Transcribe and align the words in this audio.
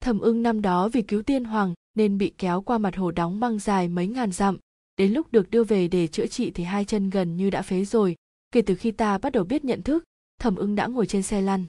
thẩm 0.00 0.20
ưng 0.20 0.42
năm 0.42 0.62
đó 0.62 0.88
vì 0.88 1.02
cứu 1.02 1.22
tiên 1.22 1.44
hoàng 1.44 1.74
nên 1.94 2.18
bị 2.18 2.32
kéo 2.38 2.62
qua 2.62 2.78
mặt 2.78 2.96
hồ 2.96 3.10
đóng 3.10 3.40
băng 3.40 3.58
dài 3.58 3.88
mấy 3.88 4.06
ngàn 4.06 4.32
dặm. 4.32 4.58
Đến 4.96 5.12
lúc 5.12 5.32
được 5.32 5.50
đưa 5.50 5.64
về 5.64 5.88
để 5.88 6.06
chữa 6.06 6.26
trị 6.26 6.50
thì 6.50 6.64
hai 6.64 6.84
chân 6.84 7.10
gần 7.10 7.36
như 7.36 7.50
đã 7.50 7.62
phế 7.62 7.84
rồi. 7.84 8.16
Kể 8.50 8.62
từ 8.62 8.74
khi 8.74 8.90
ta 8.90 9.18
bắt 9.18 9.32
đầu 9.32 9.44
biết 9.44 9.64
nhận 9.64 9.82
thức 9.82 10.04
thẩm 10.40 10.56
ưng 10.56 10.74
đã 10.74 10.86
ngồi 10.86 11.06
trên 11.06 11.22
xe 11.22 11.40
lăn. 11.42 11.64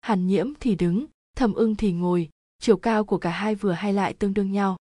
Hàn 0.00 0.26
nhiễm 0.26 0.52
thì 0.60 0.74
đứng 0.74 1.06
thẩm 1.36 1.54
ưng 1.54 1.74
thì 1.74 1.92
ngồi, 1.92 2.28
chiều 2.58 2.76
cao 2.76 3.04
của 3.04 3.18
cả 3.18 3.30
hai 3.30 3.54
vừa 3.54 3.72
hay 3.72 3.92
lại 3.92 4.14
tương 4.14 4.34
đương 4.34 4.52
nhau. 4.52 4.76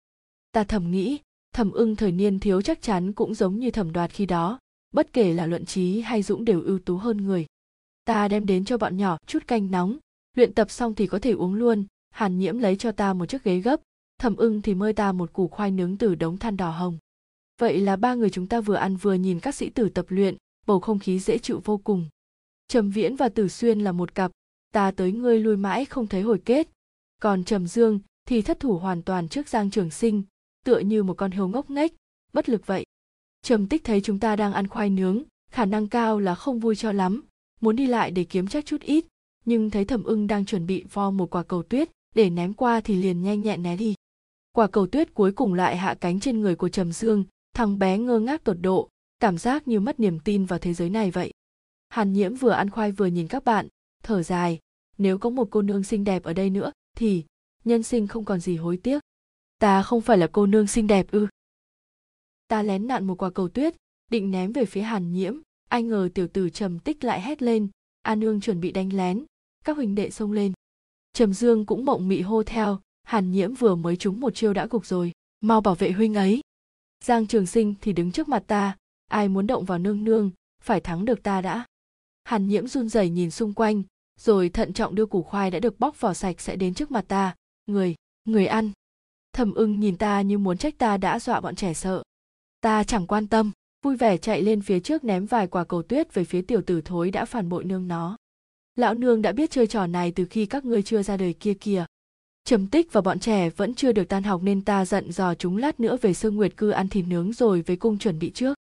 Ta 0.52 0.64
thầm 0.64 0.92
nghĩ 0.92 1.20
thẩm 1.54 1.72
ưng 1.72 1.96
thời 1.96 2.12
niên 2.12 2.40
thiếu 2.40 2.62
chắc 2.62 2.82
chắn 2.82 3.14
cũng 3.14 3.34
giống 3.34 3.60
như 3.60 3.72
thẩm 3.72 3.92
đoạt 3.92 4.12
khi 4.12 4.26
đó, 4.26 4.60
bất 4.94 5.14
kể 5.14 5.34
là 5.34 5.46
luận 5.46 5.66
trí 5.66 6.02
hay 6.02 6.24
dũng 6.24 6.46
đều 6.46 6.62
ưu 6.62 6.80
tú 6.80 6.98
hơn 6.98 7.18
người. 7.18 7.46
Ta 8.06 8.28
đem 8.28 8.46
đến 8.46 8.66
cho 8.66 8.78
bọn 8.78 8.98
nhỏ 8.98 9.18
chút 9.28 9.48
canh 9.48 9.72
nóng, 9.72 9.98
luyện 10.36 10.54
tập 10.54 10.72
xong 10.72 10.96
thì 10.96 11.08
có 11.08 11.20
thể 11.20 11.32
uống 11.32 11.54
luôn 11.54 11.86
hàn 12.14 12.40
nhiễm 12.40 12.58
lấy 12.58 12.76
cho 12.76 12.92
ta 12.92 13.14
một 13.14 13.26
chiếc 13.26 13.44
ghế 13.44 13.60
gấp 13.60 13.82
thẩm 14.24 14.36
ưng 14.36 14.62
thì 14.62 14.74
mơi 14.74 14.94
ta 14.94 15.12
một 15.12 15.34
củ 15.34 15.48
khoai 15.48 15.72
nướng 15.72 15.98
từ 15.98 16.16
đống 16.16 16.38
than 16.38 16.58
đỏ 16.58 16.72
hồng. 16.72 16.98
Vậy 17.60 17.80
là 17.80 17.96
ba 17.96 18.14
người 18.14 18.30
chúng 18.30 18.48
ta 18.48 18.62
vừa 18.62 18.76
ăn 18.76 18.96
vừa 18.96 19.14
nhìn 19.14 19.40
các 19.40 19.56
sĩ 19.56 19.70
tử 19.70 19.90
tập 19.90 20.06
luyện, 20.10 20.38
bầu 20.66 20.80
không 20.80 21.00
khí 21.00 21.20
dễ 21.20 21.38
chịu 21.38 21.62
vô 21.66 21.78
cùng. 21.78 22.10
Trầm 22.68 22.90
viễn 22.90 23.16
và 23.16 23.30
tử 23.30 23.48
xuyên 23.48 23.80
là 23.80 23.92
một 23.92 24.16
cặp, 24.16 24.32
ta 24.74 24.92
tới 24.92 25.12
ngươi 25.12 25.40
lui 25.40 25.58
mãi 25.58 25.86
không 25.86 26.08
thấy 26.08 26.22
hồi 26.22 26.42
kết. 26.46 26.70
Còn 27.22 27.44
trầm 27.44 27.68
dương 27.68 28.00
thì 28.26 28.42
thất 28.42 28.60
thủ 28.60 28.78
hoàn 28.78 29.02
toàn 29.02 29.30
trước 29.30 29.48
giang 29.48 29.70
trường 29.70 29.90
sinh, 29.90 30.24
tựa 30.66 30.80
như 30.80 31.04
một 31.04 31.14
con 31.14 31.32
hươu 31.32 31.48
ngốc 31.48 31.70
nghếch, 31.70 31.94
bất 32.34 32.50
lực 32.50 32.68
vậy. 32.68 32.86
Trầm 33.42 33.68
tích 33.68 33.84
thấy 33.84 34.02
chúng 34.02 34.20
ta 34.20 34.36
đang 34.36 34.54
ăn 34.54 34.68
khoai 34.68 34.90
nướng, 34.90 35.24
khả 35.52 35.66
năng 35.66 35.88
cao 35.88 36.20
là 36.20 36.36
không 36.36 36.60
vui 36.60 36.76
cho 36.76 36.92
lắm, 36.92 37.24
muốn 37.62 37.76
đi 37.76 37.88
lại 37.88 38.12
để 38.12 38.24
kiếm 38.24 38.48
chắc 38.48 38.66
chút 38.66 38.82
ít, 38.82 39.06
nhưng 39.46 39.70
thấy 39.70 39.86
thẩm 39.86 40.04
ưng 40.04 40.28
đang 40.28 40.46
chuẩn 40.46 40.66
bị 40.66 40.86
vo 40.94 41.12
một 41.12 41.30
quả 41.36 41.44
cầu 41.44 41.64
tuyết 41.64 41.90
để 42.14 42.30
ném 42.30 42.54
qua 42.54 42.82
thì 42.82 42.96
liền 42.96 43.22
nhanh 43.22 43.42
nhẹn 43.42 43.64
né 43.64 43.78
đi. 43.78 43.96
Quả 44.52 44.68
cầu 44.68 44.88
tuyết 44.88 45.14
cuối 45.14 45.32
cùng 45.32 45.54
lại 45.54 45.78
hạ 45.78 45.96
cánh 46.02 46.20
trên 46.20 46.40
người 46.40 46.56
của 46.56 46.70
trầm 46.70 46.92
dương, 46.92 47.24
thằng 47.56 47.80
bé 47.80 47.98
ngơ 47.98 48.20
ngác 48.20 48.44
tột 48.44 48.58
độ, 48.62 48.90
cảm 49.20 49.38
giác 49.38 49.68
như 49.68 49.80
mất 49.80 50.00
niềm 50.00 50.20
tin 50.20 50.46
vào 50.46 50.60
thế 50.60 50.74
giới 50.74 50.90
này 50.90 51.12
vậy. 51.12 51.32
Hàn 51.90 52.14
nhiễm 52.14 52.36
vừa 52.36 52.52
ăn 52.52 52.70
khoai 52.70 52.92
vừa 52.92 53.06
nhìn 53.06 53.28
các 53.28 53.44
bạn, 53.44 53.68
thở 54.04 54.24
dài, 54.24 54.60
nếu 54.98 55.18
có 55.18 55.30
một 55.30 55.48
cô 55.52 55.62
nương 55.62 55.84
xinh 55.84 56.04
đẹp 56.04 56.24
ở 56.24 56.34
đây 56.34 56.50
nữa 56.50 56.72
thì 56.98 57.26
nhân 57.64 57.84
sinh 57.84 58.08
không 58.08 58.26
còn 58.26 58.40
gì 58.40 58.58
hối 58.58 58.78
tiếc. 58.78 59.00
Ta 59.60 59.84
không 59.84 60.02
phải 60.02 60.18
là 60.18 60.28
cô 60.32 60.46
nương 60.46 60.68
xinh 60.68 60.88
đẹp 60.88 61.12
ư? 61.12 61.28
Ta 62.48 62.64
lén 62.64 62.88
nặn 62.88 63.08
một 63.08 63.16
quả 63.24 63.30
cầu 63.30 63.50
tuyết, 63.50 63.76
định 64.12 64.32
ném 64.32 64.52
về 64.52 64.66
phía 64.66 64.82
hàn 64.82 65.14
nhiễm. 65.14 65.38
Ai 65.70 65.84
ngờ 65.84 66.10
tiểu 66.14 66.28
tử 66.28 66.50
trầm 66.50 66.80
tích 66.80 67.04
lại 67.04 67.22
hét 67.22 67.42
lên, 67.42 67.68
an 68.02 68.20
nương 68.20 68.42
chuẩn 68.42 68.60
bị 68.60 68.72
đánh 68.72 68.94
lén, 68.94 69.26
các 69.66 69.76
huỳnh 69.78 69.96
đệ 69.96 70.10
xông 70.10 70.32
lên 70.32 70.54
trầm 71.14 71.34
dương 71.34 71.66
cũng 71.66 71.86
mộng 71.86 72.08
mị 72.08 72.22
hô 72.22 72.44
theo, 72.44 72.80
hàn 73.04 73.32
nhiễm 73.32 73.54
vừa 73.54 73.76
mới 73.76 73.98
trúng 73.98 74.20
một 74.20 74.36
chiêu 74.36 74.54
đã 74.54 74.68
gục 74.70 74.86
rồi. 74.86 75.12
Mau 75.42 75.62
bảo 75.62 75.76
vệ 75.76 75.92
huynh 75.92 76.14
ấy. 76.14 76.42
Giang 77.04 77.28
trường 77.28 77.46
sinh 77.46 77.74
thì 77.82 77.94
đứng 77.94 78.12
trước 78.12 78.28
mặt 78.28 78.44
ta, 78.48 78.78
ai 79.08 79.30
muốn 79.30 79.48
động 79.48 79.66
vào 79.66 79.80
nương 79.80 80.04
nương, 80.04 80.32
phải 80.64 80.82
thắng 80.82 81.06
được 81.06 81.24
ta 81.24 81.42
đã. 81.42 81.66
Hàn 82.24 82.48
nhiễm 82.48 82.68
run 82.68 82.90
rẩy 82.90 83.10
nhìn 83.10 83.32
xung 83.32 83.54
quanh, 83.54 83.84
rồi 84.20 84.50
thận 84.50 84.74
trọng 84.74 84.96
đưa 84.96 85.06
củ 85.06 85.24
khoai 85.24 85.52
đã 85.52 85.60
được 85.60 85.80
bóc 85.80 86.00
vỏ 86.02 86.14
sạch 86.14 86.42
sẽ 86.42 86.56
đến 86.56 86.74
trước 86.74 86.92
mặt 86.92 87.06
ta. 87.08 87.36
Người 87.66 87.96
người 88.26 88.46
ăn. 88.46 88.72
Thầm 89.34 89.54
ưng 89.54 89.80
nhìn 89.80 89.98
ta 89.98 90.22
như 90.22 90.38
muốn 90.38 90.58
trách 90.58 90.78
ta 90.78 90.98
đã 90.98 91.20
dọa 91.20 91.42
bọn 91.42 91.56
trẻ 91.56 91.74
sợ. 91.74 92.04
Ta 92.62 92.84
chẳng 92.84 93.08
quan 93.08 93.28
tâm, 93.28 93.52
vui 93.86 93.96
vẻ 93.96 94.18
chạy 94.18 94.42
lên 94.42 94.62
phía 94.62 94.80
trước 94.80 95.04
ném 95.04 95.26
vài 95.26 95.48
quả 95.48 95.64
cầu 95.64 95.84
tuyết 95.84 96.14
về 96.14 96.24
phía 96.24 96.42
tiểu 96.42 96.62
tử 96.62 96.82
thối 96.82 97.12
đã 97.12 97.26
phản 97.26 97.50
bội 97.50 97.64
nương 97.64 97.88
nó 97.88 98.18
lão 98.76 98.94
nương 98.94 99.22
đã 99.22 99.32
biết 99.32 99.52
chơi 99.52 99.68
trò 99.68 99.88
này 99.88 100.12
từ 100.12 100.26
khi 100.26 100.46
các 100.46 100.66
ngươi 100.66 100.84
chưa 100.84 101.04
ra 101.04 101.18
đời 101.18 101.34
kia 101.34 101.54
kìa. 101.54 101.86
Trầm 102.46 102.68
tích 102.68 102.94
và 102.94 103.02
bọn 103.02 103.20
trẻ 103.20 103.50
vẫn 103.50 103.76
chưa 103.76 103.92
được 103.92 104.10
tan 104.10 104.24
học 104.24 104.42
nên 104.44 104.62
ta 104.62 104.86
giận 104.86 105.12
dò 105.12 105.36
chúng 105.36 105.58
lát 105.58 105.80
nữa 105.80 105.98
về 106.02 106.14
sương 106.14 106.36
nguyệt 106.36 106.58
cư 106.58 106.70
ăn 106.70 106.90
thịt 106.90 107.06
nướng 107.08 107.34
rồi 107.34 107.62
với 107.62 107.76
cung 107.76 107.98
chuẩn 107.98 108.20
bị 108.20 108.32
trước. 108.32 108.58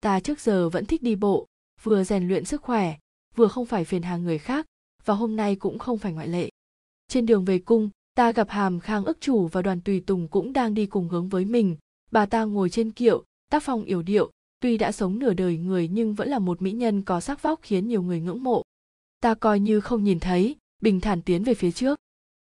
Ta 0.00 0.20
trước 0.20 0.40
giờ 0.40 0.68
vẫn 0.68 0.86
thích 0.86 1.02
đi 1.02 1.14
bộ, 1.14 1.46
vừa 1.82 2.04
rèn 2.04 2.28
luyện 2.28 2.44
sức 2.44 2.62
khỏe, 2.62 2.94
vừa 3.36 3.48
không 3.48 3.66
phải 3.66 3.84
phiền 3.84 4.02
hà 4.02 4.16
người 4.16 4.38
khác, 4.38 4.66
và 5.04 5.14
hôm 5.14 5.36
nay 5.36 5.56
cũng 5.56 5.78
không 5.78 5.98
phải 5.98 6.12
ngoại 6.12 6.28
lệ. 6.28 6.48
Trên 7.08 7.26
đường 7.26 7.44
về 7.44 7.58
cung, 7.58 7.90
ta 8.14 8.32
gặp 8.32 8.50
hàm 8.50 8.80
khang 8.80 9.04
ức 9.04 9.18
chủ 9.20 9.46
và 9.46 9.62
đoàn 9.62 9.80
tùy 9.80 10.00
tùng 10.00 10.28
cũng 10.28 10.52
đang 10.52 10.74
đi 10.74 10.86
cùng 10.86 11.08
hướng 11.08 11.28
với 11.28 11.44
mình. 11.44 11.76
Bà 12.10 12.26
ta 12.26 12.44
ngồi 12.44 12.70
trên 12.70 12.90
kiệu, 12.90 13.24
tác 13.50 13.62
phong 13.62 13.84
yểu 13.84 14.02
điệu, 14.02 14.30
tuy 14.60 14.78
đã 14.78 14.92
sống 14.92 15.18
nửa 15.18 15.34
đời 15.34 15.56
người 15.56 15.88
nhưng 15.88 16.14
vẫn 16.14 16.28
là 16.28 16.38
một 16.38 16.62
mỹ 16.62 16.72
nhân 16.72 17.02
có 17.02 17.20
sắc 17.20 17.42
vóc 17.42 17.60
khiến 17.62 17.88
nhiều 17.88 18.02
người 18.02 18.20
ngưỡng 18.20 18.42
mộ 18.42 18.62
ta 19.20 19.34
coi 19.34 19.60
như 19.60 19.80
không 19.80 20.04
nhìn 20.04 20.20
thấy, 20.20 20.56
bình 20.82 21.00
thản 21.00 21.22
tiến 21.22 21.44
về 21.44 21.54
phía 21.54 21.70
trước. 21.70 21.98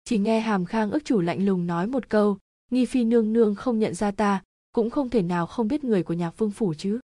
Chỉ 0.04 0.18
nghe 0.18 0.40
hàm 0.40 0.66
khang 0.66 0.92
ức 0.92 1.06
chủ 1.06 1.22
lạnh 1.22 1.46
lùng 1.46 1.68
nói 1.68 1.88
một 1.88 2.10
câu, 2.10 2.38
nghi 2.72 2.86
phi 2.86 3.04
nương 3.04 3.34
nương 3.34 3.56
không 3.56 3.80
nhận 3.80 3.94
ra 3.94 4.12
ta, 4.12 4.44
cũng 4.72 4.90
không 4.90 5.10
thể 5.10 5.22
nào 5.22 5.48
không 5.48 5.68
biết 5.68 5.84
người 5.84 6.04
của 6.04 6.14
nhạc 6.14 6.38
vương 6.38 6.52
phủ 6.52 6.74
chứ. 6.78 7.00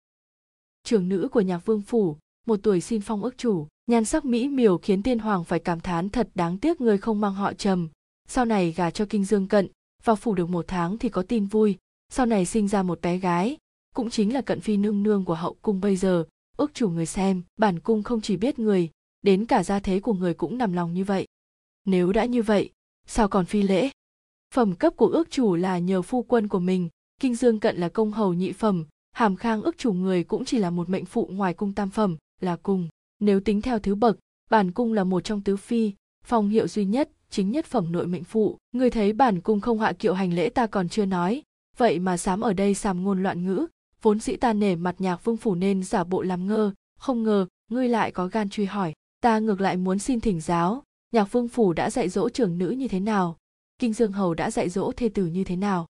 Trưởng 0.83 1.09
nữ 1.09 1.27
của 1.31 1.41
nhạc 1.41 1.65
vương 1.65 1.81
phủ, 1.81 2.17
một 2.45 2.59
tuổi 2.63 2.81
xin 2.81 3.01
phong 3.01 3.23
ức 3.23 3.37
chủ, 3.37 3.67
nhan 3.87 4.05
sắc 4.05 4.25
mỹ 4.25 4.47
miều 4.47 4.77
khiến 4.77 5.03
tiên 5.03 5.19
hoàng 5.19 5.43
phải 5.43 5.59
cảm 5.59 5.79
thán 5.79 6.09
thật 6.09 6.29
đáng 6.35 6.57
tiếc 6.57 6.81
người 6.81 6.97
không 6.97 7.21
mang 7.21 7.33
họ 7.33 7.53
trầm. 7.53 7.89
Sau 8.27 8.45
này 8.45 8.71
gả 8.71 8.91
cho 8.91 9.05
kinh 9.09 9.25
dương 9.25 9.47
cận, 9.47 9.67
vào 10.03 10.15
phủ 10.15 10.33
được 10.33 10.49
một 10.49 10.65
tháng 10.67 10.97
thì 10.97 11.09
có 11.09 11.21
tin 11.21 11.45
vui. 11.45 11.77
Sau 12.09 12.25
này 12.25 12.45
sinh 12.45 12.67
ra 12.67 12.83
một 12.83 13.01
bé 13.01 13.17
gái, 13.17 13.57
cũng 13.95 14.09
chính 14.09 14.33
là 14.33 14.41
cận 14.41 14.61
phi 14.61 14.77
nương 14.77 15.03
nương 15.03 15.25
của 15.25 15.35
hậu 15.35 15.53
cung 15.61 15.81
bây 15.81 15.95
giờ, 15.95 16.25
ước 16.57 16.73
chủ 16.73 16.89
người 16.89 17.05
xem, 17.05 17.41
bản 17.57 17.79
cung 17.79 18.03
không 18.03 18.21
chỉ 18.21 18.37
biết 18.37 18.59
người 18.59 18.89
đến 19.25 19.45
cả 19.45 19.63
gia 19.63 19.79
thế 19.79 19.99
của 19.99 20.13
người 20.13 20.33
cũng 20.33 20.57
nằm 20.57 20.73
lòng 20.73 20.93
như 20.93 21.03
vậy. 21.03 21.27
Nếu 21.85 22.11
đã 22.11 22.25
như 22.25 22.41
vậy, 22.41 22.69
sao 23.07 23.27
còn 23.27 23.45
phi 23.45 23.61
lễ? 23.61 23.89
Phẩm 24.53 24.75
cấp 24.75 24.93
của 24.95 25.07
ước 25.07 25.31
chủ 25.31 25.55
là 25.55 25.79
nhờ 25.79 26.01
phu 26.01 26.23
quân 26.23 26.47
của 26.47 26.59
mình, 26.59 26.89
kinh 27.19 27.35
dương 27.35 27.59
cận 27.59 27.77
là 27.77 27.89
công 27.89 28.11
hầu 28.11 28.33
nhị 28.33 28.51
phẩm, 28.51 28.85
hàm 29.11 29.35
khang 29.35 29.61
ước 29.61 29.77
chủ 29.77 29.93
người 29.93 30.23
cũng 30.23 30.45
chỉ 30.45 30.57
là 30.59 30.69
một 30.69 30.89
mệnh 30.89 31.05
phụ 31.05 31.29
ngoài 31.31 31.53
cung 31.53 31.73
tam 31.73 31.89
phẩm, 31.89 32.17
là 32.41 32.55
cùng 32.55 32.87
nếu 33.19 33.39
tính 33.39 33.61
theo 33.61 33.79
thứ 33.79 33.95
bậc, 33.95 34.17
bản 34.49 34.71
cung 34.71 34.93
là 34.93 35.03
một 35.03 35.23
trong 35.23 35.41
tứ 35.41 35.57
phi, 35.57 35.91
phong 36.25 36.49
hiệu 36.49 36.67
duy 36.67 36.85
nhất, 36.85 37.09
chính 37.29 37.51
nhất 37.51 37.65
phẩm 37.65 37.91
nội 37.91 38.07
mệnh 38.07 38.23
phụ. 38.23 38.57
Người 38.71 38.89
thấy 38.89 39.13
bản 39.13 39.41
cung 39.41 39.61
không 39.61 39.79
hạ 39.79 39.93
kiệu 39.99 40.13
hành 40.13 40.33
lễ 40.33 40.49
ta 40.49 40.67
còn 40.67 40.89
chưa 40.89 41.05
nói, 41.05 41.43
vậy 41.77 41.99
mà 41.99 42.17
dám 42.17 42.41
ở 42.41 42.53
đây 42.53 42.73
sàm 42.73 43.03
ngôn 43.03 43.23
loạn 43.23 43.45
ngữ, 43.45 43.67
vốn 44.01 44.19
dĩ 44.19 44.35
ta 44.35 44.53
nể 44.53 44.75
mặt 44.75 44.95
nhạc 44.99 45.23
vương 45.23 45.37
phủ 45.37 45.55
nên 45.55 45.83
giả 45.83 46.03
bộ 46.03 46.21
làm 46.21 46.47
ngơ. 46.47 46.71
Không 46.99 47.23
ngờ, 47.23 47.47
ngươi 47.71 47.89
lại 47.89 48.11
có 48.11 48.27
gan 48.27 48.49
truy 48.49 48.65
hỏi 48.65 48.93
ta 49.25 49.39
ngược 49.39 49.61
lại 49.61 49.77
muốn 49.77 49.99
xin 49.99 50.19
thỉnh 50.21 50.41
giáo. 50.41 50.83
Nhạc 51.11 51.23
vương 51.23 51.47
phủ 51.47 51.73
đã 51.73 51.89
dạy 51.89 52.09
dỗ 52.09 52.29
trưởng 52.29 52.57
nữ 52.57 52.69
như 52.69 52.87
thế 52.87 52.99
nào? 52.99 53.37
Kinh 53.79 53.93
dương 53.93 54.11
hầu 54.11 54.33
đã 54.33 54.51
dạy 54.51 54.69
dỗ 54.69 54.91
thê 54.91 55.09
tử 55.09 55.25
như 55.25 55.43
thế 55.43 55.55
nào? 55.55 55.87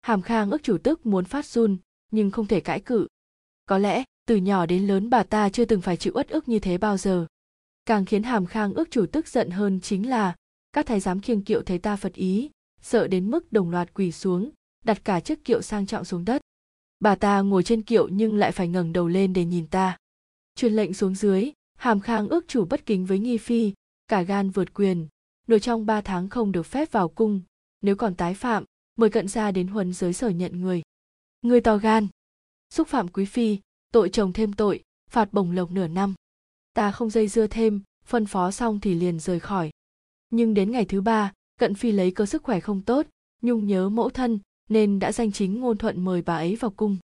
Hàm 0.00 0.22
khang 0.22 0.50
ước 0.50 0.62
chủ 0.62 0.78
tức 0.78 1.06
muốn 1.06 1.24
phát 1.24 1.46
run, 1.46 1.76
nhưng 2.10 2.30
không 2.30 2.46
thể 2.46 2.60
cãi 2.60 2.80
cự. 2.80 3.06
Có 3.66 3.78
lẽ, 3.78 4.04
từ 4.26 4.36
nhỏ 4.36 4.66
đến 4.66 4.86
lớn 4.86 5.10
bà 5.10 5.22
ta 5.22 5.48
chưa 5.48 5.64
từng 5.64 5.80
phải 5.80 5.96
chịu 5.96 6.12
uất 6.16 6.28
ức 6.28 6.48
như 6.48 6.58
thế 6.58 6.78
bao 6.78 6.96
giờ. 6.96 7.26
Càng 7.86 8.04
khiến 8.04 8.22
hàm 8.22 8.46
khang 8.46 8.74
ước 8.74 8.90
chủ 8.90 9.06
tức 9.06 9.28
giận 9.28 9.50
hơn 9.50 9.80
chính 9.80 10.08
là, 10.10 10.36
các 10.72 10.86
thái 10.86 11.00
giám 11.00 11.20
khiêng 11.20 11.42
kiệu 11.42 11.62
thấy 11.62 11.78
ta 11.78 11.96
phật 11.96 12.14
ý, 12.14 12.50
sợ 12.80 13.08
đến 13.08 13.30
mức 13.30 13.52
đồng 13.52 13.70
loạt 13.70 13.94
quỳ 13.94 14.12
xuống, 14.12 14.50
đặt 14.84 15.04
cả 15.04 15.20
chiếc 15.20 15.44
kiệu 15.44 15.62
sang 15.62 15.86
trọng 15.86 16.04
xuống 16.04 16.24
đất. 16.24 16.42
Bà 17.00 17.14
ta 17.14 17.40
ngồi 17.40 17.62
trên 17.62 17.82
kiệu 17.82 18.08
nhưng 18.08 18.36
lại 18.36 18.52
phải 18.52 18.68
ngẩng 18.68 18.92
đầu 18.92 19.08
lên 19.08 19.32
để 19.32 19.44
nhìn 19.44 19.66
ta. 19.66 19.96
Truyền 20.54 20.72
lệnh 20.72 20.94
xuống 20.94 21.14
dưới 21.14 21.52
hàm 21.82 22.00
khang 22.00 22.28
ước 22.28 22.48
chủ 22.48 22.64
bất 22.64 22.86
kính 22.86 23.06
với 23.06 23.18
nghi 23.18 23.38
phi, 23.38 23.72
cả 24.08 24.22
gan 24.22 24.50
vượt 24.50 24.74
quyền 24.74 25.08
nội 25.46 25.60
trong 25.60 25.86
ba 25.86 26.00
tháng 26.00 26.28
không 26.28 26.52
được 26.52 26.62
phép 26.62 26.92
vào 26.92 27.08
cung, 27.08 27.40
nếu 27.80 27.96
còn 27.96 28.14
tái 28.14 28.34
phạm, 28.34 28.64
mời 28.96 29.10
cận 29.10 29.28
gia 29.28 29.50
đến 29.50 29.66
huấn 29.66 29.92
giới 29.92 30.12
sở 30.12 30.28
nhận 30.28 30.60
người. 30.60 30.82
Người 31.42 31.60
to 31.60 31.76
gan, 31.76 32.08
xúc 32.70 32.88
phạm 32.88 33.08
quý 33.08 33.24
phi, 33.24 33.58
tội 33.92 34.08
chồng 34.08 34.32
thêm 34.32 34.52
tội, 34.52 34.82
phạt 35.10 35.32
bổng 35.32 35.52
lộc 35.52 35.70
nửa 35.70 35.86
năm. 35.86 36.14
Ta 36.74 36.92
không 36.92 37.10
dây 37.10 37.28
dưa 37.28 37.46
thêm, 37.46 37.82
phân 38.04 38.26
phó 38.26 38.50
xong 38.50 38.80
thì 38.80 38.94
liền 38.94 39.18
rời 39.18 39.40
khỏi. 39.40 39.70
Nhưng 40.30 40.54
đến 40.54 40.70
ngày 40.70 40.84
thứ 40.84 41.00
ba, 41.00 41.32
cận 41.60 41.74
phi 41.74 41.92
lấy 41.92 42.10
cơ 42.10 42.26
sức 42.26 42.42
khỏe 42.42 42.60
không 42.60 42.82
tốt, 42.82 43.06
nhung 43.42 43.66
nhớ 43.66 43.88
mẫu 43.88 44.10
thân, 44.10 44.38
nên 44.68 44.98
đã 44.98 45.12
danh 45.12 45.32
chính 45.32 45.60
ngôn 45.60 45.78
thuận 45.78 46.04
mời 46.04 46.22
bà 46.22 46.36
ấy 46.36 46.56
vào 46.56 46.70
cung. 46.70 46.96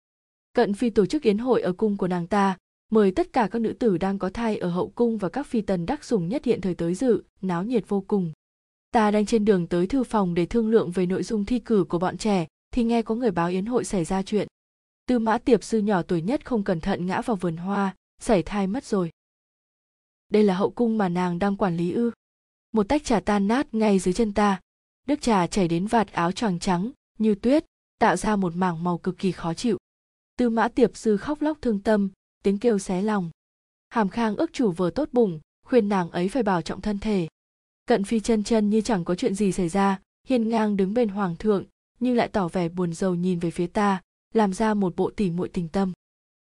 Cận 0.53 0.75
phi 0.75 0.91
tổ 0.91 1.07
chức 1.07 1.23
yến 1.23 1.39
hội 1.39 1.63
ở 1.63 1.73
cung 1.73 1.97
của 1.97 2.09
nàng 2.09 2.27
ta 2.27 2.57
mời 2.91 3.11
tất 3.11 3.33
cả 3.33 3.49
các 3.51 3.59
nữ 3.59 3.73
tử 3.73 3.99
đang 3.99 4.19
có 4.19 4.31
thai 4.31 4.57
ở 4.57 4.69
hậu 4.69 4.89
cung 4.89 5.19
và 5.19 5.29
các 5.29 5.47
phi 5.47 5.61
tần 5.61 5.87
đắc 5.87 6.05
sủng 6.05 6.29
nhất 6.29 6.45
hiện 6.45 6.61
thời 6.61 6.75
tới 6.75 6.95
dự, 6.95 7.23
náo 7.43 7.65
nhiệt 7.65 7.89
vô 7.89 8.05
cùng. 8.09 8.33
Ta 8.91 9.11
đang 9.11 9.27
trên 9.27 9.45
đường 9.45 9.67
tới 9.67 9.87
thư 9.87 10.05
phòng 10.05 10.35
để 10.35 10.47
thương 10.47 10.71
lượng 10.71 10.91
về 10.91 11.07
nội 11.07 11.23
dung 11.23 11.45
thi 11.45 11.59
cử 11.59 11.85
của 11.89 11.99
bọn 11.99 12.19
trẻ, 12.19 12.47
thì 12.71 12.85
nghe 12.85 13.03
có 13.03 13.15
người 13.15 13.31
báo 13.31 13.49
yến 13.49 13.67
hội 13.67 13.85
xảy 13.85 14.05
ra 14.05 14.23
chuyện. 14.23 14.49
Tư 15.07 15.19
mã 15.19 15.39
tiệp 15.39 15.65
sư 15.65 15.79
nhỏ 15.79 16.03
tuổi 16.03 16.23
nhất 16.23 16.47
không 16.47 16.65
cẩn 16.65 16.81
thận 16.81 17.07
ngã 17.07 17.21
vào 17.21 17.37
vườn 17.37 17.57
hoa 17.57 17.95
xảy 18.21 18.43
thai 18.43 18.67
mất 18.67 18.85
rồi. 18.85 19.11
Đây 20.29 20.43
là 20.43 20.55
hậu 20.55 20.71
cung 20.71 20.99
mà 20.99 21.09
nàng 21.09 21.39
đang 21.39 21.57
quản 21.57 21.77
lý 21.77 21.93
ư? 21.93 22.11
Một 22.73 22.89
tách 22.89 23.05
trà 23.05 23.21
tan 23.21 23.49
nát 23.49 23.75
ngay 23.75 23.99
dưới 23.99 24.15
chân 24.15 24.33
ta. 24.33 24.61
Nước 25.07 25.21
trà 25.21 25.47
chảy 25.47 25.69
đến 25.69 25.87
vạt 25.87 26.13
áo 26.13 26.33
choàng 26.33 26.59
trắng, 26.59 26.91
như 27.19 27.35
tuyết, 27.35 27.65
tạo 27.99 28.17
ra 28.17 28.37
một 28.37 28.57
mảng 28.57 28.85
màu 28.85 28.99
cực 28.99 29.19
kỳ 29.19 29.33
khó 29.33 29.55
chịu. 29.55 29.79
Tư 30.39 30.51
mã 30.51 30.69
tiệp 30.69 30.97
sư 30.97 31.17
khóc 31.17 31.43
lóc 31.43 31.59
thương 31.63 31.83
tâm 31.83 32.09
tiếng 32.47 32.59
kêu 32.59 32.79
xé 32.79 33.03
lòng. 33.03 33.31
Hàm 33.89 34.09
khang 34.09 34.37
ước 34.37 34.53
chủ 34.53 34.73
vừa 34.73 34.91
tốt 34.91 35.09
bụng, 35.13 35.41
khuyên 35.65 35.89
nàng 35.89 36.11
ấy 36.11 36.29
phải 36.29 36.43
bảo 36.43 36.63
trọng 36.63 36.81
thân 36.81 36.99
thể. 36.99 37.29
Cận 37.87 38.05
phi 38.05 38.21
chân 38.21 38.45
chân 38.45 38.71
như 38.71 38.81
chẳng 38.81 39.05
có 39.05 39.15
chuyện 39.15 39.35
gì 39.35 39.53
xảy 39.53 39.69
ra, 39.69 40.01
hiên 40.29 40.49
ngang 40.49 40.77
đứng 40.77 40.95
bên 40.95 41.09
hoàng 41.09 41.37
thượng, 41.37 41.65
nhưng 42.01 42.17
lại 42.17 42.29
tỏ 42.29 42.49
vẻ 42.49 42.69
buồn 42.69 42.93
rầu 42.93 43.15
nhìn 43.15 43.39
về 43.39 43.51
phía 43.51 43.67
ta, 43.67 44.03
làm 44.35 44.53
ra 44.53 44.75
một 44.75 44.97
bộ 44.97 45.11
tỉ 45.17 45.31
muội 45.31 45.49
tình 45.49 45.69
tâm. 45.69 45.93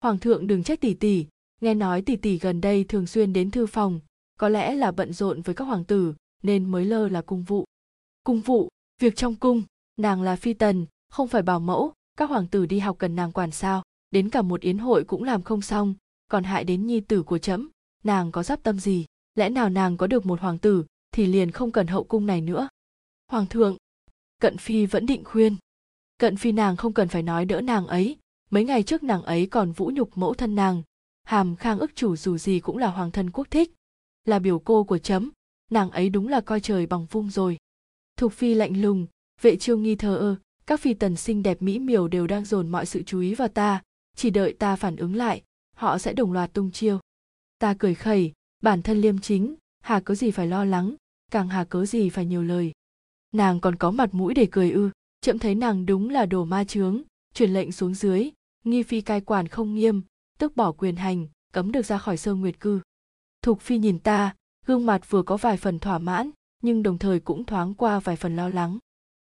Hoàng 0.02 0.20
thượng 0.20 0.48
đừng 0.48 0.64
trách 0.64 0.82
tỷ 0.82 0.94
tỷ, 0.94 1.26
nghe 1.62 1.74
nói 1.74 2.02
tỷ 2.02 2.16
tỷ 2.16 2.38
gần 2.38 2.62
đây 2.62 2.84
thường 2.84 3.08
xuyên 3.08 3.34
đến 3.34 3.52
thư 3.52 3.66
phòng, 3.66 4.00
có 4.40 4.50
lẽ 4.50 4.76
là 4.76 4.92
bận 4.92 5.14
rộn 5.14 5.42
với 5.42 5.56
các 5.56 5.66
hoàng 5.66 5.84
tử, 5.84 6.14
nên 6.44 6.72
mới 6.72 6.86
lơ 6.86 7.08
là 7.08 7.22
cung 7.22 7.44
vụ. 7.44 7.66
Cung 8.24 8.42
vụ, 8.42 8.70
việc 9.02 9.16
trong 9.16 9.36
cung, 9.36 9.64
nàng 9.98 10.22
là 10.22 10.36
phi 10.36 10.54
tần, 10.54 10.86
không 11.10 11.28
phải 11.28 11.42
bảo 11.42 11.60
mẫu, 11.60 11.94
các 12.18 12.30
hoàng 12.30 12.48
tử 12.48 12.66
đi 12.66 12.80
học 12.80 12.96
cần 13.00 13.16
nàng 13.16 13.32
quản 13.32 13.52
sao? 13.52 13.84
Đến 14.16 14.30
cả 14.30 14.42
một 14.42 14.62
yến 14.62 14.78
hội 14.78 15.04
cũng 15.04 15.24
làm 15.24 15.44
không 15.44 15.62
xong. 15.62 15.94
Còn 16.28 16.44
hại 16.44 16.64
đến 16.64 16.88
nhi 16.88 17.00
tử 17.00 17.24
của 17.24 17.38
trẫm, 17.38 17.70
nàng 18.04 18.32
có 18.32 18.44
giáp 18.44 18.64
tâm 18.64 18.80
gì? 18.80 19.06
Lẽ 19.36 19.50
nào 19.50 19.70
nàng 19.70 19.98
có 19.98 20.08
được 20.08 20.26
một 20.26 20.42
hoàng 20.42 20.58
tử 20.58 20.86
thì 21.12 21.26
liền 21.26 21.52
không 21.52 21.72
cần 21.72 21.88
hậu 21.88 22.04
cung 22.04 22.26
này 22.26 22.42
nữa? 22.42 22.68
Hoàng 23.28 23.48
thượng, 23.48 23.78
cận 24.42 24.58
phi 24.58 24.86
vẫn 24.86 25.06
định 25.06 25.24
khuyên. 25.24 25.56
Cận 26.18 26.38
phi 26.38 26.52
nàng 26.52 26.78
không 26.78 26.94
cần 26.94 27.08
phải 27.08 27.24
nói 27.24 27.46
đỡ 27.46 27.62
nàng 27.62 27.88
ấy. 27.88 28.18
Mấy 28.50 28.64
ngày 28.64 28.84
trước 28.84 29.04
nàng 29.04 29.24
ấy 29.24 29.48
còn 29.48 29.72
vũ 29.72 29.92
nhục 29.94 30.18
mẫu 30.18 30.34
thân 30.34 30.56
nàng. 30.56 30.84
Hàm 31.24 31.56
khang 31.56 31.80
ức 31.80 31.92
chủ 31.96 32.16
dù 32.16 32.38
gì 32.38 32.60
cũng 32.60 32.78
là 32.78 32.88
hoàng 32.88 33.12
thân 33.12 33.32
quốc 33.32 33.48
thích. 33.52 33.74
Là 34.26 34.40
biểu 34.40 34.60
cô 34.60 34.84
của 34.84 34.98
chấm 34.98 35.32
nàng 35.72 35.92
ấy 35.92 36.10
đúng 36.10 36.28
là 36.28 36.42
coi 36.42 36.60
trời 36.60 36.86
bằng 36.86 37.06
vung 37.06 37.30
rồi. 37.30 37.58
Thục 38.18 38.34
phi 38.34 38.54
lạnh 38.54 38.82
lùng, 38.82 39.08
vệ 39.42 39.56
chiêu 39.56 39.78
nghi 39.78 39.96
thờ 39.96 40.18
ơ, 40.18 40.36
các 40.66 40.80
phi 40.80 40.94
tần 40.94 41.16
xinh 41.16 41.44
đẹp 41.44 41.62
mỹ 41.62 41.80
miều 41.80 42.08
đều 42.08 42.28
đang 42.28 42.46
dồn 42.46 42.70
mọi 42.70 42.86
sự 42.86 43.04
chú 43.04 43.20
ý 43.20 43.36
vào 43.36 43.48
ta 43.48 43.82
chỉ 44.16 44.30
đợi 44.30 44.54
ta 44.54 44.76
phản 44.76 44.96
ứng 44.96 45.16
lại, 45.16 45.44
họ 45.76 45.98
sẽ 45.98 46.14
đồng 46.14 46.32
loạt 46.32 46.54
tung 46.54 46.72
chiêu. 46.72 47.00
Ta 47.60 47.76
cười 47.80 47.96
khẩy, 47.96 48.34
bản 48.62 48.82
thân 48.82 49.02
liêm 49.02 49.20
chính, 49.20 49.56
hà 49.82 50.00
có 50.00 50.16
gì 50.16 50.32
phải 50.32 50.48
lo 50.48 50.66
lắng, 50.66 50.96
càng 51.32 51.48
hà 51.48 51.64
cớ 51.64 51.86
gì 51.86 52.10
phải 52.10 52.26
nhiều 52.26 52.44
lời. 52.44 52.72
Nàng 53.32 53.62
còn 53.62 53.76
có 53.76 53.92
mặt 53.92 54.14
mũi 54.14 54.34
để 54.34 54.48
cười 54.52 54.72
ư, 54.72 54.90
chậm 55.22 55.40
thấy 55.40 55.56
nàng 55.56 55.86
đúng 55.86 56.10
là 56.10 56.26
đồ 56.26 56.46
ma 56.46 56.64
chướng, 56.64 57.02
truyền 57.34 57.54
lệnh 57.54 57.72
xuống 57.72 57.94
dưới, 57.94 58.30
nghi 58.64 58.84
phi 58.84 59.02
cai 59.02 59.22
quản 59.22 59.48
không 59.48 59.76
nghiêm, 59.76 60.02
tức 60.38 60.56
bỏ 60.56 60.72
quyền 60.72 60.96
hành, 60.96 61.28
cấm 61.54 61.72
được 61.72 61.86
ra 61.86 61.98
khỏi 61.98 62.18
sơ 62.18 62.34
nguyệt 62.34 62.60
cư. 62.60 62.82
Thục 63.42 63.62
phi 63.62 63.78
nhìn 63.78 64.00
ta, 64.00 64.36
gương 64.66 64.86
mặt 64.86 65.10
vừa 65.10 65.24
có 65.24 65.38
vài 65.38 65.58
phần 65.58 65.80
thỏa 65.80 65.98
mãn, 65.98 66.32
nhưng 66.62 66.84
đồng 66.84 66.98
thời 66.98 67.20
cũng 67.20 67.46
thoáng 67.46 67.74
qua 67.74 68.00
vài 68.00 68.16
phần 68.16 68.36
lo 68.36 68.50
lắng. 68.50 68.78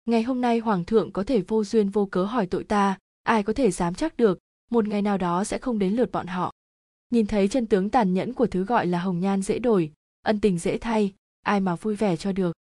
Ngày 0.06 0.24
hôm 0.24 0.42
nay 0.42 0.60
hoàng 0.60 0.86
thượng 0.86 1.12
có 1.12 1.24
thể 1.24 1.42
vô 1.42 1.63
duyên 1.63 1.89
vô 1.89 2.06
cớ 2.06 2.24
hỏi 2.24 2.45
tội 2.45 2.63
ta, 2.63 2.98
ai 3.24 3.44
có 3.44 3.54
thể 3.54 3.72
dám 3.72 3.95
chắc 3.95 4.18
được 4.18 4.39
một 4.71 4.88
ngày 4.88 5.01
nào 5.01 5.18
đó 5.18 5.44
sẽ 5.44 5.57
không 5.57 5.79
đến 5.79 5.94
lượt 5.94 6.12
bọn 6.12 6.27
họ. 6.27 6.53
Nhìn 7.09 7.27
thấy 7.27 7.47
chân 7.47 7.68
tướng 7.68 7.89
tàn 7.89 8.13
nhẫn 8.13 8.33
của 8.33 8.47
thứ 8.47 8.63
gọi 8.63 8.88
là 8.88 9.00
hồng 9.00 9.19
nhan 9.19 9.41
dễ 9.41 9.59
đổi, 9.59 9.94
ân 10.21 10.39
tình 10.39 10.59
dễ 10.59 10.77
thay, 10.77 11.13
ai 11.41 11.59
mà 11.59 11.75
vui 11.75 11.95
vẻ 11.95 12.18
cho 12.18 12.31
được. 12.31 12.56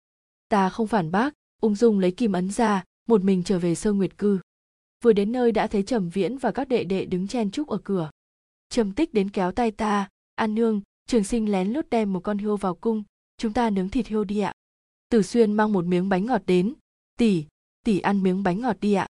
Ta 0.50 0.70
không 0.70 0.88
phản 0.88 1.12
bác, 1.12 1.34
ung 1.62 1.76
dung 1.76 2.00
lấy 2.00 2.12
kim 2.12 2.32
ấn 2.32 2.52
ra, 2.52 2.84
một 3.08 3.24
mình 3.24 3.44
trở 3.44 3.60
về 3.60 3.76
sơ 3.76 3.94
nguyệt 3.94 4.18
cư. 4.18 4.40
Vừa 5.04 5.14
đến 5.14 5.32
nơi 5.32 5.52
đã 5.52 5.68
thấy 5.68 5.84
trầm 5.84 6.10
viễn 6.10 6.38
và 6.38 6.52
các 6.52 6.68
đệ 6.68 6.84
đệ 6.84 7.06
đứng 7.06 7.28
chen 7.28 7.52
chúc 7.52 7.68
ở 7.68 7.78
cửa. 7.84 8.10
Trầm 8.70 8.94
tích 8.94 9.14
đến 9.14 9.30
kéo 9.30 9.52
tay 9.52 9.72
ta, 9.72 10.10
an 10.36 10.56
nương, 10.56 10.82
trường 11.08 11.24
sinh 11.24 11.52
lén 11.52 11.68
lút 11.74 11.90
đem 11.90 12.14
một 12.14 12.20
con 12.20 12.38
hươu 12.38 12.58
vào 12.58 12.76
cung, 12.76 13.04
chúng 13.38 13.54
ta 13.54 13.70
nướng 13.70 13.90
thịt 13.90 14.08
hươu 14.08 14.24
đi 14.24 14.40
ạ. 14.40 14.54
Tử 15.10 15.22
xuyên 15.22 15.54
mang 15.54 15.74
một 15.74 15.86
miếng 15.86 16.10
bánh 16.10 16.26
ngọt 16.26 16.42
đến, 16.46 16.74
tỷ 17.18 17.46
tỷ 17.86 18.00
ăn 18.00 18.24
miếng 18.24 18.44
bánh 18.44 18.62
ngọt 18.62 18.78
đi 18.82 18.94
ạ. 18.94 19.08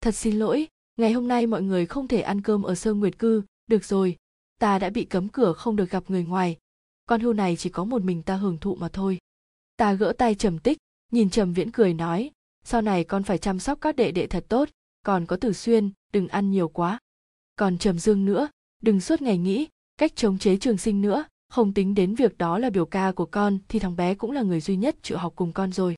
Thật 0.00 0.14
xin 0.14 0.38
lỗi 0.38 0.68
ngày 0.96 1.12
hôm 1.12 1.28
nay 1.28 1.46
mọi 1.46 1.62
người 1.62 1.86
không 1.86 2.08
thể 2.08 2.20
ăn 2.20 2.40
cơm 2.42 2.62
ở 2.62 2.74
sơ 2.74 2.94
nguyệt 2.94 3.18
cư. 3.18 3.42
Được 3.66 3.84
rồi, 3.84 4.16
ta 4.60 4.78
đã 4.78 4.90
bị 4.90 5.04
cấm 5.04 5.28
cửa 5.28 5.52
không 5.52 5.76
được 5.76 5.90
gặp 5.90 6.04
người 6.08 6.24
ngoài. 6.24 6.56
Con 7.06 7.20
hưu 7.20 7.32
này 7.32 7.56
chỉ 7.56 7.70
có 7.70 7.84
một 7.84 8.02
mình 8.02 8.22
ta 8.22 8.36
hưởng 8.36 8.58
thụ 8.58 8.74
mà 8.74 8.88
thôi. 8.88 9.18
Ta 9.76 9.92
gỡ 9.92 10.12
tay 10.18 10.34
trầm 10.34 10.58
tích, 10.58 10.78
nhìn 11.12 11.30
trầm 11.30 11.52
viễn 11.52 11.70
cười 11.70 11.94
nói, 11.94 12.30
sau 12.64 12.82
này 12.82 13.04
con 13.04 13.22
phải 13.22 13.38
chăm 13.38 13.58
sóc 13.58 13.78
các 13.80 13.96
đệ 13.96 14.12
đệ 14.12 14.26
thật 14.26 14.44
tốt, 14.48 14.68
còn 15.04 15.26
có 15.26 15.36
tử 15.36 15.52
xuyên, 15.52 15.90
đừng 16.12 16.28
ăn 16.28 16.50
nhiều 16.50 16.68
quá. 16.68 16.98
Còn 17.56 17.78
trầm 17.78 17.98
dương 17.98 18.24
nữa, 18.24 18.48
đừng 18.82 19.00
suốt 19.00 19.22
ngày 19.22 19.38
nghĩ 19.38 19.66
cách 19.96 20.16
chống 20.16 20.38
chế 20.38 20.56
trường 20.56 20.78
sinh 20.78 21.00
nữa, 21.00 21.24
không 21.48 21.74
tính 21.74 21.94
đến 21.94 22.14
việc 22.14 22.38
đó 22.38 22.58
là 22.58 22.70
biểu 22.70 22.86
ca 22.86 23.12
của 23.12 23.26
con 23.26 23.58
thì 23.68 23.78
thằng 23.78 23.96
bé 23.96 24.14
cũng 24.14 24.30
là 24.30 24.42
người 24.42 24.60
duy 24.60 24.76
nhất 24.76 24.96
chịu 25.02 25.18
học 25.18 25.32
cùng 25.36 25.52
con 25.52 25.72
rồi. 25.72 25.94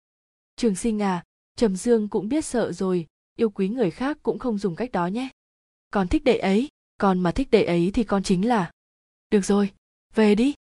Trường 0.57 0.75
sinh 0.75 1.03
à 1.03 1.25
trầm 1.57 1.77
dương 1.77 2.09
cũng 2.09 2.29
biết 2.29 2.45
sợ 2.45 2.73
rồi 2.73 3.07
yêu 3.37 3.51
quý 3.51 3.69
người 3.69 3.91
khác 3.91 4.19
cũng 4.23 4.39
không 4.39 4.59
dùng 4.59 4.77
cách 4.77 4.93
đó 4.93 5.07
nhé. 5.07 5.29
Con 5.91 6.09
thích 6.09 6.25
đệ 6.25 6.37
ấy, 6.37 6.69
con 7.01 7.21
mà 7.21 7.33
thích 7.33 7.49
đệ 7.51 7.65
ấy 7.65 7.91
thì 7.95 8.05
con 8.05 8.23
chính 8.23 8.49
là. 8.49 8.71
Được 9.31 9.45
rồi, 9.45 9.71
về 10.15 10.35
đi. 10.35 10.55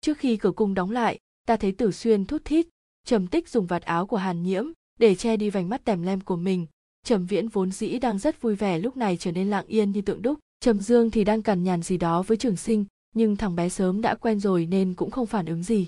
Trước 0.00 0.18
khi 0.18 0.36
cửa 0.36 0.52
cung 0.52 0.74
đóng 0.74 0.90
lại, 0.90 1.18
ta 1.46 1.56
thấy 1.56 1.72
tử 1.72 1.92
xuyên 1.92 2.26
thút 2.26 2.44
thít, 2.44 2.66
trầm 3.06 3.26
tích 3.26 3.48
dùng 3.48 3.66
vạt 3.66 3.82
áo 3.82 4.06
của 4.06 4.16
hàn 4.16 4.42
nhiễm 4.42 4.64
để 4.98 5.14
che 5.14 5.36
đi 5.36 5.50
vành 5.50 5.68
mắt 5.68 5.84
tèm 5.84 6.02
lem 6.02 6.20
của 6.20 6.36
mình. 6.36 6.66
Trầm 7.04 7.26
viễn 7.26 7.48
vốn 7.48 7.72
dĩ 7.72 7.98
đang 7.98 8.18
rất 8.18 8.42
vui 8.42 8.54
vẻ 8.54 8.78
lúc 8.78 8.96
này 8.96 9.16
trở 9.16 9.32
nên 9.32 9.50
lặng 9.50 9.66
yên 9.66 9.90
như 9.90 10.02
tượng 10.02 10.22
đúc. 10.22 10.38
Trầm 10.60 10.80
dương 10.80 11.10
thì 11.10 11.24
đang 11.24 11.42
cằn 11.42 11.64
nhằn 11.64 11.82
gì 11.82 11.96
đó 11.96 12.22
với 12.22 12.36
trường 12.36 12.56
sinh, 12.56 12.84
nhưng 13.14 13.36
thằng 13.36 13.56
bé 13.56 13.68
sớm 13.68 14.00
đã 14.00 14.14
quen 14.14 14.40
rồi 14.40 14.66
nên 14.66 14.94
cũng 14.94 15.10
không 15.10 15.26
phản 15.26 15.46
ứng 15.46 15.62
gì. 15.62 15.86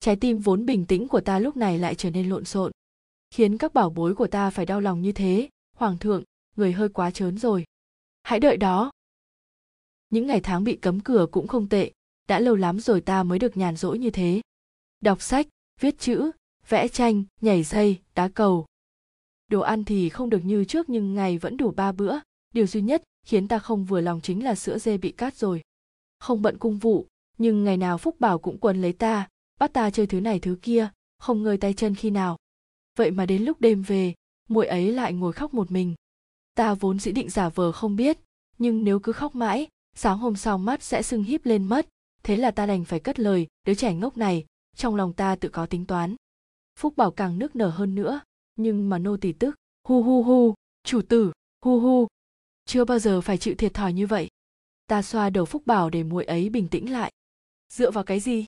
Trái 0.00 0.16
tim 0.16 0.38
vốn 0.38 0.66
bình 0.66 0.86
tĩnh 0.86 1.08
của 1.08 1.20
ta 1.20 1.38
lúc 1.38 1.56
này 1.56 1.78
lại 1.78 1.94
trở 1.94 2.10
nên 2.10 2.28
lộn 2.28 2.44
xộn, 2.44 2.72
khiến 3.30 3.58
các 3.58 3.74
bảo 3.74 3.90
bối 3.90 4.14
của 4.14 4.26
ta 4.26 4.50
phải 4.50 4.66
đau 4.66 4.80
lòng 4.80 5.02
như 5.02 5.12
thế 5.12 5.48
hoàng 5.78 5.98
thượng, 5.98 6.24
người 6.56 6.72
hơi 6.72 6.88
quá 6.88 7.10
trớn 7.10 7.38
rồi. 7.38 7.64
Hãy 8.22 8.40
đợi 8.40 8.56
đó. 8.56 8.90
Những 10.10 10.26
ngày 10.26 10.40
tháng 10.40 10.64
bị 10.64 10.76
cấm 10.76 11.00
cửa 11.00 11.26
cũng 11.30 11.48
không 11.48 11.68
tệ, 11.68 11.92
đã 12.28 12.40
lâu 12.40 12.54
lắm 12.54 12.80
rồi 12.80 13.00
ta 13.00 13.22
mới 13.22 13.38
được 13.38 13.56
nhàn 13.56 13.76
rỗi 13.76 13.98
như 13.98 14.10
thế. 14.10 14.40
Đọc 15.00 15.22
sách, 15.22 15.46
viết 15.80 15.98
chữ, 15.98 16.30
vẽ 16.68 16.88
tranh, 16.88 17.24
nhảy 17.40 17.62
dây, 17.62 17.98
đá 18.14 18.28
cầu. 18.28 18.66
Đồ 19.48 19.60
ăn 19.60 19.84
thì 19.84 20.08
không 20.08 20.30
được 20.30 20.44
như 20.44 20.64
trước 20.64 20.88
nhưng 20.88 21.14
ngày 21.14 21.38
vẫn 21.38 21.56
đủ 21.56 21.70
ba 21.70 21.92
bữa. 21.92 22.18
Điều 22.54 22.66
duy 22.66 22.80
nhất 22.80 23.02
khiến 23.26 23.48
ta 23.48 23.58
không 23.58 23.84
vừa 23.84 24.00
lòng 24.00 24.20
chính 24.20 24.44
là 24.44 24.54
sữa 24.54 24.78
dê 24.78 24.98
bị 24.98 25.10
cát 25.10 25.36
rồi. 25.36 25.62
Không 26.18 26.42
bận 26.42 26.58
cung 26.58 26.78
vụ, 26.78 27.06
nhưng 27.38 27.64
ngày 27.64 27.76
nào 27.76 27.98
phúc 27.98 28.20
bảo 28.20 28.38
cũng 28.38 28.58
quấn 28.58 28.82
lấy 28.82 28.92
ta, 28.92 29.28
bắt 29.58 29.72
ta 29.72 29.90
chơi 29.90 30.06
thứ 30.06 30.20
này 30.20 30.40
thứ 30.40 30.58
kia, 30.62 30.88
không 31.18 31.42
ngơi 31.42 31.56
tay 31.56 31.74
chân 31.74 31.94
khi 31.94 32.10
nào. 32.10 32.36
Vậy 32.96 33.10
mà 33.10 33.26
đến 33.26 33.42
lúc 33.42 33.60
đêm 33.60 33.82
về 33.82 34.14
muội 34.48 34.66
ấy 34.66 34.92
lại 34.92 35.12
ngồi 35.12 35.32
khóc 35.32 35.54
một 35.54 35.70
mình. 35.70 35.94
Ta 36.54 36.74
vốn 36.74 36.98
dĩ 36.98 37.12
định 37.12 37.30
giả 37.30 37.48
vờ 37.48 37.72
không 37.72 37.96
biết, 37.96 38.18
nhưng 38.58 38.84
nếu 38.84 39.00
cứ 39.00 39.12
khóc 39.12 39.34
mãi, 39.34 39.68
sáng 39.94 40.18
hôm 40.18 40.36
sau 40.36 40.58
mắt 40.58 40.82
sẽ 40.82 41.02
sưng 41.02 41.22
híp 41.22 41.46
lên 41.46 41.64
mất. 41.64 41.88
Thế 42.22 42.36
là 42.36 42.50
ta 42.50 42.66
đành 42.66 42.84
phải 42.84 43.00
cất 43.00 43.20
lời, 43.20 43.46
đứa 43.64 43.74
trẻ 43.74 43.94
ngốc 43.94 44.16
này, 44.16 44.44
trong 44.76 44.94
lòng 44.94 45.12
ta 45.12 45.36
tự 45.36 45.48
có 45.48 45.66
tính 45.66 45.86
toán. 45.86 46.16
Phúc 46.78 46.96
bảo 46.96 47.10
càng 47.10 47.38
nước 47.38 47.56
nở 47.56 47.68
hơn 47.68 47.94
nữa, 47.94 48.20
nhưng 48.56 48.88
mà 48.88 48.98
nô 48.98 49.16
tỳ 49.16 49.32
tức, 49.32 49.56
hu 49.84 50.02
hu 50.02 50.22
hu, 50.22 50.54
chủ 50.84 51.02
tử, 51.02 51.32
hu 51.64 51.80
hu. 51.80 52.08
Chưa 52.64 52.84
bao 52.84 52.98
giờ 52.98 53.20
phải 53.20 53.38
chịu 53.38 53.54
thiệt 53.54 53.74
thòi 53.74 53.92
như 53.92 54.06
vậy. 54.06 54.28
Ta 54.86 55.02
xoa 55.02 55.30
đầu 55.30 55.44
phúc 55.44 55.62
bảo 55.66 55.90
để 55.90 56.02
muội 56.02 56.24
ấy 56.24 56.48
bình 56.48 56.68
tĩnh 56.68 56.92
lại. 56.92 57.12
Dựa 57.72 57.90
vào 57.90 58.04
cái 58.04 58.20
gì? 58.20 58.46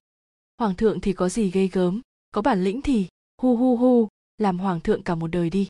Hoàng 0.59 0.77
thượng 0.77 1.01
thì 1.01 1.13
có 1.13 1.29
gì 1.29 1.51
ghê 1.51 1.69
gớm? 1.73 2.01
Có 2.31 2.43
bản 2.43 2.65
lĩnh 2.65 2.83
thì, 2.83 3.07
hu 3.43 3.57
hu 3.57 3.77
hu, 3.77 4.09
làm 4.39 4.59
hoàng 4.59 4.81
thượng 4.81 5.03
cả 5.03 5.15
một 5.15 5.27
đời 5.27 5.51
đi 5.51 5.69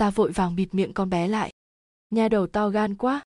ta 0.00 0.10
vội 0.10 0.32
vàng 0.32 0.56
bịt 0.56 0.74
miệng 0.74 0.92
con 0.92 1.10
bé 1.10 1.28
lại. 1.28 1.52
Nhà 2.10 2.28
đầu 2.28 2.46
to 2.46 2.68
gan 2.68 2.94
quá. 2.94 3.22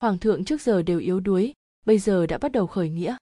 Hoàng 0.00 0.18
thượng 0.18 0.44
trước 0.44 0.62
giờ 0.62 0.82
đều 0.82 0.98
yếu 0.98 1.20
đuối 1.20 1.52
bây 1.86 1.98
giờ 1.98 2.26
đã 2.26 2.38
bắt 2.38 2.52
đầu 2.52 2.66
khởi 2.66 2.88
nghĩa. 2.88 3.16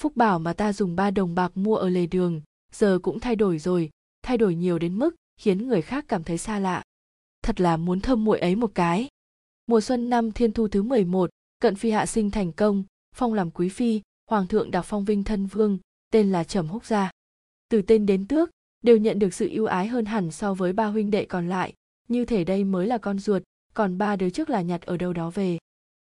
Phúc 0.00 0.16
bảo 0.16 0.38
mà 0.38 0.52
ta 0.52 0.72
dùng 0.72 0.96
ba 0.96 1.10
đồng 1.10 1.34
bạc 1.34 1.56
mua 1.56 1.76
ở 1.76 1.88
lề 1.88 2.06
đường 2.06 2.40
giờ 2.72 2.98
cũng 3.02 3.20
thay 3.20 3.36
đổi 3.36 3.58
rồi 3.58 3.90
thay 4.22 4.36
đổi 4.36 4.54
nhiều 4.54 4.78
đến 4.78 4.98
mức 4.98 5.14
khiến 5.40 5.68
người 5.68 5.82
khác 5.82 6.04
cảm 6.08 6.24
thấy 6.24 6.38
xa 6.38 6.58
lạ. 6.58 6.82
Thật 7.42 7.60
là 7.60 7.76
muốn 7.76 8.00
thơm 8.00 8.24
muội 8.24 8.38
ấy 8.38 8.56
một 8.56 8.70
cái. 8.74 9.08
Mùa 9.66 9.80
xuân 9.80 10.10
năm 10.10 10.32
thiên 10.32 10.52
thu 10.52 10.68
thứ 10.68 10.82
11, 10.82 11.30
cận 11.60 11.74
phi 11.74 11.90
hạ 11.90 12.06
sinh 12.06 12.30
thành 12.30 12.52
công 12.52 12.84
phong 13.14 13.34
làm 13.34 13.50
quý 13.50 13.68
phi 13.68 14.00
hoàng 14.30 14.46
thượng 14.46 14.70
đặc 14.70 14.84
phong 14.84 15.04
vinh 15.04 15.24
thân 15.24 15.46
vương 15.46 15.78
tên 16.10 16.32
là 16.32 16.44
trầm 16.44 16.68
húc 16.68 16.84
gia. 16.84 17.10
Từ 17.68 17.82
tên 17.82 18.06
đến 18.06 18.26
tước 18.26 18.50
đều 18.82 18.96
nhận 18.96 19.18
được 19.18 19.34
sự 19.34 19.48
ưu 19.50 19.66
ái 19.66 19.86
hơn 19.86 20.04
hẳn 20.04 20.30
so 20.30 20.54
với 20.54 20.72
ba 20.72 20.86
huynh 20.86 21.10
đệ 21.10 21.24
còn 21.24 21.48
lại 21.48 21.74
như 22.08 22.24
thể 22.24 22.44
đây 22.44 22.64
mới 22.64 22.86
là 22.86 22.98
con 22.98 23.18
ruột 23.18 23.42
còn 23.74 23.98
ba 23.98 24.16
đứa 24.16 24.30
trước 24.30 24.50
là 24.50 24.62
nhặt 24.62 24.82
ở 24.82 24.96
đâu 24.96 25.12
đó 25.12 25.30
về. 25.30 25.58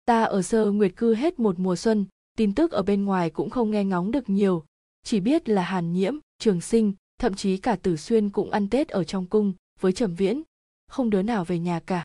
Ta 0.04 0.24
ở 0.24 0.42
sơ 0.42 0.70
nguyệt 0.70 0.96
cư 0.96 1.14
hết 1.14 1.38
một 1.38 1.58
mùa 1.58 1.76
xuân 1.76 2.06
tin 2.36 2.54
tức 2.54 2.72
ở 2.72 2.82
bên 2.82 3.04
ngoài 3.04 3.30
cũng 3.30 3.50
không 3.50 3.70
nghe 3.70 3.84
ngóng 3.84 4.10
được 4.10 4.30
nhiều. 4.30 4.64
Chỉ 5.02 5.20
biết 5.20 5.48
là 5.48 5.62
hàn 5.62 5.92
nhiễm 5.92 6.14
trường 6.38 6.60
sinh 6.60 6.92
thậm 7.18 7.34
chí 7.34 7.56
cả 7.56 7.76
tử 7.76 7.96
xuyên 7.96 8.30
cũng 8.30 8.50
ăn 8.50 8.68
tết 8.68 8.88
ở 8.88 9.04
trong 9.04 9.26
cung 9.26 9.52
với 9.80 9.92
trầm 9.92 10.14
viễn. 10.14 10.42
Không 10.88 11.10
đứa 11.10 11.22
nào 11.22 11.44
về 11.44 11.58
nhà 11.58 11.80
cả. 11.80 12.04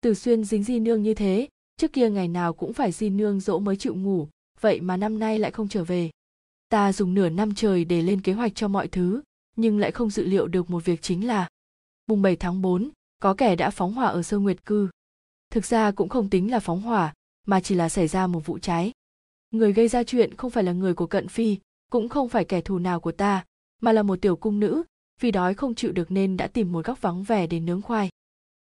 Tử 0.00 0.14
xuyên 0.14 0.44
dính 0.44 0.62
di 0.62 0.80
nương 0.80 1.02
như 1.02 1.14
thế 1.14 1.48
trước 1.76 1.92
kia 1.92 2.10
ngày 2.10 2.28
nào 2.28 2.52
cũng 2.52 2.72
phải 2.72 2.92
di 2.92 3.10
nương 3.10 3.40
dỗ 3.40 3.58
mới 3.58 3.76
chịu 3.76 3.94
ngủ 3.94 4.28
vậy 4.60 4.80
mà 4.80 4.96
năm 4.96 5.18
nay 5.18 5.38
lại 5.38 5.50
không 5.50 5.68
trở 5.68 5.84
về. 5.84 6.10
Ta 6.68 6.92
dùng 6.92 7.14
nửa 7.14 7.28
năm 7.28 7.54
trời 7.54 7.84
để 7.84 8.02
lên 8.02 8.20
kế 8.20 8.32
hoạch 8.32 8.54
cho 8.54 8.68
mọi 8.68 8.88
thứ 8.88 9.22
nhưng 9.56 9.78
lại 9.78 9.90
không 9.90 10.10
dự 10.10 10.26
liệu 10.26 10.46
được 10.46 10.70
một 10.70 10.84
việc 10.84 11.02
chính 11.02 11.26
là 11.26 11.48
mùng 12.06 12.22
7 12.22 12.36
tháng 12.36 12.62
4, 12.62 12.90
có 13.18 13.34
kẻ 13.34 13.56
đã 13.56 13.70
phóng 13.70 13.94
hỏa 13.94 14.08
ở 14.08 14.22
sơ 14.22 14.38
nguyệt 14.38 14.66
cư. 14.66 14.88
Thực 15.50 15.64
ra 15.64 15.90
cũng 15.90 16.08
không 16.08 16.30
tính 16.30 16.50
là 16.50 16.60
phóng 16.60 16.80
hỏa, 16.80 17.14
mà 17.46 17.60
chỉ 17.60 17.74
là 17.74 17.88
xảy 17.88 18.08
ra 18.08 18.26
một 18.26 18.46
vụ 18.46 18.58
cháy. 18.58 18.92
Người 19.50 19.72
gây 19.72 19.88
ra 19.88 20.02
chuyện 20.04 20.34
không 20.34 20.50
phải 20.50 20.64
là 20.64 20.72
người 20.72 20.94
của 20.94 21.06
cận 21.06 21.28
phi, 21.28 21.58
cũng 21.90 22.08
không 22.08 22.28
phải 22.28 22.44
kẻ 22.44 22.60
thù 22.60 22.78
nào 22.78 23.00
của 23.00 23.12
ta, 23.12 23.44
mà 23.80 23.92
là 23.92 24.02
một 24.02 24.20
tiểu 24.20 24.36
cung 24.36 24.60
nữ, 24.60 24.82
vì 25.20 25.30
đói 25.30 25.54
không 25.54 25.74
chịu 25.74 25.92
được 25.92 26.10
nên 26.10 26.36
đã 26.36 26.46
tìm 26.46 26.72
một 26.72 26.84
góc 26.84 27.00
vắng 27.00 27.22
vẻ 27.22 27.46
để 27.46 27.60
nướng 27.60 27.82
khoai 27.82 28.08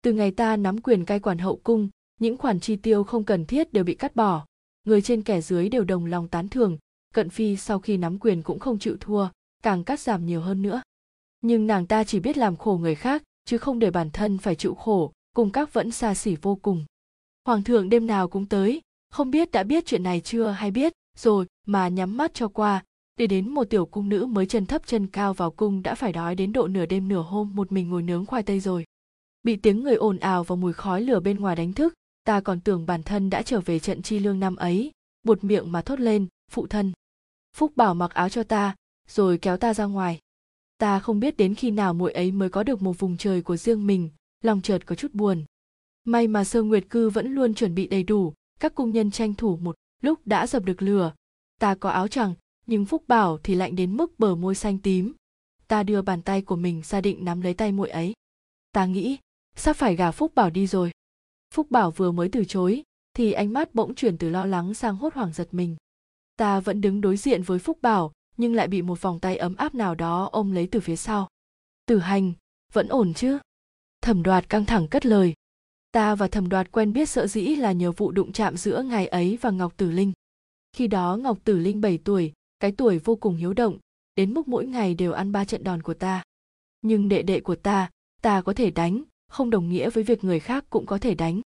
từ 0.02 0.12
ngày 0.12 0.30
ta 0.30 0.56
nắm 0.56 0.80
quyền 0.80 1.04
cai 1.04 1.21
quản 1.21 1.38
hậu 1.38 1.61
cung 1.62 1.88
những 2.21 2.37
khoản 2.37 2.61
chi 2.61 2.76
tiêu 2.76 3.04
không 3.04 3.25
cần 3.25 3.47
thiết 3.47 3.73
đều 3.73 3.85
bị 3.85 3.94
cắt 3.94 4.16
bỏ 4.16 4.47
người 4.85 5.02
trên 5.02 5.23
kẻ 5.23 5.40
dưới 5.40 5.68
đều 5.68 5.85
đồng 5.85 6.06
lòng 6.06 6.28
tán 6.28 6.49
thưởng 6.49 6.78
cận 7.14 7.30
phi 7.30 7.56
sau 7.56 7.78
khi 7.78 7.97
nắm 7.97 8.18
quyền 8.18 8.42
cũng 8.42 8.59
không 8.59 8.78
chịu 8.78 8.97
thua 9.00 9.28
càng 9.62 9.85
cắt 9.85 10.00
giảm 10.00 10.26
nhiều 10.26 10.40
hơn 10.40 10.62
nữa 10.62 10.82
nhưng 11.40 11.66
nàng 11.66 11.87
ta 11.87 12.04
chỉ 12.04 12.21
biết 12.21 12.37
làm 12.37 12.56
khổ 12.56 12.78
người 12.82 12.94
khác 12.94 13.23
chứ 13.45 13.59
không 13.59 13.79
để 13.79 13.91
bản 13.91 14.11
thân 14.11 14.39
phải 14.39 14.55
chịu 14.55 14.75
khổ, 14.75 15.13
cùng 15.35 15.51
các 15.51 15.73
vẫn 15.73 15.91
xa 15.91 16.15
xỉ 16.15 16.37
vô 16.37 16.55
cùng. 16.55 16.85
Hoàng 17.47 17.65
thượng 17.65 17.89
đêm 17.89 18.07
nào 18.07 18.29
cũng 18.29 18.47
tới, 18.47 18.81
không 19.11 19.31
biết 19.31 19.51
đã 19.51 19.63
biết 19.63 19.87
chuyện 19.87 20.03
này 20.03 20.21
chưa 20.21 20.47
hay 20.47 20.71
biết, 20.71 20.93
rồi 21.17 21.47
mà 21.67 21.89
nhắm 21.89 22.17
mắt 22.17 22.35
cho 22.35 22.49
qua, 22.49 22.85
để 23.17 23.27
đến 23.27 23.49
một 23.49 23.65
tiểu 23.65 23.87
cung 23.87 24.09
nữ 24.09 24.27
mới 24.27 24.47
chân 24.47 24.67
thấp 24.67 24.87
chân 24.87 25.07
cao 25.07 25.35
vào 25.35 25.51
cung 25.51 25.83
đã 25.83 25.95
phải 25.95 26.13
đói 26.13 26.35
đến 26.35 26.53
độ 26.53 26.67
nửa 26.67 26.87
đêm 26.87 27.09
nửa 27.09 27.23
hôm 27.23 27.51
một 27.55 27.73
mình 27.73 27.91
ngồi 27.91 28.03
nướng 28.03 28.27
khoai 28.27 28.43
tây 28.43 28.61
rồi. 28.61 28.85
Bị 29.43 29.57
tiếng 29.57 29.83
người 29.83 29.95
ồn 29.95 30.19
ào 30.19 30.45
và 30.45 30.57
mùi 30.57 30.73
khói 30.73 31.03
lửa 31.03 31.21
bên 31.21 31.41
ngoài 31.41 31.57
đánh 31.57 31.73
thức, 31.73 31.95
ta 32.25 32.41
còn 32.41 32.61
tưởng 32.61 32.87
bản 32.87 33.03
thân 33.03 33.31
đã 33.31 33.43
trở 33.43 33.61
về 33.61 33.79
trận 33.79 34.03
chi 34.03 34.19
lương 34.19 34.41
năm 34.41 34.57
ấy, 34.57 34.91
buột 35.23 35.45
miệng 35.45 35.73
mà 35.73 35.83
thốt 35.83 36.01
lên, 36.01 36.27
phụ 36.51 36.67
thân, 36.67 36.93
phúc 37.57 37.73
bảo 37.77 37.95
mặc 37.95 38.15
áo 38.15 38.29
cho 38.29 38.43
ta, 38.43 38.75
rồi 39.09 39.39
kéo 39.39 39.57
ta 39.57 39.75
ra 39.75 39.85
ngoài 39.85 40.19
ta 40.83 40.99
không 40.99 41.21
biết 41.21 41.37
đến 41.37 41.55
khi 41.55 41.71
nào 41.71 41.95
muội 41.95 42.12
ấy 42.12 42.33
mới 42.33 42.49
có 42.49 42.62
được 42.62 42.83
một 42.83 42.99
vùng 42.99 43.17
trời 43.17 43.43
của 43.43 43.57
riêng 43.57 43.87
mình. 43.87 44.11
Lòng 44.45 44.61
chợt 44.62 44.87
có 44.87 44.95
chút 44.95 45.15
buồn. 45.15 45.45
May 46.05 46.27
mà 46.27 46.45
sơ 46.45 46.62
nguyệt 46.62 46.85
cư 46.91 47.11
vẫn 47.11 47.35
luôn 47.35 47.55
chuẩn 47.55 47.75
bị 47.75 47.87
đầy 47.87 48.03
đủ, 48.03 48.35
các 48.61 48.75
cung 48.75 48.91
nhân 48.91 49.11
tranh 49.11 49.35
thủ 49.35 49.57
một 49.57 49.77
lúc 50.01 50.21
đã 50.25 50.47
dập 50.47 50.65
được 50.65 50.83
lửa. 50.83 51.15
Ta 51.61 51.75
có 51.75 51.91
áo 51.91 52.09
choàng, 52.09 52.35
nhưng 52.67 52.85
phúc 52.85 53.05
bảo 53.09 53.39
thì 53.43 53.55
lạnh 53.55 53.77
đến 53.77 53.97
mức 53.97 54.19
bờ 54.19 54.35
môi 54.35 54.55
xanh 54.55 54.79
tím. 54.79 55.12
Ta 55.69 55.83
đưa 55.83 56.03
bàn 56.03 56.23
tay 56.23 56.43
của 56.43 56.57
mình 56.57 56.83
ra 56.85 57.01
định 57.01 57.25
nắm 57.25 57.41
lấy 57.41 57.55
tay 57.55 57.73
muội 57.73 57.91
ấy. 57.91 58.12
Ta 58.73 58.87
nghĩ, 58.87 59.19
sắp 59.57 59.73
phải 59.73 59.97
gả 59.97 60.11
phúc 60.11 60.35
bảo 60.35 60.51
đi 60.51 60.67
rồi. 60.67 60.91
Phúc 61.55 61.71
bảo 61.71 61.91
vừa 61.91 62.12
mới 62.12 62.29
từ 62.29 62.45
chối, 62.45 62.83
thì 63.15 63.33
ánh 63.33 63.53
mắt 63.53 63.75
bỗng 63.75 63.95
chuyển 63.95 64.19
từ 64.19 64.29
lo 64.31 64.45
lắng 64.45 64.75
sang 64.75 64.97
hốt 64.97 65.15
hoảng 65.15 65.33
giật 65.33 65.49
mình. 65.53 65.77
Ta 66.37 66.61
vẫn 66.61 66.81
đứng 66.81 67.01
đối 67.01 67.17
diện 67.17 67.43
với 67.43 67.59
phúc 67.59 67.79
bảo 67.83 68.12
nhưng 68.43 68.55
lại 68.55 68.69
bị 68.69 68.83
một 68.83 69.03
vòng 69.03 69.21
tay 69.21 69.37
ấm 69.37 69.57
áp 69.57 69.75
nào 69.75 69.95
đó 69.95 70.29
ôm 70.33 70.53
lấy 70.53 70.69
từ 70.71 70.81
phía 70.81 70.97
sau. 70.97 71.29
Tử 71.87 71.99
hành, 71.99 72.33
vẫn 72.73 72.89
ổn 72.89 73.15
chứ? 73.15 73.39
Thẩm 74.01 74.23
đoạt 74.23 74.49
căng 74.49 74.65
thẳng 74.65 74.89
cất 74.89 75.07
lời. 75.07 75.35
Ta 75.93 76.15
và 76.15 76.29
thẩm 76.29 76.49
đoạt 76.49 76.73
quen 76.73 76.93
biết 76.93 77.09
sợ 77.09 77.27
dĩ 77.27 77.41
là 77.41 77.73
nhờ 77.73 77.93
vụ 77.93 78.11
đụng 78.11 78.33
chạm 78.33 78.57
giữa 78.57 78.83
ngài 78.83 79.07
ấy 79.07 79.39
và 79.41 79.51
ngọc 79.51 79.77
tử 79.77 79.91
linh. 79.91 80.13
Khi 80.73 80.87
đó 80.87 81.17
ngọc 81.17 81.39
tử 81.45 81.59
linh 81.59 81.81
7 81.81 81.99
tuổi, 81.99 82.33
cái 82.61 82.73
tuổi 82.73 82.99
vô 82.99 83.17
cùng 83.17 83.37
hiếu 83.37 83.53
động, 83.53 83.79
đến 84.17 84.35
mức 84.35 84.49
mỗi 84.49 84.67
ngày 84.67 84.95
đều 84.95 85.13
ăn 85.13 85.33
ba 85.33 85.45
trận 85.45 85.65
đòn 85.65 85.83
của 85.83 85.95
ta. 85.95 86.23
Nhưng 86.81 87.09
đệ 87.09 87.23
đệ 87.23 87.41
của 87.41 87.57
ta 87.57 87.91
ta 88.23 88.43
có 88.43 88.53
thể 88.53 88.71
đánh, 88.71 89.03
không 89.29 89.51
đồng 89.51 89.69
nghĩa 89.69 89.91
với 89.91 90.05
việc 90.05 90.25
người 90.25 90.41
khác 90.41 90.65
cũng 90.71 90.87
có 90.87 90.99
thể 90.99 91.15
đánh. 91.15 91.41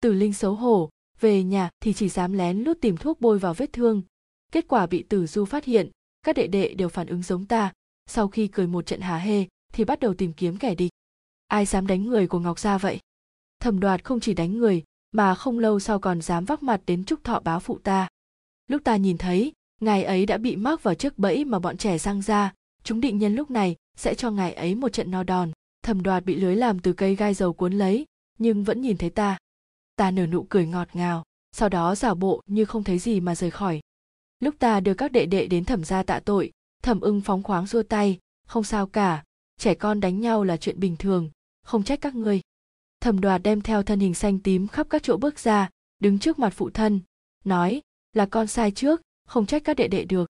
Tử 0.00 0.12
linh 0.12 0.32
xấu 0.32 0.54
hổ, 0.54 0.90
về 1.20 1.42
nhà 1.42 1.70
thì 1.80 1.92
chỉ 1.92 2.08
dám 2.08 2.32
lén 2.32 2.58
lút 2.58 2.80
tìm 2.80 2.96
thuốc 2.96 3.20
bôi 3.20 3.38
vào 3.38 3.54
vết 3.54 3.72
thương. 3.72 4.02
Kết 4.52 4.68
quả 4.68 4.86
bị 4.86 5.02
tử 5.02 5.26
du 5.26 5.44
phát 5.44 5.64
hiện 5.64 5.90
các 6.22 6.36
đệ 6.36 6.46
đệ 6.46 6.74
đều 6.74 6.88
phản 6.88 7.06
ứng 7.06 7.22
giống 7.22 7.46
ta. 7.46 7.72
Sau 8.06 8.28
khi 8.28 8.48
cười 8.48 8.66
một 8.66 8.86
trận 8.86 9.00
há 9.00 9.16
hê, 9.16 9.46
thì 9.72 9.84
bắt 9.84 10.00
đầu 10.00 10.14
tìm 10.14 10.32
kiếm 10.32 10.58
kẻ 10.58 10.74
địch. 10.74 10.90
Ai 11.48 11.66
dám 11.66 11.86
đánh 11.86 12.04
người 12.04 12.26
của 12.26 12.38
ngọc 12.38 12.58
gia 12.58 12.78
vậy? 12.78 12.98
Thẩm 13.60 13.80
đoạt 13.80 14.04
không 14.04 14.20
chỉ 14.20 14.34
đánh 14.34 14.58
người, 14.58 14.82
mà 15.12 15.34
không 15.34 15.58
lâu 15.58 15.80
sau 15.80 15.98
còn 15.98 16.22
dám 16.22 16.44
vác 16.44 16.62
mặt 16.62 16.80
đến 16.86 17.04
trúc 17.04 17.24
thọ 17.24 17.40
báo 17.40 17.60
phụ 17.60 17.78
ta. 17.78 18.08
Lúc 18.68 18.84
ta 18.84 18.96
nhìn 18.96 19.18
thấy, 19.18 19.52
ngài 19.80 20.04
ấy 20.04 20.26
đã 20.26 20.38
bị 20.38 20.56
mắc 20.56 20.82
vào 20.82 20.94
chiếc 20.94 21.18
bẫy 21.18 21.44
mà 21.44 21.58
bọn 21.58 21.76
trẻ 21.76 21.98
răng 21.98 22.22
ra. 22.22 22.52
Chúng 22.84 23.00
định 23.00 23.18
nhân 23.18 23.34
lúc 23.34 23.50
này 23.50 23.76
sẽ 23.96 24.14
cho 24.14 24.30
ngài 24.30 24.52
ấy 24.52 24.74
một 24.74 24.88
trận 24.88 25.10
no 25.10 25.22
đòn. 25.22 25.52
Thẩm 25.82 26.02
đoạt 26.02 26.24
bị 26.24 26.34
lưới 26.34 26.56
làm 26.56 26.78
từ 26.78 26.92
cây 26.92 27.16
gai 27.16 27.34
dầu 27.34 27.52
cuốn 27.52 27.72
lấy, 27.72 28.06
nhưng 28.38 28.64
vẫn 28.64 28.80
nhìn 28.80 28.96
thấy 28.96 29.10
ta. 29.10 29.38
Ta 29.96 30.10
nở 30.10 30.26
nụ 30.26 30.46
cười 30.48 30.66
ngọt 30.66 30.88
ngào, 30.92 31.24
sau 31.52 31.68
đó 31.68 31.94
giả 31.94 32.14
bộ 32.14 32.40
như 32.46 32.64
không 32.64 32.84
thấy 32.84 32.98
gì 32.98 33.20
mà 33.20 33.34
rời 33.34 33.50
khỏi 33.50 33.80
lúc 34.42 34.54
ta 34.58 34.80
đưa 34.80 34.94
các 34.94 35.12
đệ 35.12 35.26
đệ 35.26 35.46
đến 35.46 35.64
thẩm 35.64 35.84
gia 35.84 36.02
tạ 36.02 36.20
tội, 36.24 36.52
thẩm 36.82 37.00
ưng 37.00 37.20
phóng 37.20 37.42
khoáng 37.42 37.66
xua 37.66 37.82
tay, 37.82 38.18
không 38.46 38.64
sao 38.64 38.86
cả, 38.86 39.24
trẻ 39.58 39.74
con 39.74 40.00
đánh 40.00 40.20
nhau 40.20 40.44
là 40.44 40.56
chuyện 40.56 40.80
bình 40.80 40.96
thường, 40.96 41.30
không 41.64 41.84
trách 41.84 42.00
các 42.00 42.14
ngươi. 42.14 42.40
Thẩm 43.00 43.20
đoạt 43.20 43.42
đem 43.42 43.60
theo 43.60 43.82
thân 43.82 44.00
hình 44.00 44.14
xanh 44.14 44.38
tím 44.38 44.68
khắp 44.68 44.86
các 44.90 45.02
chỗ 45.02 45.16
bước 45.16 45.38
ra, 45.38 45.70
đứng 45.98 46.18
trước 46.18 46.38
mặt 46.38 46.52
phụ 46.56 46.70
thân, 46.70 47.00
nói, 47.44 47.82
là 48.12 48.26
con 48.26 48.46
sai 48.46 48.70
trước, 48.70 49.02
không 49.24 49.46
trách 49.46 49.64
các 49.64 49.76
đệ 49.76 49.88
đệ 49.88 50.04
được. 50.04 50.30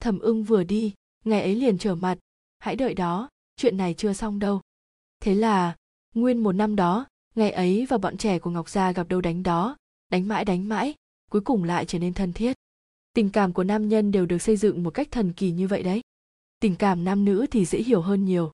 Thẩm 0.00 0.18
ưng 0.18 0.44
vừa 0.44 0.64
đi 0.64 0.94
ngày 1.24 1.42
ấy 1.42 1.54
liền 1.54 1.78
trở 1.78 1.94
mặt, 1.94 2.18
hãy 2.58 2.76
đợi 2.76 2.94
đó, 2.94 3.28
chuyện 3.56 3.76
này 3.76 3.94
chưa 3.94 4.12
xong 4.12 4.38
đâu. 4.38 4.60
Thế 5.20 5.34
là, 5.34 5.76
nguyên 6.14 6.38
một 6.38 6.52
năm 6.52 6.76
đó 6.76 7.06
ngày 7.34 7.50
ấy 7.50 7.86
và 7.88 7.98
bọn 7.98 8.16
trẻ 8.16 8.38
của 8.38 8.50
ngọc 8.50 8.68
gia 8.68 8.92
gặp 8.92 9.08
đâu 9.08 9.20
đánh 9.20 9.42
đó, 9.42 9.76
đánh 10.08 10.28
mãi 10.28 10.44
đánh 10.44 10.68
mãi, 10.68 10.94
cuối 11.30 11.40
cùng 11.40 11.64
lại 11.64 11.84
trở 11.84 11.98
nên 11.98 12.14
thân 12.14 12.32
thiết 12.32 12.55
tình 13.16 13.30
cảm 13.30 13.52
của 13.52 13.64
nam 13.64 13.88
nhân 13.88 14.12
đều 14.12 14.26
được 14.26 14.38
xây 14.38 14.56
dựng 14.56 14.82
một 14.82 14.90
cách 14.90 15.08
thần 15.10 15.32
kỳ 15.32 15.50
như 15.50 15.68
vậy 15.68 15.82
đấy. 15.82 16.00
Tình 16.60 16.76
cảm 16.76 17.04
nam 17.04 17.24
nữ 17.24 17.46
thì 17.50 17.64
dễ 17.64 17.78
hiểu 17.78 18.00
hơn 18.00 18.24
nhiều. 18.24 18.52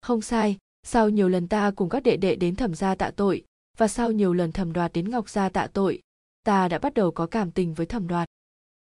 Không 0.00 0.20
sai, 0.20 0.56
sau 0.82 1.08
nhiều 1.08 1.28
lần 1.28 1.48
ta 1.48 1.70
cùng 1.70 1.88
các 1.88 2.02
đệ 2.02 2.16
đệ 2.16 2.36
đến 2.36 2.56
thẩm 2.56 2.74
gia 2.74 2.94
tạ 2.94 3.10
tội, 3.16 3.44
và 3.76 3.88
sau 3.88 4.12
nhiều 4.12 4.34
lần 4.34 4.52
thẩm 4.52 4.72
đoạt 4.72 4.92
đến 4.92 5.10
ngọc 5.10 5.28
gia 5.28 5.48
tạ 5.48 5.68
tội, 5.72 6.00
ta 6.42 6.68
đã 6.68 6.78
bắt 6.78 6.94
đầu 6.94 7.10
có 7.10 7.26
cảm 7.26 7.50
tình 7.50 7.74
với 7.74 7.86
thẩm 7.86 8.08
đoạt. 8.08 8.28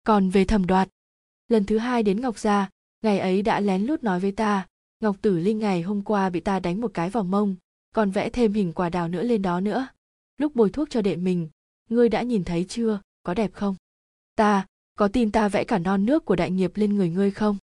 Còn 0.03 0.29
về 0.29 0.45
thẩm 0.45 0.67
đoạt, 0.67 0.89
lần 1.47 1.65
thứ 1.65 1.77
hai 1.77 2.03
đến 2.03 2.21
ngọc 2.21 2.39
gia, 2.39 2.69
ngày 3.03 3.19
ấy 3.19 3.41
đã 3.41 3.59
lén 3.59 3.81
lút 3.83 4.03
nói 4.03 4.19
với 4.19 4.31
ta, 4.31 4.67
ngọc 4.99 5.15
tử 5.21 5.37
linh 5.37 5.59
ngày 5.59 5.81
hôm 5.81 6.01
qua 6.01 6.29
bị 6.29 6.39
ta 6.39 6.59
đánh 6.59 6.81
một 6.81 6.91
cái 6.93 7.09
vào 7.09 7.23
mông, 7.23 7.55
còn 7.95 8.11
vẽ 8.11 8.29
thêm 8.29 8.53
hình 8.53 8.73
quả 8.73 8.89
đào 8.89 9.07
nữa 9.07 9.23
lên 9.23 9.41
đó 9.41 9.59
nữa. 9.59 9.87
Lúc 10.37 10.55
bồi 10.55 10.69
thuốc 10.69 10.89
cho 10.89 11.01
đệ 11.01 11.15
mình, 11.15 11.49
ngươi 11.89 12.09
đã 12.09 12.21
nhìn 12.21 12.43
thấy 12.43 12.65
chưa, 12.69 12.99
có 13.23 13.33
đẹp 13.33 13.53
không? 13.53 13.75
Ta 14.35 14.65
có 14.97 15.07
tin 15.07 15.31
ta 15.31 15.49
vẽ 15.49 15.63
cả 15.63 15.79
non 15.79 16.05
nước 16.05 16.25
của 16.25 16.35
đại 16.35 16.51
nghiệp 16.51 16.71
lên 16.75 16.95
người 16.95 17.09
ngươi 17.09 17.31
không? 17.31 17.57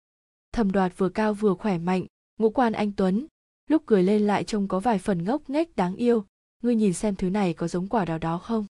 Thẩm 0.52 0.72
đoạt 0.72 0.92
vừa 0.96 1.08
cao 1.08 1.34
vừa 1.34 1.54
khỏe 1.54 1.78
mạnh, 1.78 2.06
ngũ 2.38 2.50
quan 2.50 2.72
anh 2.72 2.92
tuấn, 2.92 3.26
lúc 3.68 3.82
cười 3.86 4.02
lên 4.02 4.26
lại 4.26 4.44
trông 4.44 4.68
có 4.68 4.80
vài 4.80 4.98
phần 4.98 5.24
ngốc 5.24 5.50
nghếch 5.50 5.76
đáng 5.76 5.96
yêu. 5.96 6.24
Ngươi 6.62 6.74
nhìn 6.74 6.92
xem 6.92 7.16
thứ 7.16 7.30
này 7.30 7.54
có 7.54 7.68
giống 7.68 7.88
quả 7.88 8.04
đào 8.04 8.18
đó 8.18 8.38
không? 8.38 8.66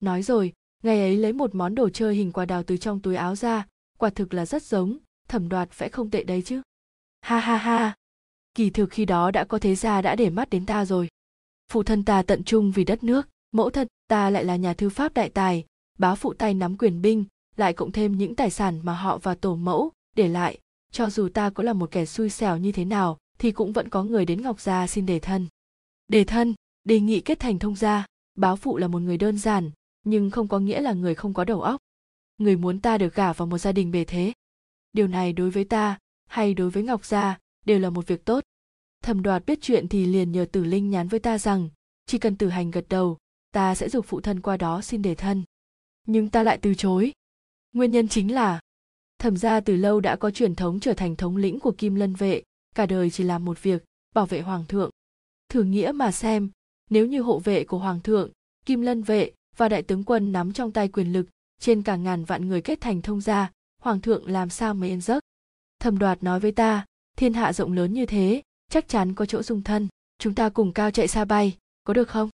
Nói 0.00 0.22
rồi, 0.22 0.52
ngày 0.82 1.00
ấy 1.00 1.16
lấy 1.16 1.32
một 1.32 1.54
món 1.54 1.74
đồ 1.74 1.88
chơi 1.88 2.14
hình 2.14 2.32
quả 2.32 2.44
đào 2.44 2.62
từ 2.62 2.76
trong 2.76 3.00
túi 3.00 3.16
áo 3.16 3.36
ra, 3.36 3.66
quả 3.98 4.10
thực 4.10 4.34
là 4.34 4.46
rất 4.46 4.62
giống, 4.62 4.98
thẩm 5.28 5.48
đoạt 5.48 5.78
vẽ 5.78 5.88
không 5.88 6.10
tệ 6.10 6.24
đấy 6.24 6.42
chứ. 6.42 6.62
Ha 7.20 7.38
ha 7.38 7.56
ha, 7.56 7.94
kỳ 8.54 8.70
thực 8.70 8.90
khi 8.90 9.04
đó 9.04 9.30
đã 9.30 9.44
có 9.44 9.58
thế 9.58 9.74
gia 9.74 10.02
đã 10.02 10.16
để 10.16 10.30
mắt 10.30 10.50
đến 10.50 10.66
ta 10.66 10.84
rồi. 10.84 11.08
Phụ 11.72 11.82
thân 11.82 12.04
ta 12.04 12.22
tận 12.22 12.44
trung 12.44 12.72
vì 12.72 12.84
đất 12.84 13.04
nước, 13.04 13.28
mẫu 13.52 13.70
thân 13.70 13.88
ta 14.08 14.30
lại 14.30 14.44
là 14.44 14.56
nhà 14.56 14.74
thư 14.74 14.88
pháp 14.88 15.14
đại 15.14 15.28
tài, 15.28 15.64
bá 15.98 16.14
phụ 16.14 16.34
tay 16.34 16.54
nắm 16.54 16.76
quyền 16.78 17.02
binh 17.02 17.24
lại 17.56 17.72
cộng 17.72 17.92
thêm 17.92 18.18
những 18.18 18.34
tài 18.34 18.50
sản 18.50 18.80
mà 18.82 18.94
họ 18.94 19.18
và 19.18 19.34
tổ 19.34 19.56
mẫu 19.56 19.92
để 20.16 20.28
lại. 20.28 20.58
Cho 20.92 21.10
dù 21.10 21.28
ta 21.28 21.50
có 21.50 21.62
là 21.62 21.72
một 21.72 21.90
kẻ 21.90 22.04
xui 22.04 22.30
xẻo 22.30 22.56
như 22.56 22.72
thế 22.72 22.84
nào, 22.84 23.18
thì 23.38 23.52
cũng 23.52 23.72
vẫn 23.72 23.88
có 23.88 24.04
người 24.04 24.24
đến 24.24 24.42
ngọc 24.42 24.60
gia 24.60 24.86
xin 24.86 25.06
đề 25.06 25.18
thân. 25.18 25.46
Đề 26.08 26.24
thân, 26.24 26.54
đề 26.84 27.00
nghị 27.00 27.20
kết 27.20 27.40
thành 27.40 27.58
thông 27.58 27.76
gia, 27.76 28.06
báo 28.34 28.56
phụ 28.56 28.76
là 28.76 28.88
một 28.88 28.98
người 28.98 29.18
đơn 29.18 29.38
giản, 29.38 29.70
nhưng 30.04 30.30
không 30.30 30.48
có 30.48 30.58
nghĩa 30.58 30.80
là 30.80 30.92
người 30.92 31.14
không 31.14 31.34
có 31.34 31.44
đầu 31.44 31.62
óc. 31.62 31.80
Người 32.38 32.56
muốn 32.56 32.80
ta 32.80 32.98
được 32.98 33.14
gả 33.14 33.32
vào 33.32 33.46
một 33.46 33.58
gia 33.58 33.72
đình 33.72 33.90
bề 33.90 34.04
thế. 34.04 34.32
Điều 34.92 35.06
này 35.06 35.32
đối 35.32 35.50
với 35.50 35.64
ta, 35.64 35.98
hay 36.26 36.54
đối 36.54 36.70
với 36.70 36.82
ngọc 36.82 37.04
gia, 37.04 37.38
đều 37.66 37.78
là 37.78 37.90
một 37.90 38.06
việc 38.06 38.24
tốt. 38.24 38.44
Thẩm 39.02 39.22
đoạt 39.22 39.46
biết 39.46 39.58
chuyện 39.62 39.88
thì 39.88 40.06
liền 40.06 40.32
nhờ 40.32 40.46
tử 40.52 40.64
linh 40.64 40.90
nhắn 40.90 41.08
với 41.08 41.20
ta 41.20 41.38
rằng, 41.38 41.68
chỉ 42.06 42.18
cần 42.18 42.36
tử 42.36 42.48
hành 42.48 42.70
gật 42.70 42.84
đầu, 42.88 43.18
ta 43.52 43.74
sẽ 43.74 43.88
dục 43.88 44.06
phụ 44.08 44.20
thân 44.20 44.40
qua 44.40 44.56
đó 44.56 44.80
xin 44.82 45.02
đề 45.02 45.14
thân. 45.14 45.42
Nhưng 46.06 46.28
ta 46.28 46.42
lại 46.42 46.58
từ 46.62 46.74
chối 46.74 47.12
nguyên 47.74 47.90
nhân 47.90 48.08
chính 48.08 48.34
là, 48.34 48.60
thẩm 49.18 49.36
gia 49.36 49.60
từ 49.60 49.76
lâu 49.76 50.00
đã 50.00 50.16
có 50.16 50.30
truyền 50.30 50.54
thống 50.54 50.80
trở 50.80 50.94
thành 50.94 51.16
thống 51.16 51.36
lĩnh 51.36 51.60
của 51.60 51.72
kim 51.72 51.94
lân 51.94 52.14
vệ, 52.14 52.42
cả 52.74 52.86
đời 52.86 53.10
chỉ 53.10 53.24
làm 53.24 53.44
một 53.44 53.62
việc, 53.62 53.84
bảo 54.14 54.26
vệ 54.26 54.40
hoàng 54.40 54.64
thượng. 54.68 54.90
Thử 55.48 55.62
nghĩa 55.62 55.92
mà 55.92 56.12
xem, 56.12 56.50
nếu 56.90 57.06
như 57.06 57.20
hộ 57.20 57.38
vệ 57.38 57.64
của 57.64 57.78
hoàng 57.78 58.00
thượng, 58.00 58.30
kim 58.66 58.80
lân 58.80 59.02
vệ 59.02 59.32
và 59.56 59.68
đại 59.68 59.82
tướng 59.82 60.04
quân 60.04 60.32
nắm 60.32 60.52
trong 60.52 60.72
tay 60.72 60.88
quyền 60.88 61.12
lực 61.12 61.26
trên 61.60 61.82
cả 61.82 61.96
ngàn 61.96 62.24
vạn 62.24 62.48
người 62.48 62.62
kết 62.62 62.80
thành 62.80 63.02
thông 63.02 63.20
gia, 63.20 63.50
hoàng 63.82 64.00
thượng 64.00 64.30
làm 64.30 64.50
sao 64.50 64.74
mới 64.74 64.88
yên 64.88 65.00
giấc? 65.00 65.24
Thẩm 65.78 65.98
đoạt 65.98 66.22
nói 66.22 66.40
với 66.40 66.52
ta, 66.52 66.84
thiên 67.16 67.32
hạ 67.32 67.52
rộng 67.52 67.72
lớn 67.72 67.92
như 67.92 68.06
thế, 68.06 68.42
chắc 68.70 68.88
chắn 68.88 69.14
có 69.14 69.26
chỗ 69.26 69.42
dung 69.42 69.62
thân, 69.62 69.88
chúng 70.18 70.34
ta 70.34 70.48
cùng 70.48 70.72
cao 70.72 70.90
chạy 70.90 71.08
xa 71.08 71.24
bay, 71.24 71.56
có 71.84 71.94
được 71.94 72.08
không? 72.08 72.30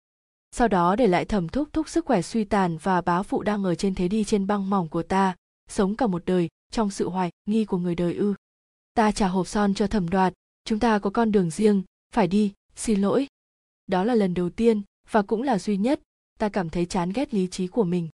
Sau 0.56 0.68
đó 0.68 0.96
để 0.96 1.06
lại 1.06 1.25
thẩm 1.25 1.48
thúc 1.48 1.68
thúc 1.72 1.88
sức 1.88 2.04
khỏe 2.04 2.22
suy 2.22 2.44
tàn 2.44 2.78
và 2.82 3.00
bá 3.00 3.22
phụ 3.22 3.42
đang 3.42 3.64
ở 3.64 3.75
trên 3.75 3.94
thế 3.94 4.08
đi 4.08 4.25
trên 4.25 4.46
băng 4.46 4.70
mỏng 4.70 4.88
của 4.88 5.02
ta, 5.02 5.34
sống 5.68 5.96
cả 5.96 6.06
một 6.06 6.22
đời 6.25 6.48
trong 6.72 6.90
sự 6.90 7.08
hoài 7.08 7.30
nghi 7.46 7.64
của 7.64 7.78
người 7.78 7.94
đời 7.94 8.14
ư. 8.14 8.34
Ta 8.94 9.12
trả 9.12 9.28
hộp 9.28 9.46
son 9.46 9.75
cho 9.75 9.86
thẩm 9.86 10.08
đoạt, 10.08 10.32
chúng 10.64 10.78
ta 10.78 10.98
có 10.98 11.10
con 11.10 11.32
đường 11.32 11.50
riêng, 11.50 11.82
phải 12.14 12.28
đi, 12.28 12.52
xin 12.75 13.00
lỗi. 13.00 13.26
Đó 13.86 14.04
là 14.04 14.14
lần 14.14 14.34
đầu 14.34 14.50
tiên 14.50 14.82
và 15.10 15.22
cũng 15.22 15.42
là 15.42 15.58
duy 15.58 15.76
nhất 15.76 16.00
ta 16.38 16.48
cảm 16.48 16.70
thấy 16.70 16.86
chán 16.86 17.12
ghét 17.14 17.34
lý 17.34 17.46
trí 17.46 17.66
của 17.66 17.84
mình. 17.84 18.08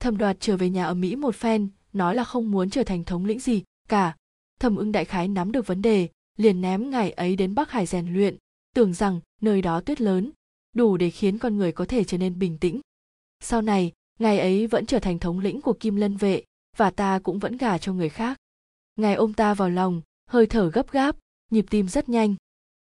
Thẩm 0.00 0.16
đoạt 0.16 0.36
trở 0.40 0.56
về 0.56 0.70
nhà 0.70 0.84
ở 0.86 0.94
mỹ 0.94 1.16
một 1.16 1.34
phen, 1.34 1.68
nói 1.92 2.14
là 2.14 2.24
không 2.24 2.50
muốn 2.50 2.70
trở 2.70 2.82
thành 2.82 3.04
thống 3.04 3.24
lĩnh 3.24 3.40
gì 3.40 3.62
cả. 3.88 4.16
Thẩm 4.60 4.76
ưng 4.76 4.92
đại 4.92 5.04
khái 5.04 5.28
nắm 5.28 5.52
được 5.52 5.66
vấn 5.66 5.82
đề, 5.82 6.08
liền 6.36 6.60
ném 6.60 6.90
ngài 6.90 7.10
ấy 7.10 7.36
đến 7.36 7.54
bắc 7.54 7.70
hải 7.70 7.86
rèn 7.86 8.12
luyện, 8.14 8.36
tưởng 8.74 8.94
rằng 8.94 9.20
nơi 9.40 9.62
đó 9.62 9.80
tuyết 9.80 10.00
lớn 10.00 10.30
đủ 10.76 10.96
để 10.96 11.10
khiến 11.10 11.38
con 11.38 11.56
người 11.56 11.72
có 11.72 11.84
thể 11.84 12.04
trở 12.04 12.18
nên 12.18 12.38
bình 12.38 12.58
tĩnh. 12.58 12.80
Sau 13.40 13.62
này, 13.62 13.92
ngài 14.18 14.38
ấy 14.38 14.66
vẫn 14.66 14.86
trở 14.86 14.98
thành 14.98 15.18
thống 15.18 15.38
lĩnh 15.38 15.60
của 15.60 15.72
kim 15.72 15.96
lân 15.96 16.16
vệ 16.16 16.42
và 16.76 16.90
ta 16.90 17.18
cũng 17.18 17.38
vẫn 17.38 17.56
gả 17.56 17.78
cho 17.78 17.92
người 17.92 18.08
khác. 18.08 18.38
Ngài 18.96 19.14
ôm 19.14 19.32
ta 19.32 19.54
vào 19.54 19.70
lòng, 19.70 20.02
hơi 20.26 20.46
thở 20.46 20.70
gấp 20.70 20.90
gáp, 20.90 21.16
nhịp 21.50 21.66
tim 21.70 21.88
rất 21.88 22.08
nhanh. 22.08 22.34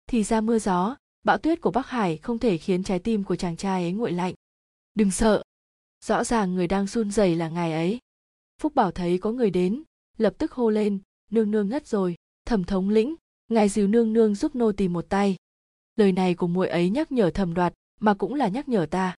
Thì 0.06 0.22
ra 0.22 0.40
mưa 0.40 0.58
gió, 0.58 0.96
bão 1.24 1.38
tuyết 1.38 1.60
của 1.60 1.70
bắc 1.70 1.88
hải 1.88 2.16
không 2.16 2.38
thể 2.38 2.58
khiến 2.58 2.82
trái 2.82 2.98
tim 2.98 3.24
của 3.24 3.36
chàng 3.36 3.56
trai 3.56 3.82
ấy 3.82 3.92
nguội 3.92 4.12
lạnh. 4.12 4.34
Đừng 4.94 5.10
sợ. 5.10 5.42
Rõ 6.04 6.24
ràng 6.24 6.54
người 6.54 6.66
đang 6.66 6.86
run 6.86 7.10
rẩy 7.10 7.36
là 7.36 7.48
ngài 7.48 7.72
ấy. 7.72 7.98
Phúc 8.62 8.74
bảo 8.74 8.90
thấy 8.90 9.18
có 9.18 9.32
người 9.32 9.50
đến, 9.50 9.82
lập 10.18 10.34
tức 10.38 10.52
hô 10.52 10.70
lên, 10.70 10.98
nương 11.30 11.50
nương 11.50 11.68
ngất 11.68 11.86
rồi, 11.86 12.14
thẩm 12.44 12.64
thống 12.64 12.88
lĩnh, 12.88 13.14
ngài 13.48 13.68
dìu 13.68 13.86
nương 13.86 14.12
nương 14.12 14.34
giúp 14.34 14.56
nô 14.56 14.72
tìm 14.72 14.92
một 14.92 15.06
tay 15.08 15.36
lời 15.96 16.12
này 16.12 16.34
của 16.34 16.46
muội 16.46 16.68
ấy 16.68 16.90
nhắc 16.90 17.12
nhở 17.12 17.30
thẩm 17.30 17.54
đoạt, 17.54 17.72
mà 18.00 18.14
cũng 18.14 18.34
là 18.34 18.48
nhắc 18.48 18.68
nhở 18.68 18.86
ta. 18.90 19.14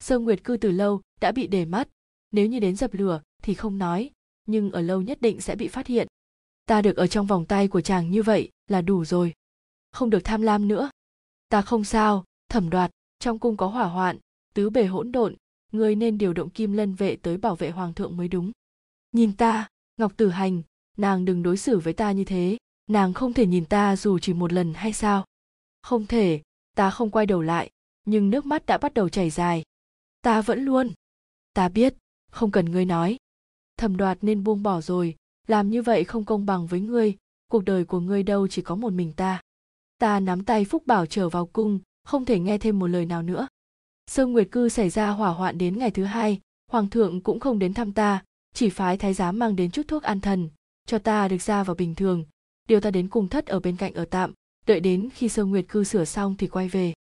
Sơ 0.00 0.18
nguyệt 0.18 0.44
cư 0.44 0.56
từ 0.56 0.70
lâu 0.70 1.00
đã 1.20 1.32
bị 1.32 1.46
để 1.46 1.64
mắt. 1.64 1.88
Nếu 2.30 2.46
như 2.46 2.58
đến 2.58 2.76
dập 2.76 2.94
lửa 2.94 3.22
thì 3.42 3.54
không 3.54 3.78
nói, 3.78 4.10
nhưng 4.46 4.70
ở 4.70 4.80
lâu 4.80 5.02
nhất 5.02 5.20
định 5.20 5.40
sẽ 5.40 5.56
bị 5.56 5.68
phát 5.68 5.86
hiện. 5.86 6.08
Ta 6.66 6.82
được 6.82 6.96
ở 6.96 7.06
trong 7.06 7.26
vòng 7.26 7.46
tay 7.46 7.68
của 7.68 7.80
chàng 7.80 8.10
như 8.10 8.22
vậy 8.22 8.50
là 8.68 8.82
đủ 8.82 9.04
rồi. 9.04 9.32
Không 9.92 10.10
được 10.10 10.24
tham 10.24 10.42
lam 10.42 10.68
nữa. 10.68 10.90
Ta 11.48 11.62
không 11.62 11.84
sao, 11.84 12.24
thẩm 12.48 12.70
đoạt, 12.70 12.90
trong 13.18 13.38
cung 13.38 13.56
có 13.56 13.66
hỏa 13.66 13.86
hoạn, 13.86 14.18
tứ 14.54 14.70
bề 14.70 14.84
hỗn 14.84 15.12
độn, 15.12 15.36
ngươi 15.72 15.94
nên 15.94 16.18
điều 16.18 16.32
động 16.32 16.50
kim 16.50 16.72
lân 16.72 16.94
vệ 16.94 17.16
tới 17.16 17.36
bảo 17.36 17.56
vệ 17.56 17.70
hoàng 17.70 17.94
thượng 17.94 18.16
mới 18.16 18.28
đúng. 18.28 18.52
Nhìn 19.12 19.36
ta, 19.36 19.68
ngọc 19.96 20.12
tử 20.16 20.28
hành, 20.28 20.62
nàng 20.96 21.24
đừng 21.24 21.42
đối 21.42 21.56
xử 21.56 21.78
với 21.78 21.92
ta 21.92 22.12
như 22.12 22.24
thế. 22.24 22.56
Nàng 22.86 23.12
không 23.12 23.32
thể 23.32 23.46
nhìn 23.46 23.64
ta 23.64 23.96
dù 23.96 24.18
chỉ 24.18 24.34
một 24.34 24.52
lần 24.52 24.74
hay 24.74 24.92
sao? 24.92 25.24
Không 25.82 26.06
thể, 26.06 26.40
ta 26.76 26.90
không 26.90 27.10
quay 27.10 27.26
đầu 27.26 27.42
lại, 27.42 27.70
nhưng 28.04 28.30
nước 28.30 28.46
mắt 28.46 28.66
đã 28.66 28.78
bắt 28.78 28.94
đầu 28.94 29.08
chảy 29.08 29.30
dài. 29.30 29.62
Ta 30.22 30.42
vẫn 30.42 30.64
luôn. 30.64 30.90
Ta 31.54 31.68
biết, 31.68 31.94
không 32.30 32.50
cần 32.50 32.70
ngươi 32.70 32.84
nói. 32.84 33.16
Thẩm 33.76 33.96
đoạt 33.96 34.18
nên 34.22 34.44
buông 34.44 34.62
bỏ 34.62 34.80
rồi, 34.80 35.16
làm 35.46 35.70
như 35.70 35.82
vậy 35.82 36.04
không 36.04 36.24
công 36.24 36.46
bằng 36.46 36.66
với 36.66 36.80
ngươi, 36.80 37.16
cuộc 37.48 37.64
đời 37.64 37.84
của 37.84 38.00
ngươi 38.00 38.22
đâu 38.22 38.48
chỉ 38.48 38.62
có 38.62 38.74
một 38.74 38.92
mình 38.92 39.12
ta. 39.12 39.40
Ta 39.98 40.20
nắm 40.20 40.44
tay 40.44 40.64
phúc 40.64 40.86
bảo 40.86 41.06
trở 41.06 41.28
vào 41.28 41.46
cung, 41.46 41.78
không 42.04 42.24
thể 42.24 42.38
nghe 42.38 42.58
thêm 42.58 42.78
một 42.78 42.86
lời 42.86 43.06
nào 43.06 43.22
nữa. 43.22 43.48
Sơn 44.06 44.32
nguyệt 44.32 44.48
cư 44.52 44.68
xảy 44.68 44.90
ra 44.90 45.10
hỏa 45.10 45.30
hoạn 45.30 45.58
đến 45.58 45.78
ngày 45.78 45.90
thứ 45.90 46.04
hai, 46.04 46.40
hoàng 46.70 46.90
thượng 46.90 47.20
cũng 47.20 47.40
không 47.40 47.58
đến 47.58 47.74
thăm 47.74 47.92
ta, 47.92 48.24
chỉ 48.54 48.70
phái 48.70 48.96
thái 48.96 49.14
giám 49.14 49.38
mang 49.38 49.56
đến 49.56 49.70
chút 49.70 49.82
thuốc 49.88 50.02
an 50.02 50.20
thần, 50.20 50.48
cho 50.86 50.98
ta 50.98 51.28
được 51.28 51.42
ra 51.42 51.64
vào 51.64 51.74
bình 51.74 51.94
thường. 51.94 52.24
Điều 52.68 52.80
ta 52.80 52.90
đến 52.90 53.08
cùng 53.08 53.28
thất 53.28 53.46
ở 53.46 53.60
bên 53.60 53.76
cạnh 53.76 53.94
ở 53.94 54.04
tạm 54.04 54.32
đợi 54.66 54.80
đến 54.80 55.08
khi 55.14 55.28
sơ 55.28 55.44
nguyệt 55.44 55.64
cư 55.68 55.84
sửa 55.84 56.04
xong 56.04 56.36
thì 56.36 56.46
quay 56.46 56.68
về. 56.68 56.92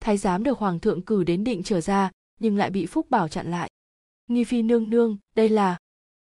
Thái 0.00 0.16
giám 0.16 0.42
được 0.42 0.58
hoàng 0.58 0.80
thượng 0.80 1.02
cử 1.02 1.24
đến 1.24 1.44
định 1.44 1.62
trở 1.62 1.80
ra, 1.80 2.10
nhưng 2.40 2.56
lại 2.56 2.70
bị 2.70 2.86
phúc 2.86 3.10
bảo 3.10 3.28
chặn 3.28 3.50
lại. 3.50 3.70
Nghi 4.28 4.44
phi 4.44 4.62
nương 4.62 4.90
nương, 4.90 5.18
đây 5.36 5.48
là 5.48 5.76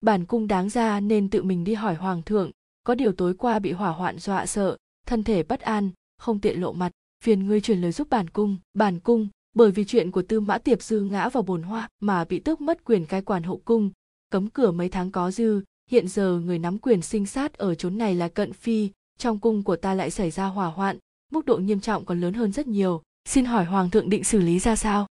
bản 0.01 0.25
cung 0.25 0.47
đáng 0.47 0.69
ra 0.69 1.01
nên 1.01 1.31
tự 1.31 1.43
mình 1.43 1.65
đi 1.65 1.75
hỏi 1.75 1.95
hoàng 1.95 2.23
thượng, 2.23 2.51
có 2.85 2.95
điều 2.95 3.13
tối 3.13 3.35
qua 3.35 3.59
bị 3.59 3.73
hỏa 3.73 3.91
hoạn 3.91 4.19
dọa 4.19 4.47
sợ, 4.47 4.77
thân 5.07 5.23
thể 5.23 5.43
bất 5.43 5.61
an, 5.61 5.91
không 6.19 6.41
tiện 6.41 6.61
lộ 6.61 6.73
mặt. 6.73 6.93
Phiền 7.25 7.47
ngươi 7.47 7.61
truyền 7.61 7.81
lời 7.81 7.93
giúp 7.93 8.09
bản 8.11 8.31
cung 8.31 8.57
bản 8.75 9.01
cung, 9.01 9.29
bởi 9.55 9.71
vì 9.71 9.85
chuyện 9.85 10.11
của 10.11 10.23
tư 10.23 10.41
mã 10.41 10.59
tiệp 10.59 10.83
dư 10.83 11.01
ngã 11.01 11.29
vào 11.29 11.43
bồn 11.43 11.63
hoa 11.63 11.89
mà 12.01 12.25
bị 12.25 12.41
tước 12.41 12.61
mất 12.61 12.85
quyền 12.85 13.07
cai 13.07 13.23
quản 13.23 13.43
hậu 13.43 13.61
cung, 13.65 13.91
cấm 14.31 14.51
cửa 14.51 14.71
mấy 14.71 14.89
tháng 14.89 15.11
có 15.11 15.31
dư, 15.31 15.61
hiện 15.91 16.09
giờ 16.09 16.41
người 16.45 16.59
nắm 16.59 16.79
quyền 16.79 17.03
sinh 17.03 17.27
sát 17.27 17.55
ở 17.59 17.75
chốn 17.75 17.99
này 17.99 18.15
là 18.15 18.29
cận 18.29 18.53
phi 18.53 18.91
trong 19.19 19.39
cung 19.39 19.63
của 19.63 19.77
ta 19.77 19.95
lại 19.95 20.11
xảy 20.11 20.31
ra 20.31 20.47
hỏa 20.47 20.67
hoạn, 20.67 20.99
mức 21.33 21.45
độ 21.45 21.57
nghiêm 21.57 21.81
trọng 21.81 22.05
còn 22.05 22.21
lớn 22.21 22.35
hơn 22.35 22.53
rất 22.53 22.67
nhiều. 22.67 23.03
Xin 23.25 23.45
hỏi 23.45 23.65
hoàng 23.65 23.91
thượng 23.91 24.11
định 24.11 24.25
xử 24.25 24.41
lý 24.41 24.59
ra 24.59 24.77
sao? 24.77 25.07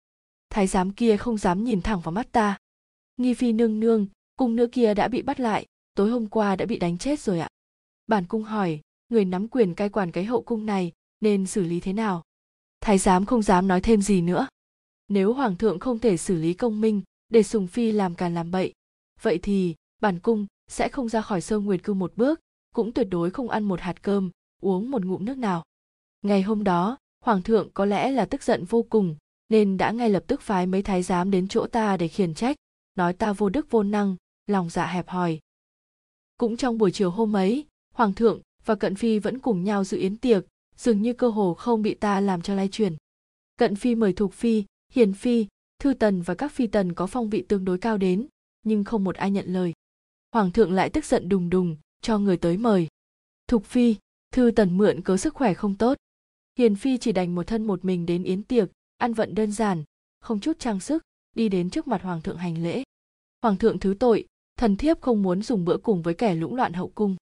Thái 0.50 0.66
giám 0.66 0.92
kia 0.92 1.16
không 1.16 1.38
dám 1.38 1.64
nhìn 1.64 1.82
thẳng 1.82 2.00
vào 2.00 2.12
mắt 2.12 2.32
ta. 2.32 2.58
Nghi 3.16 3.34
phi 3.34 3.52
nương 3.52 3.80
nương, 3.80 4.06
cung 4.36 4.56
nữ 4.56 4.66
kia 4.66 4.94
đã 4.94 5.08
bị 5.08 5.22
bắt 5.22 5.40
lại, 5.40 5.66
tối 5.94 6.10
hôm 6.10 6.26
qua 6.26 6.56
đã 6.56 6.66
bị 6.66 6.78
đánh 6.78 6.98
chết 6.98 7.20
rồi 7.20 7.40
ạ. 7.40 7.48
Bản 8.06 8.24
cung 8.26 8.42
hỏi, 8.42 8.80
người 9.08 9.24
nắm 9.24 9.48
quyền 9.48 9.74
cai 9.74 9.88
quản 9.88 10.10
cái 10.10 10.24
hậu 10.24 10.42
cung 10.42 10.66
này, 10.66 10.92
nên 11.20 11.46
xử 11.46 11.62
lý 11.62 11.80
thế 11.80 11.92
nào? 11.92 12.22
Thái 12.80 12.98
giám 12.98 13.26
không 13.26 13.42
dám 13.42 13.68
nói 13.68 13.80
thêm 13.80 14.02
gì 14.02 14.20
nữa. 14.20 14.48
Nếu 15.08 15.32
hoàng 15.32 15.56
thượng 15.56 15.78
không 15.78 15.98
thể 15.98 16.16
xử 16.16 16.36
lý 16.36 16.54
công 16.54 16.80
minh, 16.80 17.02
để 17.28 17.42
sùng 17.42 17.66
phi 17.66 17.92
làm 17.92 18.14
càn 18.14 18.34
làm 18.34 18.50
bậy, 18.50 18.72
vậy 19.22 19.38
thì 19.42 19.74
bản 20.00 20.18
cung 20.18 20.46
sẽ 20.68 20.88
không 20.88 21.08
ra 21.08 21.20
khỏi 21.20 21.40
sơ 21.40 21.58
nguyệt 21.58 21.82
cư 21.82 21.94
một 21.94 22.12
bước 22.16 22.40
cũng 22.74 22.92
tuyệt 22.92 23.06
đối 23.10 23.30
không 23.30 23.48
ăn 23.48 23.64
một 23.64 23.80
hạt 23.80 24.02
cơm, 24.02 24.30
uống 24.60 24.90
một 24.90 25.04
ngụm 25.04 25.24
nước 25.24 25.38
nào. 25.38 25.62
Ngày 26.22 26.42
hôm 26.42 26.64
đó, 26.64 26.96
hoàng 27.24 27.42
thượng 27.42 27.70
có 27.74 27.84
lẽ 27.84 28.10
là 28.10 28.24
tức 28.24 28.42
giận 28.42 28.64
vô 28.64 28.82
cùng, 28.82 29.16
nên 29.48 29.76
đã 29.76 29.90
ngay 29.90 30.10
lập 30.10 30.24
tức 30.26 30.40
phái 30.40 30.66
mấy 30.66 30.82
thái 30.82 31.02
giám 31.02 31.30
đến 31.30 31.48
chỗ 31.48 31.66
ta 31.66 31.96
để 31.96 32.08
khiển 32.08 32.34
trách, 32.34 32.56
nói 32.94 33.12
ta 33.12 33.32
vô 33.32 33.48
đức 33.48 33.70
vô 33.70 33.82
năng, 33.82 34.16
lòng 34.46 34.70
dạ 34.70 34.86
hẹp 34.86 35.08
hòi. 35.08 35.40
Cũng 36.38 36.56
trong 36.56 36.78
buổi 36.78 36.90
chiều 36.90 37.10
hôm 37.10 37.36
ấy, 37.36 37.66
hoàng 37.94 38.14
thượng 38.14 38.40
và 38.64 38.74
cận 38.74 38.94
phi 38.94 39.18
vẫn 39.18 39.38
cùng 39.38 39.64
nhau 39.64 39.84
dự 39.84 39.98
yến 39.98 40.16
tiệc, 40.16 40.44
dường 40.76 41.02
như 41.02 41.12
cơ 41.12 41.28
hồ 41.28 41.54
không 41.54 41.82
bị 41.82 41.94
ta 41.94 42.20
làm 42.20 42.42
cho 42.42 42.54
lay 42.54 42.68
chuyển. 42.68 42.96
Cận 43.56 43.76
phi 43.76 43.94
mời 43.94 44.12
thục 44.12 44.32
phi, 44.32 44.64
hiền 44.92 45.14
phi, 45.14 45.46
thư 45.78 45.94
tần 45.94 46.22
và 46.22 46.34
các 46.34 46.52
phi 46.52 46.66
tần 46.66 46.92
có 46.92 47.06
phong 47.06 47.30
vị 47.30 47.42
tương 47.48 47.64
đối 47.64 47.78
cao 47.78 47.98
đến, 47.98 48.26
nhưng 48.62 48.84
không 48.84 49.04
một 49.04 49.16
ai 49.16 49.30
nhận 49.30 49.46
lời. 49.46 49.72
Hoàng 50.32 50.52
thượng 50.52 50.72
lại 50.72 50.90
tức 50.90 51.04
giận 51.04 51.28
đùng 51.28 51.50
đùng 51.50 51.76
cho 52.00 52.18
người 52.18 52.36
tới 52.36 52.56
mời. 52.56 52.88
Thục 53.48 53.64
phi, 53.64 53.96
thư 54.32 54.50
tần 54.56 54.76
mượn 54.76 55.00
cớ 55.00 55.16
sức 55.16 55.34
khỏe 55.34 55.54
không 55.54 55.74
tốt. 55.74 55.98
Hiền 56.58 56.76
phi 56.76 56.98
chỉ 56.98 57.12
đành 57.12 57.34
một 57.34 57.46
thân 57.46 57.66
một 57.66 57.84
mình 57.84 58.06
đến 58.06 58.22
yến 58.22 58.42
tiệc, 58.42 58.68
ăn 58.96 59.12
vận 59.12 59.34
đơn 59.34 59.52
giản, 59.52 59.84
không 60.20 60.40
chút 60.40 60.58
trang 60.58 60.80
sức, 60.80 61.02
đi 61.34 61.48
đến 61.48 61.70
trước 61.70 61.88
mặt 61.88 62.02
hoàng 62.02 62.22
thượng 62.22 62.36
hành 62.36 62.62
lễ. 62.62 62.82
Hoàng 63.42 63.56
thượng 63.56 63.78
thứ 63.78 63.94
tội, 64.00 64.26
thần 64.56 64.76
thiếp 64.76 65.00
không 65.00 65.22
muốn 65.22 65.42
dùng 65.42 65.64
bữa 65.64 65.76
cùng 65.76 66.02
với 66.02 66.14
kẻ 66.14 66.34
lũng 66.34 66.54
loạn 66.54 66.72
hậu 66.72 66.88
cung. 66.88 67.16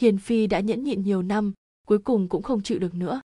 Hiền 0.00 0.18
phi 0.18 0.46
đã 0.46 0.60
nhẫn 0.60 0.84
nhịn 0.84 1.02
nhiều 1.02 1.22
năm, 1.22 1.52
cuối 1.86 1.98
cùng 1.98 2.28
cũng 2.28 2.42
không 2.42 2.62
chịu 2.62 2.78
được 2.78 2.94
nữa. 2.94 3.20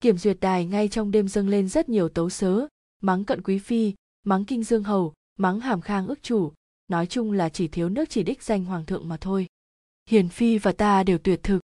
Kiểm 0.00 0.18
duyệt 0.18 0.36
đài 0.40 0.66
ngay 0.66 0.88
trong 0.88 1.10
đêm 1.10 1.28
dâng 1.28 1.48
lên 1.48 1.68
rất 1.68 1.88
nhiều 1.88 2.08
tấu 2.08 2.30
sớ, 2.30 2.66
mắng 3.00 3.24
cận 3.24 3.42
quý 3.42 3.58
phi, 3.58 3.94
mắng 4.24 4.44
kinh 4.44 4.64
dương 4.64 4.82
hầu, 4.82 5.12
mắng 5.38 5.60
hàm 5.60 5.80
khang 5.80 6.06
ước 6.06 6.22
chủ, 6.22 6.52
nói 6.88 7.06
chung 7.06 7.32
là 7.32 7.48
chỉ 7.48 7.68
thiếu 7.68 7.88
nước 7.88 8.10
chỉ 8.10 8.22
đích 8.22 8.42
danh 8.42 8.64
hoàng 8.64 8.86
thượng 8.86 9.08
mà 9.08 9.16
thôi 9.16 9.46
hiền 10.08 10.28
phi 10.28 10.58
và 10.58 10.72
ta 10.72 11.02
đều 11.02 11.18
tuyệt 11.18 11.40
thực. 11.42 11.60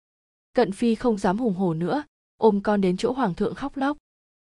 Cận 0.52 0.72
phi 0.72 0.94
không 0.94 1.18
dám 1.18 1.38
hùng 1.38 1.54
hổ 1.54 1.74
nữa, 1.74 2.04
ôm 2.36 2.60
con 2.60 2.80
đến 2.80 2.96
chỗ 2.96 3.12
hoàng 3.12 3.34
thượng 3.34 3.54
khóc 3.54 3.76
lóc. 3.76 3.96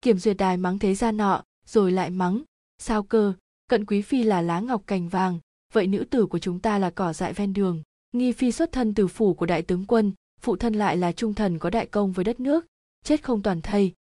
Kiểm 0.01 0.17
duyệt 0.17 0.37
đài 0.37 0.57
mắng 0.57 0.79
thế 0.79 0.95
ra 0.95 1.11
nọ, 1.11 1.43
rồi 1.65 1.91
lại 1.91 2.09
mắng, 2.09 2.43
sao 2.77 3.03
cơ, 3.03 3.33
cận 3.69 3.85
quý 3.85 4.01
phi 4.01 4.23
là 4.23 4.41
lá 4.41 4.59
ngọc 4.59 4.83
cành 4.87 5.09
vàng, 5.09 5.39
vậy 5.73 5.87
nữ 5.87 6.05
tử 6.09 6.25
của 6.25 6.39
chúng 6.39 6.59
ta 6.59 6.79
là 6.79 6.89
cỏ 6.89 7.13
dại 7.13 7.33
ven 7.33 7.53
đường, 7.53 7.83
nghi 8.11 8.31
phi 8.31 8.51
xuất 8.51 8.71
thân 8.71 8.93
từ 8.93 9.07
phủ 9.07 9.33
của 9.33 9.45
đại 9.45 9.61
tướng 9.61 9.85
quân, 9.85 10.13
phụ 10.41 10.55
thân 10.55 10.73
lại 10.73 10.97
là 10.97 11.11
trung 11.11 11.33
thần 11.33 11.59
có 11.59 11.69
đại 11.69 11.85
công 11.85 12.11
với 12.11 12.25
đất 12.25 12.39
nước, 12.39 12.65
chết 13.03 13.23
không 13.23 13.41
toàn 13.41 13.61
thây. 13.61 13.93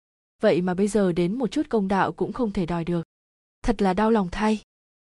Vậy 0.41 0.61
mà 0.61 0.73
bây 0.73 0.87
giờ 0.87 1.11
đến 1.11 1.37
một 1.37 1.51
chút 1.51 1.69
công 1.69 1.87
đạo 1.87 2.11
cũng 2.11 2.33
không 2.33 2.51
thể 2.51 2.65
đòi 2.65 2.83
được. 2.83 3.03
Thật 3.61 3.81
là 3.81 3.93
đau 3.93 4.11
lòng 4.11 4.29
thay. 4.31 4.61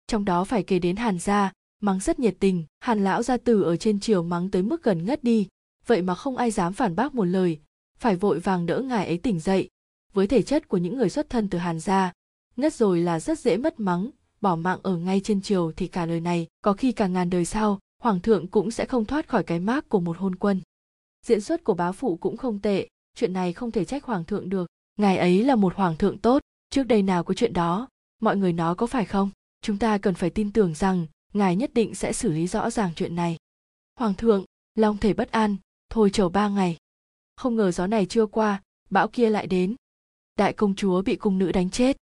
Trong 0.08 0.26
đó 0.26 0.44
phải 0.44 0.64
kể 0.64 0.80
đến 0.80 0.96
hàn 0.96 1.20
gia 1.20 1.52
mắng 1.82 2.00
rất 2.00 2.20
nhiệt 2.20 2.36
tình, 2.40 2.64
hàn 2.80 3.04
lão 3.04 3.24
gia 3.24 3.38
tử 3.38 3.64
ở 3.64 3.78
trên 3.78 4.00
triều 4.00 4.24
mắng 4.24 4.50
tới 4.50 4.62
mức 4.62 4.84
gần 4.84 5.06
ngất 5.06 5.24
đi. 5.24 5.48
Vậy 5.88 6.02
mà 6.02 6.16
không 6.16 6.38
ai 6.38 6.52
dám 6.52 6.74
phản 6.74 6.96
bác 6.96 7.16
một 7.16 7.24
lời, 7.24 7.60
phải 8.00 8.16
vội 8.16 8.40
vàng 8.40 8.66
đỡ 8.66 8.80
ngài 8.82 9.06
ấy 9.06 9.18
tỉnh 9.18 9.40
dậy. 9.40 9.70
Với 10.14 10.28
thể 10.28 10.42
chất 10.42 10.68
của 10.68 10.78
những 10.78 10.98
người 10.98 11.10
xuất 11.10 11.30
thân 11.30 11.50
từ 11.50 11.58
hàn 11.58 11.80
gia, 11.80 12.12
ngất 12.56 12.74
rồi 12.74 13.02
là 13.02 13.20
rất 13.20 13.40
dễ 13.40 13.58
mất 13.58 13.80
mắng, 13.80 14.10
bỏ 14.42 14.56
mạng 14.56 14.80
ở 14.84 14.98
ngay 14.98 15.22
trên 15.24 15.42
triều 15.42 15.72
thì 15.72 15.88
cả 15.88 16.06
đời 16.06 16.20
này, 16.20 16.48
có 16.62 16.74
khi 16.74 16.92
cả 16.92 17.08
ngàn 17.08 17.30
đời 17.30 17.46
sau, 17.46 17.80
hoàng 18.04 18.20
thượng 18.20 18.48
cũng 18.48 18.72
sẽ 18.72 18.86
không 18.86 19.06
thoát 19.06 19.28
khỏi 19.28 19.44
cái 19.44 19.60
mác 19.60 19.90
của 19.90 20.00
một 20.00 20.18
hôn 20.18 20.36
quân. 20.36 20.62
Diễn 21.26 21.42
xuất 21.42 21.64
của 21.64 21.74
bá 21.74 21.92
phụ 21.92 22.16
cũng 22.16 22.38
không 22.38 22.60
tệ, 22.60 22.88
chuyện 23.16 23.34
này 23.34 23.54
không 23.54 23.72
thể 23.72 23.86
trách 23.86 24.04
hoàng 24.04 24.26
thượng 24.26 24.50
được. 24.50 24.68
Ngài 24.98 25.18
ấy 25.18 25.44
là 25.44 25.56
một 25.56 25.76
hoàng 25.76 25.98
thượng 25.98 26.18
tốt, 26.18 26.42
trước 26.70 26.84
đây 26.84 27.04
nào 27.04 27.24
có 27.24 27.34
chuyện 27.34 27.54
đó, 27.54 27.88
mọi 28.22 28.38
người 28.38 28.54
nói 28.54 28.76
có 28.76 28.88
phải 28.88 29.06
không? 29.06 29.30
Chúng 29.62 29.78
ta 29.78 29.98
cần 29.98 30.14
phải 30.14 30.30
tin 30.30 30.52
tưởng 30.52 30.74
rằng 30.74 31.08
ngài 31.34 31.56
nhất 31.56 31.74
định 31.74 31.96
sẽ 31.96 32.14
xử 32.14 32.32
lý 32.32 32.48
rõ 32.48 32.70
ràng 32.70 32.92
chuyện 32.96 33.16
này. 33.16 33.38
Hoàng 33.96 34.14
thượng, 34.14 34.46
long 34.76 34.98
thể 34.98 35.14
bất 35.14 35.32
an, 35.32 35.56
thôi 35.90 36.10
chờ 36.14 36.30
ba 36.30 36.50
ngày. 36.50 36.78
Không 37.36 37.56
ngờ 37.56 37.72
gió 37.72 37.88
này 37.88 38.06
chưa 38.06 38.26
qua, 38.26 38.62
bão 38.90 39.08
kia 39.08 39.30
lại 39.30 39.48
đến. 39.48 39.76
Đại 40.38 40.54
công 40.54 40.76
chúa 40.76 41.02
bị 41.02 41.16
cung 41.16 41.38
nữ 41.38 41.52
đánh 41.52 41.70
chết. 41.70 41.98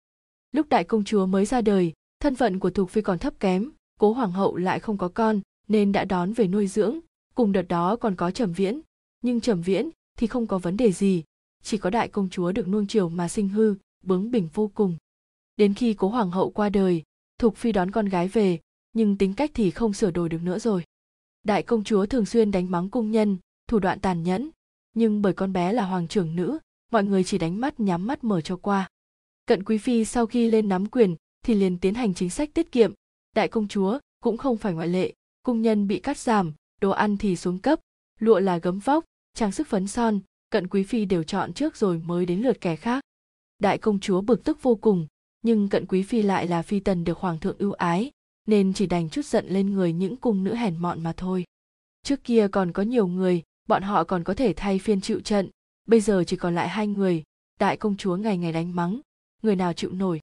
Lúc 0.51 0.69
đại 0.69 0.83
công 0.83 1.03
chúa 1.03 1.25
mới 1.25 1.45
ra 1.45 1.61
đời, 1.61 1.93
thân 2.19 2.35
phận 2.35 2.59
của 2.59 2.69
thục 2.69 2.89
phi 2.89 3.01
còn 3.01 3.19
thấp 3.19 3.33
kém, 3.39 3.71
cố 3.99 4.13
hoàng 4.13 4.31
hậu 4.31 4.57
lại 4.57 4.79
không 4.79 4.97
có 4.97 5.07
con, 5.07 5.41
nên 5.67 5.91
đã 5.91 6.05
đón 6.05 6.33
về 6.33 6.47
nuôi 6.47 6.67
dưỡng, 6.67 6.99
cùng 7.35 7.51
đợt 7.51 7.61
đó 7.61 7.95
còn 7.95 8.15
có 8.15 8.31
trầm 8.31 8.53
viễn. 8.53 8.81
Nhưng 9.21 9.41
trầm 9.41 9.61
viễn 9.61 9.89
thì 10.17 10.27
không 10.27 10.47
có 10.47 10.57
vấn 10.57 10.77
đề 10.77 10.91
gì, 10.91 11.23
chỉ 11.63 11.77
có 11.77 11.89
đại 11.89 12.07
công 12.07 12.29
chúa 12.29 12.51
được 12.51 12.67
nuông 12.67 12.87
chiều 12.87 13.09
mà 13.09 13.27
sinh 13.27 13.49
hư, 13.49 13.75
bướng 14.03 14.31
bỉnh 14.31 14.49
vô 14.53 14.71
cùng. 14.73 14.97
Đến 15.57 15.73
khi 15.73 15.93
cố 15.93 16.09
hoàng 16.09 16.31
hậu 16.31 16.51
qua 16.51 16.69
đời, 16.69 17.03
thục 17.39 17.55
phi 17.55 17.71
đón 17.71 17.91
con 17.91 18.05
gái 18.05 18.27
về 18.27 18.59
nhưng 18.97 19.17
tính 19.17 19.33
cách 19.33 19.51
thì 19.53 19.71
không 19.71 19.93
sửa 19.93 20.11
đổi 20.11 20.29
được 20.29 20.41
nữa 20.43 20.59
rồi. 20.59 20.83
Đại 21.43 21.63
công 21.63 21.83
chúa 21.83 22.05
thường 22.05 22.25
xuyên 22.25 22.51
đánh 22.51 22.71
mắng 22.71 22.89
cung 22.89 23.11
nhân, 23.11 23.37
thủ 23.67 23.79
đoạn 23.79 23.99
tàn 23.99 24.23
nhẫn, 24.23 24.49
nhưng 24.93 25.21
bởi 25.21 25.33
con 25.33 25.53
bé 25.53 25.73
là 25.73 25.85
hoàng 25.85 26.07
trưởng 26.07 26.35
nữ, 26.35 26.59
mọi 26.91 27.03
người 27.03 27.23
chỉ 27.23 27.37
đánh 27.37 27.61
mắt 27.61 27.79
nhắm 27.79 28.07
mắt 28.07 28.23
mở 28.23 28.41
cho 28.41 28.57
qua. 28.57 28.89
Cận 29.45 29.63
quý 29.63 29.77
phi 29.77 30.05
sau 30.05 30.25
khi 30.25 30.51
lên 30.51 30.69
nắm 30.69 30.85
quyền 30.85 31.15
thì 31.45 31.53
liền 31.53 31.77
tiến 31.77 31.93
hành 31.93 32.13
chính 32.13 32.29
sách 32.29 32.49
tiết 32.53 32.71
kiệm. 32.71 32.93
Đại 33.35 33.47
công 33.47 33.67
chúa 33.67 33.99
cũng 34.23 34.37
không 34.37 34.57
phải 34.57 34.73
ngoại 34.73 34.87
lệ, 34.87 35.13
cung 35.43 35.61
nhân 35.61 35.87
bị 35.87 35.99
cắt 35.99 36.17
giảm, 36.17 36.53
đồ 36.81 36.89
ăn 36.89 37.17
thì 37.17 37.35
xuống 37.35 37.59
cấp, 37.59 37.79
lụa 38.19 38.39
là 38.39 38.57
gấm 38.57 38.79
vóc, 38.79 39.05
trang 39.33 39.51
sức 39.51 39.67
phấn 39.67 39.87
son, 39.87 40.19
cận 40.49 40.67
quý 40.67 40.83
phi 40.83 41.05
đều 41.05 41.23
chọn 41.23 41.53
trước 41.53 41.77
rồi 41.77 42.01
mới 42.05 42.25
đến 42.25 42.41
lượt 42.41 42.61
kẻ 42.61 42.75
khác. 42.75 43.03
Đại 43.59 43.77
công 43.77 43.99
chúa 43.99 44.21
bực 44.21 44.43
tức 44.43 44.63
vô 44.63 44.75
cùng, 44.75 45.07
nhưng 45.41 45.69
cận 45.69 45.85
quý 45.85 46.03
phi 46.03 46.21
lại 46.21 46.47
là 46.47 46.61
phi 46.61 46.79
tần 46.79 47.03
được 47.03 47.17
hoàng 47.17 47.39
thượng 47.39 47.57
ưu 47.57 47.71
ái 47.71 48.11
nên 48.47 48.73
chỉ 48.73 48.85
đành 48.85 49.09
chút 49.09 49.25
giận 49.25 49.45
lên 49.47 49.73
người 49.73 49.93
những 49.93 50.17
cung 50.17 50.43
nữ 50.43 50.55
hèn 50.55 50.77
mọn 50.77 51.03
mà 51.03 51.13
thôi. 51.17 51.45
Trước 52.03 52.23
kia 52.23 52.47
còn 52.51 52.71
có 52.71 52.83
nhiều 52.83 53.07
người, 53.07 53.43
bọn 53.67 53.83
họ 53.83 54.03
còn 54.03 54.23
có 54.23 54.33
thể 54.33 54.53
thay 54.57 54.79
phiên 54.79 55.01
chịu 55.01 55.19
trận. 55.19 55.49
Bây 55.85 56.01
giờ 56.01 56.23
chỉ 56.27 56.35
còn 56.35 56.55
lại 56.55 56.69
hai 56.69 56.87
người, 56.87 57.23
đại 57.59 57.77
công 57.77 57.97
chúa 57.97 58.15
ngày 58.15 58.37
ngày 58.37 58.51
đánh 58.51 58.75
mắng, 58.75 59.01
người 59.41 59.55
nào 59.55 59.73
chịu 59.73 59.91
nổi. 59.91 60.19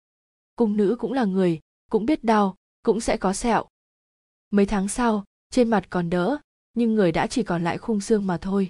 Cung 0.57 0.77
nữ 0.77 0.97
cũng 0.99 1.13
là 1.13 1.25
người, 1.25 1.61
cũng 1.91 2.07
biết 2.07 2.25
đau, 2.25 2.57
cũng 2.83 3.01
sẽ 3.01 3.17
có 3.17 3.33
sẹo. 3.33 3.65
Mấy 4.51 4.67
tháng 4.67 4.89
sau, 4.89 5.25
trên 5.51 5.69
mặt 5.69 5.91
còn 5.91 6.11
đỡ, 6.11 6.39
nhưng 6.75 6.95
người 6.95 7.13
đã 7.13 7.27
chỉ 7.27 7.43
còn 7.43 7.65
lại 7.65 7.79
khung 7.79 8.01
xương 8.01 8.27
mà 8.27 8.39
thôi. 8.39 8.69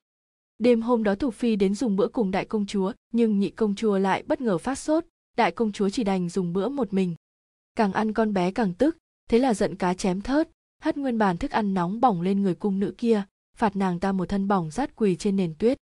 Đêm 0.58 0.82
hôm 0.82 1.02
đó 1.02 1.14
thục 1.14 1.34
phi 1.34 1.56
đến 1.56 1.74
dùng 1.74 1.96
bữa 1.96 2.08
cùng 2.08 2.30
đại 2.30 2.44
công 2.44 2.66
chúa, 2.66 2.92
nhưng 3.12 3.38
nhị 3.38 3.50
công 3.50 3.74
chúa 3.74 3.98
lại 3.98 4.22
bất 4.22 4.40
ngờ 4.40 4.58
phát 4.58 4.78
sốt, 4.78 5.04
đại 5.36 5.52
công 5.52 5.72
chúa 5.72 5.88
chỉ 5.88 6.04
đành 6.04 6.28
dùng 6.28 6.52
bữa 6.52 6.68
một 6.68 6.92
mình. 6.92 7.14
Càng 7.74 7.92
ăn 7.92 8.12
con 8.12 8.32
bé 8.32 8.50
càng 8.50 8.74
tức 8.74 8.96
thế 9.28 9.38
là 9.38 9.54
giận 9.54 9.76
cá 9.76 9.94
chém 9.94 10.20
thớt, 10.20 10.50
hất 10.82 10.96
nguyên 10.96 11.18
bàn 11.18 11.36
thức 11.36 11.50
ăn 11.50 11.74
nóng 11.74 12.00
bỏng 12.00 12.20
lên 12.20 12.42
người 12.42 12.54
cung 12.54 12.80
nữ 12.80 12.94
kia, 12.98 13.22
phạt 13.56 13.76
nàng 13.76 14.00
ta 14.00 14.12
một 14.12 14.28
thân 14.28 14.48
bỏng 14.48 14.70
rát 14.70 14.96
quỳ 14.96 15.16
trên 15.16 15.36
nền 15.36 15.54
tuyết. 15.58 15.78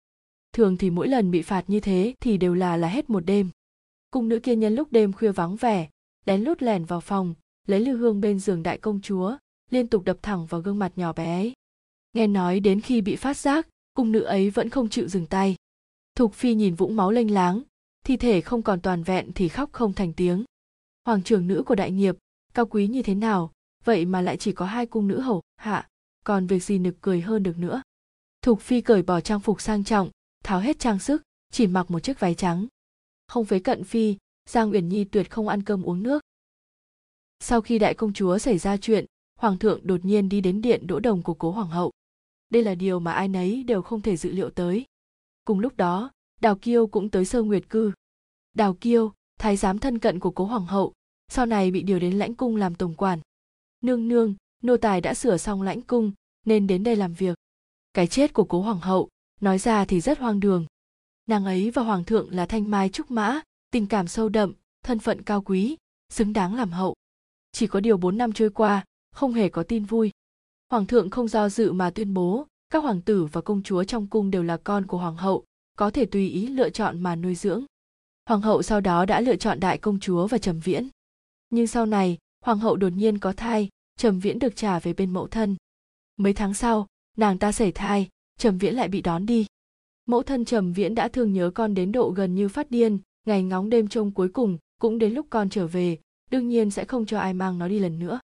Thường 0.53 0.77
thì 0.77 0.91
mỗi 0.91 1.09
lần 1.09 1.31
bị 1.31 1.43
phạt 1.43 1.65
như 1.67 1.81
thế 1.81 2.15
thì 2.21 2.37
đều 2.37 2.55
là 2.55 2.77
là 2.77 2.89
hết 2.89 3.11
một 3.11 3.21
đêm. 3.21 3.51
Cung 4.11 4.29
nữ 4.29 4.41
kia 4.41 4.57
nhân 4.57 4.75
lúc 4.75 4.93
đêm 4.93 5.13
khuya 5.13 5.33
vắng 5.33 5.57
vẻ, 5.57 5.89
lén 6.25 6.41
lút 6.41 6.63
lẻn 6.63 6.85
vào 6.85 7.01
phòng, 7.01 7.35
lấy 7.67 7.81
lư 7.81 7.97
hương 7.97 8.21
bên 8.21 8.39
giường 8.39 8.63
đại 8.63 8.79
công 8.79 9.01
chúa, 9.01 9.37
liên 9.71 9.87
tục 9.87 10.05
đập 10.05 10.17
thẳng 10.23 10.47
vào 10.47 10.61
gương 10.61 10.79
mặt 10.79 10.93
nhỏ 10.97 11.13
bé 11.13 11.25
ấy. 11.25 11.53
Nghe 12.13 12.27
nói 12.27 12.61
đến 12.61 12.81
khi 12.81 13.01
bị 13.01 13.17
phát 13.17 13.37
giác, 13.37 13.69
cung 13.95 14.13
nữ 14.13 14.21
ấy 14.21 14.51
vẫn 14.51 14.69
không 14.69 14.89
chịu 14.89 15.09
dừng 15.09 15.27
tay. 15.27 15.57
Thục 16.15 16.35
phi 16.35 16.55
nhìn 16.55 16.75
vũng 16.75 16.97
máu 16.97 17.11
lênh 17.11 17.35
láng, 17.35 17.63
thi 18.05 18.17
thể 18.17 18.41
không 18.41 18.63
còn 18.63 18.81
toàn 18.81 19.03
vẹn 19.03 19.33
thì 19.35 19.49
khóc 19.49 19.73
không 19.73 19.93
thành 19.93 20.13
tiếng. 20.13 20.45
Hoàng 21.07 21.23
trưởng 21.23 21.47
nữ 21.47 21.63
của 21.67 21.75
đại 21.75 21.91
nghiệp 21.91 22.17
cao 22.55 22.67
quý 22.67 22.87
như 22.87 23.03
thế 23.03 23.15
nào? 23.15 23.53
Vậy 23.85 24.05
mà 24.05 24.21
lại 24.21 24.37
chỉ 24.37 24.53
có 24.53 24.67
hai 24.67 24.87
cung 24.87 25.09
nữ 25.09 25.21
hầu, 25.21 25.43
hạ, 25.57 25.89
còn 26.25 26.47
việc 26.47 26.65
gì 26.65 26.79
nực 26.79 26.95
cười 27.01 27.21
hơn 27.21 27.43
được 27.43 27.59
nữa? 27.59 27.83
Thục 28.43 28.61
phi 28.61 28.81
cởi 28.81 29.03
bỏ 29.03 29.21
trang 29.21 29.41
phục 29.41 29.61
sang 29.61 29.85
trọng, 29.85 30.11
tháo 30.45 30.61
hết 30.61 30.79
trang 30.79 30.99
sức, 30.99 31.23
chỉ 31.53 31.67
mặc 31.67 31.91
một 31.91 32.01
chiếc 32.01 32.21
váy 32.21 32.35
trắng. 32.35 32.67
Không 33.27 33.45
với 33.45 33.61
cận 33.61 33.85
phi, 33.85 34.17
giang 34.49 34.73
uyển 34.73 34.89
nhi 34.89 35.05
tuyệt 35.05 35.31
không 35.31 35.49
ăn 35.49 35.63
cơm 35.63 35.83
uống 35.83 36.03
nước. 36.03 36.23
Sau 37.41 37.61
khi 37.61 37.79
đại 37.79 37.95
công 37.95 38.13
chúa 38.13 38.39
xảy 38.39 38.59
ra 38.59 38.77
chuyện, 38.77 39.05
hoàng 39.39 39.59
thượng 39.59 39.87
đột 39.87 40.05
nhiên 40.05 40.29
đi 40.29 40.41
đến 40.41 40.63
điện 40.63 40.87
đỗ 40.87 41.01
đồng 41.01 41.23
của 41.23 41.35
cố 41.35 41.51
hoàng 41.51 41.69
hậu. 41.69 41.93
Đây 42.51 42.65
là 42.65 42.75
điều 42.75 43.01
mà 43.01 43.13
ai 43.13 43.29
nấy 43.29 43.63
đều 43.63 43.83
không 43.83 44.01
thể 44.01 44.17
dự 44.17 44.33
liệu 44.33 44.51
tới. 44.51 44.85
Cùng 45.45 45.61
lúc 45.61 45.77
đó, 45.77 46.11
đào 46.41 46.57
kiêu 46.57 46.87
cũng 46.87 47.11
tới 47.11 47.25
sơ 47.25 47.43
nguyệt 47.43 47.69
cư. 47.69 47.93
Đào 48.55 48.75
kiêu, 48.75 49.13
thái 49.39 49.57
giám 49.57 49.79
thân 49.79 49.99
cận 49.99 50.19
của 50.19 50.31
cố 50.31 50.45
hoàng 50.45 50.67
hậu 50.67 50.93
sau 51.31 51.47
này 51.47 51.71
bị 51.71 51.83
điều 51.83 51.99
đến 51.99 52.19
lãnh 52.19 52.35
cung 52.35 52.57
làm 52.57 52.75
tổng 52.75 52.95
quản. 52.95 53.21
Nương 53.81 54.09
nương, 54.09 54.35
nô 54.63 54.77
tài 54.77 55.01
đã 55.01 55.15
sửa 55.15 55.37
xong 55.37 55.63
lãnh 55.63 55.81
cung, 55.81 56.13
nên 56.47 56.67
đến 56.67 56.85
đây 56.85 56.97
làm 56.97 57.15
việc. 57.15 57.39
Cái 57.95 58.07
chết 58.07 58.33
của 58.33 58.45
cố 58.45 58.63
hoàng 58.63 58.81
hậu, 58.81 59.09
nói 59.41 59.59
ra 59.59 59.85
thì 59.85 60.01
rất 60.01 60.19
hoang 60.19 60.41
đường. 60.41 60.67
Nàng 61.27 61.45
ấy 61.45 61.71
và 61.71 61.83
hoàng 61.83 62.05
thượng 62.05 62.31
là 62.35 62.47
thanh 62.47 62.71
mai 62.71 62.89
trúc 62.89 63.11
mã, 63.11 63.41
tình 63.71 63.87
cảm 63.87 64.09
sâu 64.09 64.29
đậm, 64.29 64.53
thân 64.83 64.99
phận 64.99 65.23
cao 65.23 65.43
quý, 65.43 65.77
xứng 66.09 66.33
đáng 66.33 66.55
làm 66.55 66.71
hậu. 66.71 66.95
Chỉ 67.53 67.67
có 67.67 67.81
điều 67.81 67.97
bốn 67.97 68.19
năm 68.19 68.33
trôi 68.33 68.51
qua, 68.51 68.85
không 69.13 69.33
hề 69.33 69.49
có 69.49 69.63
tin 69.63 69.85
vui. 69.85 70.11
Hoàng 70.71 70.87
thượng 70.87 71.11
không 71.11 71.29
do 71.29 71.49
dự 71.49 71.73
mà 71.73 71.91
tuyên 71.91 72.15
bố, 72.15 72.47
các 72.71 72.83
hoàng 72.83 73.01
tử 73.01 73.25
và 73.25 73.41
công 73.41 73.63
chúa 73.63 73.85
trong 73.85 74.07
cung 74.07 74.31
đều 74.31 74.43
là 74.43 74.57
con 74.57 74.87
của 74.87 74.99
hoàng 74.99 75.17
hậu, 75.17 75.45
có 75.79 75.91
thể 75.91 76.07
tùy 76.07 76.29
ý 76.29 76.47
lựa 76.47 76.71
chọn 76.71 77.01
mà 77.01 77.17
nuôi 77.17 77.35
dưỡng. 77.35 77.65
Hoàng 78.27 78.41
hậu 78.41 78.63
sau 78.63 78.81
đó 78.81 79.05
đã 79.05 79.21
lựa 79.21 79.37
chọn 79.37 79.61
đại 79.61 79.79
công 79.79 80.01
chúa 80.01 80.27
và 80.27 80.39
trầm 80.39 80.61
viễn 80.61 80.89
nhưng 81.51 81.67
sau 81.67 81.87
này, 81.87 82.19
hoàng 82.45 82.59
hậu 82.59 82.77
đột 82.77 82.89
nhiên 82.89 83.19
có 83.19 83.33
thai, 83.33 83.69
trầm 83.97 84.19
viễn 84.21 84.39
được 84.39 84.57
trả 84.57 84.79
về 84.79 84.93
bên 84.93 85.11
mẫu 85.11 85.27
thân. 85.27 85.57
Mấy 86.17 86.33
tháng 86.33 86.55
sau, 86.55 86.87
nàng 87.17 87.39
ta 87.39 87.53
sảy 87.53 87.73
thai, 87.73 88.09
trầm 88.39 88.59
viễn 88.59 88.75
lại 88.75 88.89
bị 88.89 89.03
đón 89.03 89.27
đi. 89.27 89.47
Mẫu 90.07 90.23
thân 90.23 90.45
trầm 90.45 90.73
viễn 90.73 90.95
đã 90.95 91.09
thương 91.09 91.33
nhớ 91.33 91.51
con 91.55 91.75
đến 91.75 91.93
độ 91.93 92.11
gần 92.11 92.35
như 92.35 92.49
phát 92.49 92.71
điên, 92.71 92.99
ngày 93.27 93.43
ngóng 93.43 93.71
đêm 93.71 93.89
trông 93.89 94.11
cuối 94.11 94.29
cùng, 94.29 94.59
cũng 94.81 94.99
đến 94.99 95.13
lúc 95.15 95.27
con 95.31 95.51
trở 95.51 95.67
về, 95.67 95.99
đương 96.31 96.49
nhiên 96.49 96.71
sẽ 96.71 96.85
không 96.85 97.07
cho 97.07 97.19
ai 97.19 97.35
mang 97.35 97.59
nó 97.59 97.69
đi 97.69 97.79
lần 97.79 97.99
nữa. 97.99 98.21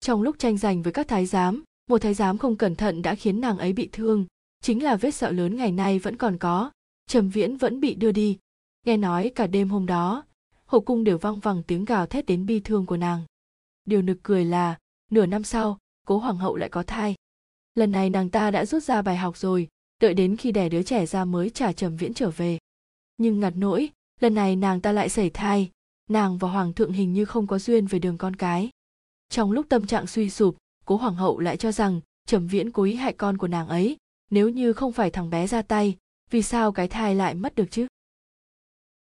Trong 0.00 0.22
lúc 0.22 0.38
tranh 0.38 0.58
giành 0.58 0.82
với 0.82 0.92
các 0.92 1.08
thái 1.08 1.26
giám, 1.26 1.64
một 1.90 1.98
thái 1.98 2.14
giám 2.14 2.38
không 2.38 2.56
cẩn 2.56 2.74
thận 2.74 3.02
đã 3.02 3.14
khiến 3.14 3.40
nàng 3.40 3.58
ấy 3.58 3.72
bị 3.72 3.88
thương, 3.92 4.26
chính 4.62 4.82
là 4.82 4.96
vết 4.96 5.10
sẹo 5.10 5.32
lớn 5.32 5.56
ngày 5.56 5.72
nay 5.72 5.98
vẫn 5.98 6.16
còn 6.16 6.38
có, 6.38 6.70
trầm 7.06 7.28
viễn 7.28 7.56
vẫn 7.56 7.80
bị 7.80 7.94
đưa 7.94 8.12
đi. 8.12 8.38
Nghe 8.86 8.96
nói 8.96 9.30
cả 9.34 9.46
đêm 9.46 9.68
hôm 9.68 9.86
đó 9.86 10.24
hậu 10.72 10.80
cung 10.80 11.04
đều 11.04 11.18
vang 11.18 11.40
vẳng 11.40 11.62
tiếng 11.62 11.84
gào 11.84 12.06
thét 12.06 12.26
đến 12.26 12.46
bi 12.46 12.60
thương 12.60 12.86
của 12.86 12.96
nàng. 12.96 13.24
Điều 13.84 14.02
nực 14.02 14.18
cười 14.22 14.44
là, 14.44 14.78
nửa 15.10 15.26
năm 15.26 15.44
sau, 15.44 15.78
cố 16.06 16.18
hoàng 16.18 16.36
hậu 16.36 16.56
lại 16.56 16.68
có 16.68 16.82
thai. 16.82 17.14
Lần 17.74 17.92
này 17.92 18.10
nàng 18.10 18.30
ta 18.30 18.50
đã 18.50 18.66
rút 18.66 18.82
ra 18.82 19.02
bài 19.02 19.16
học 19.16 19.36
rồi, 19.36 19.68
đợi 20.00 20.14
đến 20.14 20.36
khi 20.36 20.52
đẻ 20.52 20.68
đứa 20.68 20.82
trẻ 20.82 21.06
ra 21.06 21.24
mới 21.24 21.50
trả 21.50 21.72
trầm 21.72 21.96
viễn 21.96 22.14
trở 22.14 22.30
về. 22.30 22.58
Nhưng 23.16 23.40
ngặt 23.40 23.52
nỗi, 23.56 23.90
lần 24.20 24.34
này 24.34 24.56
nàng 24.56 24.80
ta 24.80 24.92
lại 24.92 25.08
xảy 25.08 25.30
thai, 25.30 25.70
nàng 26.10 26.38
và 26.38 26.48
hoàng 26.50 26.72
thượng 26.72 26.92
hình 26.92 27.12
như 27.12 27.24
không 27.24 27.46
có 27.46 27.58
duyên 27.58 27.86
về 27.86 27.98
đường 27.98 28.18
con 28.18 28.36
cái. 28.36 28.70
Trong 29.28 29.52
lúc 29.52 29.66
tâm 29.68 29.86
trạng 29.86 30.06
suy 30.06 30.30
sụp, 30.30 30.56
cố 30.84 30.96
hoàng 30.96 31.14
hậu 31.14 31.38
lại 31.38 31.56
cho 31.56 31.72
rằng 31.72 32.00
trầm 32.26 32.46
viễn 32.46 32.72
cố 32.72 32.82
ý 32.82 32.94
hại 32.94 33.12
con 33.12 33.38
của 33.38 33.48
nàng 33.48 33.68
ấy, 33.68 33.96
nếu 34.30 34.48
như 34.48 34.72
không 34.72 34.92
phải 34.92 35.10
thằng 35.10 35.30
bé 35.30 35.46
ra 35.46 35.62
tay, 35.62 35.96
vì 36.30 36.42
sao 36.42 36.72
cái 36.72 36.88
thai 36.88 37.14
lại 37.14 37.34
mất 37.34 37.54
được 37.54 37.70
chứ? 37.70 37.86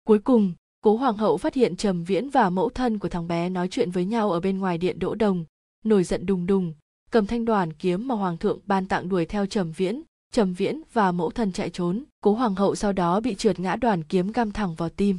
Cuối 0.05 0.19
cùng 0.19 0.53
cố 0.81 0.97
hoàng 0.97 1.17
hậu 1.17 1.37
phát 1.37 1.55
hiện 1.55 1.77
trầm 1.77 2.05
viễn 2.05 2.31
và 2.31 2.51
mẫu 2.51 2.71
thân 2.71 2.99
của 2.99 3.09
thằng 3.09 3.29
bé 3.29 3.49
nói 3.49 3.69
chuyện 3.69 3.91
với 3.91 4.05
nhau 4.05 4.33
ở 4.33 4.41
bên 4.41 4.59
ngoài 4.59 4.79
điện 4.79 4.99
đỗ 4.99 5.15
đồng, 5.15 5.45
nổi 5.85 6.05
giận 6.05 6.27
đùng 6.27 6.47
đùng, 6.47 6.75
cầm 7.11 7.27
thanh 7.27 7.45
đoàn 7.45 7.73
kiếm 7.73 8.09
mà 8.09 8.15
hoàng 8.15 8.37
thượng 8.37 8.59
ban 8.67 8.87
tặng 8.87 9.09
đuổi 9.09 9.27
theo 9.27 9.47
trầm 9.47 9.73
viễn. 9.73 10.03
Trầm 10.35 10.53
viễn 10.53 10.83
và 10.93 11.13
mẫu 11.13 11.31
thân 11.31 11.53
chạy 11.53 11.71
trốn, 11.71 12.05
cố 12.21 12.33
hoàng 12.33 12.55
hậu 12.55 12.75
sau 12.75 12.93
đó 12.93 13.21
bị 13.21 13.35
trượt 13.35 13.61
ngã 13.61 13.77
đoàn 13.77 14.03
kiếm 14.05 14.33
găm 14.33 14.53
thẳng 14.53 14.75
vào 14.75 14.89
tim. 14.89 15.19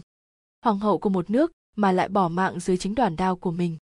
Hoàng 0.64 0.80
hậu 0.80 0.98
của 0.98 1.10
một 1.10 1.30
nước 1.30 1.52
mà 1.76 1.92
lại 1.92 2.10
bỏ 2.10 2.30
mạng 2.30 2.60
dưới 2.60 2.78
chính 2.78 2.96
đoàn 2.96 3.16
đao 3.16 3.36
của 3.36 3.52
mình. 3.52 3.78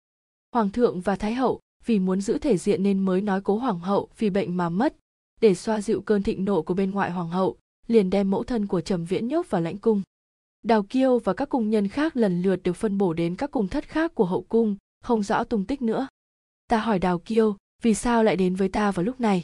Hoàng 0.52 0.70
thượng 0.70 1.00
và 1.00 1.16
thái 1.16 1.34
hậu, 1.34 1.60
vì 1.86 1.98
muốn 1.98 2.20
giữ 2.20 2.38
thể 2.38 2.58
diện 2.58 2.82
nên 2.82 2.98
mới 2.98 3.20
nói 3.20 3.40
cố 3.40 3.58
hoàng 3.58 3.80
hậu 3.80 4.08
vì 4.18 4.30
bệnh 4.30 4.56
mà 4.56 4.68
mất. 4.68 4.96
Để 5.40 5.54
xoa 5.54 5.80
dịu 5.80 6.00
cơn 6.00 6.22
thịnh 6.22 6.44
nộ 6.44 6.62
của 6.62 6.74
bên 6.74 6.90
ngoại 6.90 7.10
hoàng 7.10 7.28
hậu, 7.28 7.56
liền 7.86 8.10
đem 8.10 8.30
mẫu 8.30 8.44
thân 8.44 8.66
của 8.66 8.80
trầm 8.80 9.04
viễn 9.04 9.28
nhốt 9.28 9.50
vào 9.50 9.60
lãnh 9.60 9.78
cung 9.78 10.02
đào 10.66 10.82
kiêu 10.82 11.18
và 11.18 11.34
các 11.34 11.48
cung 11.48 11.70
nhân 11.70 11.88
khác 11.88 12.16
lần 12.16 12.42
lượt 12.42 12.56
được 12.62 12.72
phân 12.72 12.98
bổ 12.98 13.12
đến 13.12 13.36
các 13.36 13.50
cung 13.50 13.68
thất 13.68 13.88
khác 13.88 14.14
của 14.14 14.24
hậu 14.24 14.42
cung, 14.42 14.76
không 15.00 15.22
rõ 15.22 15.44
tung 15.44 15.64
tích 15.64 15.82
nữa. 15.82 16.08
Ta 16.66 16.78
hỏi 16.78 16.98
đào 16.98 17.18
kiêu, 17.18 17.56
vì 17.82 17.94
sao 17.94 18.24
lại 18.24 18.36
đến 18.36 18.54
với 18.54 18.68
ta 18.68 18.90
vào 18.90 19.04
lúc 19.04 19.20
này? 19.20 19.42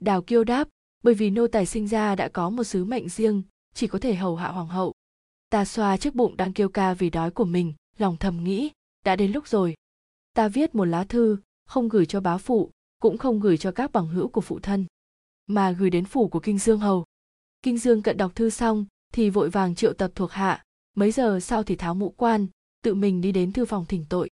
Đào 0.00 0.22
kiêu 0.22 0.44
đáp, 0.44 0.68
bởi 1.02 1.14
vì 1.14 1.30
nô 1.30 1.46
tài 1.46 1.66
sinh 1.66 1.88
ra 1.88 2.16
đã 2.16 2.28
có 2.28 2.50
một 2.50 2.64
sứ 2.64 2.84
mệnh 2.84 3.08
riêng, 3.08 3.42
chỉ 3.74 3.86
có 3.86 3.98
thể 3.98 4.14
hầu 4.14 4.36
hạ 4.36 4.48
hoàng 4.48 4.68
hậu. 4.68 4.92
Ta 5.50 5.64
xoa 5.64 5.96
chiếc 5.96 6.14
bụng 6.14 6.36
đang 6.36 6.52
kêu 6.52 6.68
ca 6.68 6.94
vì 6.94 7.10
đói 7.10 7.30
của 7.30 7.44
mình, 7.44 7.72
lòng 7.98 8.16
thầm 8.16 8.44
nghĩ, 8.44 8.70
đã 9.04 9.16
đến 9.16 9.32
lúc 9.32 9.48
rồi. 9.48 9.74
Ta 10.32 10.48
viết 10.48 10.74
một 10.74 10.84
lá 10.84 11.04
thư, 11.04 11.36
không 11.66 11.88
gửi 11.88 12.06
cho 12.06 12.20
bá 12.20 12.36
phụ, 12.38 12.70
cũng 13.00 13.18
không 13.18 13.40
gửi 13.40 13.56
cho 13.56 13.72
các 13.72 13.92
bằng 13.92 14.08
hữu 14.08 14.28
của 14.28 14.40
phụ 14.40 14.58
thân, 14.58 14.86
mà 15.46 15.70
gửi 15.70 15.90
đến 15.90 16.04
phủ 16.04 16.28
của 16.28 16.40
kinh 16.40 16.58
dương 16.58 16.80
hầu. 16.80 17.04
Kinh 17.62 17.78
dương 17.78 18.02
cận 18.02 18.16
đọc 18.16 18.32
thư 18.34 18.50
xong 18.50 18.86
thì 19.12 19.30
vội 19.30 19.50
vàng 19.50 19.74
triệu 19.74 19.92
tập 19.92 20.12
thuộc 20.14 20.32
hạ. 20.32 20.62
Mấy 20.96 21.10
giờ 21.10 21.40
sau 21.40 21.62
thì 21.62 21.76
tháo 21.76 21.94
mũ 21.94 22.14
quan, 22.16 22.46
tự 22.82 22.94
mình 22.94 23.20
đi 23.20 23.32
đến 23.32 23.52
thư 23.52 23.64
phòng 23.64 23.84
thỉnh 23.84 24.04
tội. 24.08 24.30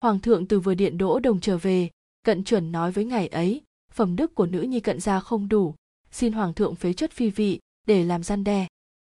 Hoàng 0.00 0.20
thượng 0.20 0.46
từ 0.46 0.60
vừa 0.60 0.74
điện 0.74 0.98
đỗ 0.98 1.18
đồng 1.18 1.40
trở 1.40 1.58
về, 1.58 1.90
cận 2.24 2.44
chuẩn 2.44 2.72
nói 2.72 2.92
với 2.92 3.04
ngài 3.04 3.28
ấy, 3.28 3.62
phẩm 3.92 4.16
đức 4.16 4.34
của 4.34 4.46
nữ 4.46 4.60
nhi 4.60 4.80
cận 4.80 5.00
gia 5.00 5.20
không 5.20 5.48
đủ, 5.48 5.74
xin 6.10 6.32
hoàng 6.32 6.54
thượng 6.54 6.74
phế 6.74 6.92
chất 6.92 7.10
phi 7.12 7.30
vị 7.30 7.60
để 7.86 8.04
làm 8.04 8.22
gian 8.22 8.44
đe. 8.44 8.66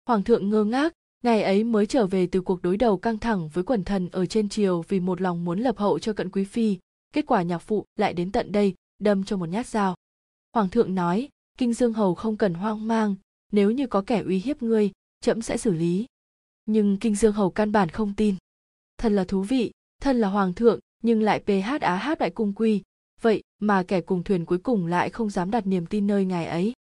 Hoàng 0.07 0.23
thượng 0.23 0.51
ngơ 0.51 0.65
ngác 0.65 0.93
ngày 1.23 1.43
ấy 1.43 1.65
mới 1.65 1.87
trở 1.87 2.07
về 2.07 2.27
từ 2.27 2.41
cuộc 2.41 2.63
đối 2.63 2.77
đầu 2.77 2.97
căng 2.97 3.19
thẳng 3.19 3.49
với 3.49 3.65
quần 3.65 3.85
thần 3.85 4.09
ở 4.13 4.27
trên 4.27 4.49
triều 4.49 4.83
vì 4.89 5.01
một 5.01 5.21
lòng 5.21 5.45
muốn 5.45 5.61
lập 5.61 5.79
hậu 5.79 5.99
cho 5.99 6.13
cận 6.13 6.31
quý 6.31 6.45
phi. 6.45 6.79
Kết 7.13 7.27
quả 7.27 7.43
nhạc 7.43 7.59
phụ 7.59 7.85
lại 7.97 8.13
đến 8.13 8.33
tận 8.33 8.53
đây, 8.53 8.75
đâm 8.99 9.25
cho 9.25 9.37
một 9.37 9.49
nhát 9.49 9.67
dao. 9.67 9.95
Hoàng 10.53 10.69
thượng 10.69 10.95
nói, 10.95 11.29
kinh 11.59 11.73
dương 11.73 11.93
hầu 11.93 12.15
không 12.15 12.37
cần 12.37 12.55
hoang 12.55 12.89
mang 12.89 13.15
nếu 13.57 13.71
như 13.71 13.87
có 13.87 14.03
kẻ 14.07 14.23
uy 14.27 14.39
hiếp 14.39 14.63
ngươi 14.63 14.91
trẫm 15.21 15.43
sẽ 15.43 15.57
xử 15.57 15.71
lý. 15.73 16.07
Nhưng 16.67 16.97
kinh 16.99 17.15
dương 17.15 17.33
hầu 17.33 17.51
căn 17.51 17.73
bản 17.73 17.89
không 17.89 18.15
tin. 18.17 18.35
Thật 18.99 19.09
là 19.09 19.25
thú 19.25 19.43
vị, 19.43 19.71
thân 20.03 20.21
là 20.21 20.29
hoàng 20.29 20.55
thượng, 20.55 20.81
nhưng 21.03 21.23
lại 21.23 21.41
ph 21.41 21.81
á 21.81 21.97
hát 21.97 22.19
đại 22.19 22.31
cung 22.31 22.53
quy. 22.53 22.83
Vậy 23.21 23.43
mà 23.59 23.83
kẻ 23.83 24.01
cùng 24.01 24.23
thuyền 24.23 24.45
cuối 24.45 24.59
cùng 24.59 24.87
lại 24.87 25.11
không 25.11 25.31
dám 25.31 25.51
đặt 25.51 25.67
niềm 25.67 25.87
tin 25.87 26.07
nơi 26.07 26.25
ngài 26.25 26.47
ấy. 26.47 26.73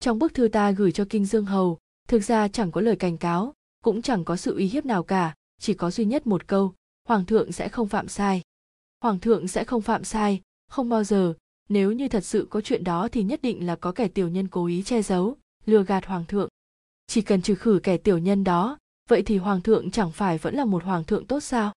Trong 0.00 0.18
bức 0.18 0.34
thư 0.34 0.48
ta 0.48 0.70
gửi 0.70 0.92
cho 0.92 1.06
kinh 1.10 1.24
dương 1.24 1.44
hầu, 1.44 1.78
thực 2.08 2.24
ra 2.24 2.48
chẳng 2.48 2.72
có 2.72 2.80
lời 2.80 2.96
cảnh 2.96 3.18
cáo, 3.18 3.54
cũng 3.82 4.02
chẳng 4.02 4.24
có 4.24 4.36
sự 4.36 4.56
uy 4.56 4.66
hiếp 4.66 4.86
nào 4.86 5.02
cả, 5.02 5.34
chỉ 5.60 5.74
có 5.74 5.90
duy 5.90 6.04
nhất 6.04 6.26
một 6.26 6.46
câu, 6.46 6.74
hoàng 7.08 7.24
thượng 7.24 7.52
sẽ 7.52 7.68
không 7.68 7.88
phạm 7.88 8.08
sai. 8.08 8.42
Hoàng 9.00 9.20
thượng 9.20 9.48
sẽ 9.48 9.64
không 9.64 9.82
phạm 9.82 10.04
sai, 10.04 10.40
không 10.68 10.88
bao 10.88 11.04
giờ. 11.04 11.34
Nếu 11.68 11.92
như 11.92 12.08
thật 12.08 12.24
sự 12.24 12.46
có 12.50 12.60
chuyện 12.60 12.84
đó 12.84 13.08
thì 13.12 13.22
nhất 13.22 13.42
định 13.42 13.66
là 13.66 13.76
có 13.76 13.92
kẻ 13.92 14.08
tiểu 14.08 14.28
nhân 14.28 14.48
cố 14.48 14.66
ý 14.66 14.82
che 14.82 15.02
giấu 15.02 15.36
lừa 15.66 15.84
gạt 15.84 16.06
hoàng 16.06 16.24
thượng. 16.24 16.48
Chỉ 17.06 17.22
cần 17.22 17.42
trừ 17.42 17.54
khử 17.54 17.80
kẻ 17.82 17.96
tiểu 17.96 18.18
nhân 18.18 18.44
đó, 18.44 18.78
vậy 19.08 19.22
thì 19.22 19.38
hoàng 19.38 19.60
thượng 19.60 19.90
chẳng 19.90 20.12
phải 20.12 20.38
vẫn 20.38 20.54
là 20.54 20.64
một 20.64 20.84
hoàng 20.84 21.04
thượng 21.04 21.26
tốt 21.26 21.40
sao? 21.40 21.72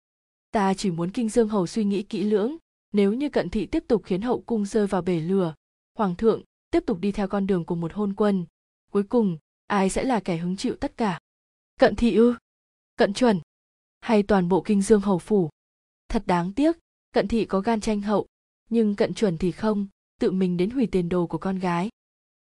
Ta 0.51 0.73
chỉ 0.73 0.91
muốn 0.91 1.11
kinh 1.11 1.29
dương 1.29 1.49
hầu 1.49 1.67
suy 1.67 1.83
nghĩ 1.83 2.03
kỹ 2.03 2.23
lưỡng, 2.23 2.57
nếu 2.91 3.13
như 3.13 3.29
cận 3.29 3.49
thị 3.49 3.65
tiếp 3.65 3.83
tục 3.87 4.01
khiến 4.05 4.21
hậu 4.21 4.41
cung 4.41 4.65
rơi 4.65 4.87
vào 4.87 5.01
bể 5.01 5.19
lửa, 5.19 5.53
hoàng 5.97 6.15
thượng 6.15 6.41
tiếp 6.71 6.83
tục 6.85 6.99
đi 6.99 7.11
theo 7.11 7.27
con 7.27 7.47
đường 7.47 7.65
của 7.65 7.75
một 7.75 7.93
hôn 7.93 8.13
quân, 8.13 8.45
cuối 8.91 9.03
cùng, 9.03 9.37
ai 9.67 9.89
sẽ 9.89 10.03
là 10.03 10.19
kẻ 10.19 10.37
hứng 10.37 10.57
chịu 10.57 10.75
tất 10.75 10.97
cả? 10.97 11.19
Cận 11.79 11.95
thị 11.95 12.15
ư? 12.15 12.35
Cận 12.95 13.13
chuẩn. 13.13 13.39
Hay 14.01 14.23
toàn 14.23 14.49
bộ 14.49 14.61
kinh 14.61 14.81
dương 14.81 15.01
hầu 15.01 15.19
phủ? 15.19 15.49
Thật 16.09 16.23
đáng 16.25 16.53
tiếc, 16.53 16.77
cận 17.11 17.27
thị 17.27 17.45
có 17.45 17.59
gan 17.59 17.81
tranh 17.81 18.01
hậu, 18.01 18.27
nhưng 18.69 18.95
cận 18.95 19.13
chuẩn 19.13 19.37
thì 19.37 19.51
không, 19.51 19.87
tự 20.19 20.31
mình 20.31 20.57
đến 20.57 20.69
hủy 20.69 20.87
tiền 20.91 21.09
đồ 21.09 21.27
của 21.27 21.37
con 21.37 21.59
gái 21.59 21.89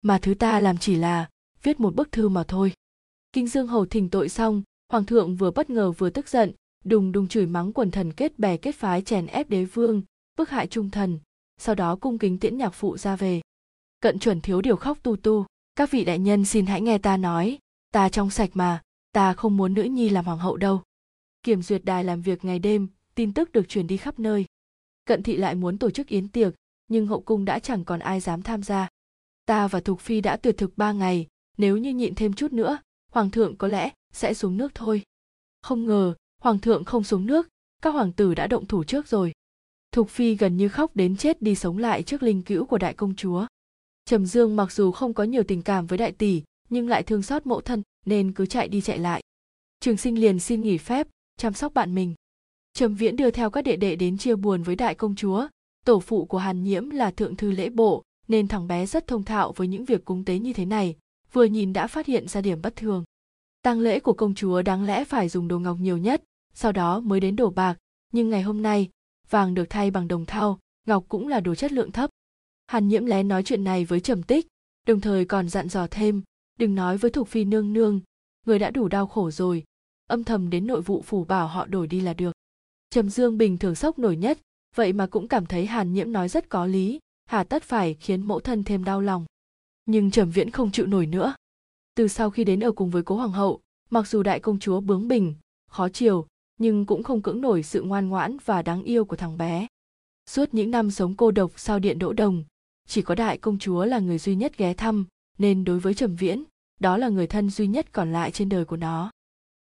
mà 0.02 0.18
thứ 0.18 0.34
ta 0.34 0.61
làm 0.61 0.78
chỉ 0.78 0.96
là 0.96 1.28
viết 1.62 1.80
một 1.80 1.94
bức 1.94 2.12
thư 2.12 2.28
mà 2.28 2.44
thôi. 2.48 2.72
Kinh 3.32 3.48
dương 3.48 3.66
hầu 3.66 3.87
thỉnh 3.87 4.11
tội 4.11 4.28
xong, 4.28 4.62
hoàng 4.92 5.04
thượng 5.04 5.37
vừa 5.37 5.50
bất 5.50 5.70
ngờ 5.70 5.92
vừa 5.92 6.11
tức 6.11 6.28
giận, 6.28 6.52
đùng 6.84 7.12
đùng 7.12 7.28
chửi 7.28 7.46
mắng 7.46 7.72
quần 7.72 7.90
thần 7.90 8.12
kết 8.12 8.38
bè 8.38 8.56
kết 8.56 8.74
phái 8.74 9.02
chèn 9.02 9.26
ép 9.26 9.50
đế 9.50 9.64
vương, 9.64 10.02
bức 10.37 10.50
hại 10.50 10.66
trung 10.66 10.90
thần, 10.90 11.18
sau 11.58 11.74
đó 11.74 11.96
cung 11.96 12.18
kính 12.18 12.38
tiễn 12.38 12.56
nhạc 12.56 12.70
phụ 12.70 12.96
ra 12.96 13.16
về. 13.16 13.40
Cận 14.00 14.18
chuẩn 14.18 14.40
thiếu 14.40 14.61
điều 14.61 14.76
khóc 14.76 14.98
tu 15.02 15.16
tu, 15.16 15.46
các 15.76 15.90
vị 15.90 16.04
đại 16.04 16.18
nhân 16.18 16.44
xin 16.44 16.66
hãy 16.66 16.80
nghe 16.80 16.98
ta 16.98 17.16
nói, 17.16 17.58
ta 17.92 18.08
trong 18.08 18.30
sạch 18.30 18.50
mà, 18.54 18.82
ta 19.12 19.32
không 19.32 19.56
muốn 19.56 19.74
nữ 19.74 19.82
nhi 19.82 20.08
làm 20.08 20.24
hoàng 20.24 20.38
hậu 20.38 20.56
đâu. 20.56 20.82
Kiểm 21.42 21.62
duyệt 21.62 21.84
đài 21.84 22.04
làm 22.04 22.22
việc 22.22 22.44
ngày 22.44 22.58
đêm, 22.58 22.88
tin 23.14 23.32
tức 23.32 23.52
được 23.52 23.68
truyền 23.68 23.87
đi 23.87 23.96
khắp 23.96 24.18
nơi. 24.18 24.44
Cận 25.04 25.22
thị 25.22 25.37
lại 25.37 25.54
muốn 25.54 25.78
tổ 25.78 25.90
chức 25.90 26.08
yến 26.08 26.28
tiệc, 26.28 26.54
nhưng 26.88 27.06
hậu 27.06 27.20
cung 27.20 27.44
đã 27.44 27.58
chẳng 27.58 27.84
còn 27.84 28.00
ai 28.00 28.20
dám 28.20 28.42
tham 28.42 28.62
gia 28.62 28.88
ta 29.48 29.68
và 29.68 29.80
thục 29.80 30.00
phi 30.00 30.20
đã 30.20 30.37
tuyệt 30.37 30.56
thực 30.56 30.78
ba 30.78 30.92
ngày, 30.92 31.26
nếu 31.58 31.76
như 31.76 31.94
nhịn 31.94 32.14
thêm 32.14 32.32
chút 32.32 32.52
nữa, 32.52 32.78
hoàng 33.12 33.30
thượng 33.30 33.56
có 33.56 33.68
lẽ 33.68 33.90
sẽ 34.12 34.34
xuống 34.34 34.56
nước 34.56 34.74
thôi. 34.74 35.02
Không 35.62 35.87
ngờ, 35.87 36.14
hoàng 36.42 36.58
thượng 36.58 36.84
không 36.84 37.04
xuống 37.04 37.26
nước, 37.26 37.48
các 37.82 37.90
hoàng 37.90 38.12
tử 38.12 38.34
đã 38.34 38.46
động 38.46 38.66
thủ 38.66 38.84
trước 38.84 39.08
rồi. 39.08 39.32
Thục 39.92 40.11
phi 40.11 40.34
gần 40.34 40.56
như 40.56 40.68
khóc 40.68 40.96
đến 40.96 41.16
chết 41.16 41.42
đi 41.42 41.54
sống 41.54 41.78
lại 41.78 42.02
trước 42.02 42.22
linh 42.22 42.42
cữu 42.42 42.66
của 42.66 42.78
đại 42.78 42.94
công 42.94 43.14
chúa. 43.14 43.46
Trầm 44.04 44.26
dương 44.26 44.56
mặc 44.56 44.72
dù 44.72 44.92
không 44.92 45.14
có 45.14 45.24
nhiều 45.24 45.42
tình 45.42 45.62
cảm 45.62 45.87
với 45.87 45.98
đại 45.98 46.12
tỷ, 46.12 46.42
nhưng 46.70 46.88
lại 46.88 47.02
thương 47.02 47.22
xót 47.22 47.46
mẫu 47.46 47.61
thân, 47.61 47.82
nên 48.06 48.32
cứ 48.32 48.46
chạy 48.46 48.68
đi 48.68 48.80
chạy 48.80 48.98
lại. 48.98 49.22
Trường 49.80 49.96
sinh 49.96 50.20
liền 50.20 50.40
xin 50.40 50.61
nghỉ 50.61 50.78
phép, 50.78 51.08
chăm 51.37 51.52
sóc 51.52 51.74
bạn 51.74 51.94
mình. 51.94 52.14
Trầm 52.72 52.94
viễn 52.94 53.16
đưa 53.16 53.30
theo 53.30 53.50
các 53.50 53.62
đệ 53.62 53.76
đệ 53.76 53.96
đến 53.96 54.18
chia 54.18 54.34
buồn 54.34 54.62
với 54.62 54.76
đại 54.76 54.94
công 54.94 55.14
chúa. 55.14 55.48
Tổ 55.84 56.00
phụ 56.00 56.24
của 56.24 56.38
hàn 56.38 56.64
nhiễm 56.64 56.90
là 56.90 57.11
thượng 57.11 57.37
thư 57.37 57.50
lễ 57.50 57.68
bộ 57.68 58.02
nên 58.28 58.48
thằng 58.48 58.66
bé 58.66 58.86
rất 58.86 59.06
thông 59.06 59.24
thạo 59.24 59.52
với 59.52 59.68
những 59.68 59.84
việc 59.84 60.04
cúng 60.04 60.24
tế 60.24 60.38
như 60.38 60.52
thế 60.52 60.64
này, 60.64 60.96
vừa 61.32 61.44
nhìn 61.44 61.72
đã 61.72 61.86
phát 61.86 62.06
hiện 62.06 62.28
ra 62.28 62.40
điểm 62.40 62.62
bất 62.62 62.76
thường. 62.76 63.04
Tang 63.62 63.80
lễ 63.80 64.00
của 64.00 64.12
công 64.12 64.34
chúa 64.34 64.62
đáng 64.62 64.84
lẽ 64.84 65.04
phải 65.04 65.28
dùng 65.28 65.48
đồ 65.48 65.58
ngọc 65.58 65.76
nhiều 65.80 65.96
nhất, 65.96 66.22
sau 66.54 66.72
đó 66.72 67.00
mới 67.00 67.20
đến 67.20 67.36
đồ 67.36 67.50
bạc, 67.50 67.78
nhưng 68.12 68.30
ngày 68.30 68.42
hôm 68.42 68.62
nay, 68.62 68.88
vàng 69.30 69.54
được 69.54 69.70
thay 69.70 69.90
bằng 69.90 70.08
đồng 70.08 70.26
thau, 70.26 70.58
ngọc 70.86 71.04
cũng 71.08 71.28
là 71.28 71.40
đồ 71.40 71.54
chất 71.54 71.72
lượng 71.72 71.92
thấp. 71.92 72.10
Hàn 72.66 72.88
nhiễm 72.88 73.06
lén 73.06 73.28
nói 73.28 73.42
chuyện 73.42 73.64
này 73.64 73.84
với 73.84 74.00
trầm 74.00 74.22
tích, 74.22 74.46
đồng 74.86 75.00
thời 75.00 75.24
còn 75.24 75.48
dặn 75.48 75.68
dò 75.68 75.86
thêm, 75.90 76.22
đừng 76.58 76.74
nói 76.74 76.96
với 76.96 77.10
thục 77.10 77.28
phi 77.28 77.44
nương 77.44 77.72
nương, 77.72 78.00
người 78.46 78.58
đã 78.58 78.70
đủ 78.70 78.88
đau 78.88 79.06
khổ 79.06 79.30
rồi, 79.30 79.64
âm 80.08 80.24
thầm 80.24 80.50
đến 80.50 80.66
nội 80.66 80.80
vụ 80.80 81.02
phủ 81.02 81.24
bảo 81.24 81.46
họ 81.46 81.66
đổi 81.66 81.86
đi 81.86 82.00
là 82.00 82.14
được. 82.14 82.32
Trầm 82.90 83.10
dương 83.10 83.38
bình 83.38 83.58
thường 83.58 83.74
sốc 83.74 83.98
nổi 83.98 84.16
nhất, 84.16 84.38
vậy 84.74 84.92
mà 84.92 85.06
cũng 85.06 85.28
cảm 85.28 85.46
thấy 85.46 85.66
hàn 85.66 85.92
nhiễm 85.92 86.12
nói 86.12 86.28
rất 86.28 86.48
có 86.48 86.66
lý 86.66 86.98
hà 87.28 87.44
tất 87.44 87.62
phải 87.62 87.94
khiến 87.94 88.22
mẫu 88.22 88.40
thân 88.40 88.64
thêm 88.64 88.84
đau 88.84 89.00
lòng. 89.00 89.26
Nhưng 89.86 90.10
trầm 90.10 90.30
viễn 90.30 90.50
không 90.50 90.70
chịu 90.70 90.86
nổi 90.86 91.06
nữa. 91.06 91.34
Từ 91.94 92.08
sau 92.08 92.30
khi 92.30 92.44
đến 92.44 92.60
ở 92.60 92.72
cùng 92.72 92.90
với 92.90 93.02
cố 93.02 93.16
hoàng 93.16 93.32
hậu, 93.32 93.60
mặc 93.90 94.08
dù 94.08 94.22
đại 94.22 94.40
công 94.40 94.58
chúa 94.58 94.80
bướng 94.80 95.08
bỉnh, 95.08 95.34
khó 95.70 95.88
chiều, 95.88 96.26
nhưng 96.58 96.86
cũng 96.86 97.02
không 97.02 97.22
cưỡng 97.22 97.40
nổi 97.40 97.62
sự 97.62 97.82
ngoan 97.82 98.08
ngoãn 98.08 98.36
và 98.44 98.62
đáng 98.62 98.82
yêu 98.82 99.04
của 99.04 99.16
thằng 99.16 99.38
bé. 99.38 99.66
Suốt 100.26 100.54
những 100.54 100.70
năm 100.70 100.90
sống 100.90 101.14
cô 101.16 101.30
độc 101.30 101.52
sau 101.56 101.78
điện 101.78 101.98
đỗ 101.98 102.12
đồng, 102.12 102.44
chỉ 102.86 103.02
có 103.02 103.14
đại 103.14 103.38
công 103.38 103.58
chúa 103.58 103.84
là 103.84 103.98
người 103.98 104.18
duy 104.18 104.34
nhất 104.34 104.56
ghé 104.56 104.74
thăm, 104.74 105.04
nên 105.38 105.64
đối 105.64 105.78
với 105.78 105.94
trầm 105.94 106.16
viễn, 106.16 106.44
đó 106.80 106.96
là 106.96 107.08
người 107.08 107.26
thân 107.26 107.50
duy 107.50 107.66
nhất 107.66 107.92
còn 107.92 108.12
lại 108.12 108.30
trên 108.30 108.48
đời 108.48 108.64
của 108.64 108.76
nó. 108.76 109.10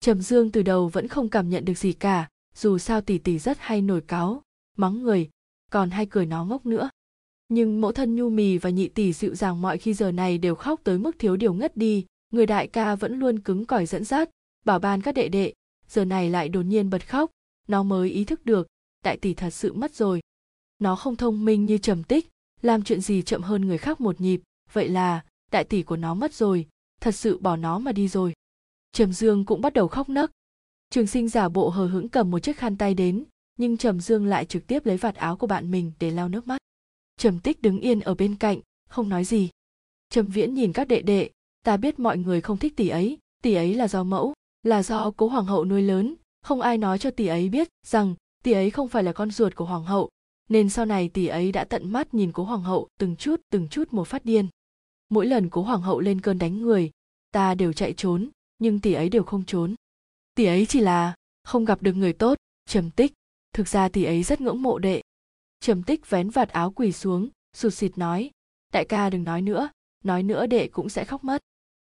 Trầm 0.01 0.23
dương 0.23 0.51
từ 0.51 0.63
đầu 0.63 0.89
vẫn 0.89 1.09
không 1.09 1.29
cảm 1.29 1.51
nhận 1.51 1.65
được 1.65 1.79
gì 1.79 1.93
cả, 1.93 2.29
dù 2.55 2.79
sao 2.79 3.01
tỷ 3.01 3.19
tỷ 3.19 3.39
rất 3.39 3.59
hay 3.61 3.83
nổi 3.83 4.01
cáu 4.01 4.43
mắng 4.77 5.03
người, 5.03 5.31
còn 5.71 5.91
hay 5.91 6.07
cười 6.07 6.27
nó 6.27 6.45
ngốc 6.45 6.67
nữa 6.67 6.91
nhưng 7.51 7.81
mẫu 7.81 7.93
thân 7.93 8.15
nhu 8.15 8.31
mì 8.31 8.59
và 8.59 8.71
nhị 8.71 8.89
tỷ 8.89 9.13
dịu 9.13 9.35
dàng 9.35 9.61
mọi 9.63 9.79
khi 9.79 9.95
giờ 9.95 10.13
này 10.13 10.39
đều 10.39 10.55
khóc 10.55 10.81
tới 10.85 10.99
mức 10.99 11.19
thiếu 11.19 11.37
điều 11.37 11.55
ngất 11.55 11.77
đi. 11.77 12.07
Người 12.33 12.47
đại 12.47 12.67
ca 12.67 12.95
vẫn 12.95 13.19
luôn 13.19 13.39
cứng 13.39 13.65
cỏi 13.65 13.87
dẫn 13.87 14.05
dắt, 14.05 14.31
bảo 14.65 14.79
ban 14.79 15.03
các 15.03 15.15
đệ 15.15 15.29
đệ, 15.29 15.53
giờ 15.89 16.05
này 16.05 16.31
lại 16.31 16.49
đột 16.49 16.63
nhiên 16.63 16.91
bật 16.91 17.09
khóc. 17.09 17.31
Nó 17.69 17.83
mới 17.83 18.11
ý 18.11 18.25
thức 18.25 18.47
được, 18.47 18.67
đại 19.05 19.17
tỷ 19.17 19.35
thật 19.35 19.51
sự 19.51 19.73
mất 19.73 19.95
rồi. 19.95 20.21
Nó 20.79 20.97
không 20.97 21.17
thông 21.17 21.45
minh 21.45 21.65
như 21.65 21.79
trầm 21.79 22.03
tích, 22.03 22.29
làm 22.63 22.83
chuyện 22.83 23.01
gì 23.01 23.23
chậm 23.23 23.43
hơn 23.43 23.67
người 23.67 23.79
khác 23.79 24.01
một 24.01 24.21
nhịp. 24.21 24.41
Vậy 24.73 24.89
là, 24.89 25.25
đại 25.53 25.65
tỷ 25.65 25.83
của 25.83 25.97
nó 25.97 26.15
mất 26.15 26.35
rồi, 26.35 26.67
thật 27.01 27.15
sự 27.15 27.39
bỏ 27.39 27.57
nó 27.57 27.79
mà 27.79 27.93
đi 27.93 28.09
rồi. 28.09 28.33
Trầm 28.93 29.13
dương 29.13 29.45
cũng 29.45 29.61
bắt 29.61 29.73
đầu 29.73 29.89
khóc 29.89 30.09
nấc. 30.09 30.31
Trường 30.91 31.07
sinh 31.07 31.29
giả 31.29 31.49
bộ 31.49 31.69
hờ 31.69 31.87
hững 31.87 32.09
cầm 32.09 32.31
một 32.31 32.39
chiếc 32.39 32.57
khăn 32.57 32.77
tay 32.77 32.95
đến, 32.95 33.25
nhưng 33.59 33.77
trầm 33.77 34.01
dương 34.01 34.27
lại 34.27 34.45
trực 34.45 34.67
tiếp 34.67 34.87
lấy 34.87 34.97
vạt 34.97 35.15
áo 35.15 35.37
của 35.37 35.47
bạn 35.47 35.71
mình 35.71 35.93
để 36.01 36.11
lau 36.11 36.29
nước 36.29 36.47
mắt 36.47 36.60
trầm 37.21 37.39
tích 37.39 37.63
đứng 37.63 37.81
yên 37.81 38.01
ở 38.01 38.15
bên 38.15 38.37
cạnh, 38.37 38.61
không 38.89 39.09
nói 39.09 39.25
gì. 39.25 39.49
Trầm 40.11 40.27
viễn 40.27 40.55
nhìn 40.55 40.73
các 40.73 40.89
đệ 40.89 41.03
đệ, 41.03 41.31
ta 41.63 41.77
biết 41.77 41.99
mọi 41.99 42.19
người 42.19 42.41
không 42.41 42.57
thích 42.57 42.77
tỷ 42.77 42.89
ấy 42.89 43.19
tỷ 43.43 43.55
ấy 43.55 43.75
là 43.75 43.89
do 43.89 44.05
mẫu, 44.05 44.35
là 44.63 44.83
do 44.83 45.11
cố 45.17 45.29
hoàng 45.29 45.45
hậu 45.45 45.65
nuôi 45.65 45.83
lớn, 45.83 46.15
không 46.43 46.61
ai 46.61 46.79
nói 46.79 46.99
cho 46.99 47.11
tỷ 47.11 47.27
ấy 47.27 47.49
biết 47.49 47.69
rằng 47.87 48.15
tỷ 48.45 48.53
ấy 48.53 48.71
không 48.71 48.89
phải 48.89 49.03
là 49.03 49.13
con 49.13 49.31
ruột 49.31 49.55
của 49.55 49.65
hoàng 49.65 49.85
hậu, 49.85 50.09
nên 50.49 50.69
sau 50.69 50.85
này 50.85 51.09
tỷ 51.09 51.27
ấy 51.27 51.53
đã 51.53 51.65
tận 51.65 51.93
mắt 51.93 52.15
nhìn 52.15 52.33
cố 52.33 52.45
hoàng 52.45 52.63
hậu 52.63 52.89
từng 52.99 53.17
chút 53.17 53.41
từng 53.51 53.69
chút 53.69 53.93
một 53.93 54.09
phát 54.09 54.25
điên. 54.25 54.47
Mỗi 55.09 55.27
lần 55.27 55.51
cố 55.51 55.63
hoàng 55.63 55.83
hậu 55.83 56.01
lên 56.01 56.21
cơn 56.21 56.39
đánh 56.39 56.63
người, 56.63 56.91
ta 57.33 57.55
đều 57.55 57.73
chạy 57.73 57.93
trốn, 57.93 58.31
nhưng 58.59 58.81
tỷ 58.81 58.93
ấy 58.93 59.09
đều 59.09 59.23
không 59.23 59.45
trốn. 59.45 59.75
Tỷ 60.35 60.45
ấy 60.45 60.67
chỉ 60.67 60.81
là 60.81 61.15
không 61.45 61.65
gặp 61.65 61.83
được 61.83 61.93
người 61.93 62.13
tốt, 62.13 62.39
trầm 62.69 62.91
tích. 62.91 63.13
Thực 63.55 63.69
ra 63.69 63.89
tỷ 63.89 64.05
ấy 64.05 64.23
rất 64.23 64.41
ngưỡng 64.41 64.63
mộ 64.63 64.79
đệ 64.79 65.03
trầm 65.61 65.83
tích 65.83 66.11
vén 66.11 66.31
vạt 66.31 66.49
áo 66.49 66.71
quỳ 66.71 66.93
xuống, 66.93 67.29
sụt 67.57 67.75
sịt 67.75 67.99
nói, 67.99 68.31
đại 68.73 68.85
ca 68.85 69.11
đừng 69.11 69.25
nói 69.25 69.43
nữa 69.43 69.69
nói 70.05 70.23
nữa 70.23 70.47
đệ 70.47 70.69
cũng 70.69 70.89
sẽ 70.89 71.05
khóc 71.05 71.25
mất. 71.25 71.43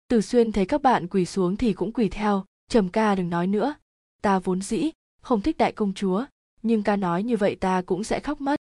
Từ 0.08 0.22
xuyên 0.22 0.52
thấy 0.52 0.66
các 0.66 0.82
bạn 0.82 1.08
quỳ 1.08 1.26
xuống 1.26 1.58
thì 1.58 1.74
cũng 1.74 1.94
quỳ 1.94 2.10
theo, 2.10 2.46
trầm 2.68 2.90
ca 2.90 3.16
đừng 3.16 3.30
nói 3.30 3.48
nữa, 3.48 3.76
ta 4.22 4.40
vốn 4.40 4.62
dĩ 4.62 4.90
không 5.22 5.42
thích 5.42 5.58
đại 5.58 5.72
công 5.72 5.94
chúa, 5.94 6.26
nhưng 6.62 6.84
ca 6.84 6.96
nói 6.96 7.24
như 7.24 7.38
vậy 7.38 7.56
ta 7.56 7.82
cũng 7.86 8.04
sẽ 8.04 8.20
khóc 8.20 8.42
mất. 8.42 8.60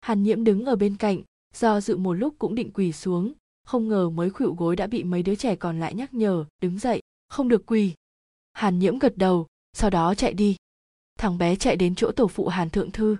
Hàn 0.00 0.22
nhiễm 0.22 0.44
đứng 0.44 0.64
ở 0.64 0.76
bên 0.76 0.96
cạnh, 0.96 1.22
do 1.54 1.80
dự 1.80 1.96
một 1.96 2.12
lúc 2.12 2.34
cũng 2.38 2.54
định 2.54 2.70
quỳ 2.74 2.92
xuống, 2.92 3.32
không 3.64 3.88
ngờ 3.88 4.10
mới 4.10 4.30
khuỵu 4.30 4.54
gối 4.54 4.76
đã 4.76 4.86
bị 4.86 5.04
mấy 5.04 5.22
đứa 5.22 5.34
trẻ 5.34 5.56
còn 5.56 5.80
lại 5.80 5.94
nhắc 5.94 6.14
nhở, 6.14 6.44
đứng 6.62 6.78
dậy, 6.78 7.02
không 7.28 7.48
được 7.48 7.66
quỳ. 7.66 7.92
Hàn 8.52 8.78
nhiễm 8.78 8.98
gật 8.98 9.16
đầu, 9.16 9.46
sau 9.72 9.90
đó 9.90 10.14
chạy 10.14 10.32
đi. 10.32 10.56
Thằng 11.18 11.38
bé 11.38 11.56
chạy 11.56 11.76
đến 11.76 11.94
chỗ 11.94 12.12
tổ 12.12 12.28
phụ 12.28 12.48
hàn 12.48 12.70
thượng 12.70 12.90
thư 12.90 13.16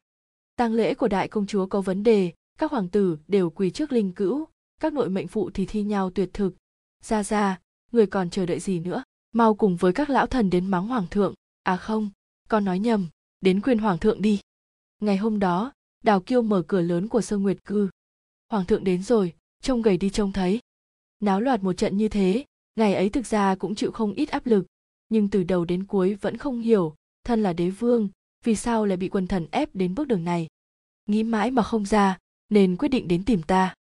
tang 0.58 0.72
lễ 0.72 0.94
của 0.94 1.08
đại 1.08 1.28
công 1.28 1.46
chúa 1.46 1.66
có 1.66 1.80
vấn 1.80 2.02
đề, 2.02 2.32
các 2.58 2.70
hoàng 2.70 2.88
tử 2.88 3.18
đều 3.28 3.50
quỳ 3.50 3.70
trước 3.70 3.92
linh 3.92 4.12
cữu, 4.12 4.46
các 4.80 4.92
nội 4.92 5.08
mệnh 5.08 5.28
phụ 5.28 5.50
thì 5.54 5.66
thi 5.66 5.82
nhau 5.82 6.10
tuyệt 6.10 6.30
thực. 6.32 6.54
Ra 7.02 7.22
ra, 7.22 7.60
người 7.92 8.06
còn 8.06 8.30
chờ 8.30 8.46
đợi 8.46 8.60
gì 8.60 8.78
nữa? 8.78 9.02
Mau 9.32 9.54
cùng 9.54 9.76
với 9.76 9.92
các 9.92 10.10
lão 10.10 10.26
thần 10.26 10.50
đến 10.50 10.66
mắng 10.66 10.88
hoàng 10.88 11.06
thượng. 11.10 11.34
À 11.62 11.76
không, 11.76 12.10
con 12.48 12.64
nói 12.64 12.78
nhầm, 12.78 13.08
đến 13.40 13.60
khuyên 13.60 13.78
hoàng 13.78 13.98
thượng 13.98 14.22
đi. 14.22 14.40
Ngày 15.00 15.16
hôm 15.16 15.38
đó, 15.38 15.72
đào 16.04 16.20
kiêu 16.20 16.42
mở 16.42 16.62
cửa 16.68 16.80
lớn 16.80 17.08
của 17.08 17.20
sơ 17.20 17.38
nguyệt 17.38 17.64
cư. 17.64 17.88
Hoàng 18.50 18.64
thượng 18.64 18.84
đến 18.84 19.02
rồi, 19.02 19.34
trông 19.62 19.82
gầy 19.82 19.96
đi 19.96 20.10
trông 20.10 20.32
thấy. 20.32 20.60
Náo 21.20 21.40
loạt 21.40 21.62
một 21.62 21.72
trận 21.72 21.96
như 21.96 22.08
thế, 22.08 22.44
ngày 22.76 22.94
ấy 22.94 23.10
thực 23.10 23.26
ra 23.26 23.54
cũng 23.54 23.74
chịu 23.74 23.92
không 23.92 24.12
ít 24.12 24.28
áp 24.28 24.46
lực. 24.46 24.66
Nhưng 25.08 25.28
từ 25.30 25.42
đầu 25.42 25.64
đến 25.64 25.84
cuối 25.86 26.14
vẫn 26.14 26.36
không 26.36 26.60
hiểu, 26.60 26.94
thân 27.24 27.42
là 27.42 27.52
đế 27.52 27.70
vương 27.70 28.08
vì 28.44 28.56
sao 28.56 28.86
lại 28.86 28.96
bị 28.96 29.08
quần 29.08 29.26
thần 29.26 29.46
ép 29.50 29.74
đến 29.74 29.94
bước 29.94 30.08
đường 30.08 30.24
này? 30.24 30.46
Nghĩ 31.06 31.22
mãi 31.22 31.50
mà 31.50 31.62
không 31.62 31.86
ra, 31.86 32.18
nên 32.48 32.76
quyết 32.76 32.88
định 32.88 33.08
đến 33.08 33.24
tìm 33.24 33.42
ta. 33.42 33.74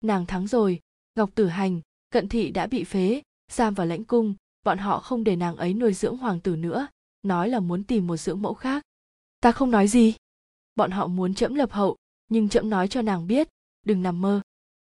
Nàng 0.00 0.26
thắng 0.26 0.46
rồi, 0.46 0.80
ngọc 1.14 1.30
tử 1.34 1.46
hành, 1.46 1.80
cận 2.10 2.28
thị 2.28 2.50
đã 2.50 2.66
bị 2.66 2.84
phế 2.84 3.22
giam 3.52 3.74
vào 3.74 3.86
lãnh 3.86 4.04
cung, 4.04 4.34
bọn 4.64 4.78
họ 4.78 5.00
không 5.00 5.24
để 5.24 5.36
nàng 5.36 5.56
ấy 5.56 5.74
nuôi 5.74 5.92
dưỡng 5.92 6.16
hoàng 6.16 6.40
tử 6.40 6.56
nữa, 6.56 6.86
nói 7.22 7.48
là 7.48 7.60
muốn 7.60 7.84
tìm 7.84 8.06
một 8.06 8.16
dưỡng 8.16 8.42
mẫu 8.42 8.54
khác. 8.54 8.82
Ta 9.40 9.52
không 9.52 9.70
nói 9.70 9.88
gì. 9.88 10.14
Bọn 10.74 10.90
họ 10.90 11.06
muốn 11.06 11.34
trẫm 11.34 11.54
lập 11.54 11.72
hậu, 11.72 11.96
nhưng 12.28 12.48
trẫm 12.48 12.70
nói 12.70 12.88
cho 12.88 13.02
nàng 13.02 13.26
biết, 13.26 13.48
đừng 13.84 14.02
nằm 14.02 14.20
mơ. 14.20 14.40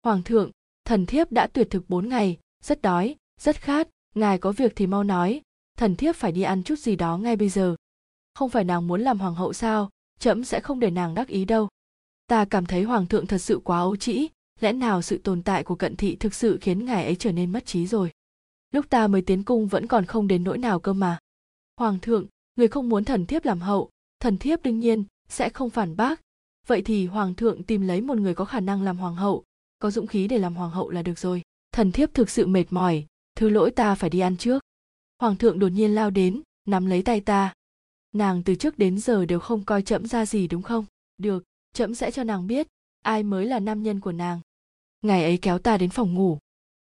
Hoàng 0.02 0.22
thượng, 0.22 0.50
thần 0.84 1.06
thiếp 1.06 1.32
đã 1.32 1.46
tuyệt 1.46 1.70
thực 1.70 1.90
bốn 1.90 2.08
ngày, 2.08 2.38
rất 2.62 2.82
đói, 2.82 3.16
rất 3.40 3.56
khát, 3.56 3.88
ngài 4.14 4.38
có 4.38 4.52
việc 4.52 4.72
thì 4.76 4.86
mau 4.86 5.04
nói, 5.04 5.40
thần 5.76 5.96
thiếp 5.96 6.16
phải 6.16 6.32
đi 6.32 6.42
ăn 6.42 6.62
chút 6.62 6.78
gì 6.78 6.96
đó 6.96 7.18
ngay 7.18 7.36
bây 7.36 7.48
giờ 7.48 7.76
không 8.38 8.50
phải 8.50 8.64
nàng 8.64 8.86
muốn 8.86 9.00
làm 9.00 9.18
hoàng 9.18 9.34
hậu 9.34 9.52
sao 9.52 9.90
trẫm 10.18 10.44
sẽ 10.44 10.60
không 10.60 10.80
để 10.80 10.90
nàng 10.90 11.14
đắc 11.14 11.28
ý 11.28 11.44
đâu. 11.44 11.68
Ta 12.26 12.44
cảm 12.44 12.66
thấy 12.66 12.82
hoàng 12.82 13.06
thượng 13.06 13.26
thật 13.26 13.38
sự 13.38 13.60
quá 13.64 13.78
ấu 13.78 13.96
trĩ, 13.96 14.28
lẽ 14.60 14.72
nào 14.72 15.02
sự 15.02 15.18
tồn 15.18 15.42
tại 15.42 15.64
của 15.64 15.74
cận 15.74 15.96
thị 15.96 16.16
thực 16.16 16.34
sự 16.34 16.58
khiến 16.60 16.84
ngài 16.84 17.04
ấy 17.04 17.16
trở 17.16 17.32
nên 17.32 17.52
mất 17.52 17.66
trí 17.66 17.86
rồi? 17.86 18.10
Lúc 18.70 18.90
ta 18.90 19.06
mới 19.06 19.22
tiến 19.22 19.42
cung 19.42 19.66
vẫn 19.66 19.86
còn 19.86 20.04
không 20.04 20.28
đến 20.28 20.44
nỗi 20.44 20.58
nào 20.58 20.80
cơ 20.80 20.92
mà. 20.92 21.18
Hoàng 21.76 21.98
thượng, 22.00 22.26
người 22.56 22.68
không 22.68 22.88
muốn 22.88 23.04
thần 23.04 23.26
thiếp 23.26 23.44
làm 23.44 23.60
hậu, 23.60 23.90
thần 24.20 24.38
thiếp 24.38 24.62
đương 24.62 24.78
nhiên 24.78 25.04
sẽ 25.28 25.48
không 25.48 25.70
phản 25.70 25.96
bác. 25.96 26.20
Vậy 26.66 26.82
thì 26.82 27.06
hoàng 27.06 27.34
thượng 27.34 27.62
tìm 27.62 27.82
lấy 27.82 28.00
một 28.00 28.18
người 28.18 28.34
có 28.34 28.44
khả 28.44 28.60
năng 28.60 28.82
làm 28.82 28.98
hoàng 28.98 29.16
hậu, 29.16 29.44
có 29.78 29.90
dũng 29.90 30.06
khí 30.06 30.28
để 30.28 30.38
làm 30.38 30.54
hoàng 30.54 30.70
hậu 30.70 30.90
là 30.90 31.02
được 31.02 31.18
rồi. 31.18 31.42
Thần 31.72 31.92
thiếp 31.92 32.14
thực 32.14 32.30
sự 32.30 32.46
mệt 32.46 32.64
mỏi, 32.70 33.06
thứ 33.36 33.48
lỗi 33.48 33.70
ta 33.70 33.94
phải 33.94 34.10
đi 34.10 34.20
ăn 34.20 34.36
trước. 34.36 34.62
Hoàng 35.18 35.36
thượng 35.36 35.58
đột 35.58 35.68
nhiên 35.68 35.94
lao 35.94 36.10
đến, 36.10 36.42
nắm 36.66 36.86
lấy 36.86 37.02
tay 37.02 37.20
ta 37.20 37.52
nàng 38.12 38.42
từ 38.42 38.54
trước 38.54 38.78
đến 38.78 38.98
giờ 38.98 39.24
đều 39.24 39.40
không 39.40 39.64
coi 39.64 39.82
trẫm 39.82 40.06
ra 40.06 40.26
gì, 40.26 40.48
đúng 40.48 40.62
không? 40.62 40.84
Được, 41.18 41.44
trẫm 41.72 41.94
sẽ 41.94 42.10
cho 42.10 42.24
nàng 42.24 42.46
biết, 42.46 42.66
ai 43.02 43.22
mới 43.22 43.46
là 43.46 43.60
nam 43.60 43.82
nhân 43.82 44.00
của 44.00 44.12
nàng. 44.12 44.40
Ngày 45.02 45.24
ấy 45.24 45.38
kéo 45.42 45.58
ta 45.58 45.76
đến 45.76 45.90
phòng 45.90 46.14
ngủ. 46.14 46.38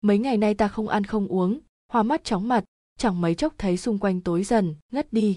Mấy 0.01 0.18
ngày 0.18 0.37
nay 0.37 0.55
ta 0.55 0.68
không 0.68 0.88
ăn 0.88 1.05
không 1.05 1.27
uống, 1.27 1.61
hoa 1.88 2.03
mắt 2.03 2.25
chóng 2.25 2.48
mặt, 2.48 2.64
chẳng 2.98 3.20
mấy 3.20 3.35
chốc 3.35 3.55
thấy 3.59 3.77
xung 3.77 3.98
quanh 3.98 4.20
tối 4.20 4.44
dần, 4.44 4.75
ngất 4.92 5.12
đi. 5.12 5.37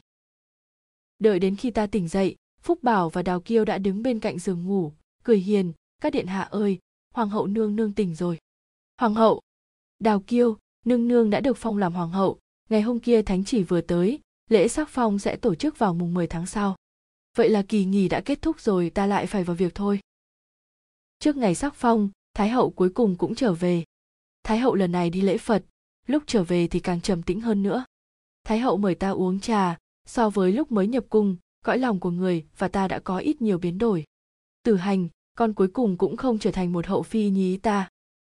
Đợi 1.19 1.39
đến 1.39 1.55
khi 1.55 1.71
ta 1.71 1.88
tỉnh 1.88 2.07
dậy, 2.07 2.35
phúc 2.61 2.83
bảo 2.83 3.09
và 3.09 3.21
đào 3.21 3.41
kiêu 3.41 3.65
đã 3.65 3.77
đứng 3.77 4.03
bên 4.03 4.19
cạnh 4.19 4.39
giường 4.39 4.65
ngủ, 4.65 4.91
cười 5.23 5.38
hiền, 5.38 5.73
các 6.01 6.13
điện 6.13 6.27
hạ 6.27 6.41
ơi, 6.41 6.79
hoàng 7.13 7.29
hậu 7.29 7.47
nương 7.47 7.75
nương 7.75 7.93
tỉnh 7.93 8.15
rồi. 8.15 8.38
Hoàng 8.97 9.13
hậu. 9.13 9.41
Đào 9.99 10.23
kiêu, 10.27 10.57
nương 10.85 11.07
nương 11.07 11.29
đã 11.29 11.39
được 11.39 11.57
phong 11.57 11.77
làm 11.77 11.93
hoàng 11.93 12.11
hậu, 12.11 12.39
ngày 12.69 12.81
hôm 12.81 12.99
kia 12.99 13.21
thánh 13.21 13.43
chỉ 13.43 13.63
vừa 13.63 13.81
tới 13.81 14.19
lễ 14.49 14.67
sắc 14.67 14.89
phong 14.89 15.19
sẽ 15.19 15.36
tổ 15.36 15.55
chức 15.55 15.79
vào 15.79 15.93
mùng 15.93 16.13
10 16.13 16.27
tháng 16.27 16.45
sau. 16.45 16.75
Vậy 17.38 17.49
là 17.49 17.62
kỳ 17.62 17.86
nghỉ 17.86 18.10
đã 18.10 18.21
kết 18.21 18.41
thúc 18.41 18.60
rồi, 18.60 18.89
ta 18.89 19.05
lại 19.05 19.27
phải 19.27 19.43
vào 19.43 19.55
việc 19.55 19.75
thôi. 19.75 19.99
Trước 21.19 21.38
ngày 21.38 21.55
sắc 21.55 21.75
phong, 21.75 22.10
thái 22.34 22.49
hậu 22.49 22.69
cuối 22.69 22.89
cùng 22.89 23.15
cũng 23.15 23.36
trở 23.36 23.53
về. 23.53 23.84
Thái 24.43 24.58
hậu 24.58 24.75
lần 24.75 24.91
này 24.91 25.10
đi 25.10 25.21
lễ 25.21 25.38
phật, 25.38 25.63
lúc 26.08 26.23
trở 26.27 26.43
về 26.43 26.67
thì 26.67 26.79
càng 26.79 27.01
trầm 27.01 27.23
tĩnh 27.23 27.41
hơn 27.41 27.63
nữa. 27.63 27.86
Thái 28.43 28.60
hậu 28.60 28.77
mời 28.77 28.95
ta 28.95 29.10
uống 29.10 29.39
trà, 29.39 29.77
so 30.05 30.29
với 30.29 30.51
lúc 30.51 30.71
mới 30.71 30.88
nhập 30.88 31.05
cung, 31.10 31.38
cõi 31.65 31.77
lòng 31.77 31.99
của 31.99 32.12
người 32.12 32.45
và 32.58 32.67
ta 32.67 32.88
đã 32.88 32.99
có 32.99 33.17
ít 33.17 33.41
nhiều 33.41 33.58
biến 33.58 33.77
đổi. 33.77 34.03
Tử 34.63 34.75
hành, 34.75 35.08
con 35.38 35.53
cuối 35.53 35.67
cùng 35.67 35.97
cũng 35.97 36.17
không 36.17 36.39
trở 36.39 36.51
thành 36.51 36.73
một 36.73 36.88
hậu 36.88 37.03
phi 37.03 37.29
nhí 37.29 37.58
ta. 37.58 37.89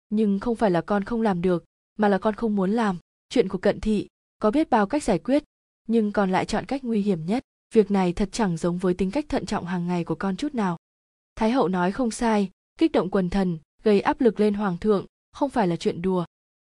Nhưng 0.09 0.39
không 0.39 0.55
phải 0.55 0.71
là 0.71 0.81
con 0.81 1.03
không 1.03 1.21
làm 1.21 1.41
được, 1.41 1.65
mà 1.97 2.07
là 2.07 2.17
con 2.17 2.35
không 2.35 2.55
muốn 2.55 2.71
làm. 2.71 2.97
Chuyện 3.29 3.49
của 3.49 3.57
cận 3.57 3.79
thị, 3.79 4.07
có 4.39 4.51
biết 4.51 4.69
bao 4.69 4.87
cách 4.87 5.03
giải 5.03 5.19
quyết? 5.19 5.43
Nhưng 5.87 6.11
còn 6.11 6.31
lại 6.31 6.45
chọn 6.45 6.65
cách 6.65 6.83
nguy 6.83 7.01
hiểm 7.01 7.25
nhất. 7.25 7.43
Việc 7.73 7.91
này 7.91 8.13
thật 8.13 8.29
chẳng 8.31 8.57
giống 8.57 8.77
với 8.77 8.93
tính 8.93 9.11
cách 9.11 9.25
thận 9.29 9.45
trọng 9.45 9.65
hàng 9.65 9.87
ngày 9.87 10.03
của 10.03 10.15
con 10.15 10.35
chút 10.37 10.55
nào. 10.55 10.77
Thái 11.35 11.51
hậu 11.51 11.67
nói 11.67 11.91
không 11.91 12.11
sai, 12.11 12.49
kích 12.77 12.91
động 12.91 13.09
quần 13.09 13.29
thần, 13.29 13.57
gây 13.83 14.01
áp 14.01 14.21
lực 14.21 14.39
lên 14.39 14.53
hoàng 14.53 14.77
thượng, 14.77 15.05
không 15.31 15.49
phải 15.49 15.67
là 15.67 15.75
chuyện 15.75 16.01
đùa. 16.01 16.25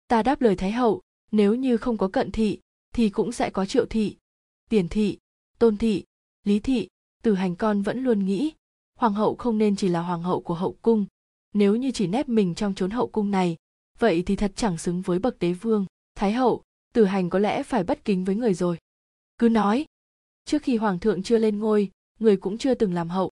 Ta 0.07 0.23
đáp 0.23 0.41
lời 0.41 0.55
thái 0.55 0.71
hậu, 0.71 1.01
nếu 1.31 1.55
như 1.55 1.77
không 1.77 1.97
có 1.97 2.07
cận 2.07 2.31
thị, 2.31 2.59
thì 2.95 3.09
cũng 3.09 3.31
sẽ 3.31 3.49
có 3.49 3.65
triệu 3.65 3.85
thị, 3.85 4.17
tiền 4.69 4.89
thị, 4.89 5.17
tôn 5.59 5.77
thị, 5.77 6.03
lý 6.43 6.59
thị, 6.59 6.87
từ 7.23 7.33
hành 7.33 7.55
con 7.55 7.81
vẫn 7.81 8.03
luôn 8.03 8.25
nghĩ, 8.25 8.51
hoàng 8.95 9.13
hậu 9.13 9.35
không 9.35 9.57
nên 9.57 9.75
chỉ 9.75 9.87
là 9.87 10.01
hoàng 10.01 10.23
hậu 10.23 10.41
của 10.41 10.53
hậu 10.53 10.77
cung. 10.81 11.05
Nếu 11.53 11.75
như 11.75 11.91
chỉ 11.91 12.07
nép 12.07 12.29
mình 12.29 12.55
trong 12.55 12.75
chốn 12.75 12.91
hậu 12.91 13.07
cung 13.07 13.31
này, 13.31 13.57
vậy 13.99 14.23
thì 14.25 14.35
thật 14.35 14.51
chẳng 14.55 14.77
xứng 14.77 15.01
với 15.01 15.19
bậc 15.19 15.39
đế 15.39 15.53
vương. 15.53 15.85
Thái 16.15 16.31
hậu 16.31 16.63
tử 16.93 17.05
hành 17.05 17.29
có 17.29 17.39
lẽ 17.39 17.63
phải 17.63 17.83
bất 17.83 18.05
kính 18.05 18.23
với 18.23 18.35
người 18.35 18.53
rồi 18.53 18.77
cứ 19.41 19.49
nói. 19.49 19.85
Trước 20.45 20.63
khi 20.63 20.77
hoàng 20.77 20.99
thượng 20.99 21.23
chưa 21.23 21.37
lên 21.37 21.59
ngôi, 21.59 21.91
người 22.19 22.37
cũng 22.37 22.57
chưa 22.57 22.73
từng 22.73 22.93
làm 22.93 23.09
hậu. 23.09 23.31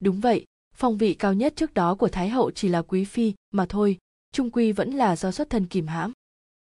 Đúng 0.00 0.20
vậy, 0.20 0.44
phong 0.74 0.98
vị 0.98 1.14
cao 1.14 1.34
nhất 1.34 1.52
trước 1.56 1.74
đó 1.74 1.94
của 1.94 2.08
thái 2.08 2.28
hậu 2.28 2.50
chỉ 2.50 2.68
là 2.68 2.82
quý 2.82 3.04
phi, 3.04 3.34
mà 3.50 3.66
thôi, 3.68 3.98
trung 4.32 4.50
quy 4.50 4.72
vẫn 4.72 4.90
là 4.90 5.16
do 5.16 5.30
xuất 5.30 5.50
thân 5.50 5.66
kìm 5.66 5.86
hãm. 5.86 6.12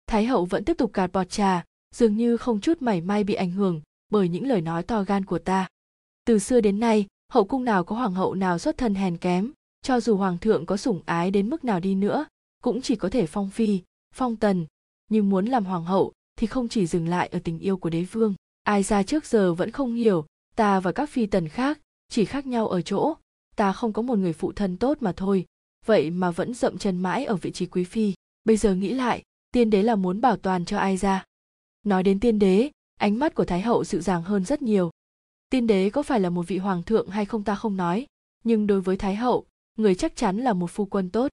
Thái 0.08 0.26
hậu 0.26 0.46
vẫn 0.46 0.64
tiếp 0.64 0.78
tục 0.78 0.94
gạt 0.94 1.12
bọt 1.14 1.30
trà, 1.30 1.66
dường 1.96 2.18
như 2.18 2.38
không 2.38 2.60
chút 2.60 2.82
mảy 2.82 3.02
may 3.02 3.24
bị 3.24 3.34
ảnh 3.34 3.52
hưởng 3.52 3.82
bởi 4.12 4.30
những 4.30 4.48
lời 4.48 4.62
nói 4.62 4.84
to 4.84 5.04
gan 5.04 5.26
của 5.26 5.40
ta. 5.40 5.68
Từ 6.26 6.40
xưa 6.40 6.62
đến 6.62 6.80
nay, 6.80 7.06
hậu 7.32 7.46
cung 7.46 7.66
nào 7.66 7.84
có 7.84 7.96
hoàng 7.96 8.14
hậu 8.14 8.34
nào 8.34 8.60
xuất 8.60 8.78
thân 8.78 8.96
hèn 8.96 9.18
kém, 9.18 9.52
cho 9.82 10.00
dù 10.00 10.18
hoàng 10.18 10.38
thượng 10.38 10.66
có 10.66 10.78
sủng 10.78 11.02
ái 11.06 11.32
đến 11.32 11.50
mức 11.50 11.64
nào 11.64 11.80
đi 11.80 11.96
nữa, 11.96 12.26
cũng 12.64 12.82
chỉ 12.82 12.96
có 12.96 13.10
thể 13.10 13.26
phong 13.26 13.50
phi, 13.50 13.82
phong 14.14 14.36
tần. 14.36 14.66
Nhưng 15.10 15.30
muốn 15.30 15.46
làm 15.46 15.66
hoàng 15.66 15.86
hậu 15.86 16.14
thì 16.36 16.48
không 16.48 16.70
chỉ 16.70 16.88
dừng 16.88 17.08
lại 17.08 17.28
ở 17.28 17.40
tình 17.44 17.60
yêu 17.60 17.78
của 17.78 17.90
đế 17.90 18.04
vương 18.04 18.36
ai 18.68 18.84
ra 18.84 19.04
trước 19.04 19.26
giờ 19.26 19.54
vẫn 19.54 19.72
không 19.72 19.94
hiểu, 19.94 20.26
ta 20.56 20.80
và 20.80 20.92
các 20.92 21.10
phi 21.10 21.26
tần 21.26 21.48
khác 21.48 21.80
chỉ 22.10 22.26
khác 22.26 22.48
nhau 22.48 22.68
ở 22.68 22.82
chỗ, 22.82 23.16
ta 23.56 23.74
không 23.74 23.94
có 23.94 24.02
một 24.02 24.18
người 24.18 24.34
phụ 24.34 24.52
thân 24.52 24.78
tốt 24.78 24.98
mà 25.02 25.12
thôi. 25.12 25.46
Vậy 25.86 26.12
mà 26.12 26.32
vẫn 26.32 26.54
dậm 26.54 26.78
chân 26.78 26.98
mãi 26.98 27.26
ở 27.26 27.36
vị 27.36 27.52
trí 27.52 27.66
quý 27.66 27.84
phi. 27.84 28.14
Bây 28.44 28.58
giờ 28.58 28.76
nghĩ 28.76 28.94
lại, 28.94 29.24
tiên 29.52 29.70
đế 29.70 29.84
là 29.84 29.96
muốn 29.96 30.22
bảo 30.22 30.38
toàn 30.38 30.66
cho 30.66 30.78
ai 30.78 30.98
ra? 30.98 31.24
Nói 31.84 32.04
đến 32.04 32.20
tiên 32.20 32.40
đế, 32.40 32.72
ánh 33.00 33.20
mắt 33.20 33.36
của 33.36 33.46
thái 33.46 33.62
hậu 33.62 33.84
dịu 33.84 34.02
dàng 34.02 34.24
hơn 34.24 34.46
rất 34.46 34.62
nhiều. 34.62 34.92
Tiên 35.50 35.68
đế 35.68 35.90
có 35.90 36.04
phải 36.04 36.20
là 36.20 36.30
một 36.30 36.48
vị 36.48 36.58
hoàng 36.58 36.84
thượng 36.84 37.10
hay 37.10 37.26
không 37.26 37.44
ta 37.44 37.56
không 37.56 37.78
nói, 37.78 38.06
nhưng 38.44 38.68
đối 38.68 38.82
với 38.82 38.98
thái 38.98 39.16
hậu, 39.16 39.46
người 39.78 39.96
chắc 39.96 40.16
chắn 40.16 40.38
là 40.38 40.54
một 40.54 40.72
phu 40.72 40.86
quân 40.86 41.10
tốt. 41.10 41.32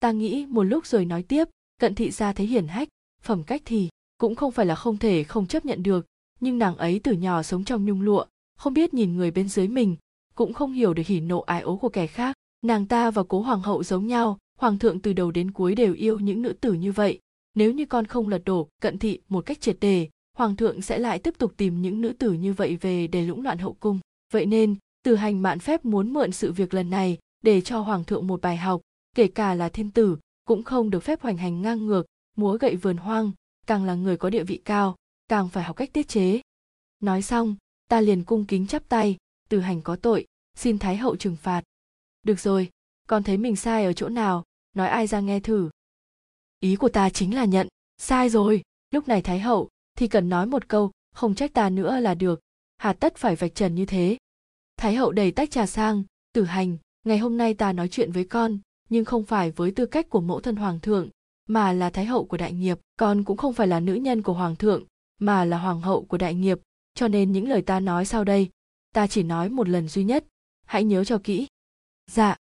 Ta 0.00 0.12
nghĩ 0.12 0.46
một 0.46 0.62
lúc 0.62 0.86
rồi 0.86 1.04
nói 1.04 1.22
tiếp, 1.22 1.48
cận 1.80 1.94
thị 1.94 2.10
gia 2.10 2.32
thấy 2.32 2.46
hiển 2.46 2.68
hách, 2.68 2.88
phẩm 3.22 3.42
cách 3.44 3.62
thì 3.64 3.88
cũng 4.18 4.34
không 4.34 4.52
phải 4.52 4.66
là 4.66 4.74
không 4.74 4.98
thể 4.98 5.24
không 5.24 5.46
chấp 5.46 5.64
nhận 5.64 5.82
được 5.82 6.06
nhưng 6.40 6.58
nàng 6.58 6.76
ấy 6.76 7.00
từ 7.04 7.12
nhỏ 7.12 7.42
sống 7.42 7.64
trong 7.64 7.84
nhung 7.84 8.00
lụa, 8.00 8.24
không 8.58 8.74
biết 8.74 8.94
nhìn 8.94 9.16
người 9.16 9.30
bên 9.30 9.48
dưới 9.48 9.68
mình, 9.68 9.96
cũng 10.34 10.52
không 10.54 10.72
hiểu 10.72 10.94
được 10.94 11.06
hỉ 11.06 11.20
nộ 11.20 11.40
ái 11.40 11.60
ố 11.60 11.76
của 11.76 11.88
kẻ 11.88 12.06
khác. 12.06 12.36
Nàng 12.62 12.86
ta 12.86 13.10
và 13.10 13.22
cố 13.28 13.40
hoàng 13.40 13.60
hậu 13.60 13.82
giống 13.82 14.06
nhau, 14.06 14.38
hoàng 14.58 14.78
thượng 14.78 15.00
từ 15.00 15.12
đầu 15.12 15.30
đến 15.30 15.50
cuối 15.50 15.74
đều 15.74 15.94
yêu 15.94 16.18
những 16.18 16.42
nữ 16.42 16.52
tử 16.52 16.72
như 16.72 16.92
vậy. 16.92 17.20
Nếu 17.54 17.72
như 17.72 17.86
con 17.86 18.06
không 18.06 18.28
lật 18.28 18.42
đổ, 18.44 18.68
cận 18.82 18.98
thị 18.98 19.20
một 19.28 19.46
cách 19.46 19.60
triệt 19.60 19.76
đề, 19.80 20.08
hoàng 20.36 20.56
thượng 20.56 20.82
sẽ 20.82 20.98
lại 20.98 21.18
tiếp 21.18 21.34
tục 21.38 21.52
tìm 21.56 21.82
những 21.82 22.00
nữ 22.00 22.12
tử 22.18 22.32
như 22.32 22.52
vậy 22.52 22.76
về 22.76 23.06
để 23.06 23.22
lũng 23.22 23.42
loạn 23.42 23.58
hậu 23.58 23.76
cung. 23.80 23.98
Vậy 24.32 24.46
nên, 24.46 24.76
từ 25.04 25.14
hành 25.14 25.42
mạn 25.42 25.58
phép 25.58 25.84
muốn 25.84 26.12
mượn 26.12 26.32
sự 26.32 26.52
việc 26.52 26.74
lần 26.74 26.90
này 26.90 27.18
để 27.42 27.60
cho 27.60 27.80
hoàng 27.80 28.04
thượng 28.04 28.26
một 28.26 28.40
bài 28.40 28.56
học, 28.56 28.80
kể 29.16 29.28
cả 29.28 29.54
là 29.54 29.68
thiên 29.68 29.90
tử, 29.90 30.16
cũng 30.44 30.62
không 30.62 30.90
được 30.90 31.00
phép 31.00 31.22
hoành 31.22 31.36
hành 31.36 31.62
ngang 31.62 31.86
ngược, 31.86 32.06
múa 32.36 32.56
gậy 32.60 32.76
vườn 32.76 32.96
hoang, 32.96 33.30
càng 33.66 33.84
là 33.84 33.94
người 33.94 34.16
có 34.16 34.30
địa 34.30 34.44
vị 34.44 34.60
cao 34.64 34.96
càng 35.28 35.48
phải 35.48 35.64
học 35.64 35.76
cách 35.76 35.92
tiết 35.92 36.08
chế. 36.08 36.40
Nói 37.00 37.22
xong, 37.22 37.56
ta 37.88 38.00
liền 38.00 38.24
cung 38.24 38.44
kính 38.46 38.66
chắp 38.66 38.88
tay, 38.88 39.16
từ 39.48 39.60
hành 39.60 39.82
có 39.82 39.96
tội, 39.96 40.26
xin 40.54 40.78
thái 40.78 40.96
hậu 40.96 41.16
trừng 41.16 41.36
phạt. 41.36 41.62
Được 42.22 42.40
rồi, 42.40 42.70
con 43.06 43.22
thấy 43.22 43.36
mình 43.36 43.56
sai 43.56 43.84
ở 43.84 43.92
chỗ 43.92 44.08
nào, 44.08 44.44
nói 44.74 44.88
ai 44.88 45.06
ra 45.06 45.20
nghe 45.20 45.40
thử. 45.40 45.70
Ý 46.60 46.76
của 46.76 46.88
ta 46.88 47.10
chính 47.10 47.34
là 47.34 47.44
nhận, 47.44 47.68
sai 47.98 48.28
rồi, 48.28 48.62
lúc 48.90 49.08
này 49.08 49.22
thái 49.22 49.40
hậu 49.40 49.68
thì 49.98 50.08
cần 50.08 50.28
nói 50.28 50.46
một 50.46 50.68
câu, 50.68 50.90
không 51.14 51.34
trách 51.34 51.54
ta 51.54 51.70
nữa 51.70 52.00
là 52.00 52.14
được, 52.14 52.40
hà 52.76 52.92
tất 52.92 53.16
phải 53.16 53.36
vạch 53.36 53.54
trần 53.54 53.74
như 53.74 53.86
thế. 53.86 54.16
Thái 54.76 54.94
hậu 54.94 55.12
đầy 55.12 55.32
tách 55.32 55.50
trà 55.50 55.66
sang, 55.66 56.04
tử 56.32 56.44
hành, 56.44 56.76
ngày 57.04 57.18
hôm 57.18 57.36
nay 57.36 57.54
ta 57.54 57.72
nói 57.72 57.88
chuyện 57.88 58.12
với 58.12 58.24
con, 58.24 58.58
nhưng 58.88 59.04
không 59.04 59.24
phải 59.24 59.50
với 59.50 59.70
tư 59.70 59.86
cách 59.86 60.10
của 60.10 60.20
mẫu 60.20 60.40
thân 60.40 60.56
hoàng 60.56 60.80
thượng, 60.80 61.08
mà 61.46 61.72
là 61.72 61.90
thái 61.90 62.04
hậu 62.04 62.24
của 62.24 62.36
đại 62.36 62.52
nghiệp, 62.52 62.78
con 62.96 63.24
cũng 63.24 63.36
không 63.36 63.52
phải 63.52 63.66
là 63.66 63.80
nữ 63.80 63.94
nhân 63.94 64.22
của 64.22 64.32
hoàng 64.32 64.56
thượng 64.56 64.84
mà 65.18 65.44
là 65.44 65.58
hoàng 65.58 65.80
hậu 65.80 66.04
của 66.04 66.18
đại 66.18 66.34
nghiệp, 66.34 66.58
cho 66.94 67.08
nên 67.08 67.32
những 67.32 67.48
lời 67.48 67.62
ta 67.62 67.80
nói 67.80 68.04
sau 68.04 68.24
đây, 68.24 68.50
ta 68.94 69.06
chỉ 69.06 69.22
nói 69.22 69.48
một 69.48 69.68
lần 69.68 69.88
duy 69.88 70.04
nhất. 70.04 70.24
Hãy 70.66 70.84
nhớ 70.84 71.04
cho 71.04 71.18
kỹ. 71.24 71.46
Dạ. 72.10 72.36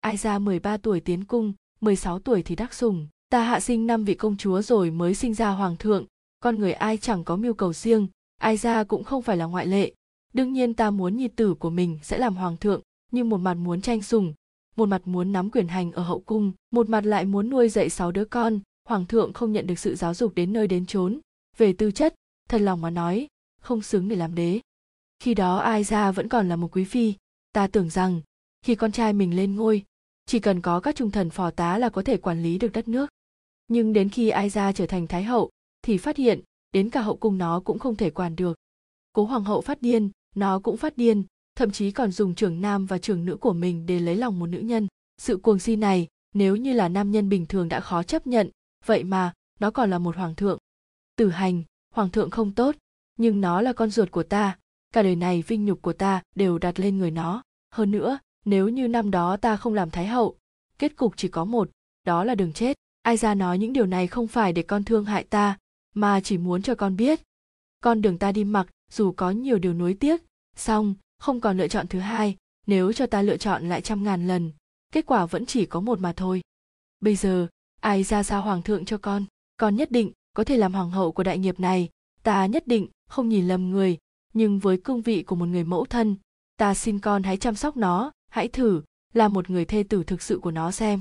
Ai 0.00 0.16
ra 0.16 0.38
13 0.38 0.76
tuổi 0.76 1.00
tiến 1.00 1.24
cung 1.24 1.52
16 1.80 2.18
tuổi 2.18 2.42
thì 2.42 2.56
đắc 2.56 2.74
sủng 2.74 3.08
ta 3.28 3.44
hạ 3.44 3.60
sinh 3.60 3.86
năm 3.86 4.04
vị 4.04 4.14
công 4.14 4.36
chúa 4.36 4.62
rồi 4.62 4.90
mới 4.90 5.14
sinh 5.14 5.34
ra 5.34 5.50
hoàng 5.50 5.76
thượng. 5.76 6.06
Con 6.40 6.58
người 6.58 6.72
ai 6.72 6.96
chẳng 6.96 7.24
có 7.24 7.36
mưu 7.36 7.54
cầu 7.54 7.72
riêng. 7.72 8.08
Ai 8.40 8.56
ra 8.56 8.84
cũng 8.84 9.04
không 9.04 9.22
phải 9.22 9.36
là 9.36 9.44
ngoại 9.44 9.66
lệ. 9.66 9.92
Đương 10.32 10.52
nhiên 10.52 10.74
ta 10.74 10.90
muốn 10.90 11.16
nhi 11.16 11.28
tử 11.28 11.54
của 11.54 11.70
mình 11.70 11.98
sẽ 12.02 12.18
làm 12.18 12.36
hoàng 12.36 12.56
thượng, 12.56 12.82
nhưng 13.12 13.28
một 13.28 13.38
mặt 13.38 13.54
muốn 13.54 13.80
tranh 13.80 14.02
sủng 14.02 14.34
một 14.76 14.88
mặt 14.88 15.02
muốn 15.04 15.32
nắm 15.32 15.50
quyền 15.50 15.68
hành 15.68 15.92
ở 15.92 16.02
hậu 16.02 16.20
cung, 16.20 16.52
một 16.70 16.88
mặt 16.88 17.04
lại 17.04 17.24
muốn 17.24 17.50
nuôi 17.50 17.68
dạy 17.68 17.90
sáu 17.90 18.12
đứa 18.12 18.24
con. 18.24 18.60
Hoàng 18.88 19.06
thượng 19.06 19.32
không 19.32 19.52
nhận 19.52 19.66
được 19.66 19.78
sự 19.78 19.94
giáo 19.94 20.14
dục 20.14 20.34
đến 20.34 20.52
nơi 20.52 20.68
đến 20.68 20.86
chốn 20.86 21.20
về 21.56 21.72
tư 21.72 21.90
chất, 21.90 22.14
thật 22.48 22.60
lòng 22.60 22.80
mà 22.80 22.90
nói, 22.90 23.28
không 23.60 23.82
xứng 23.82 24.08
để 24.08 24.16
làm 24.16 24.34
đế. 24.34 24.60
Khi 25.18 25.34
đó 25.34 25.56
ai 25.56 25.84
ra 25.84 26.12
vẫn 26.12 26.28
còn 26.28 26.48
là 26.48 26.56
một 26.56 26.76
quý 26.76 26.84
phi. 26.84 27.14
Ta 27.52 27.66
tưởng 27.66 27.90
rằng, 27.90 28.20
khi 28.62 28.74
con 28.74 28.92
trai 28.92 29.12
mình 29.12 29.36
lên 29.36 29.54
ngôi, 29.54 29.84
chỉ 30.26 30.40
cần 30.40 30.60
có 30.60 30.80
các 30.80 30.96
trung 30.96 31.10
thần 31.10 31.30
phò 31.30 31.50
tá 31.50 31.78
là 31.78 31.88
có 31.88 32.02
thể 32.02 32.16
quản 32.16 32.42
lý 32.42 32.58
được 32.58 32.72
đất 32.72 32.88
nước. 32.88 33.10
Nhưng 33.68 33.92
đến 33.92 34.08
khi 34.08 34.28
ai 34.28 34.50
ra 34.50 34.72
trở 34.72 34.86
thành 34.86 35.06
thái 35.06 35.24
hậu, 35.24 35.50
thì 35.82 35.98
phát 35.98 36.16
hiện, 36.16 36.40
đến 36.72 36.90
cả 36.90 37.00
hậu 37.00 37.16
cung 37.16 37.38
nó 37.38 37.60
cũng 37.60 37.78
không 37.78 37.96
thể 37.96 38.10
quản 38.10 38.36
được. 38.36 38.58
Cố 39.12 39.24
hoàng 39.24 39.44
hậu 39.44 39.60
phát 39.60 39.82
điên, 39.82 40.10
nó 40.34 40.58
cũng 40.58 40.76
phát 40.76 40.96
điên, 40.96 41.24
thậm 41.56 41.70
chí 41.70 41.90
còn 41.90 42.12
dùng 42.12 42.34
trưởng 42.34 42.60
nam 42.60 42.86
và 42.86 42.98
trưởng 42.98 43.24
nữ 43.24 43.36
của 43.36 43.52
mình 43.52 43.86
để 43.86 43.98
lấy 43.98 44.16
lòng 44.16 44.38
một 44.38 44.46
nữ 44.46 44.58
nhân. 44.58 44.86
Sự 45.18 45.36
cuồng 45.36 45.58
si 45.58 45.76
này, 45.76 46.08
nếu 46.34 46.56
như 46.56 46.72
là 46.72 46.88
nam 46.88 47.10
nhân 47.10 47.28
bình 47.28 47.46
thường 47.46 47.68
đã 47.68 47.80
khó 47.80 48.02
chấp 48.02 48.26
nhận, 48.26 48.50
vậy 48.86 49.04
mà, 49.04 49.32
nó 49.60 49.70
còn 49.70 49.90
là 49.90 49.98
một 49.98 50.16
hoàng 50.16 50.34
thượng 50.34 50.58
tử 51.16 51.30
hành, 51.30 51.62
hoàng 51.94 52.10
thượng 52.10 52.30
không 52.30 52.52
tốt, 52.52 52.74
nhưng 53.16 53.40
nó 53.40 53.60
là 53.60 53.72
con 53.72 53.90
ruột 53.90 54.10
của 54.10 54.22
ta. 54.22 54.58
Cả 54.92 55.02
đời 55.02 55.16
này 55.16 55.42
vinh 55.42 55.64
nhục 55.64 55.82
của 55.82 55.92
ta 55.92 56.22
đều 56.34 56.58
đặt 56.58 56.80
lên 56.80 56.98
người 56.98 57.10
nó. 57.10 57.42
Hơn 57.70 57.90
nữa, 57.90 58.18
nếu 58.44 58.68
như 58.68 58.88
năm 58.88 59.10
đó 59.10 59.36
ta 59.36 59.56
không 59.56 59.74
làm 59.74 59.90
thái 59.90 60.06
hậu, 60.06 60.36
kết 60.78 60.96
cục 60.96 61.16
chỉ 61.16 61.28
có 61.28 61.44
một, 61.44 61.70
đó 62.04 62.24
là 62.24 62.34
đường 62.34 62.52
chết. 62.52 62.76
Ai 63.02 63.16
ra 63.16 63.34
nói 63.34 63.58
những 63.58 63.72
điều 63.72 63.86
này 63.86 64.06
không 64.06 64.26
phải 64.26 64.52
để 64.52 64.62
con 64.62 64.84
thương 64.84 65.04
hại 65.04 65.24
ta, 65.24 65.58
mà 65.94 66.20
chỉ 66.20 66.38
muốn 66.38 66.62
cho 66.62 66.74
con 66.74 66.96
biết. 66.96 67.20
Con 67.80 68.02
đường 68.02 68.18
ta 68.18 68.32
đi 68.32 68.44
mặc, 68.44 68.66
dù 68.92 69.12
có 69.12 69.30
nhiều 69.30 69.58
điều 69.58 69.74
nuối 69.74 69.94
tiếc, 69.94 70.22
song 70.56 70.94
không 71.18 71.40
còn 71.40 71.58
lựa 71.58 71.68
chọn 71.68 71.88
thứ 71.88 71.98
hai. 71.98 72.36
Nếu 72.66 72.92
cho 72.92 73.06
ta 73.06 73.22
lựa 73.22 73.36
chọn 73.36 73.68
lại 73.68 73.80
trăm 73.80 74.04
ngàn 74.04 74.26
lần, 74.26 74.52
kết 74.92 75.06
quả 75.06 75.26
vẫn 75.26 75.46
chỉ 75.46 75.66
có 75.66 75.80
một 75.80 76.00
mà 76.00 76.12
thôi. 76.12 76.42
Bây 77.00 77.16
giờ, 77.16 77.46
ai 77.80 78.02
ra 78.02 78.22
sao 78.22 78.42
hoàng 78.42 78.62
thượng 78.62 78.84
cho 78.84 78.98
con? 78.98 79.24
Con 79.56 79.76
nhất 79.76 79.90
định 79.90 80.12
có 80.34 80.44
thể 80.44 80.56
làm 80.56 80.74
hoàng 80.74 80.90
hậu 80.90 81.12
của 81.12 81.22
đại 81.22 81.38
nghiệp 81.38 81.60
này. 81.60 81.88
Ta 82.22 82.46
nhất 82.46 82.66
định 82.66 82.88
không 83.08 83.28
nhìn 83.28 83.48
lầm 83.48 83.70
người, 83.70 83.98
nhưng 84.32 84.58
với 84.58 84.76
cương 84.84 85.02
vị 85.02 85.22
của 85.22 85.36
một 85.36 85.46
người 85.46 85.64
mẫu 85.64 85.84
thân, 85.84 86.16
ta 86.56 86.74
xin 86.74 86.98
con 86.98 87.22
hãy 87.22 87.36
chăm 87.36 87.54
sóc 87.54 87.76
nó, 87.76 88.12
hãy 88.28 88.48
thử 88.48 88.82
là 89.12 89.28
một 89.28 89.50
người 89.50 89.64
thê 89.64 89.82
tử 89.82 90.04
thực 90.04 90.22
sự 90.22 90.38
của 90.38 90.50
nó 90.50 90.70
xem. 90.70 91.00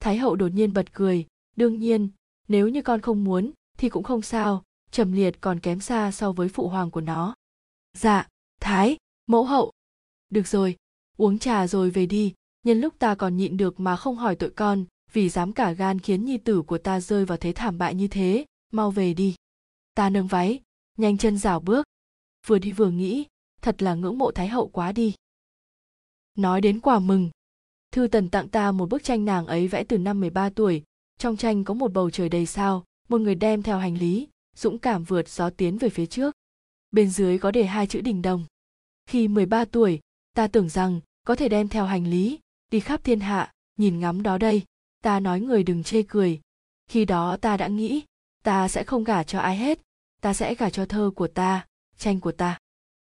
Thái 0.00 0.16
hậu 0.16 0.36
đột 0.36 0.48
nhiên 0.48 0.72
bật 0.72 0.92
cười, 0.92 1.26
đương 1.56 1.78
nhiên, 1.78 2.08
nếu 2.48 2.68
như 2.68 2.82
con 2.82 3.00
không 3.00 3.24
muốn 3.24 3.52
thì 3.78 3.88
cũng 3.88 4.04
không 4.04 4.22
sao, 4.22 4.62
trầm 4.90 5.12
liệt 5.12 5.40
còn 5.40 5.60
kém 5.60 5.80
xa 5.80 6.10
so 6.10 6.32
với 6.32 6.48
phụ 6.48 6.68
hoàng 6.68 6.90
của 6.90 7.00
nó. 7.00 7.34
Dạ 7.98 8.28
thái, 8.60 8.96
mẫu 9.26 9.44
hậu. 9.44 9.72
Được 10.30 10.46
rồi, 10.46 10.76
uống 11.16 11.38
trà 11.38 11.66
rồi 11.66 11.90
về 11.90 12.06
đi, 12.06 12.34
nhân 12.62 12.80
lúc 12.80 12.94
ta 12.98 13.14
còn 13.14 13.36
nhịn 13.36 13.56
được 13.56 13.80
mà 13.80 13.96
không 13.96 14.16
hỏi 14.16 14.36
tội 14.36 14.50
con, 14.50 14.84
vì 15.12 15.28
dám 15.28 15.52
cả 15.52 15.72
gan 15.72 15.98
khiến 15.98 16.24
nhi 16.24 16.38
tử 16.38 16.62
của 16.62 16.78
ta 16.78 17.00
rơi 17.00 17.24
vào 17.24 17.38
thế 17.38 17.52
thảm 17.52 17.78
bại 17.78 17.94
như 17.94 18.08
thế 18.08 18.44
mau 18.72 18.90
về 18.90 19.14
đi. 19.14 19.34
Ta 19.94 20.10
nâng 20.10 20.26
váy, 20.26 20.60
nhanh 20.98 21.18
chân 21.18 21.38
rảo 21.38 21.60
bước. 21.60 21.86
Vừa 22.46 22.58
đi 22.58 22.72
vừa 22.72 22.90
nghĩ, 22.90 23.26
thật 23.62 23.82
là 23.82 23.94
ngưỡng 23.94 24.18
mộ 24.18 24.30
thái 24.30 24.48
hậu 24.48 24.68
quá 24.68 24.92
đi. 24.92 25.14
Nói 26.34 26.60
đến 26.60 26.80
quà 26.80 26.98
mừng, 26.98 27.30
thư 27.90 28.06
tần 28.06 28.28
tặng 28.28 28.48
ta 28.48 28.72
một 28.72 28.88
bức 28.88 29.04
tranh 29.04 29.24
nàng 29.24 29.46
ấy 29.46 29.68
vẽ 29.68 29.84
từ 29.84 29.98
năm 29.98 30.20
13 30.20 30.50
tuổi. 30.50 30.82
Trong 31.18 31.36
tranh 31.36 31.64
có 31.64 31.74
một 31.74 31.92
bầu 31.92 32.10
trời 32.10 32.28
đầy 32.28 32.46
sao, 32.46 32.84
một 33.08 33.20
người 33.20 33.34
đem 33.34 33.62
theo 33.62 33.78
hành 33.78 33.98
lý, 33.98 34.28
dũng 34.56 34.78
cảm 34.78 35.04
vượt 35.04 35.28
gió 35.28 35.50
tiến 35.50 35.78
về 35.78 35.88
phía 35.88 36.06
trước. 36.06 36.34
Bên 36.90 37.10
dưới 37.10 37.38
có 37.38 37.50
đề 37.50 37.64
hai 37.64 37.86
chữ 37.86 38.00
đình 38.00 38.22
đồng. 38.22 38.44
Khi 39.06 39.28
13 39.28 39.64
tuổi, 39.64 40.00
ta 40.34 40.48
tưởng 40.48 40.68
rằng 40.68 41.00
có 41.26 41.34
thể 41.34 41.48
đem 41.48 41.68
theo 41.68 41.84
hành 41.84 42.06
lý, 42.06 42.38
đi 42.70 42.80
khắp 42.80 43.04
thiên 43.04 43.20
hạ, 43.20 43.52
nhìn 43.76 44.00
ngắm 44.00 44.22
đó 44.22 44.38
đây. 44.38 44.62
Ta 45.02 45.20
nói 45.20 45.40
người 45.40 45.62
đừng 45.62 45.82
chê 45.82 46.02
cười. 46.02 46.40
Khi 46.86 47.04
đó 47.04 47.36
ta 47.36 47.56
đã 47.56 47.68
nghĩ 47.68 48.02
ta 48.42 48.68
sẽ 48.68 48.84
không 48.84 49.04
gả 49.04 49.22
cho 49.22 49.38
ai 49.38 49.56
hết. 49.56 49.80
Ta 50.20 50.34
sẽ 50.34 50.54
gả 50.54 50.70
cho 50.70 50.86
thơ 50.86 51.10
của 51.16 51.26
ta, 51.26 51.66
tranh 51.96 52.20
của 52.20 52.32
ta. 52.32 52.58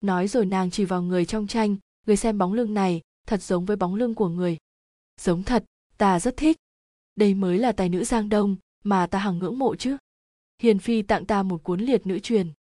Nói 0.01 0.27
rồi 0.27 0.45
nàng 0.45 0.71
chỉ 0.71 0.85
vào 0.85 1.01
người 1.01 1.25
trong 1.25 1.47
tranh, 1.47 1.75
người 2.05 2.17
xem 2.17 2.37
bóng 2.37 2.53
lưng 2.53 2.73
này, 2.73 3.01
thật 3.27 3.43
giống 3.43 3.65
với 3.65 3.77
bóng 3.77 3.95
lưng 3.95 4.15
của 4.15 4.29
người. 4.29 4.57
Giống 5.21 5.43
thật, 5.43 5.63
ta 5.97 6.19
rất 6.19 6.37
thích. 6.37 6.57
Đây 7.15 7.33
mới 7.33 7.57
là 7.57 7.71
tài 7.71 7.89
nữ 7.89 8.03
giang 8.03 8.29
đông, 8.29 8.55
mà 8.83 9.07
ta 9.07 9.19
hằng 9.19 9.39
ngưỡng 9.39 9.59
mộ 9.59 9.75
chứ. 9.75 9.97
Hiền 10.61 10.79
phi 10.79 11.01
tặng 11.01 11.25
ta 11.25 11.43
một 11.43 11.63
cuốn 11.63 11.79
liệt 11.79 12.07
nữ 12.07 12.19
truyền. 12.19 12.51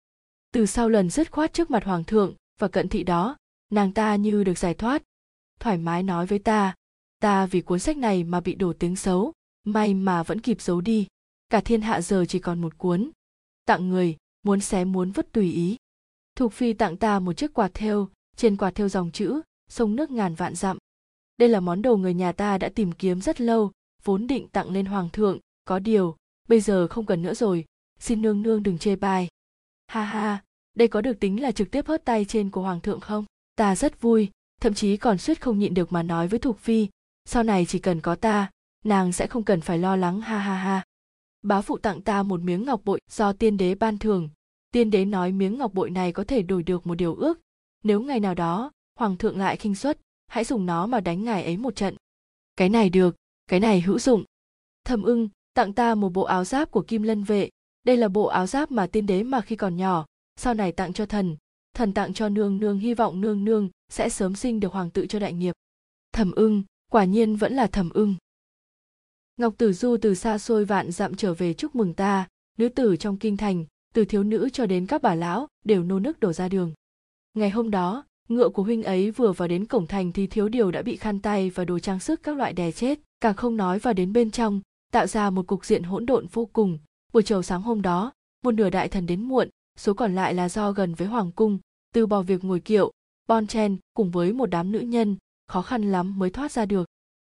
Từ 0.52 0.66
sau 0.66 0.88
lần 0.88 1.10
dứt 1.10 1.32
khoát 1.32 1.52
trước 1.52 1.70
mặt 1.70 1.84
hoàng 1.84 2.04
thượng 2.04 2.34
và 2.58 2.68
cận 2.68 2.88
thị 2.88 3.02
đó, 3.02 3.36
nàng 3.72 3.92
ta 3.92 4.16
như 4.16 4.44
được 4.44 4.58
giải 4.58 4.74
thoát. 4.74 5.02
Thoải 5.60 5.78
mái 5.78 6.02
nói 6.02 6.26
với 6.26 6.38
ta 6.38 6.74
ta 7.20 7.46
vì 7.46 7.60
cuốn 7.60 7.78
sách 7.78 7.96
này 7.96 8.24
mà 8.24 8.40
bị 8.40 8.54
đổ 8.54 8.72
tiếng 8.72 8.96
xấu, 8.96 9.32
may 9.64 9.94
mà 9.94 10.22
vẫn 10.22 10.40
kịp 10.40 10.60
giấu 10.60 10.80
đi 10.80 11.06
cả 11.48 11.60
thiên 11.60 11.80
hạ 11.80 12.00
giờ 12.00 12.24
chỉ 12.28 12.38
còn 12.38 12.60
một 12.60 12.78
cuốn. 12.78 13.10
Tặng 13.64 13.88
người, 13.88 14.16
muốn 14.42 14.60
xé 14.60 14.84
muốn 14.84 15.10
vứt 15.10 15.32
tùy 15.32 15.52
ý. 15.52 15.76
Thục 16.36 16.52
phi 16.52 16.72
tặng 16.72 16.96
ta 16.96 17.18
một 17.18 17.32
chiếc 17.32 17.54
quạt 17.54 17.70
thêu 17.74 18.08
trên 18.36 18.56
quạt 18.56 18.70
thêu 18.74 18.88
dòng 18.88 19.10
chữ, 19.10 19.40
sông 19.68 19.96
nước 19.96 20.10
ngàn 20.10 20.34
vạn 20.34 20.54
dặm. 20.54 20.78
Đây 21.36 21.48
là 21.48 21.60
món 21.60 21.82
đồ 21.82 21.96
người 21.96 22.14
nhà 22.14 22.32
ta 22.32 22.58
đã 22.58 22.68
tìm 22.68 22.92
kiếm 22.92 23.20
rất 23.20 23.40
lâu, 23.40 23.72
vốn 24.04 24.26
định 24.26 24.48
tặng 24.48 24.70
lên 24.70 24.86
hoàng 24.86 25.08
thượng, 25.12 25.38
có 25.64 25.78
điều, 25.78 26.16
bây 26.48 26.60
giờ 26.60 26.88
không 26.88 27.06
cần 27.06 27.22
nữa 27.22 27.34
rồi, 27.34 27.64
xin 27.98 28.22
nương 28.22 28.42
nương 28.42 28.62
đừng 28.62 28.78
chê 28.78 28.96
bai. 28.96 29.28
Ha 29.86 30.04
ha, 30.04 30.42
đây 30.74 30.88
có 30.88 31.00
được 31.00 31.20
tính 31.20 31.42
là 31.42 31.52
trực 31.52 31.70
tiếp 31.70 31.86
hớt 31.86 32.04
tay 32.04 32.24
trên 32.24 32.50
của 32.50 32.62
hoàng 32.62 32.80
thượng 32.80 33.00
không? 33.00 33.24
Ta 33.56 33.76
rất 33.76 34.00
vui, 34.00 34.30
thậm 34.60 34.74
chí 34.74 34.96
còn 34.96 35.18
suýt 35.18 35.40
không 35.40 35.58
nhịn 35.58 35.74
được 35.74 35.92
mà 35.92 36.02
nói 36.02 36.28
với 36.28 36.38
thục 36.38 36.58
phi, 36.58 36.88
sau 37.24 37.42
này 37.42 37.66
chỉ 37.66 37.78
cần 37.78 38.00
có 38.00 38.14
ta, 38.14 38.50
nàng 38.84 39.12
sẽ 39.12 39.26
không 39.26 39.44
cần 39.44 39.60
phải 39.60 39.78
lo 39.78 39.96
lắng, 39.96 40.20
ha 40.20 40.38
ha 40.38 40.54
ha 40.56 40.84
bá 41.46 41.60
phụ 41.60 41.78
tặng 41.78 42.02
ta 42.02 42.22
một 42.22 42.40
miếng 42.40 42.64
ngọc 42.64 42.80
bội 42.84 43.00
do 43.10 43.32
tiên 43.32 43.56
đế 43.56 43.74
ban 43.74 43.98
thưởng. 43.98 44.28
Tiên 44.70 44.90
đế 44.90 45.04
nói 45.04 45.32
miếng 45.32 45.58
ngọc 45.58 45.74
bội 45.74 45.90
này 45.90 46.12
có 46.12 46.24
thể 46.24 46.42
đổi 46.42 46.62
được 46.62 46.86
một 46.86 46.94
điều 46.94 47.14
ước. 47.14 47.40
Nếu 47.84 48.00
ngày 48.00 48.20
nào 48.20 48.34
đó, 48.34 48.70
hoàng 48.98 49.16
thượng 49.16 49.38
lại 49.38 49.56
khinh 49.56 49.74
suất, 49.74 50.00
hãy 50.26 50.44
dùng 50.44 50.66
nó 50.66 50.86
mà 50.86 51.00
đánh 51.00 51.24
ngài 51.24 51.44
ấy 51.44 51.56
một 51.56 51.76
trận. 51.76 51.96
Cái 52.56 52.68
này 52.68 52.90
được, 52.90 53.16
cái 53.46 53.60
này 53.60 53.80
hữu 53.80 53.98
dụng. 53.98 54.24
Thầm 54.84 55.02
ưng, 55.02 55.28
tặng 55.54 55.72
ta 55.72 55.94
một 55.94 56.08
bộ 56.08 56.22
áo 56.22 56.44
giáp 56.44 56.70
của 56.70 56.82
kim 56.82 57.02
lân 57.02 57.24
vệ. 57.24 57.48
Đây 57.84 57.96
là 57.96 58.08
bộ 58.08 58.26
áo 58.26 58.46
giáp 58.46 58.70
mà 58.70 58.86
tiên 58.86 59.06
đế 59.06 59.22
mà 59.22 59.40
khi 59.40 59.56
còn 59.56 59.76
nhỏ, 59.76 60.06
sau 60.36 60.54
này 60.54 60.72
tặng 60.72 60.92
cho 60.92 61.06
thần. 61.06 61.36
Thần 61.74 61.94
tặng 61.94 62.14
cho 62.14 62.28
nương 62.28 62.58
nương 62.58 62.78
hy 62.78 62.94
vọng 62.94 63.20
nương 63.20 63.44
nương 63.44 63.68
sẽ 63.88 64.08
sớm 64.08 64.36
sinh 64.36 64.60
được 64.60 64.72
hoàng 64.72 64.90
tự 64.90 65.06
cho 65.06 65.18
đại 65.18 65.32
nghiệp. 65.32 65.54
Thầm 66.12 66.32
ưng, 66.32 66.62
quả 66.90 67.04
nhiên 67.04 67.36
vẫn 67.36 67.52
là 67.54 67.66
thầm 67.66 67.90
ưng 67.90 68.14
ngọc 69.40 69.54
tử 69.58 69.72
du 69.72 69.96
từ 69.96 70.14
xa 70.14 70.38
xôi 70.38 70.64
vạn 70.64 70.92
dặm 70.92 71.14
trở 71.14 71.34
về 71.34 71.54
chúc 71.54 71.74
mừng 71.74 71.94
ta, 71.94 72.28
nữ 72.58 72.68
tử 72.68 72.96
trong 72.96 73.16
kinh 73.16 73.36
thành, 73.36 73.64
từ 73.94 74.04
thiếu 74.04 74.22
nữ 74.22 74.48
cho 74.52 74.66
đến 74.66 74.86
các 74.86 75.02
bà 75.02 75.14
lão, 75.14 75.46
đều 75.64 75.82
nô 75.82 75.98
nức 75.98 76.20
đổ 76.20 76.32
ra 76.32 76.48
đường. 76.48 76.72
Ngày 77.34 77.50
hôm 77.50 77.70
đó, 77.70 78.04
ngựa 78.28 78.48
của 78.48 78.62
huynh 78.62 78.82
ấy 78.82 79.10
vừa 79.10 79.32
vào 79.32 79.48
đến 79.48 79.66
cổng 79.66 79.86
thành 79.86 80.12
thì 80.12 80.26
thiếu 80.26 80.48
điều 80.48 80.70
đã 80.70 80.82
bị 80.82 80.96
khăn 80.96 81.20
tay 81.20 81.50
và 81.50 81.64
đồ 81.64 81.78
trang 81.78 82.00
sức 82.00 82.22
các 82.22 82.36
loại 82.36 82.52
đè 82.52 82.72
chết, 82.72 82.98
càng 83.20 83.34
không 83.34 83.56
nói 83.56 83.78
vào 83.78 83.94
đến 83.94 84.12
bên 84.12 84.30
trong, 84.30 84.60
tạo 84.92 85.06
ra 85.06 85.30
một 85.30 85.46
cục 85.46 85.64
diện 85.64 85.82
hỗn 85.82 86.06
độn 86.06 86.26
vô 86.26 86.46
cùng. 86.46 86.78
Buổi 87.12 87.22
chiều 87.22 87.42
sáng 87.42 87.62
hôm 87.62 87.82
đó, 87.82 88.12
một 88.44 88.50
nửa 88.50 88.70
đại 88.70 88.88
thần 88.88 89.06
đến 89.06 89.22
muộn, 89.22 89.48
số 89.78 89.94
còn 89.94 90.14
lại 90.14 90.34
là 90.34 90.48
do 90.48 90.72
gần 90.72 90.94
với 90.94 91.08
hoàng 91.08 91.32
cung, 91.32 91.58
từ 91.94 92.06
bỏ 92.06 92.22
việc 92.22 92.44
ngồi 92.44 92.60
kiệu, 92.60 92.92
bon 93.28 93.46
chen 93.46 93.76
cùng 93.94 94.10
với 94.10 94.32
một 94.32 94.46
đám 94.46 94.72
nữ 94.72 94.80
nhân, 94.80 95.16
khó 95.48 95.62
khăn 95.62 95.92
lắm 95.92 96.18
mới 96.18 96.30
thoát 96.30 96.52
ra 96.52 96.66
được. 96.66 96.86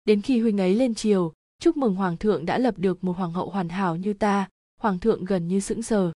Đến 0.05 0.21
khi 0.21 0.39
huynh 0.39 0.57
ấy 0.57 0.75
lên 0.75 0.95
chiều 0.95 1.33
chúc 1.59 1.77
mừng 1.77 1.95
hoàng 1.95 2.17
thượng 2.17 2.45
đã 2.45 2.57
lập 2.57 2.75
được 2.77 3.03
một 3.03 3.13
hoàng 3.13 3.31
hậu 3.31 3.49
hoàn 3.49 3.69
hảo 3.69 3.95
như 3.95 4.13
ta, 4.13 4.49
hoàng 4.79 4.99
thượng 4.99 5.25
gần 5.25 5.47
như 5.47 5.59
sững 5.59 5.81
sờ. 5.81 6.11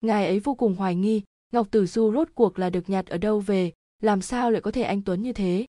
Ngài 0.00 0.26
ấy 0.26 0.40
vô 0.40 0.54
cùng 0.54 0.74
hoài 0.74 0.94
nghi, 0.94 1.22
ngọc 1.52 1.68
tử 1.70 1.86
du 1.86 2.12
rốt 2.12 2.28
cuộc 2.34 2.58
là 2.58 2.70
được 2.70 2.90
nhặt 2.90 3.06
ở 3.06 3.18
đâu 3.18 3.40
về, 3.40 3.72
làm 4.02 4.22
sao 4.22 4.50
lại 4.50 4.60
có 4.60 4.70
thể 4.70 4.82
anh 4.82 5.02
tuấn 5.02 5.22
như 5.22 5.32
thế? 5.32 5.66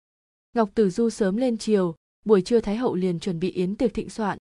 Ngọc 0.55 0.71
tử 0.75 0.91
du 0.91 1.11
sớm 1.11 1.37
lên 1.37 1.57
chiều 1.57 1.95
buổi 2.25 2.43
trưa 2.43 2.61
thái 2.61 2.77
hậu 2.77 2.95
liền 2.95 3.21
chuẩn 3.21 3.41
bị 3.41 3.51
yến 3.51 3.77
tiệc 3.77 3.95
thịnh 3.95 4.11
soạn. 4.11 4.39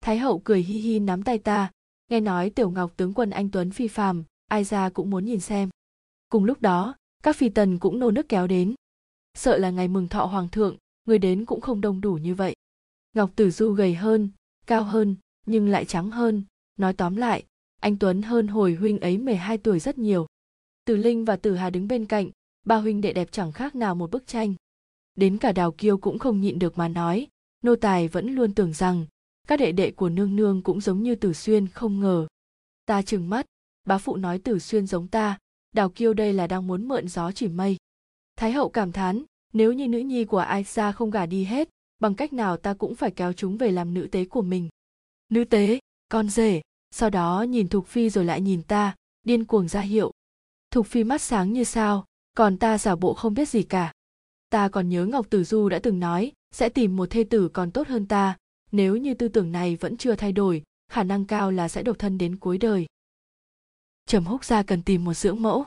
Thái 0.00 0.18
hậu 0.18 0.38
cười 0.38 0.62
hi 0.62 0.78
hi 0.80 0.98
nắm 0.98 1.22
tay 1.22 1.38
ta, 1.38 1.70
nghe 2.10 2.20
nói 2.20 2.50
tiểu 2.50 2.70
ngọc 2.70 2.92
tướng 2.96 3.14
quân 3.14 3.30
anh 3.30 3.50
tuấn 3.50 3.70
phi 3.70 3.88
phàm, 3.88 4.24
ai 4.48 4.64
ra 4.64 4.88
cũng 4.88 5.10
muốn 5.10 5.24
nhìn 5.24 5.40
xem. 5.40 5.68
Cùng 6.28 6.44
lúc 6.44 6.60
đó, 6.60 6.94
các 7.22 7.36
phi 7.36 7.48
tần 7.48 7.78
cũng 7.78 7.98
nô 7.98 8.10
nức 8.10 8.28
kéo 8.28 8.46
đến. 8.46 8.74
Sợ 9.34 9.58
là 9.58 9.70
ngày 9.70 9.88
mừng 9.88 10.08
thọ 10.08 10.24
hoàng 10.24 10.48
thượng, 10.48 10.76
người 11.04 11.18
đến 11.18 11.44
cũng 11.44 11.60
không 11.60 11.80
đông 11.80 12.00
đủ 12.00 12.14
như 12.14 12.34
vậy 12.34 12.56
ngọc 13.18 13.30
tử 13.36 13.50
du 13.50 13.72
gầy 13.72 13.94
hơn, 13.94 14.30
cao 14.66 14.84
hơn, 14.84 15.16
nhưng 15.46 15.68
lại 15.68 15.84
trắng 15.84 16.10
hơn. 16.10 16.42
Nói 16.76 16.92
tóm 16.92 17.16
lại, 17.16 17.44
anh 17.80 17.96
tuấn 17.98 18.22
hơn 18.22 18.48
hồi 18.48 18.74
huynh 18.74 18.98
ấy 18.98 19.18
12 19.18 19.58
tuổi 19.58 19.80
rất 19.80 19.98
nhiều. 19.98 20.26
Tử 20.84 20.96
linh 20.96 21.24
và 21.24 21.36
tử 21.36 21.54
hà 21.54 21.70
đứng 21.70 21.88
bên 21.88 22.06
cạnh, 22.06 22.30
ba 22.66 22.76
huynh 22.76 23.00
đệ 23.00 23.12
đẹp 23.12 23.28
chẳng 23.32 23.52
khác 23.52 23.74
nào 23.74 23.94
một 23.94 24.10
bức 24.10 24.26
tranh. 24.26 24.54
Đến 25.14 25.38
cả 25.38 25.52
đào 25.52 25.72
kiêu 25.72 25.98
cũng 25.98 26.18
không 26.18 26.40
nhịn 26.40 26.58
được 26.58 26.78
mà 26.78 26.88
nói, 26.88 27.26
nô 27.64 27.76
tài 27.76 28.08
vẫn 28.08 28.34
luôn 28.34 28.54
tưởng 28.54 28.72
rằng, 28.72 29.06
các 29.48 29.58
đệ 29.58 29.72
đệ 29.72 29.90
của 29.90 30.08
nương 30.08 30.36
nương 30.36 30.62
cũng 30.62 30.80
giống 30.80 31.02
như 31.02 31.14
tử 31.14 31.32
xuyên 31.32 31.68
không 31.68 32.00
ngờ. 32.00 32.26
Ta 32.84 33.02
trừng 33.02 33.30
mắt, 33.30 33.46
bá 33.86 33.98
phụ 33.98 34.16
nói 34.16 34.38
tử 34.38 34.58
xuyên 34.58 34.86
giống 34.86 35.08
ta, 35.08 35.38
đào 35.72 35.90
kiêu 35.90 36.14
đây 36.14 36.32
là 36.32 36.46
đang 36.46 36.66
muốn 36.66 36.88
mượn 36.88 37.08
gió 37.08 37.32
chỉ 37.32 37.48
mây. 37.48 37.76
Thái 38.36 38.52
hậu 38.52 38.68
cảm 38.68 38.92
thán, 38.92 39.22
nếu 39.52 39.72
như 39.72 39.88
nữ 39.88 39.98
nhi 39.98 40.24
của 40.24 40.38
ai 40.38 40.64
xa 40.64 40.92
không 40.92 41.10
gả 41.10 41.26
đi 41.26 41.44
hết 41.44 41.68
bằng 41.98 42.14
cách 42.14 42.32
nào 42.32 42.56
ta 42.56 42.74
cũng 42.74 42.94
phải 42.94 43.10
kéo 43.10 43.32
chúng 43.32 43.56
về 43.56 43.70
làm 43.70 43.94
nữ 43.94 44.08
tế 44.12 44.24
của 44.24 44.42
mình? 44.42 44.68
Nữ 45.28 45.44
tế, 45.44 45.78
con 46.08 46.28
rể, 46.28 46.60
sau 46.90 47.10
đó 47.10 47.42
nhìn 47.42 47.68
thục 47.68 47.86
phi 47.86 48.10
rồi 48.10 48.24
lại 48.24 48.40
nhìn 48.40 48.62
ta, 48.62 48.94
điên 49.22 49.44
cuồng 49.44 49.68
ra 49.68 49.80
hiệu. 49.80 50.12
Thục 50.70 50.86
phi 50.86 51.04
mắt 51.04 51.22
sáng 51.22 51.52
như 51.52 51.64
sao, 51.64 52.04
còn 52.34 52.58
ta 52.58 52.78
giả 52.78 52.96
bộ 52.96 53.14
không 53.14 53.34
biết 53.34 53.48
gì 53.48 53.62
cả. 53.62 53.92
Ta 54.50 54.68
còn 54.68 54.88
nhớ 54.88 55.06
ngọc 55.06 55.30
tử 55.30 55.44
du 55.44 55.68
đã 55.68 55.78
từng 55.82 56.00
nói, 56.00 56.32
sẽ 56.50 56.68
tìm 56.68 56.96
một 56.96 57.10
thê 57.10 57.24
tử 57.24 57.48
còn 57.48 57.70
tốt 57.70 57.88
hơn 57.88 58.06
ta. 58.06 58.36
Nếu 58.72 58.96
như 58.96 59.14
tư 59.14 59.28
tưởng 59.28 59.52
này 59.52 59.76
vẫn 59.76 59.96
chưa 59.96 60.14
thay 60.14 60.32
đổi, 60.32 60.62
khả 60.88 61.02
năng 61.02 61.24
cao 61.24 61.50
là 61.50 61.68
sẽ 61.68 61.82
độc 61.82 61.98
thân 61.98 62.18
đến 62.18 62.36
cuối 62.36 62.58
đời. 62.58 62.86
Trầm 64.06 64.24
húc 64.24 64.44
gia 64.44 64.62
cần 64.62 64.82
tìm 64.82 65.04
một 65.04 65.14
dưỡng 65.14 65.42
mẫu. 65.42 65.66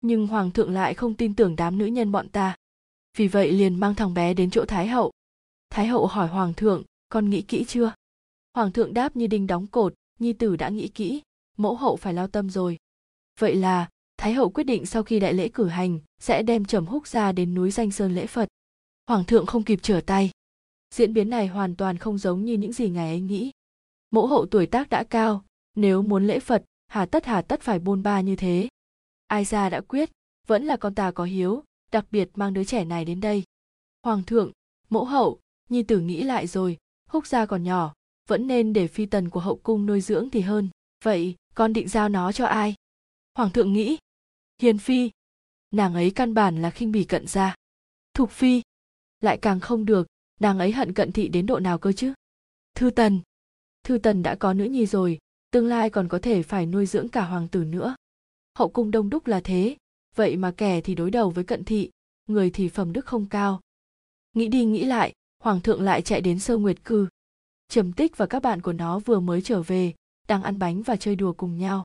Nhưng 0.00 0.26
hoàng 0.26 0.50
thượng 0.50 0.70
lại 0.70 0.94
không 0.94 1.14
tin 1.14 1.34
tưởng 1.34 1.56
đám 1.56 1.78
nữ 1.78 1.86
nhân 1.86 2.12
bọn 2.12 2.28
ta. 2.28 2.56
Vì 3.16 3.28
vậy 3.28 3.52
liền 3.52 3.80
mang 3.80 3.94
thằng 3.94 4.14
bé 4.14 4.34
đến 4.34 4.50
chỗ 4.50 4.64
thái 4.64 4.86
hậu 4.86 5.12
thái 5.72 5.86
hậu 5.86 6.06
hỏi 6.06 6.28
hoàng 6.28 6.54
thượng, 6.54 6.82
con 7.08 7.30
nghĩ 7.30 7.42
kỹ 7.42 7.64
chưa? 7.68 7.92
Hoàng 8.54 8.72
thượng 8.72 8.94
đáp 8.94 9.16
như 9.16 9.26
đinh 9.26 9.46
đóng 9.46 9.66
cột, 9.66 9.94
nhi 10.18 10.32
tử 10.32 10.56
đã 10.56 10.68
nghĩ 10.68 10.88
kỹ, 10.88 11.22
mẫu 11.56 11.76
hậu 11.76 11.96
phải 11.96 12.14
lao 12.14 12.26
tâm 12.26 12.50
rồi. 12.50 12.78
Vậy 13.38 13.54
là, 13.54 13.88
thái 14.16 14.32
hậu 14.32 14.50
quyết 14.50 14.64
định 14.64 14.86
sau 14.86 15.02
khi 15.02 15.20
đại 15.20 15.32
lễ 15.32 15.48
cử 15.48 15.68
hành, 15.68 15.98
sẽ 16.20 16.42
đem 16.42 16.64
trầm 16.64 16.86
húc 16.86 17.06
ra 17.06 17.32
đến 17.32 17.54
núi 17.54 17.70
danh 17.70 17.90
sơn 17.90 18.14
lễ 18.14 18.26
phật. 18.26 18.48
Hoàng 19.06 19.24
thượng 19.24 19.46
không 19.46 19.62
kịp 19.62 19.78
trở 19.82 20.00
tay. 20.06 20.30
Diễn 20.94 21.14
biến 21.14 21.30
này 21.30 21.46
hoàn 21.46 21.76
toàn 21.76 21.98
không 21.98 22.18
giống 22.18 22.44
như 22.44 22.54
những 22.54 22.72
gì 22.72 22.88
ngài 22.88 23.08
ấy 23.08 23.20
nghĩ. 23.20 23.50
Mẫu 24.10 24.26
hậu 24.26 24.46
tuổi 24.46 24.66
tác 24.66 24.88
đã 24.88 25.04
cao, 25.04 25.44
nếu 25.74 26.02
muốn 26.02 26.26
lễ 26.26 26.40
phật, 26.40 26.64
hà 26.86 27.06
tất 27.06 27.26
hà 27.26 27.42
tất 27.42 27.60
phải 27.60 27.78
bôn 27.78 28.02
ba 28.02 28.20
như 28.20 28.36
thế. 28.36 28.68
Ai 29.26 29.44
ra 29.44 29.68
đã 29.68 29.80
quyết, 29.80 30.10
vẫn 30.46 30.64
là 30.64 30.76
con 30.76 30.94
ta 30.94 31.10
có 31.10 31.24
hiếu, 31.24 31.62
đặc 31.92 32.06
biệt 32.10 32.30
mang 32.34 32.54
đứa 32.54 32.64
trẻ 32.64 32.84
này 32.84 33.04
đến 33.04 33.20
đây. 33.20 33.42
Hoàng 34.02 34.22
thượng, 34.22 34.50
mẫu 34.90 35.04
hậu 35.04 35.38
nhi 35.72 35.82
tử 35.82 36.00
nghĩ 36.00 36.22
lại 36.22 36.46
rồi, 36.46 36.78
húc 37.08 37.26
gia 37.26 37.46
còn 37.46 37.62
nhỏ, 37.62 37.94
vẫn 38.28 38.46
nên 38.46 38.72
để 38.72 38.86
phi 38.86 39.06
tần 39.06 39.30
của 39.30 39.40
hậu 39.40 39.56
cung 39.56 39.86
nuôi 39.86 40.00
dưỡng 40.00 40.30
thì 40.30 40.40
hơn. 40.40 40.70
Vậy, 41.04 41.34
con 41.54 41.72
định 41.72 41.88
giao 41.88 42.08
nó 42.08 42.32
cho 42.32 42.46
ai? 42.46 42.74
Hoàng 43.34 43.50
thượng 43.50 43.72
nghĩ. 43.72 43.98
Hiền 44.62 44.78
phi, 44.78 45.10
nàng 45.70 45.94
ấy 45.94 46.10
căn 46.10 46.34
bản 46.34 46.62
là 46.62 46.70
khinh 46.70 46.92
bỉ 46.92 47.04
cận 47.04 47.26
gia. 47.26 47.54
Thục 48.14 48.30
phi, 48.30 48.62
lại 49.20 49.38
càng 49.42 49.60
không 49.60 49.84
được, 49.84 50.06
nàng 50.40 50.58
ấy 50.58 50.72
hận 50.72 50.92
cận 50.92 51.12
thị 51.12 51.28
đến 51.28 51.46
độ 51.46 51.58
nào 51.58 51.78
cơ 51.78 51.92
chứ? 51.92 52.12
Thư 52.74 52.90
tần 52.90 53.20
thư 53.84 53.98
tần 53.98 54.22
đã 54.22 54.34
có 54.34 54.54
nữ 54.54 54.64
nhi 54.64 54.86
rồi, 54.86 55.18
tương 55.50 55.66
lai 55.66 55.90
còn 55.90 56.08
có 56.08 56.18
thể 56.18 56.42
phải 56.42 56.66
nuôi 56.66 56.86
dưỡng 56.86 57.08
cả 57.08 57.24
hoàng 57.24 57.48
tử 57.48 57.64
nữa. 57.64 57.96
Hậu 58.58 58.68
cung 58.68 58.90
đông 58.90 59.10
đúc 59.10 59.26
là 59.26 59.40
thế, 59.40 59.76
vậy 60.16 60.36
mà 60.36 60.52
kẻ 60.56 60.80
thì 60.80 60.94
đối 60.94 61.10
đầu 61.10 61.30
với 61.30 61.44
cận 61.44 61.64
thị, 61.64 61.90
người 62.28 62.50
thì 62.50 62.68
phẩm 62.68 62.92
đức 62.92 63.06
không 63.06 63.28
cao. 63.28 63.60
Nghĩ 64.32 64.48
đi 64.48 64.64
nghĩ 64.64 64.84
lại 64.84 65.12
hoàng 65.42 65.60
thượng 65.60 65.82
lại 65.82 66.02
chạy 66.02 66.20
đến 66.20 66.38
sơ 66.38 66.56
nguyệt 66.56 66.84
cư. 66.84 67.08
Trầm 67.68 67.92
tích 67.92 68.16
và 68.16 68.26
các 68.26 68.42
bạn 68.42 68.62
của 68.62 68.72
nó 68.72 68.98
vừa 68.98 69.20
mới 69.20 69.42
trở 69.42 69.62
về, 69.62 69.94
đang 70.28 70.42
ăn 70.42 70.58
bánh 70.58 70.82
và 70.82 70.96
chơi 70.96 71.16
đùa 71.16 71.32
cùng 71.32 71.58
nhau. 71.58 71.84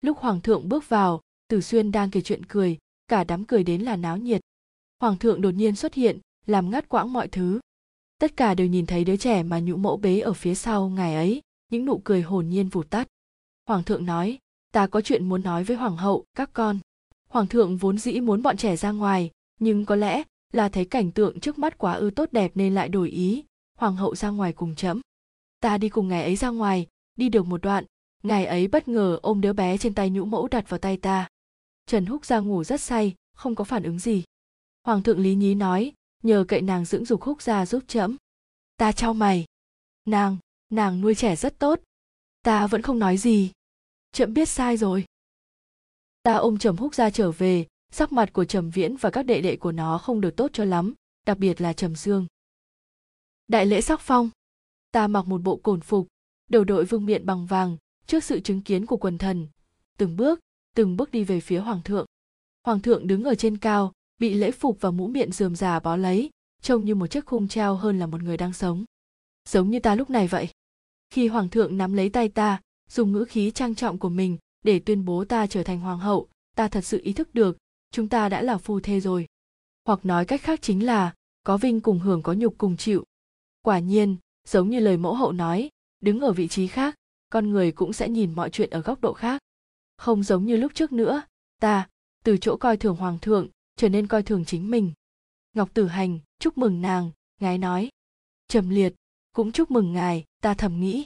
Lúc 0.00 0.18
hoàng 0.18 0.40
thượng 0.40 0.68
bước 0.68 0.88
vào, 0.88 1.20
tử 1.48 1.60
xuyên 1.60 1.92
đang 1.92 2.10
kể 2.10 2.20
chuyện 2.20 2.46
cười, 2.46 2.78
cả 3.08 3.24
đám 3.24 3.44
cười 3.44 3.64
đến 3.64 3.82
là 3.82 3.96
náo 3.96 4.16
nhiệt. 4.16 4.40
Hoàng 4.98 5.18
thượng 5.18 5.40
đột 5.40 5.50
nhiên 5.50 5.76
xuất 5.76 5.94
hiện, 5.94 6.18
làm 6.46 6.70
ngắt 6.70 6.88
quãng 6.88 7.12
mọi 7.12 7.28
thứ. 7.28 7.60
Tất 8.18 8.36
cả 8.36 8.54
đều 8.54 8.66
nhìn 8.66 8.86
thấy 8.86 9.04
đứa 9.04 9.16
trẻ 9.16 9.42
mà 9.42 9.60
nhũ 9.60 9.76
mẫu 9.76 9.96
bế 9.96 10.20
ở 10.20 10.32
phía 10.32 10.54
sau 10.54 10.88
ngày 10.88 11.14
ấy, 11.14 11.42
những 11.70 11.84
nụ 11.84 12.00
cười 12.04 12.22
hồn 12.22 12.48
nhiên 12.48 12.68
vụt 12.68 12.90
tắt. 12.90 13.06
Hoàng 13.66 13.84
thượng 13.84 14.06
nói, 14.06 14.38
ta 14.72 14.86
có 14.86 15.00
chuyện 15.00 15.28
muốn 15.28 15.42
nói 15.42 15.64
với 15.64 15.76
hoàng 15.76 15.96
hậu, 15.96 16.24
các 16.34 16.50
con. 16.52 16.78
Hoàng 17.28 17.46
thượng 17.46 17.76
vốn 17.76 17.98
dĩ 17.98 18.20
muốn 18.20 18.42
bọn 18.42 18.56
trẻ 18.56 18.76
ra 18.76 18.90
ngoài, 18.90 19.30
nhưng 19.60 19.84
có 19.84 19.96
lẽ 19.96 20.22
là 20.52 20.68
thấy 20.68 20.84
cảnh 20.84 21.12
tượng 21.12 21.40
trước 21.40 21.58
mắt 21.58 21.78
quá 21.78 21.92
ư 21.92 22.10
tốt 22.16 22.28
đẹp 22.32 22.52
nên 22.54 22.74
lại 22.74 22.88
đổi 22.88 23.10
ý. 23.10 23.44
Hoàng 23.78 23.96
hậu 23.96 24.14
ra 24.14 24.28
ngoài 24.30 24.52
cùng 24.52 24.74
trẫm 24.74 25.00
ta 25.60 25.78
đi 25.78 25.88
cùng 25.88 26.08
ngài 26.08 26.22
ấy 26.22 26.36
ra 26.36 26.48
ngoài, 26.48 26.86
đi 27.16 27.28
được 27.28 27.46
một 27.46 27.62
đoạn. 27.62 27.84
Ngài 28.22 28.46
ấy 28.46 28.68
bất 28.68 28.88
ngờ 28.88 29.18
ôm 29.22 29.40
đứa 29.40 29.52
bé 29.52 29.78
trên 29.78 29.94
tay 29.94 30.10
nhũ 30.10 30.24
mẫu 30.24 30.48
đặt 30.48 30.68
vào 30.68 30.78
tay 30.78 30.96
ta. 30.96 31.28
Trần 31.86 32.06
húc 32.06 32.24
ra 32.24 32.38
ngủ 32.38 32.64
rất 32.64 32.80
say, 32.80 33.14
không 33.34 33.54
có 33.54 33.64
phản 33.64 33.82
ứng 33.82 33.98
gì. 33.98 34.24
Hoàng 34.82 35.02
thượng 35.02 35.18
lý 35.18 35.34
nhí 35.34 35.54
nói, 35.54 35.92
nhờ 36.22 36.44
cậy 36.48 36.62
nàng 36.62 36.84
dưỡng 36.84 37.04
dục 37.04 37.22
húc 37.22 37.42
ra 37.42 37.66
giúp 37.66 37.84
trẫm 37.86 38.16
ta 38.76 38.92
trao 38.92 39.14
mày. 39.14 39.44
Nàng 40.04 40.36
nàng 40.70 41.00
nuôi 41.00 41.14
trẻ 41.14 41.36
rất 41.36 41.58
tốt. 41.58 41.80
Ta 42.42 42.66
vẫn 42.66 42.82
không 42.82 42.98
nói 42.98 43.16
gì. 43.16 43.52
Trẫm 44.12 44.34
biết 44.34 44.48
sai 44.48 44.76
rồi. 44.76 45.04
Ta 46.22 46.34
ôm 46.34 46.58
trầm 46.58 46.76
húc 46.76 46.94
ra 46.94 47.10
trở 47.10 47.30
về 47.30 47.66
sắc 47.90 48.12
mặt 48.12 48.32
của 48.32 48.44
trầm 48.44 48.70
viễn 48.70 48.96
và 48.96 49.10
các 49.10 49.22
đệ 49.22 49.40
đệ 49.40 49.56
của 49.56 49.72
nó 49.72 49.98
không 49.98 50.20
được 50.20 50.36
tốt 50.36 50.50
cho 50.52 50.64
lắm, 50.64 50.94
đặc 51.26 51.38
biệt 51.38 51.60
là 51.60 51.72
trầm 51.72 51.96
dương. 51.96 52.26
Đại 53.48 53.66
lễ 53.66 53.80
sắc 53.80 54.00
phong. 54.00 54.30
Ta 54.92 55.08
mặc 55.08 55.26
một 55.26 55.42
bộ 55.42 55.56
cổn 55.56 55.80
phục, 55.80 56.06
đầu 56.48 56.64
đội 56.64 56.84
vương 56.84 57.06
miện 57.06 57.26
bằng 57.26 57.46
vàng, 57.46 57.76
trước 58.06 58.24
sự 58.24 58.40
chứng 58.40 58.62
kiến 58.62 58.86
của 58.86 58.96
quần 58.96 59.18
thần. 59.18 59.46
Từng 59.98 60.16
bước 60.16 60.40
từng 60.74 60.96
bước 60.96 61.10
đi 61.10 61.24
về 61.24 61.40
phía 61.40 61.58
hoàng 61.58 61.82
thượng. 61.82 62.06
Hoàng 62.64 62.80
thượng 62.80 63.06
đứng 63.06 63.24
ở 63.24 63.34
trên 63.34 63.56
cao, 63.56 63.92
bị 64.18 64.34
lễ 64.34 64.50
phục 64.50 64.80
và 64.80 64.90
mũ 64.90 65.06
miệng 65.06 65.32
rườm 65.32 65.56
rà 65.56 65.80
bó 65.80 65.96
lấy, 65.96 66.30
trông 66.62 66.84
như 66.84 66.94
một 66.94 67.06
chiếc 67.06 67.26
khung 67.26 67.48
treo 67.48 67.74
hơn 67.74 67.98
là 67.98 68.06
một 68.06 68.22
người 68.22 68.36
đang 68.36 68.52
sống. 68.52 68.84
Giống 69.48 69.70
như 69.70 69.80
ta 69.80 69.94
lúc 69.94 70.10
này 70.10 70.28
vậy. 70.28 70.48
Khi 71.10 71.28
hoàng 71.28 71.48
thượng 71.48 71.78
nắm 71.78 71.92
lấy 71.92 72.10
tay 72.10 72.28
ta, 72.28 72.60
dùng 72.90 73.12
ngữ 73.12 73.24
khí 73.28 73.50
trang 73.50 73.74
trọng 73.74 73.98
của 73.98 74.08
mình 74.08 74.38
để 74.64 74.78
tuyên 74.78 75.04
bố 75.04 75.24
ta 75.24 75.46
trở 75.46 75.62
thành 75.62 75.80
hoàng 75.80 75.98
hậu, 75.98 76.28
ta 76.56 76.68
thật 76.68 76.84
sự 76.84 77.00
ý 77.02 77.12
thức 77.12 77.34
được 77.34 77.56
chúng 77.90 78.08
ta 78.08 78.28
đã 78.28 78.42
là 78.42 78.58
phu 78.58 78.80
thê 78.80 79.00
rồi. 79.00 79.26
Hoặc 79.84 80.04
nói 80.04 80.24
cách 80.24 80.42
khác 80.42 80.62
chính 80.62 80.86
là, 80.86 81.14
có 81.44 81.56
vinh 81.56 81.80
cùng 81.80 81.98
hưởng 81.98 82.22
có 82.22 82.32
nhục 82.32 82.54
cùng 82.58 82.76
chịu. 82.76 83.04
Quả 83.62 83.78
nhiên, 83.78 84.16
giống 84.48 84.70
như 84.70 84.80
lời 84.80 84.96
mẫu 84.96 85.14
hậu 85.14 85.32
nói, 85.32 85.70
đứng 86.00 86.20
ở 86.20 86.32
vị 86.32 86.48
trí 86.48 86.66
khác, 86.66 86.94
con 87.30 87.50
người 87.50 87.72
cũng 87.72 87.92
sẽ 87.92 88.08
nhìn 88.08 88.34
mọi 88.34 88.50
chuyện 88.50 88.70
ở 88.70 88.80
góc 88.80 89.00
độ 89.00 89.12
khác. 89.12 89.42
Không 89.96 90.22
giống 90.22 90.46
như 90.46 90.56
lúc 90.56 90.74
trước 90.74 90.92
nữa, 90.92 91.22
ta, 91.60 91.88
từ 92.24 92.36
chỗ 92.40 92.56
coi 92.56 92.76
thường 92.76 92.96
hoàng 92.96 93.18
thượng, 93.18 93.48
trở 93.76 93.88
nên 93.88 94.06
coi 94.06 94.22
thường 94.22 94.44
chính 94.44 94.70
mình. 94.70 94.92
Ngọc 95.52 95.74
tử 95.74 95.86
hành, 95.86 96.18
chúc 96.38 96.58
mừng 96.58 96.82
nàng, 96.82 97.10
ngài 97.40 97.58
nói. 97.58 97.90
Trầm 98.48 98.68
liệt, 98.68 98.94
cũng 99.32 99.52
chúc 99.52 99.70
mừng 99.70 99.92
ngài, 99.92 100.24
ta 100.42 100.54
thầm 100.54 100.80
nghĩ. 100.80 101.04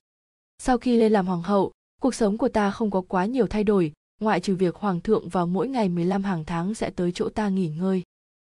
Sau 0.59 0.79
khi 0.79 0.97
lên 0.97 1.13
làm 1.13 1.27
hoàng 1.27 1.43
hậu, 1.43 1.73
cuộc 2.01 2.15
sống 2.15 2.39
của 2.39 2.49
ta 2.49 2.71
không 2.71 2.91
có 2.91 3.01
quá 3.01 3.27
nhiều 3.27 3.47
thay 3.47 3.65
đổi 3.65 3.93
ngoại 4.25 4.41
trừ 4.41 4.57
việc 4.57 4.77
hoàng 4.77 5.01
thượng 5.01 5.29
vào 5.29 5.47
mỗi 5.47 5.69
ngày 5.69 5.89
15 5.89 6.23
hàng 6.23 6.45
tháng 6.45 6.75
sẽ 6.75 6.91
tới 6.91 7.13
chỗ 7.13 7.29
ta 7.29 7.49
nghỉ 7.49 7.69
ngơi. 7.69 8.03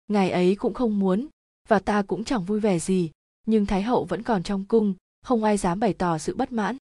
Ngày 0.08 0.32
ấy 0.32 0.56
cũng 0.56 0.74
không 0.74 1.00
muốn, 1.00 1.28
và 1.68 1.80
ta 1.80 2.02
cũng 2.02 2.24
chẳng 2.24 2.46
vui 2.46 2.60
vẻ 2.60 2.80
gì, 2.80 3.12
nhưng 3.46 3.66
Thái 3.66 3.82
hậu 3.82 4.06
vẫn 4.06 4.24
còn 4.24 4.44
trong 4.44 4.66
cung, 4.66 4.94
không 5.22 5.44
ai 5.44 5.58
dám 5.58 5.80
bày 5.80 5.94
tỏ 5.94 6.18
sự 6.18 6.36
bất 6.36 6.52
mãn. 6.52 6.78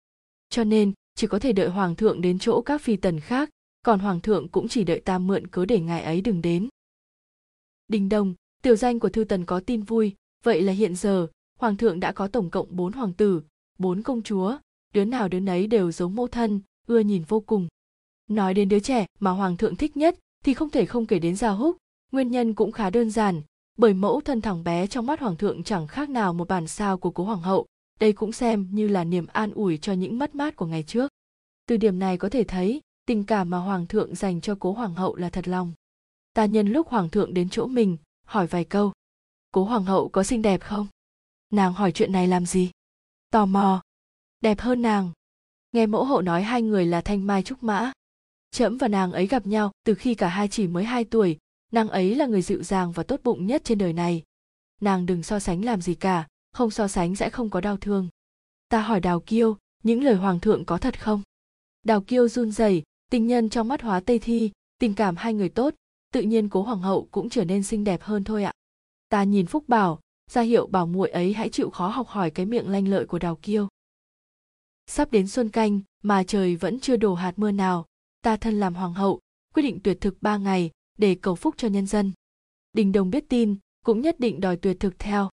Cho 0.49 0.65
nên, 0.65 0.93
chỉ 1.15 1.27
có 1.27 1.39
thể 1.39 1.53
đợi 1.53 1.69
hoàng 1.69 1.97
thượng 1.97 2.21
đến 2.21 2.39
chỗ 2.39 2.63
các 2.63 2.81
phi 2.81 2.97
tần 2.97 3.21
khác, 3.21 3.51
còn 3.83 3.99
hoàng 3.99 4.21
thượng 4.21 4.49
cũng 4.49 4.69
chỉ 4.69 4.85
đợi 4.85 5.01
ta 5.01 5.19
mượn 5.19 5.47
cớ 5.47 5.65
để 5.65 5.81
ngài 5.81 6.03
ấy 6.03 6.21
đừng 6.21 6.43
đến. 6.43 6.69
Đình 7.89 8.09
Đông, 8.09 8.35
tiểu 8.63 8.77
danh 8.77 8.99
của 8.99 9.09
thư 9.09 9.25
tần 9.25 9.45
có 9.45 9.61
tin 9.61 9.83
vui, 9.83 10.15
vậy 10.45 10.63
là 10.63 10.73
hiện 10.73 10.97
giờ, 10.97 11.27
hoàng 11.59 11.77
thượng 11.77 12.01
đã 12.01 12.13
có 12.13 12.29
tổng 12.29 12.51
cộng 12.51 12.77
bốn 12.77 12.93
hoàng 12.93 13.13
tử, 13.13 13.43
bốn 13.79 14.03
công 14.03 14.23
chúa, 14.23 14.59
đứa 14.95 15.05
nào 15.05 15.29
đứa 15.29 15.41
nấy 15.41 15.67
đều 15.67 15.93
giống 15.93 16.15
mẫu 16.15 16.27
thân, 16.27 16.61
ưa 16.87 17.01
nhìn 17.01 17.23
vô 17.29 17.41
cùng. 17.41 17.69
Nói 18.35 18.55
đến 18.55 18.69
đứa 18.69 18.81
trẻ 18.81 19.07
mà 19.21 19.31
hoàng 19.31 19.57
thượng 19.57 19.77
thích 19.77 19.97
nhất 19.97 20.19
thì 20.45 20.55
không 20.55 20.71
thể 20.71 20.87
không 20.87 21.07
kể 21.07 21.19
đến 21.19 21.37
Gia 21.37 21.51
Húc, 21.51 21.77
nguyên 22.13 22.31
nhân 22.31 22.55
cũng 22.55 22.73
khá 22.73 22.91
đơn 22.91 23.11
giản, 23.11 23.43
bởi 23.77 23.95
mẫu 23.95 24.21
thân 24.21 24.41
thằng 24.41 24.65
bé 24.65 24.87
trong 24.87 25.07
mắt 25.07 25.21
hoàng 25.21 25.37
thượng 25.37 25.63
chẳng 25.63 25.87
khác 25.87 26.11
nào 26.11 26.33
một 26.33 26.49
bản 26.49 26.67
sao 26.67 26.99
của 26.99 27.11
cố 27.11 27.25
hoàng 27.25 27.43
hậu, 27.43 27.67
đây 28.01 28.13
cũng 28.13 28.33
xem 28.33 28.69
như 28.71 28.89
là 28.89 29.05
niềm 29.05 29.27
an 29.27 29.53
ủi 29.53 29.79
cho 29.79 29.93
những 29.93 30.19
mất 30.19 30.35
mát 30.35 30.57
của 30.57 30.67
ngày 30.67 30.83
trước. 30.83 31.11
Từ 31.67 31.77
điểm 31.77 31.99
này 31.99 32.19
có 32.19 32.29
thể 32.29 32.45
thấy, 32.45 32.81
tình 33.07 33.25
cảm 33.25 33.51
mà 33.51 33.59
hoàng 33.59 33.87
thượng 33.87 34.15
dành 34.15 34.41
cho 34.41 34.57
cố 34.61 34.73
hoàng 34.73 34.95
hậu 34.95 35.17
là 35.17 35.31
thật 35.31 35.49
lòng. 35.49 35.73
Ta 36.35 36.45
nhân 36.45 36.69
lúc 36.69 36.89
hoàng 36.89 37.11
thượng 37.11 37.35
đến 37.35 37.49
chỗ 37.49 37.67
mình, 37.67 37.97
hỏi 38.27 38.47
vài 38.47 38.65
câu. 38.65 38.93
Cố 39.53 39.65
hoàng 39.65 39.85
hậu 39.85 40.09
có 40.09 40.23
xinh 40.23 40.43
đẹp 40.43 40.61
không? 40.61 40.87
Nàng 41.51 41.73
hỏi 41.73 41.93
chuyện 41.93 42.13
này 42.13 42.29
làm 42.29 42.47
gì? 42.47 42.71
Tò 43.31 43.47
mò. 43.47 43.83
Đẹp 44.41 44.61
hơn 44.61 44.83
nàng. 44.83 45.11
Nghe 45.73 45.87
mẫu 45.87 46.05
hậu 46.05 46.23
nói 46.23 46.43
hai 46.43 46.63
người 46.63 46.87
là 46.87 47.01
thanh 47.01 47.27
mai 47.27 47.43
trúc 47.43 47.63
mã, 47.63 47.93
trẫm 48.53 48.77
và 48.77 48.89
nàng 48.89 49.13
ấy 49.13 49.27
gặp 49.27 49.47
nhau 49.47 49.71
từ 49.85 49.95
khi 49.95 50.15
cả 50.15 50.29
hai 50.29 50.49
chỉ 50.49 50.67
mới 50.67 50.85
hai 50.85 51.05
tuổi. 51.05 51.39
Nàng 51.73 51.89
ấy 51.89 52.15
là 52.15 52.27
người 52.27 52.43
dịu 52.43 52.63
dàng 52.63 52.93
và 52.93 53.03
tốt 53.03 53.21
bụng 53.25 53.47
nhất 53.47 53.63
trên 53.65 53.79
đời 53.79 53.93
này. 53.93 54.23
Nàng 54.81 55.07
đừng 55.07 55.23
so 55.23 55.39
sánh 55.39 55.65
làm 55.65 55.81
gì 55.81 55.95
cả, 55.95 56.27
không 56.53 56.71
so 56.71 56.89
sánh 56.89 57.17
sẽ 57.17 57.31
không 57.31 57.51
có 57.51 57.61
đau 57.61 57.77
thương. 57.77 58.09
Ta 58.69 58.81
hỏi 58.81 59.01
đào 59.01 59.21
kiêu, 59.21 59.57
những 59.83 60.03
lời 60.03 60.15
hoàng 60.15 60.41
thượng 60.41 60.65
có 60.65 60.79
thật 60.79 61.01
không? 61.01 61.23
Đào 61.83 62.01
kiêu 62.01 62.29
run 62.29 62.53
rẩy, 62.53 62.83
tình 63.11 63.27
nhân 63.27 63.51
trong 63.51 63.69
mắt 63.69 63.83
hóa 63.83 64.01
tây 64.01 64.19
thi, 64.19 64.51
tình 64.79 64.95
cảm 64.95 65.17
hai 65.17 65.35
người 65.35 65.49
tốt, 65.49 65.75
tự 66.13 66.23
nhiên 66.23 66.49
cố 66.49 66.63
hoàng 66.63 66.81
hậu 66.81 67.09
cũng 67.11 67.29
trở 67.29 67.45
nên 67.45 67.63
xinh 67.63 67.85
đẹp 67.85 68.03
hơn 68.03 68.25
thôi 68.25 68.45
ạ. 68.45 68.53
Ta 69.09 69.25
nhìn 69.25 69.47
phúc 69.47 69.65
bảo, 69.69 70.01
ra 70.31 70.43
hiệu 70.43 70.67
bảo 70.67 70.87
muội 70.87 71.11
ấy 71.11 71.33
hãy 71.33 71.49
chịu 71.49 71.71
khó 71.71 71.89
học 71.89 72.09
hỏi 72.09 72.31
cái 72.31 72.47
miệng 72.47 72.69
lanh 72.69 72.89
lợi 72.89 73.07
của 73.07 73.19
đào 73.19 73.37
kiêu. 73.43 73.69
Sắp 74.87 75.13
đến 75.13 75.29
xuân 75.29 75.49
canh, 75.49 75.81
mà 76.03 76.25
trời 76.25 76.57
vẫn 76.57 76.81
chưa 76.81 76.97
đổ 76.97 77.15
hạt 77.15 77.33
mưa 77.37 77.51
nào 77.51 77.87
ta 78.23 78.37
thân 78.37 78.61
làm 78.61 78.75
hoàng 78.75 78.95
hậu, 78.95 79.21
quyết 79.55 79.63
định 79.63 79.81
tuyệt 79.85 80.01
thực 80.01 80.23
ba 80.23 80.37
ngày 80.37 80.71
để 80.99 81.15
cầu 81.15 81.35
phúc 81.35 81.55
cho 81.59 81.69
nhân 81.69 81.87
dân. 81.87 82.13
Đình 82.73 82.93
đồng 82.93 83.11
biết 83.11 83.25
tin, 83.29 83.57
cũng 83.85 84.01
nhất 84.01 84.21
định 84.21 84.41
đòi 84.41 84.57
tuyệt 84.57 84.77
thực 84.81 84.99
theo. 84.99 85.31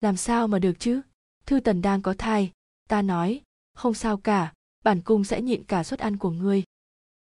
Làm 0.00 0.16
sao 0.16 0.48
mà 0.48 0.58
được 0.58 0.72
chứ? 0.78 1.00
Thư 1.46 1.60
tần 1.60 1.82
đang 1.82 2.02
có 2.02 2.14
thai, 2.18 2.52
ta 2.88 3.02
nói, 3.02 3.42
không 3.74 3.94
sao 3.94 4.16
cả, 4.16 4.52
bản 4.84 5.00
cung 5.00 5.24
sẽ 5.24 5.42
nhịn 5.42 5.64
cả 5.64 5.84
suất 5.84 6.00
ăn 6.00 6.16
của 6.16 6.30
ngươi. 6.30 6.62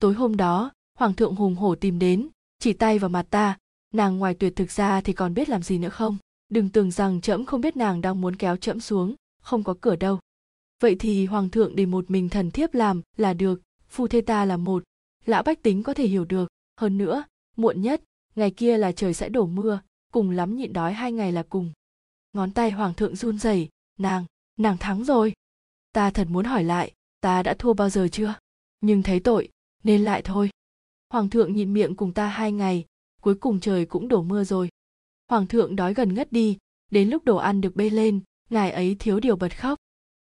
Tối 0.00 0.14
hôm 0.14 0.36
đó, 0.36 0.72
hoàng 0.98 1.14
thượng 1.14 1.34
hùng 1.34 1.54
hổ 1.54 1.74
tìm 1.74 1.98
đến, 1.98 2.28
chỉ 2.58 2.72
tay 2.72 2.98
vào 2.98 3.10
mặt 3.10 3.26
ta, 3.30 3.58
nàng 3.94 4.18
ngoài 4.18 4.34
tuyệt 4.34 4.52
thực 4.56 4.70
ra 4.70 5.00
thì 5.00 5.12
còn 5.12 5.34
biết 5.34 5.48
làm 5.48 5.62
gì 5.62 5.78
nữa 5.78 5.88
không? 5.88 6.16
Đừng 6.48 6.68
tưởng 6.68 6.90
rằng 6.90 7.20
trẫm 7.20 7.44
không 7.44 7.60
biết 7.60 7.76
nàng 7.76 8.00
đang 8.00 8.20
muốn 8.20 8.36
kéo 8.36 8.56
trẫm 8.56 8.80
xuống, 8.80 9.14
không 9.42 9.64
có 9.64 9.74
cửa 9.80 9.96
đâu. 9.96 10.18
Vậy 10.80 10.96
thì 10.98 11.26
hoàng 11.26 11.50
thượng 11.50 11.76
để 11.76 11.86
một 11.86 12.10
mình 12.10 12.28
thần 12.28 12.50
thiếp 12.50 12.74
làm 12.74 13.02
là 13.16 13.34
được, 13.34 13.60
phu 13.88 14.08
thê 14.08 14.20
ta 14.20 14.44
là 14.44 14.56
một 14.56 14.82
lão 15.26 15.42
bách 15.42 15.62
tính 15.62 15.82
có 15.82 15.94
thể 15.94 16.06
hiểu 16.06 16.24
được. 16.24 16.48
Hơn 16.76 16.98
nữa, 16.98 17.24
muộn 17.56 17.82
nhất, 17.82 18.02
ngày 18.34 18.50
kia 18.50 18.78
là 18.78 18.92
trời 18.92 19.14
sẽ 19.14 19.28
đổ 19.28 19.46
mưa, 19.46 19.80
cùng 20.12 20.30
lắm 20.30 20.56
nhịn 20.56 20.72
đói 20.72 20.92
hai 20.92 21.12
ngày 21.12 21.32
là 21.32 21.42
cùng. 21.42 21.72
Ngón 22.32 22.50
tay 22.52 22.70
hoàng 22.70 22.94
thượng 22.94 23.16
run 23.16 23.38
rẩy, 23.38 23.68
nàng 23.98 24.24
nàng 24.56 24.78
thắng 24.78 25.04
rồi. 25.04 25.32
Ta 25.92 26.10
thật 26.10 26.26
muốn 26.30 26.44
hỏi 26.44 26.64
lại, 26.64 26.92
ta 27.20 27.42
đã 27.42 27.54
thua 27.54 27.72
bao 27.72 27.90
giờ 27.90 28.08
chưa? 28.12 28.34
Nhưng 28.80 29.02
thấy 29.02 29.20
tội, 29.20 29.48
nên 29.84 30.04
lại 30.04 30.22
thôi. 30.22 30.50
Hoàng 31.10 31.30
thượng 31.30 31.54
nhịn 31.54 31.72
miệng 31.72 31.96
cùng 31.96 32.12
ta 32.12 32.26
hai 32.26 32.52
ngày, 32.52 32.84
cuối 33.20 33.34
cùng 33.34 33.60
trời 33.60 33.86
cũng 33.86 34.08
đổ 34.08 34.22
mưa 34.22 34.44
rồi. 34.44 34.68
Hoàng 35.28 35.46
thượng 35.46 35.76
đói 35.76 35.94
gần 35.94 36.14
ngất 36.14 36.32
đi, 36.32 36.58
đến 36.90 37.10
lúc 37.10 37.24
đồ 37.24 37.36
ăn 37.36 37.60
được 37.60 37.76
bê 37.76 37.90
lên, 37.90 38.20
ngài 38.50 38.70
ấy 38.70 38.96
thiếu 38.98 39.20
điều 39.20 39.36
bật 39.36 39.58
khóc. 39.58 39.78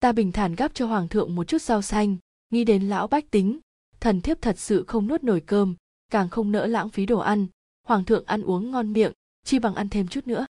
Ta 0.01 0.13
bình 0.13 0.33
thản 0.33 0.55
gắp 0.55 0.75
cho 0.75 0.87
hoàng 0.87 1.09
thượng 1.09 1.35
một 1.35 1.45
chút 1.45 1.63
rau 1.63 1.83
xanh, 1.83 2.17
nghĩ 2.51 2.65
đến 2.65 2.89
lão 2.89 3.07
bách 3.07 3.31
tính 3.31 3.61
thần 4.07 4.21
thiếp 4.21 4.43
thật 4.43 4.59
sự 4.59 4.85
không 4.89 5.07
nuốt 5.07 5.25
nổi 5.25 5.41
cơm, 5.47 5.75
càng 6.11 6.29
không 6.29 6.53
nỡ 6.53 6.67
lãng 6.67 6.89
phí 6.89 7.07
đồ 7.07 7.19
ăn. 7.19 7.47
Hoàng 7.87 8.05
thượng 8.05 8.25
ăn 8.27 8.43
uống 8.43 8.71
ngon 8.71 8.93
miệng, 8.93 9.13
chi 9.45 9.59
bằng 9.59 9.75
ăn 9.75 9.89
thêm 9.89 10.09
chút 10.09 10.27
nữa. 10.27 10.47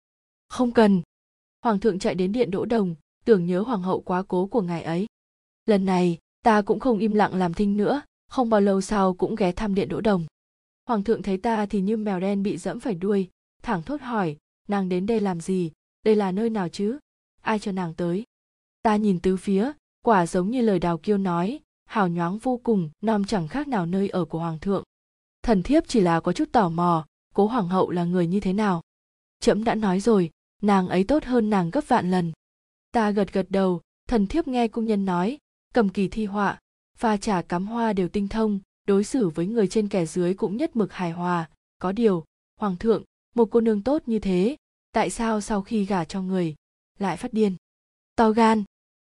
Không 0.48 0.72
cần. 0.72 1.02
Hoàng 1.62 1.80
thượng 1.80 1.98
chạy 1.98 2.14
đến 2.14 2.32
điện 2.32 2.50
đỗ 2.50 2.64
đồng, 2.64 2.94
tưởng 3.24 3.46
nhớ 3.46 3.60
hoàng 3.60 3.82
hậu 3.82 4.00
quá 4.00 4.22
cố 4.22 4.46
của 4.46 4.62
ngài 4.62 4.82
ấy. 4.82 5.06
Lần 5.66 5.84
này, 5.84 6.18
ta 6.42 6.62
cũng 6.62 6.80
không 6.80 6.98
im 6.98 7.12
lặng 7.12 7.34
làm 7.34 7.54
thinh 7.54 7.76
nữa, 7.76 8.02
không 8.28 8.50
bao 8.50 8.60
lâu 8.60 8.80
sau 8.80 9.14
cũng 9.14 9.34
ghé 9.34 9.52
thăm 9.52 9.74
điện 9.74 9.88
đỗ 9.88 10.00
đồng. 10.00 10.26
Hoàng 10.86 11.04
thượng 11.04 11.22
thấy 11.22 11.36
ta 11.36 11.66
thì 11.66 11.80
như 11.80 11.96
mèo 11.96 12.20
đen 12.20 12.42
bị 12.42 12.56
dẫm 12.56 12.80
phải 12.80 12.94
đuôi 12.94 13.28
thẳng 13.62 13.82
thốt 13.82 14.00
hỏi, 14.00 14.36
nàng 14.68 14.88
đến 14.88 15.06
đây 15.06 15.20
làm 15.20 15.40
gì? 15.40 15.72
Đây 16.04 16.16
là 16.16 16.32
nơi 16.32 16.50
nào 16.50 16.68
chứ? 16.68 16.98
Ai 17.40 17.58
cho 17.58 17.72
nàng 17.72 17.94
tới? 17.94 18.24
Ta 18.82 18.96
nhìn 18.96 19.20
tứ 19.20 19.36
phía, 19.36 19.72
quả 20.04 20.26
giống 20.26 20.50
như 20.50 20.62
lời 20.62 20.78
đào 20.78 20.98
kiêu 20.98 21.18
nói 21.18 21.60
hào 21.90 22.08
nhoáng 22.08 22.38
vô 22.38 22.60
cùng 22.64 22.90
non 23.00 23.24
chẳng 23.24 23.48
khác 23.48 23.68
nào 23.68 23.86
nơi 23.86 24.08
ở 24.08 24.24
của 24.24 24.38
hoàng 24.38 24.58
thượng. 24.58 24.84
Thần 25.42 25.62
thiếp 25.62 25.88
chỉ 25.88 26.00
là 26.00 26.20
có 26.20 26.32
chút 26.32 26.52
tò 26.52 26.68
mò, 26.68 27.06
cố 27.34 27.46
hoàng 27.46 27.68
hậu 27.68 27.90
là 27.90 28.04
người 28.04 28.26
như 28.26 28.40
thế 28.40 28.52
nào? 28.52 28.82
Trẫm 29.40 29.64
đã 29.64 29.74
nói 29.74 30.00
rồi, 30.00 30.30
nàng 30.62 30.88
ấy 30.88 31.04
tốt 31.04 31.24
hơn 31.24 31.50
nàng 31.50 31.70
gấp 31.70 31.80
vạn 31.88 32.10
lần. 32.10 32.32
Ta 32.92 33.10
gật 33.10 33.32
gật 33.32 33.46
đầu, 33.48 33.80
thần 34.08 34.26
thiếp 34.26 34.48
nghe 34.48 34.68
cung 34.68 34.84
nhân 34.84 35.04
nói, 35.04 35.38
cầm 35.74 35.88
kỳ 35.88 36.08
thi 36.08 36.24
họa, 36.24 36.58
pha 36.96 37.16
trà 37.16 37.42
cắm 37.42 37.66
hoa 37.66 37.92
đều 37.92 38.08
tinh 38.08 38.28
thông, 38.28 38.60
đối 38.86 39.04
xử 39.04 39.28
với 39.28 39.46
người 39.46 39.68
trên 39.68 39.88
kẻ 39.88 40.06
dưới 40.06 40.34
cũng 40.34 40.56
nhất 40.56 40.76
mực 40.76 40.92
hài 40.92 41.10
hòa. 41.10 41.48
Có 41.78 41.92
điều, 41.92 42.24
hoàng 42.60 42.76
thượng, 42.76 43.04
một 43.34 43.48
cô 43.50 43.60
nương 43.60 43.82
tốt 43.82 44.02
như 44.06 44.18
thế, 44.18 44.56
tại 44.92 45.10
sao 45.10 45.40
sau 45.40 45.62
khi 45.62 45.84
gả 45.84 46.04
cho 46.04 46.22
người, 46.22 46.54
lại 46.98 47.16
phát 47.16 47.32
điên? 47.32 47.56
To 48.16 48.30
gan! 48.30 48.64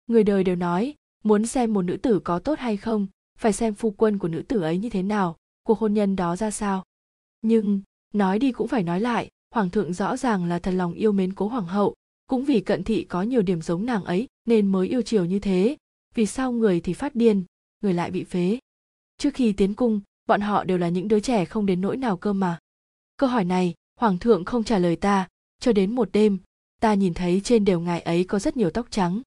Người 0.06 0.24
đời 0.24 0.44
đều 0.44 0.56
nói 0.56 0.94
muốn 1.22 1.46
xem 1.46 1.72
một 1.72 1.82
nữ 1.82 1.96
tử 1.96 2.20
có 2.24 2.38
tốt 2.38 2.58
hay 2.58 2.76
không, 2.76 3.06
phải 3.38 3.52
xem 3.52 3.74
phu 3.74 3.90
quân 3.90 4.18
của 4.18 4.28
nữ 4.28 4.42
tử 4.48 4.60
ấy 4.60 4.78
như 4.78 4.90
thế 4.90 5.02
nào, 5.02 5.36
cuộc 5.62 5.78
hôn 5.78 5.94
nhân 5.94 6.16
đó 6.16 6.36
ra 6.36 6.50
sao. 6.50 6.84
Nhưng, 7.42 7.82
nói 8.14 8.38
đi 8.38 8.52
cũng 8.52 8.68
phải 8.68 8.82
nói 8.82 9.00
lại, 9.00 9.28
hoàng 9.50 9.70
thượng 9.70 9.92
rõ 9.92 10.16
ràng 10.16 10.44
là 10.44 10.58
thật 10.58 10.70
lòng 10.70 10.92
yêu 10.92 11.12
mến 11.12 11.32
cố 11.32 11.48
hoàng 11.48 11.66
hậu, 11.66 11.94
cũng 12.26 12.44
vì 12.44 12.60
cận 12.60 12.84
thị 12.84 13.04
có 13.04 13.22
nhiều 13.22 13.42
điểm 13.42 13.62
giống 13.62 13.86
nàng 13.86 14.04
ấy, 14.04 14.28
nên 14.44 14.66
mới 14.66 14.88
yêu 14.88 15.02
chiều 15.02 15.24
như 15.24 15.38
thế. 15.38 15.76
Vì 16.14 16.26
sao 16.26 16.52
người 16.52 16.80
thì 16.80 16.92
phát 16.92 17.14
điên, 17.14 17.44
người 17.80 17.94
lại 17.94 18.10
bị 18.10 18.24
phế? 18.24 18.58
Trước 19.18 19.34
khi 19.34 19.52
tiến 19.52 19.74
cung, 19.74 20.00
bọn 20.26 20.40
họ 20.40 20.64
đều 20.64 20.78
là 20.78 20.88
những 20.88 21.08
đứa 21.08 21.20
trẻ 21.20 21.44
không 21.44 21.66
đến 21.66 21.80
nỗi 21.80 21.96
nào 21.96 22.16
cơ 22.16 22.32
mà. 22.32 22.58
Câu 23.16 23.28
hỏi 23.28 23.44
này, 23.44 23.74
hoàng 24.00 24.18
thượng 24.18 24.44
không 24.44 24.64
trả 24.64 24.78
lời 24.78 24.96
ta. 24.96 25.28
Cho 25.60 25.72
đến 25.72 25.94
một 25.94 26.08
đêm, 26.12 26.38
ta 26.80 26.94
nhìn 26.94 27.14
thấy 27.14 27.40
trên 27.44 27.64
đều 27.64 27.80
ngài 27.80 28.00
ấy 28.00 28.24
có 28.24 28.38
rất 28.38 28.56
nhiều 28.56 28.70
tóc 28.70 28.86
trắng. 28.90 29.22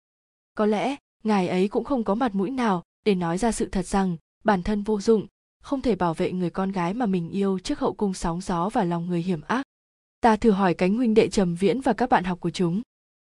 Có 0.55 0.65
lẽ 0.65 0.95
ngài 1.25 1.47
ấy 1.47 1.67
cũng 1.67 1.83
không 1.83 2.03
có 2.03 2.15
mặt 2.15 2.35
mũi 2.35 2.51
nào 2.51 2.83
để 3.05 3.15
nói 3.15 3.37
ra 3.37 3.51
sự 3.51 3.65
thật 3.65 3.85
rằng 3.85 4.17
bản 4.43 4.63
thân 4.63 4.83
vô 4.83 5.01
dụng, 5.01 5.27
không 5.61 5.81
thể 5.81 5.95
bảo 5.95 6.13
vệ 6.13 6.31
người 6.31 6.49
con 6.49 6.71
gái 6.71 6.93
mà 6.93 7.05
mình 7.05 7.29
yêu 7.29 7.59
trước 7.59 7.79
hậu 7.79 7.93
cung 7.93 8.13
sóng 8.13 8.41
gió 8.41 8.69
và 8.69 8.83
lòng 8.83 9.07
người 9.07 9.21
hiểm 9.21 9.41
ác. 9.41 9.63
Ta 10.21 10.35
thử 10.35 10.51
hỏi 10.51 10.73
cánh 10.73 10.95
huynh 10.95 11.13
đệ 11.13 11.29
trầm 11.29 11.55
viễn 11.55 11.81
và 11.81 11.93
các 11.93 12.09
bạn 12.09 12.23
học 12.23 12.39
của 12.39 12.49
chúng. 12.49 12.81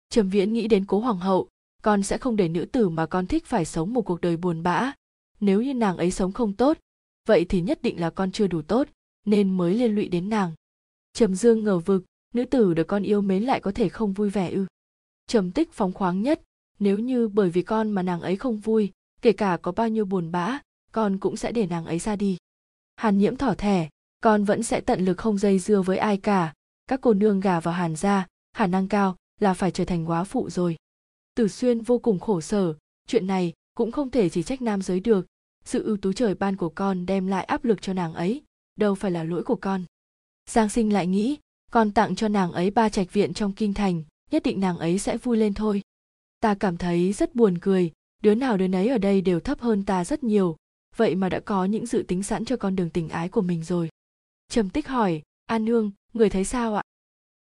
Trầm 0.10 0.30
viễn 0.30 0.54
nghĩ 0.54 0.68
đến 0.68 0.86
cố 0.86 1.00
hoàng 1.00 1.18
hậu, 1.18 1.50
con 1.82 2.04
sẽ 2.04 2.18
không 2.18 2.36
để 2.36 2.48
nữ 2.48 2.66
tử 2.66 2.90
mà 2.90 3.06
con 3.06 3.28
thích 3.28 3.46
phải 3.46 3.66
sống 3.66 3.94
một 3.94 4.02
cuộc 4.02 4.22
đời 4.22 4.38
buồn 4.38 4.64
bã. 4.64 4.94
Nếu 5.40 5.62
như 5.62 5.74
nàng 5.74 5.98
ấy 5.98 6.12
sống 6.12 6.32
không 6.32 6.54
tốt, 6.54 6.78
vậy 7.28 7.46
thì 7.50 7.62
nhất 7.62 7.82
định 7.82 8.00
là 8.00 8.10
con 8.10 8.32
chưa 8.32 8.48
đủ 8.48 8.62
tốt, 8.62 8.88
nên 9.26 9.58
mới 9.58 9.74
liên 9.74 9.96
lụy 9.96 10.08
đến 10.08 10.30
nàng. 10.30 10.52
Trầm 11.14 11.36
dương 11.36 11.64
ngờ 11.64 11.80
vực, 11.80 12.04
nữ 12.34 12.46
tử 12.46 12.74
được 12.74 12.88
con 12.88 13.04
yêu 13.04 13.22
mến 13.22 13.44
lại 13.44 13.60
có 13.60 13.72
thể 13.72 13.90
không 13.90 14.14
vui 14.14 14.30
vẻ 14.30 14.52
ư. 14.52 14.66
Trầm 15.28 15.52
tích 15.52 15.74
phóng 15.74 15.94
khoáng 15.94 16.22
nhất 16.22 16.42
nếu 16.84 17.00
như 17.00 17.28
bởi 17.28 17.50
vì 17.50 17.62
con 17.62 17.92
mà 17.92 18.02
nàng 18.02 18.22
ấy 18.22 18.36
không 18.36 18.58
vui, 18.58 18.92
kể 19.22 19.32
cả 19.32 19.58
có 19.62 19.72
bao 19.72 19.90
nhiêu 19.90 20.06
buồn 20.06 20.32
bã, 20.32 20.60
con 20.92 21.18
cũng 21.18 21.38
sẽ 21.38 21.52
để 21.52 21.68
nàng 21.68 21.86
ấy 21.86 22.00
ra 22.00 22.16
đi. 22.16 22.38
Hàn 22.96 23.18
nhiễm 23.18 23.36
thỏ 23.36 23.54
thẻ, 23.54 23.90
con 24.22 24.44
vẫn 24.44 24.64
sẽ 24.64 24.82
tận 24.82 25.06
lực 25.06 25.18
không 25.18 25.38
dây 25.38 25.60
dưa 25.60 25.82
với 25.82 25.98
ai 25.98 26.18
cả. 26.18 26.54
Các 26.88 27.02
cô 27.02 27.14
nương 27.14 27.40
gà 27.40 27.60
vào 27.60 27.74
hàn 27.74 27.96
ra, 27.96 28.28
khả 28.56 28.68
năng 28.68 28.88
cao 28.88 29.16
là 29.40 29.54
phải 29.54 29.72
trở 29.72 29.86
thành 29.86 30.10
quá 30.10 30.24
phụ 30.24 30.50
rồi. 30.50 30.76
Tử 31.36 31.48
xuyên 31.48 31.82
vô 31.82 32.00
cùng 32.00 32.20
khổ 32.20 32.42
sở, 32.42 32.74
chuyện 33.08 33.28
này 33.28 33.54
cũng 33.76 33.92
không 33.92 34.10
thể 34.10 34.30
chỉ 34.30 34.44
trách 34.44 34.62
nam 34.62 34.82
giới 34.82 35.00
được. 35.00 35.26
Sự 35.66 35.84
ưu 35.84 35.98
tú 35.98 36.14
trời 36.14 36.36
ban 36.36 36.56
của 36.56 36.70
con 36.70 37.06
đem 37.06 37.28
lại 37.28 37.46
áp 37.46 37.66
lực 37.66 37.82
cho 37.82 37.94
nàng 37.94 38.14
ấy, 38.14 38.42
đâu 38.76 38.96
phải 38.96 39.12
là 39.12 39.24
lỗi 39.24 39.44
của 39.44 39.56
con. 39.56 39.84
Giang 40.50 40.70
sinh 40.70 40.94
lại 40.94 41.08
nghĩ, 41.08 41.38
con 41.72 41.92
tặng 41.92 42.16
cho 42.16 42.28
nàng 42.28 42.52
ấy 42.52 42.72
ba 42.72 42.90
trạch 42.90 43.14
viện 43.14 43.34
trong 43.34 43.52
kinh 43.54 43.74
thành, 43.74 44.04
nhất 44.32 44.44
định 44.44 44.60
nàng 44.60 44.78
ấy 44.78 45.00
sẽ 45.00 45.18
vui 45.18 45.38
lên 45.38 45.54
thôi 45.54 45.82
ta 46.44 46.56
cảm 46.56 46.78
thấy 46.78 47.14
rất 47.14 47.36
buồn 47.36 47.58
cười. 47.58 47.92
Đứa 48.24 48.36
nào 48.36 48.58
đứa 48.58 48.68
nấy 48.68 48.88
ở 48.88 48.98
đây 48.98 49.22
đều 49.22 49.40
thấp 49.40 49.60
hơn 49.60 49.84
ta 49.84 50.06
rất 50.06 50.24
nhiều. 50.24 50.56
Vậy 50.96 51.16
mà 51.16 51.30
đã 51.30 51.40
có 51.40 51.66
những 51.66 51.86
dự 51.86 52.06
tính 52.08 52.24
sẵn 52.24 52.46
cho 52.46 52.58
con 52.58 52.76
đường 52.76 52.90
tình 52.90 53.10
ái 53.10 53.30
của 53.30 53.42
mình 53.42 53.64
rồi. 53.64 53.90
Trầm 54.50 54.70
tích 54.70 54.88
hỏi, 54.88 55.22
an 55.46 55.66
nương, 55.66 55.92
người 56.14 56.30
thấy 56.30 56.44
sao 56.44 56.76
ạ? 56.76 56.82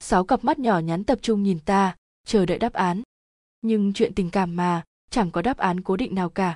Sáu 0.00 0.24
cặp 0.24 0.44
mắt 0.44 0.59
nhỏ 0.59 0.78
nhắn 0.78 1.05
tập 1.05 1.18
trung 1.22 1.42
nhìn 1.42 1.59
ta, 1.59 1.96
chờ 2.26 2.46
đợi 2.46 2.59
đáp 2.59 2.72
án. 2.72 3.03
Nhưng 3.62 3.92
chuyện 3.92 4.14
tình 4.14 4.30
cảm 4.30 4.57
mà, 4.57 4.84
chẳng 5.11 5.30
có 5.30 5.42
đáp 5.42 5.57
án 5.57 5.80
cố 5.80 5.96
định 5.96 6.14
nào 6.14 6.30
cả. 6.30 6.55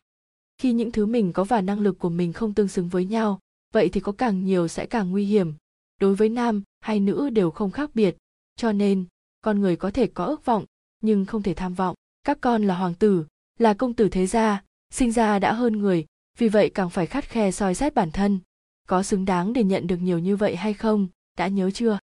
Khi 0.59 0.72
những 0.72 0.92
thứ 0.92 1.07
mình 1.07 1.32
có 1.32 1.44
và 1.44 1.61
năng 1.61 1.80
lực 1.80 1.99
của 1.99 2.11
mình 2.11 2.32
không 2.32 2.55
tương 2.55 2.68
xứng 2.68 2.88
với 2.88 3.05
nhau, 3.05 3.38
vậy 3.72 3.88
thì 3.88 4.01
có 4.01 4.12
càng 4.12 4.44
nhiều 4.44 4.68
sẽ 4.68 4.86
càng 4.86 5.11
nguy 5.11 5.24
hiểm. 5.24 5.55
Đối 6.01 6.14
với 6.14 6.28
nam 6.28 6.62
hay 6.80 7.01
nữ 7.01 7.30
đều 7.30 7.51
không 7.51 7.70
khác 7.70 7.90
biệt. 7.94 8.16
Cho 8.57 8.72
nên, 8.72 9.05
con 9.40 9.61
người 9.61 9.76
có 9.76 9.90
thể 9.90 10.07
có 10.07 10.24
ước 10.24 10.44
vọng, 10.44 10.64
nhưng 11.01 11.24
không 11.24 11.42
thể 11.42 11.55
tham 11.55 11.74
vọng 11.74 11.97
các 12.27 12.39
con 12.41 12.62
là 12.62 12.77
hoàng 12.77 12.95
tử, 12.95 13.24
là 13.59 13.74
công 13.74 13.95
tử 13.95 14.09
thế 14.09 14.27
gia, 14.27 14.62
sinh 14.91 15.12
ra 15.12 15.39
đã 15.39 15.53
hơn 15.53 15.79
người, 15.79 16.07
vì 16.39 16.49
vậy 16.49 16.70
càng 16.74 16.91
phải 16.91 17.07
khắt 17.07 17.24
khe 17.24 17.51
soi 17.51 17.74
xét 17.74 17.95
bản 17.95 18.11
thân. 18.11 18.41
Có 18.89 19.03
xứng 19.03 19.24
đáng 19.24 19.53
để 19.53 19.64
nhận 19.64 19.87
được 19.87 19.97
nhiều 19.97 20.18
như 20.18 20.37
vậy 20.37 20.57
hay 20.57 20.74
không, 20.74 21.09
đã 21.39 21.49
nhớ 21.49 21.70
chưa? 21.70 21.99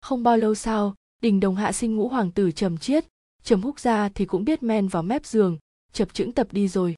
Không 0.00 0.22
bao 0.22 0.36
lâu 0.36 0.54
sau, 0.54 0.94
đình 1.22 1.40
đồng 1.40 1.56
hạ 1.56 1.72
sinh 1.72 1.96
ngũ 1.96 2.08
hoàng 2.08 2.30
tử 2.30 2.52
trầm 2.52 2.78
chiết. 2.78 3.04
Trầm 3.42 3.62
húc 3.62 3.80
ra 3.80 4.08
thì 4.08 4.24
cũng 4.24 4.44
biết 4.44 4.62
men 4.62 4.88
vào 4.88 5.02
mép 5.02 5.26
giường, 5.26 5.58
chập 5.92 6.14
chững 6.14 6.32
tập 6.32 6.46
đi 6.50 6.68
rồi. 6.68 6.94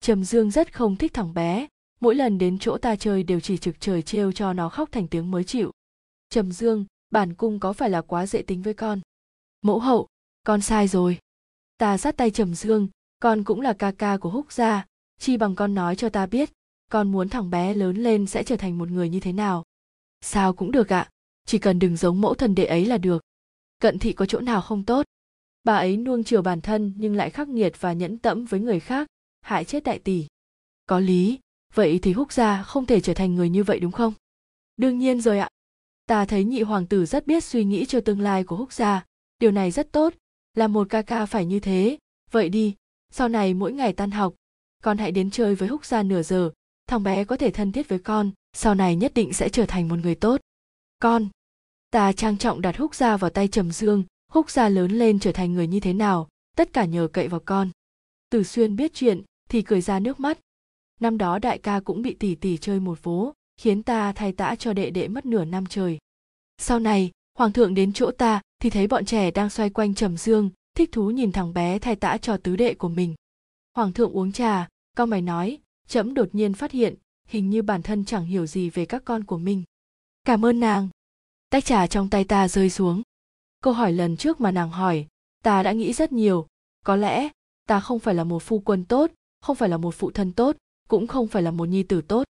Trầm 0.00 0.24
dương 0.24 0.50
rất 0.50 0.74
không 0.74 0.96
thích 0.96 1.14
thằng 1.14 1.34
bé. 1.34 1.66
Mỗi 2.00 2.14
lần 2.14 2.38
đến 2.38 2.58
chỗ 2.58 2.78
ta 2.78 2.96
chơi 2.96 3.22
đều 3.22 3.40
chỉ 3.40 3.58
trực 3.58 3.80
trời 3.80 4.02
trêu 4.02 4.32
cho 4.32 4.52
nó 4.52 4.68
khóc 4.68 4.88
thành 4.92 5.08
tiếng 5.08 5.30
mới 5.30 5.44
chịu. 5.44 5.72
Trầm 6.28 6.52
dương, 6.52 6.84
bản 7.10 7.34
cung 7.34 7.60
có 7.60 7.72
phải 7.72 7.90
là 7.90 8.00
quá 8.02 8.26
dễ 8.26 8.42
tính 8.42 8.62
với 8.62 8.74
con? 8.74 9.00
Mẫu 9.62 9.78
hậu, 9.78 10.06
con 10.44 10.60
sai 10.60 10.88
rồi 10.88 11.18
ta 11.78 11.98
sát 11.98 12.16
tay 12.16 12.30
trầm 12.30 12.54
dương, 12.54 12.88
con 13.20 13.44
cũng 13.44 13.60
là 13.60 13.72
ca 13.72 13.92
ca 13.92 14.16
của 14.16 14.30
húc 14.30 14.52
gia. 14.52 14.86
Chi 15.18 15.36
bằng 15.36 15.54
con 15.54 15.74
nói 15.74 15.96
cho 15.96 16.08
ta 16.08 16.26
biết, 16.26 16.52
con 16.90 17.12
muốn 17.12 17.28
thằng 17.28 17.50
bé 17.50 17.74
lớn 17.74 17.96
lên 17.96 18.26
sẽ 18.26 18.42
trở 18.42 18.56
thành 18.56 18.78
một 18.78 18.88
người 18.88 19.08
như 19.08 19.20
thế 19.20 19.32
nào. 19.32 19.64
Sao 20.20 20.52
cũng 20.52 20.70
được 20.70 20.92
ạ, 20.92 21.10
chỉ 21.46 21.58
cần 21.58 21.78
đừng 21.78 21.96
giống 21.96 22.20
mẫu 22.20 22.34
thần 22.34 22.54
đệ 22.54 22.64
ấy 22.64 22.86
là 22.86 22.98
được. 22.98 23.22
Cận 23.78 23.98
thị 23.98 24.12
có 24.12 24.26
chỗ 24.26 24.40
nào 24.40 24.62
không 24.62 24.84
tốt? 24.84 25.06
Bà 25.64 25.76
ấy 25.76 25.96
nuông 25.96 26.24
chiều 26.24 26.42
bản 26.42 26.60
thân 26.60 26.92
nhưng 26.96 27.16
lại 27.16 27.30
khắc 27.30 27.48
nghiệt 27.48 27.72
và 27.80 27.92
nhẫn 27.92 28.18
tẫm 28.18 28.44
với 28.44 28.60
người 28.60 28.80
khác, 28.80 29.08
hại 29.40 29.64
chết 29.64 29.84
đại 29.84 29.98
tỷ. 29.98 30.26
Có 30.86 31.00
lý, 31.00 31.38
vậy 31.74 31.98
thì 32.02 32.12
húc 32.12 32.32
gia 32.32 32.62
không 32.62 32.86
thể 32.86 33.00
trở 33.00 33.14
thành 33.14 33.34
người 33.34 33.48
như 33.48 33.64
vậy 33.64 33.80
đúng 33.80 33.92
không? 33.92 34.14
Đương 34.76 34.98
nhiên 34.98 35.20
rồi 35.20 35.38
ạ. 35.38 35.48
Ta 36.06 36.24
thấy 36.24 36.44
nhị 36.44 36.62
hoàng 36.62 36.86
tử 36.86 37.06
rất 37.06 37.26
biết 37.26 37.44
suy 37.44 37.64
nghĩ 37.64 37.84
cho 37.86 38.00
tương 38.00 38.20
lai 38.20 38.44
của 38.44 38.56
húc 38.56 38.72
gia. 38.72 39.04
Điều 39.38 39.50
này 39.50 39.70
rất 39.70 39.92
tốt 39.92 40.14
là 40.56 40.68
một 40.68 40.86
ca 40.90 41.02
ca 41.02 41.26
phải 41.26 41.46
như 41.46 41.60
thế. 41.60 41.98
Vậy 42.30 42.48
đi, 42.48 42.74
sau 43.10 43.28
này 43.28 43.54
mỗi 43.54 43.72
ngày 43.72 43.92
tan 43.92 44.10
học, 44.10 44.34
con 44.82 44.98
hãy 44.98 45.12
đến 45.12 45.30
chơi 45.30 45.54
với 45.54 45.68
húc 45.68 45.84
gia 45.84 46.02
nửa 46.02 46.22
giờ. 46.22 46.50
Thằng 46.86 47.02
bé 47.02 47.24
có 47.24 47.36
thể 47.36 47.50
thân 47.50 47.72
thiết 47.72 47.88
với 47.88 47.98
con, 47.98 48.30
sau 48.52 48.74
này 48.74 48.96
nhất 48.96 49.14
định 49.14 49.32
sẽ 49.32 49.48
trở 49.48 49.66
thành 49.66 49.88
một 49.88 49.96
người 50.02 50.14
tốt. 50.14 50.40
Con, 50.98 51.28
ta 51.90 52.12
trang 52.12 52.38
trọng 52.38 52.60
đặt 52.60 52.76
húc 52.76 52.94
gia 52.94 53.16
vào 53.16 53.30
tay 53.30 53.48
trầm 53.48 53.70
dương. 53.70 54.04
Húc 54.32 54.50
gia 54.50 54.68
lớn 54.68 54.90
lên 54.90 55.18
trở 55.18 55.32
thành 55.32 55.52
người 55.52 55.66
như 55.66 55.80
thế 55.80 55.92
nào, 55.92 56.28
tất 56.56 56.72
cả 56.72 56.84
nhờ 56.84 57.08
cậy 57.12 57.28
vào 57.28 57.40
con. 57.44 57.70
Từ 58.30 58.44
xuyên 58.44 58.76
biết 58.76 58.94
chuyện, 58.94 59.22
thì 59.48 59.62
cười 59.62 59.80
ra 59.80 59.98
nước 59.98 60.20
mắt. 60.20 60.38
Năm 61.00 61.18
đó 61.18 61.38
đại 61.38 61.58
ca 61.58 61.80
cũng 61.80 62.02
bị 62.02 62.14
tỷ 62.14 62.34
tỷ 62.34 62.56
chơi 62.56 62.80
một 62.80 62.98
vố, 63.02 63.32
khiến 63.56 63.82
ta 63.82 64.12
thay 64.12 64.32
tã 64.32 64.54
cho 64.54 64.72
đệ 64.72 64.90
đệ 64.90 65.08
mất 65.08 65.26
nửa 65.26 65.44
năm 65.44 65.66
trời. 65.66 65.98
Sau 66.58 66.78
này, 66.78 67.10
hoàng 67.38 67.52
thượng 67.52 67.74
đến 67.74 67.92
chỗ 67.92 68.10
ta 68.10 68.40
thì 68.58 68.70
thấy 68.70 68.86
bọn 68.86 69.04
trẻ 69.04 69.30
đang 69.30 69.50
xoay 69.50 69.70
quanh 69.70 69.94
trầm 69.94 70.16
dương, 70.16 70.50
thích 70.74 70.92
thú 70.92 71.10
nhìn 71.10 71.32
thằng 71.32 71.54
bé 71.54 71.78
thay 71.78 71.96
tã 71.96 72.18
cho 72.18 72.36
tứ 72.36 72.56
đệ 72.56 72.74
của 72.74 72.88
mình. 72.88 73.14
Hoàng 73.74 73.92
thượng 73.92 74.12
uống 74.12 74.32
trà, 74.32 74.68
cao 74.96 75.06
mày 75.06 75.22
nói, 75.22 75.58
trẫm 75.88 76.14
đột 76.14 76.28
nhiên 76.32 76.54
phát 76.54 76.72
hiện, 76.72 76.94
hình 77.28 77.50
như 77.50 77.62
bản 77.62 77.82
thân 77.82 78.04
chẳng 78.04 78.26
hiểu 78.26 78.46
gì 78.46 78.70
về 78.70 78.86
các 78.86 79.02
con 79.04 79.24
của 79.24 79.38
mình. 79.38 79.62
Cảm 80.24 80.44
ơn 80.44 80.60
nàng. 80.60 80.88
Tách 81.50 81.64
trà 81.64 81.86
trong 81.86 82.10
tay 82.10 82.24
ta 82.24 82.48
rơi 82.48 82.70
xuống. 82.70 83.02
Câu 83.62 83.72
hỏi 83.72 83.92
lần 83.92 84.16
trước 84.16 84.40
mà 84.40 84.50
nàng 84.50 84.70
hỏi, 84.70 85.06
ta 85.42 85.62
đã 85.62 85.72
nghĩ 85.72 85.92
rất 85.92 86.12
nhiều. 86.12 86.46
Có 86.84 86.96
lẽ, 86.96 87.28
ta 87.68 87.80
không 87.80 87.98
phải 87.98 88.14
là 88.14 88.24
một 88.24 88.42
phu 88.42 88.58
quân 88.58 88.84
tốt, 88.84 89.10
không 89.40 89.56
phải 89.56 89.68
là 89.68 89.76
một 89.76 89.94
phụ 89.94 90.10
thân 90.10 90.32
tốt, 90.32 90.56
cũng 90.88 91.06
không 91.06 91.26
phải 91.26 91.42
là 91.42 91.50
một 91.50 91.68
nhi 91.68 91.82
tử 91.82 92.02
tốt. 92.02 92.24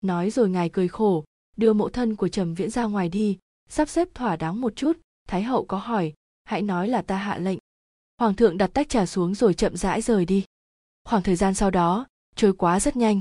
Nói 0.00 0.30
rồi 0.30 0.48
ngài 0.48 0.68
cười 0.68 0.88
khổ, 0.88 1.24
đưa 1.56 1.72
mộ 1.72 1.88
thân 1.88 2.16
của 2.16 2.28
trầm 2.28 2.54
viễn 2.54 2.70
ra 2.70 2.84
ngoài 2.84 3.08
đi, 3.08 3.38
sắp 3.68 3.88
xếp 3.88 4.08
thỏa 4.14 4.36
đáng 4.36 4.60
một 4.60 4.76
chút 4.76 4.98
thái 5.28 5.42
hậu 5.42 5.64
có 5.64 5.76
hỏi, 5.78 6.12
hãy 6.44 6.62
nói 6.62 6.88
là 6.88 7.02
ta 7.02 7.16
hạ 7.16 7.38
lệnh. 7.38 7.58
Hoàng 8.18 8.34
thượng 8.34 8.58
đặt 8.58 8.70
tách 8.74 8.88
trà 8.88 9.06
xuống 9.06 9.34
rồi 9.34 9.54
chậm 9.54 9.76
rãi 9.76 10.02
rời 10.02 10.24
đi. 10.24 10.44
Khoảng 11.04 11.22
thời 11.22 11.36
gian 11.36 11.54
sau 11.54 11.70
đó, 11.70 12.06
trôi 12.36 12.52
quá 12.52 12.80
rất 12.80 12.96
nhanh. 12.96 13.20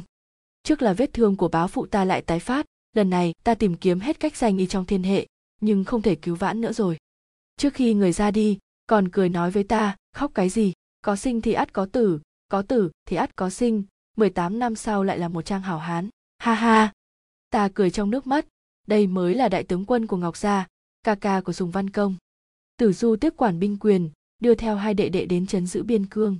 Trước 0.63 0.81
là 0.81 0.93
vết 0.93 1.13
thương 1.13 1.37
của 1.37 1.47
báo 1.47 1.67
phụ 1.67 1.85
ta 1.85 2.05
lại 2.05 2.21
tái 2.21 2.39
phát, 2.39 2.65
lần 2.93 3.09
này 3.09 3.33
ta 3.43 3.55
tìm 3.55 3.75
kiếm 3.75 3.99
hết 3.99 4.19
cách 4.19 4.35
danh 4.35 4.57
y 4.57 4.67
trong 4.67 4.85
thiên 4.85 5.03
hệ, 5.03 5.27
nhưng 5.61 5.83
không 5.83 6.01
thể 6.01 6.15
cứu 6.15 6.35
vãn 6.35 6.61
nữa 6.61 6.73
rồi. 6.73 6.97
Trước 7.57 7.73
khi 7.73 7.93
người 7.93 8.11
ra 8.11 8.31
đi, 8.31 8.57
còn 8.87 9.09
cười 9.09 9.29
nói 9.29 9.51
với 9.51 9.63
ta, 9.63 9.95
khóc 10.15 10.31
cái 10.33 10.49
gì? 10.49 10.73
Có 11.01 11.15
sinh 11.15 11.41
thì 11.41 11.53
ắt 11.53 11.73
có 11.73 11.85
tử 11.85 12.19
có 12.53 12.61
tử 12.61 12.91
thì 13.05 13.17
ắt 13.17 13.35
có 13.35 13.49
sinh 13.49 13.83
18 14.17 14.59
năm 14.59 14.75
sau 14.75 15.03
lại 15.03 15.19
là 15.19 15.27
một 15.27 15.41
trang 15.41 15.61
hảo 15.61 15.77
hán. 15.77 16.09
Ha 16.37 16.53
ha! 16.53 16.93
Ta 17.49 17.69
cười 17.73 17.91
trong 17.91 18.09
nước 18.09 18.27
mắt. 18.27 18.45
Đây 18.87 19.07
mới 19.07 19.35
là 19.35 19.49
đại 19.49 19.63
tướng 19.63 19.85
quân 19.85 20.07
của 20.07 20.17
ngọc 20.17 20.37
gia 20.37 20.67
ca 21.03 21.15
ca 21.15 21.41
của 21.41 21.53
sùng 21.53 21.71
văn 21.71 21.89
công. 21.89 22.15
Tử 22.77 22.93
du 22.93 23.15
tiếp 23.15 23.33
quản 23.37 23.59
binh 23.59 23.77
quyền, 23.79 24.09
đưa 24.39 24.55
theo 24.55 24.75
hai 24.75 24.93
đệ 24.93 25.09
đệ 25.09 25.25
đến 25.25 25.47
chấn 25.47 25.67
giữ 25.67 25.83
biên 25.83 26.05
cương. 26.05 26.37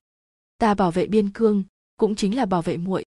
Ta 0.58 0.74
bảo 0.74 0.92
vệ 0.92 1.08
biên 1.08 1.30
cương, 1.30 1.64
cũng 1.98 2.16
chính 2.16 2.36
là 2.36 2.46
bảo 2.46 2.62
vệ 2.62 2.78
muội. 2.78 3.06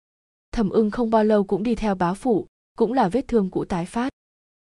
Thẩm 0.51 0.69
ưng 0.69 0.91
không 0.91 1.09
bao 1.09 1.23
lâu 1.23 1.43
cũng 1.43 1.63
đi 1.63 1.75
theo 1.75 1.95
bá 1.95 2.13
phụ, 2.13 2.47
cũng 2.77 2.93
là 2.93 3.09
vết 3.09 3.27
thương 3.27 3.49
cũ 3.49 3.65
tái 3.65 3.85
phát. 3.85 4.13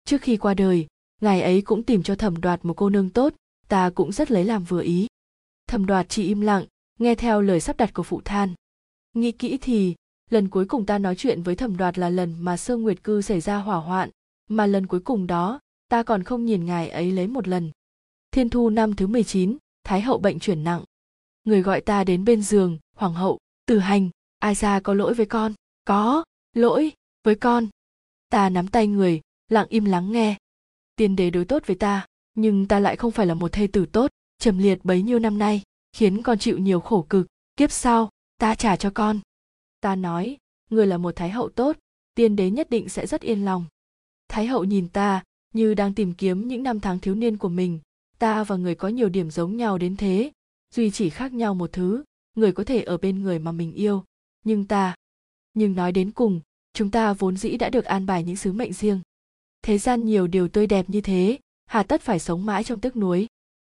Trước 0.06 0.22
khi 0.22 0.38
qua 0.38 0.54
đời, 0.54 0.88
ngài 1.22 1.42
ấy 1.42 1.62
cũng 1.62 1.84
tìm 1.84 2.04
cho 2.04 2.16
thẩm 2.16 2.42
đoạt 2.42 2.66
một 2.66 2.74
cô 2.78 2.90
nương 2.90 3.10
tốt, 3.10 3.34
ta 3.68 3.90
cũng 3.90 4.12
rất 4.12 4.32
lấy 4.32 4.46
làm 4.46 4.64
vừa 4.64 4.82
ý. 4.82 5.08
Thẩm 5.68 5.86
đoạt 5.86 6.10
chỉ 6.10 6.24
im 6.24 6.42
lặng, 6.42 6.66
nghe 7.00 7.16
theo 7.16 7.42
lời 7.42 7.60
sắp 7.60 7.78
đặt 7.78 7.94
của 7.94 8.04
phụ 8.04 8.22
than. 8.26 8.54
Nghĩ 9.14 9.32
kỹ 9.32 9.58
thì, 9.62 9.96
lần 10.30 10.50
cuối 10.50 10.66
cùng 10.66 10.86
ta 10.86 10.98
nói 10.98 11.16
chuyện 11.16 11.44
với 11.44 11.56
thẩm 11.56 11.78
đoạt 11.78 11.98
là 11.98 12.10
lần 12.10 12.36
mà 12.40 12.58
sơ 12.58 12.78
nguyệt 12.78 13.04
cư 13.04 13.22
xảy 13.22 13.42
ra 13.42 13.58
hỏa 13.58 13.78
hoạn, 13.78 14.10
mà 14.48 14.66
lần 14.66 14.88
cuối 14.88 15.00
cùng 15.00 15.28
đó 15.28 15.60
ta 15.90 16.04
còn 16.04 16.24
không 16.24 16.46
nhìn 16.46 16.66
ngài 16.66 16.90
ấy 16.90 17.12
lấy 17.12 17.28
một 17.28 17.48
lần. 17.48 17.72
Thiên 18.32 18.50
thu 18.50 18.70
năm 18.70 18.96
thứ 18.96 19.08
19, 19.08 19.58
thái 19.84 20.02
hậu 20.02 20.18
bệnh 20.18 20.40
chuyển 20.40 20.64
nặng. 20.64 20.84
Người 21.44 21.62
gọi 21.62 21.82
ta 21.82 22.04
đến 22.04 22.26
bên 22.26 22.42
giường 22.42 22.78
hoàng 22.96 23.14
hậu 23.14 23.40
từ 23.66 23.80
hành 23.80 24.10
ai 24.40 24.56
ra 24.56 24.80
có 24.80 24.94
lỗi 24.94 25.14
với 25.14 25.26
con? 25.26 25.54
Có 25.86 26.24
lỗi 26.54 26.92
với 27.24 27.36
con. 27.36 27.68
Ta 28.30 28.50
nắm 28.50 28.68
tay 28.68 28.88
người 28.88 29.22
lặng 29.50 29.68
im 29.70 29.86
lắng 29.86 30.12
nghe. 30.12 30.38
Tiên 30.96 31.16
đế 31.16 31.30
đối 31.30 31.46
tốt 31.46 31.64
với 31.66 31.76
ta 31.76 32.06
nhưng 32.36 32.68
ta 32.68 32.80
lại 32.80 32.96
không 32.96 33.12
phải 33.12 33.26
là 33.26 33.34
một 33.34 33.52
thê 33.52 33.68
tử 33.68 33.86
tốt 33.86 34.12
trầm 34.40 34.58
liệt 34.58 34.80
bấy 34.86 35.02
nhiêu 35.02 35.20
năm 35.20 35.38
nay 35.38 35.62
khiến 35.94 36.24
con 36.24 36.40
chịu 36.40 36.58
nhiều 36.58 36.80
khổ 36.80 37.06
cực. 37.10 37.28
Kiếp 37.56 37.72
sau 37.72 38.10
ta 38.38 38.56
trả 38.56 38.76
cho 38.76 38.92
con. 38.94 39.20
Ta 39.82 39.96
nói 39.96 40.38
người 40.70 40.88
là 40.88 40.98
một 40.98 41.16
thái 41.16 41.30
hậu 41.30 41.50
tốt 41.50 41.78
tiên 42.16 42.36
đế 42.36 42.50
nhất 42.50 42.70
định 42.70 42.90
sẽ 42.90 43.08
rất 43.08 43.22
yên 43.22 43.46
lòng. 43.46 43.66
Thái 44.28 44.48
hậu 44.48 44.64
nhìn 44.64 44.88
ta 44.88 45.24
như 45.54 45.74
đang 45.74 45.93
tìm 45.93 46.14
kiếm 46.14 46.47
những 46.47 46.64
năm 46.64 46.80
tháng 46.80 47.00
thiếu 47.00 47.16
niên 47.16 47.38
của 47.38 47.50
mình. 47.50 47.80
Ta 48.20 48.43
và 48.43 48.56
người 48.56 48.76
có 48.76 48.88
nhiều 48.88 49.10
điểm 49.10 49.32
giống 49.32 49.58
nhau 49.58 49.78
đến 49.78 49.97
thế, 49.97 50.32
duy 50.76 50.91
chỉ 50.91 51.10
khác 51.10 51.34
nhau 51.34 51.54
một 51.54 51.74
thứ, 51.74 52.04
người 52.36 52.52
có 52.52 52.64
thể 52.64 52.82
ở 52.82 52.97
bên 52.97 53.22
người 53.22 53.39
mà 53.39 53.52
mình 53.52 53.74
yêu. 53.74 54.04
Nhưng 54.45 54.66
ta, 54.66 54.95
nhưng 55.54 55.76
nói 55.76 55.91
đến 55.91 56.12
cùng, 56.12 56.41
chúng 56.74 56.91
ta 56.91 57.14
vốn 57.14 57.38
dĩ 57.38 57.58
đã 57.58 57.70
được 57.70 57.86
an 57.86 58.06
bài 58.06 58.24
những 58.24 58.36
sứ 58.36 58.54
mệnh 58.54 58.74
riêng. 58.74 59.02
Thế 59.62 59.78
gian 59.78 60.06
nhiều 60.06 60.28
điều 60.28 60.47
tươi 60.47 60.68
đẹp 60.68 60.89
như 60.89 61.02
thế, 61.02 61.38
hà 61.66 61.84
tất 61.84 62.02
phải 62.02 62.20
sống 62.20 62.45
mãi 62.45 62.64
trong 62.64 62.80
tiếc 62.80 62.95
nuối. 62.95 63.28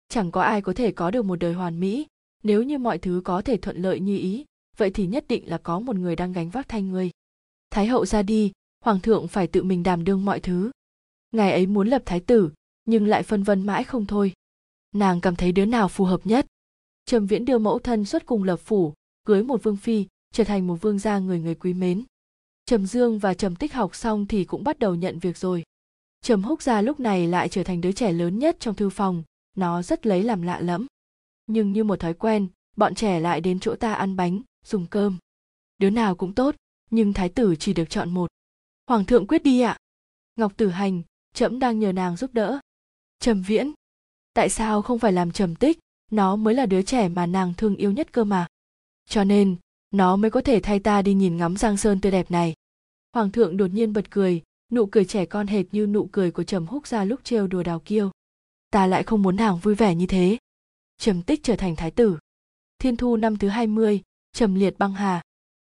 Chẳng 0.09 0.31
có 0.31 0.43
ai 0.43 0.62
có 0.62 0.73
thể 0.73 0.93
có 0.93 1.11
được 1.11 1.25
một 1.25 1.37
đời 1.37 1.53
hoàn 1.53 1.81
mỹ. 1.81 2.07
Nếu 2.43 2.62
như 2.62 2.79
mọi 2.79 2.99
thứ 2.99 3.23
có 3.25 3.43
thể 3.43 3.57
thuận 3.57 3.77
lợi 3.77 4.01
như 4.01 4.18
ý, 4.18 4.45
vậy 4.77 4.91
thì 4.91 5.07
nhất 5.07 5.25
định 5.29 5.49
là 5.49 5.59
có 5.59 5.81
một 5.81 5.97
người 5.97 6.16
đang 6.16 6.33
gánh 6.33 6.51
vác 6.51 6.68
thay 6.68 6.83
ngươi. 6.83 7.11
Thái 7.70 7.87
hậu 7.87 8.07
ra 8.07 8.23
đi, 8.23 8.53
hoàng 8.85 9.01
thượng 9.01 9.29
phải 9.29 9.47
tự 9.47 9.62
mình 9.62 9.83
đảm 9.83 10.05
đương 10.05 10.25
mọi 10.25 10.41
thứ 10.41 10.70
ngài 11.33 11.53
ấy 11.53 11.66
muốn 11.66 11.89
lập 11.89 12.03
thái 12.07 12.20
tử, 12.20 12.51
nhưng 12.85 13.07
lại 13.07 13.22
phân 13.22 13.43
vân 13.43 13.66
mãi 13.66 13.85
không 13.85 14.07
thôi. 14.07 14.33
Nàng 14.95 15.20
cảm 15.20 15.37
thấy 15.37 15.53
đứa 15.53 15.64
nào 15.64 15.89
phù 15.89 16.05
hợp 16.05 16.26
nhất? 16.26 16.47
Trầm 17.05 17.26
viễn 17.26 17.45
đưa 17.45 17.59
mẫu 17.59 17.78
thân 17.78 18.05
xuất 18.05 18.26
cùng 18.26 18.43
lập 18.43 18.57
phủ, 18.57 18.95
cưới 19.24 19.43
một 19.43 19.62
vương 19.62 19.76
phi, 19.76 20.07
trở 20.33 20.45
thành 20.45 20.66
một 20.66 20.76
vương 20.76 20.99
gia 20.99 21.18
người 21.18 21.41
người 21.41 21.55
quý 21.55 21.74
mến. 21.74 22.05
Trầm 22.66 22.87
dương 22.87 23.18
và 23.18 23.35
trầm 23.35 23.57
tích 23.57 23.74
học 23.74 23.95
xong 23.95 24.26
thì 24.26 24.45
cũng 24.45 24.64
bắt 24.64 24.78
đầu 24.78 24.95
nhận 24.95 25.18
việc 25.18 25.37
rồi. 25.37 25.62
Trầm 26.22 26.43
húc 26.43 26.62
gia 26.62 26.80
lúc 26.83 27.01
này 27.01 27.26
lại 27.26 27.49
trở 27.49 27.64
thành 27.64 27.80
đứa 27.80 27.93
trẻ 27.93 28.12
lớn 28.12 28.39
nhất 28.39 28.57
trong 28.61 28.74
thư 28.74 28.91
phòng, 28.91 29.22
nó 29.57 29.83
rất 29.83 30.07
lấy 30.07 30.22
làm 30.22 30.43
lạ 30.43 30.61
lẫm. 30.61 30.87
Nhưng 31.47 31.72
như 31.72 31.85
một 31.85 32.01
thói 32.01 32.14
quen, 32.14 32.49
bọn 32.76 32.95
trẻ 32.95 33.20
lại 33.20 33.41
đến 33.41 33.61
chỗ 33.61 33.74
ta 33.74 33.95
ăn 33.95 34.16
bánh, 34.16 34.43
dùng 34.64 34.87
cơm. 34.87 35.18
Đứa 35.78 35.91
nào 35.91 36.14
cũng 36.14 36.35
tốt, 36.35 36.55
nhưng 36.91 37.12
thái 37.12 37.28
tử 37.28 37.55
chỉ 37.59 37.74
được 37.74 37.91
chọn 37.91 38.11
một. 38.11 38.30
Hoàng 38.87 39.05
thượng 39.05 39.26
quyết 39.26 39.43
đi 39.43 39.61
ạ. 39.61 39.76
Ngọc 40.37 40.53
tử 40.57 40.68
hành 40.68 41.03
trẫm 41.35 41.59
đang 41.59 41.78
nhờ 41.78 41.93
nàng 41.93 42.16
giúp 42.16 42.30
đỡ. 42.33 42.59
Trầm 43.18 43.43
viễn 43.43 43.72
tại 44.35 44.49
sao 44.49 44.83
không 44.83 44.99
phải 44.99 45.12
làm 45.12 45.33
trầm 45.33 45.55
tích? 45.55 45.78
Nó 46.11 46.37
mới 46.37 46.55
là 46.55 46.66
đứa 46.66 46.83
trẻ 46.83 47.09
mà 47.09 47.26
nàng 47.26 47.55
thương 47.57 47.76
yêu 47.76 47.93
nhất 47.93 48.12
cơ 48.12 48.24
mà. 48.24 48.47
Cho 49.09 49.24
nên 49.24 49.57
nó 49.91 50.16
mới 50.16 50.30
có 50.30 50.41
thể 50.41 50.61
thay 50.62 50.78
ta 50.78 51.03
đi 51.03 51.14
nhìn 51.14 51.37
ngắm 51.37 51.57
giang 51.57 51.76
sơn 51.76 52.01
tươi 52.01 52.12
đẹp 52.12 52.30
này. 52.30 52.55
Hoàng 53.12 53.33
thượng 53.33 53.57
đột 53.57 53.66
nhiên 53.66 53.93
bật 53.93 54.11
cười 54.11 54.43
nụ 54.72 54.87
cười 54.87 55.05
trẻ 55.05 55.26
con 55.26 55.47
hệt 55.47 55.66
như 55.72 55.87
nụ 55.87 56.09
cười 56.12 56.30
của 56.30 56.45
trầm 56.45 56.66
húc 56.66 56.87
ra 56.87 57.05
lúc 57.05 57.20
trêu 57.24 57.47
đùa 57.47 57.62
đào 57.62 57.80
kiêu. 57.85 58.11
Ta 58.70 58.87
lại 58.87 59.03
không 59.03 59.22
muốn 59.22 59.37
nàng 59.37 59.59
vui 59.59 59.74
vẻ 59.74 59.95
như 59.95 60.07
thế. 60.07 60.39
Trầm 60.99 61.22
tích 61.22 61.41
trở 61.43 61.57
thành 61.57 61.76
thái 61.76 61.91
tử. 61.91 62.18
Thiên 62.78 62.97
thu 62.97 63.16
năm 63.16 63.39
thứ 63.39 63.49
20, 63.49 64.01
trầm 64.33 64.55
liệt 64.55 64.78
băng 64.78 64.95
hà. 64.95 65.22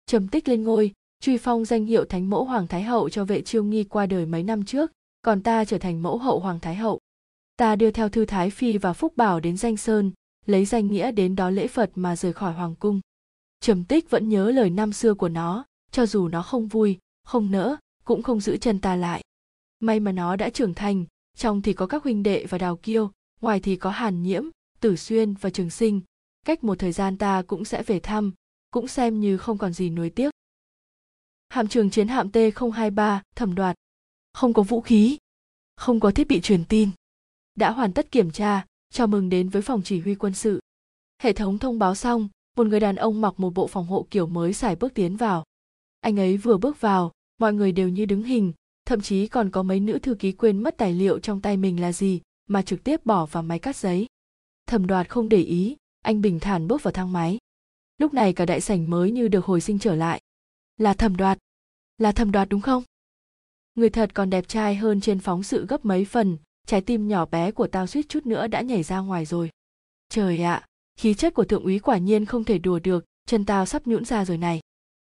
Trầm 0.07 0.29
tích 0.29 0.49
lên 0.49 0.63
ngôi 0.63 0.93
truy 1.21 1.39
phong 1.39 1.65
danh 1.65 1.87
hiệu 1.87 2.05
thánh 2.05 2.31
mẫu 2.31 2.45
hoàng 2.45 2.67
thái 2.67 2.83
hậu 2.83 3.09
cho 3.09 3.25
vệ 3.25 3.43
chiêu 3.43 3.65
nghi 3.65 3.85
qua 3.85 4.07
đời 4.07 4.27
mấy 4.27 4.43
năm 4.43 4.65
trước 4.65 4.93
còn 5.29 5.43
ta 5.43 5.65
trở 5.65 5.79
thành 5.79 6.03
mẫu 6.03 6.19
hậu 6.19 6.41
hoàng 6.41 6.61
thái 6.61 6.75
hậu. 6.75 7.01
Ta 7.57 7.77
đưa 7.77 7.91
theo 7.91 8.09
thư 8.09 8.25
thái 8.25 8.51
phi 8.51 8.79
và 8.79 8.93
phúc 8.93 9.17
bảo 9.17 9.41
đến 9.41 9.57
danh 9.57 9.77
sơn, 9.77 10.13
lấy 10.47 10.65
danh 10.65 10.87
nghĩa 10.87 11.13
đến 11.13 11.37
đó 11.37 11.51
lễ 11.51 11.67
phật 11.69 11.91
mà 11.95 12.17
rời 12.17 12.33
khỏi 12.33 12.53
hoàng 12.53 12.75
cung. 12.75 13.01
Trầm 13.61 13.85
tích 13.85 14.11
vẫn 14.11 14.29
nhớ 14.29 14.51
lời 14.51 14.71
năm 14.71 14.93
xưa 14.93 15.15
của 15.15 15.29
nó, 15.29 15.65
cho 15.91 16.07
dù 16.07 16.29
nó 16.29 16.43
không 16.43 16.67
vui, 16.67 16.99
không 17.25 17.51
nỡ, 17.51 17.77
cũng 18.05 18.23
không 18.23 18.41
giữ 18.41 18.57
chân 18.57 18.81
ta 18.81 18.97
lại. 18.97 19.23
May 19.81 20.01
mà 20.01 20.13
nó 20.13 20.37
đã 20.37 20.51
trưởng 20.51 20.75
thành, 20.75 21.05
trong 21.37 21.63
thì 21.63 21.73
có 21.73 21.87
các 21.87 22.05
huynh 22.05 22.23
đệ 22.23 22.47
và 22.47 22.59
đào 22.59 22.77
kiêu, 22.77 23.11
ngoài 23.41 23.61
thì 23.61 23.77
có 23.77 23.91
hàn 23.91 24.23
nhiễm, 24.23 24.45
tử 24.81 24.97
xuyên 24.97 25.35
và 25.35 25.51
trường 25.51 25.71
sinh. 25.71 26.01
Cách 26.47 26.65
một 26.65 26.79
thời 26.79 26.93
gian 26.93 27.19
ta 27.19 27.43
cũng 27.47 27.65
sẽ 27.65 27.83
về 27.83 28.01
thăm, 28.01 28.33
cũng 28.71 28.89
xem 28.89 29.21
như 29.21 29.37
không 29.37 29.59
còn 29.59 29.73
gì 29.73 29.91
nuối 29.91 30.11
tiếc. 30.11 30.31
Hạm 31.49 31.69
trường 31.69 31.91
chiến 31.91 32.09
hạm 32.09 32.31
t 32.31 32.37
023 32.75 33.23
thẩm 33.37 33.55
đoạt 33.55 33.77
không 34.39 34.53
có 34.53 34.63
vũ 34.63 34.81
khí. 34.81 35.19
Không 35.77 36.01
có 36.01 36.11
thiết 36.11 36.29
bị 36.29 36.41
truyền 36.41 36.65
tin. 36.65 36.91
Đã 37.55 37.71
hoàn 37.71 37.93
tất 37.93 38.11
kiểm 38.11 38.31
tra, 38.31 38.67
chào 38.91 39.07
mừng 39.07 39.29
đến 39.29 39.49
với 39.49 39.63
phòng 39.63 39.83
chỉ 39.85 40.01
huy 40.01 40.15
quân 40.15 40.35
sự. 40.35 40.61
Hệ 41.23 41.33
thống 41.33 41.59
thông 41.59 41.79
báo 41.79 41.95
xong, 41.95 42.29
một 42.57 42.67
người 42.67 42.81
đàn 42.81 42.97
ông 42.97 43.21
mặc 43.21 43.35
một 43.37 43.55
bộ 43.55 43.67
phòng 43.67 43.87
hộ 43.87 44.07
kiểu 44.11 44.27
mới 44.27 44.53
xài 44.53 44.77
bước 44.77 44.95
tiến 44.95 45.17
vào. 45.17 45.45
Anh 46.01 46.19
ấy 46.19 46.37
vừa 46.37 46.59
bước 46.59 46.81
vào, 46.81 47.13
mọi 47.39 47.53
người 47.53 47.73
đều 47.73 47.89
như 47.89 48.05
đứng 48.05 48.23
hình, 48.23 48.53
thậm 48.85 49.01
chí 49.01 49.27
còn 49.27 49.51
có 49.51 49.63
mấy 49.63 49.81
nữ 49.81 49.99
thư 49.99 50.15
ký 50.15 50.33
quên 50.33 50.63
mất 50.63 50.77
tài 50.77 50.93
liệu 50.93 51.19
trong 51.19 51.41
tay 51.41 51.57
mình 51.57 51.81
là 51.81 51.93
gì, 51.93 52.21
mà 52.47 52.63
trực 52.63 52.85
tiếp 52.85 53.07
bỏ 53.07 53.27
vào 53.27 53.43
máy 53.43 53.59
cắt 53.59 53.77
giấy. 53.77 54.07
Thẩm 54.67 54.87
đoạt 54.87 55.09
không 55.09 55.29
để 55.29 55.43
ý, 55.43 55.77
anh 56.03 56.21
bình 56.21 56.41
thản 56.41 56.69
bước 56.69 56.83
vào 56.83 56.93
thang 56.93 57.13
máy. 57.13 57.39
Lúc 57.99 58.15
này 58.15 58.33
cả 58.33 58.47
đại 58.47 58.61
sảnh 58.61 58.91
mới 58.91 59.11
như 59.11 59.29
được 59.29 59.45
hồi 59.45 59.61
sinh 59.61 59.79
trở 59.79 59.95
lại. 59.95 60.21
Là 60.77 60.95
thẩm 60.95 61.17
đoạt. 61.17 61.39
Là 61.99 62.13
thẩm 62.13 62.33
đoạt 62.33 62.49
đúng 62.49 62.61
không? 62.61 62.83
Người 63.79 63.91
thật 63.91 64.15
còn 64.15 64.31
đẹp 64.31 64.49
trai 64.49 64.75
hơn 64.75 65.01
trên 65.01 65.19
phóng 65.19 65.43
sự 65.43 65.67
gấp 65.67 65.85
mấy 65.85 66.05
phần, 66.05 66.39
trái 66.67 66.81
tim 66.81 67.09
nhỏ 67.09 67.27
bé 67.27 67.51
của 67.51 67.67
tao 67.67 67.87
suýt 67.87 68.09
chút 68.09 68.27
nữa 68.27 68.47
đã 68.47 68.61
nhảy 68.61 68.83
ra 68.83 68.99
ngoài 68.99 69.25
rồi. 69.25 69.51
Trời 70.09 70.43
ạ, 70.43 70.67
khí 70.97 71.15
chất 71.15 71.35
của 71.35 71.45
thượng 71.45 71.65
úy 71.65 71.79
quả 71.79 71.99
nhiên 71.99 72.25
không 72.25 72.45
thể 72.45 72.59
đùa 72.59 72.79
được, 72.79 73.05
chân 73.27 73.45
tao 73.45 73.67
sắp 73.67 73.87
nhũn 73.87 74.05
ra 74.05 74.25
rồi 74.25 74.39
này. 74.39 74.61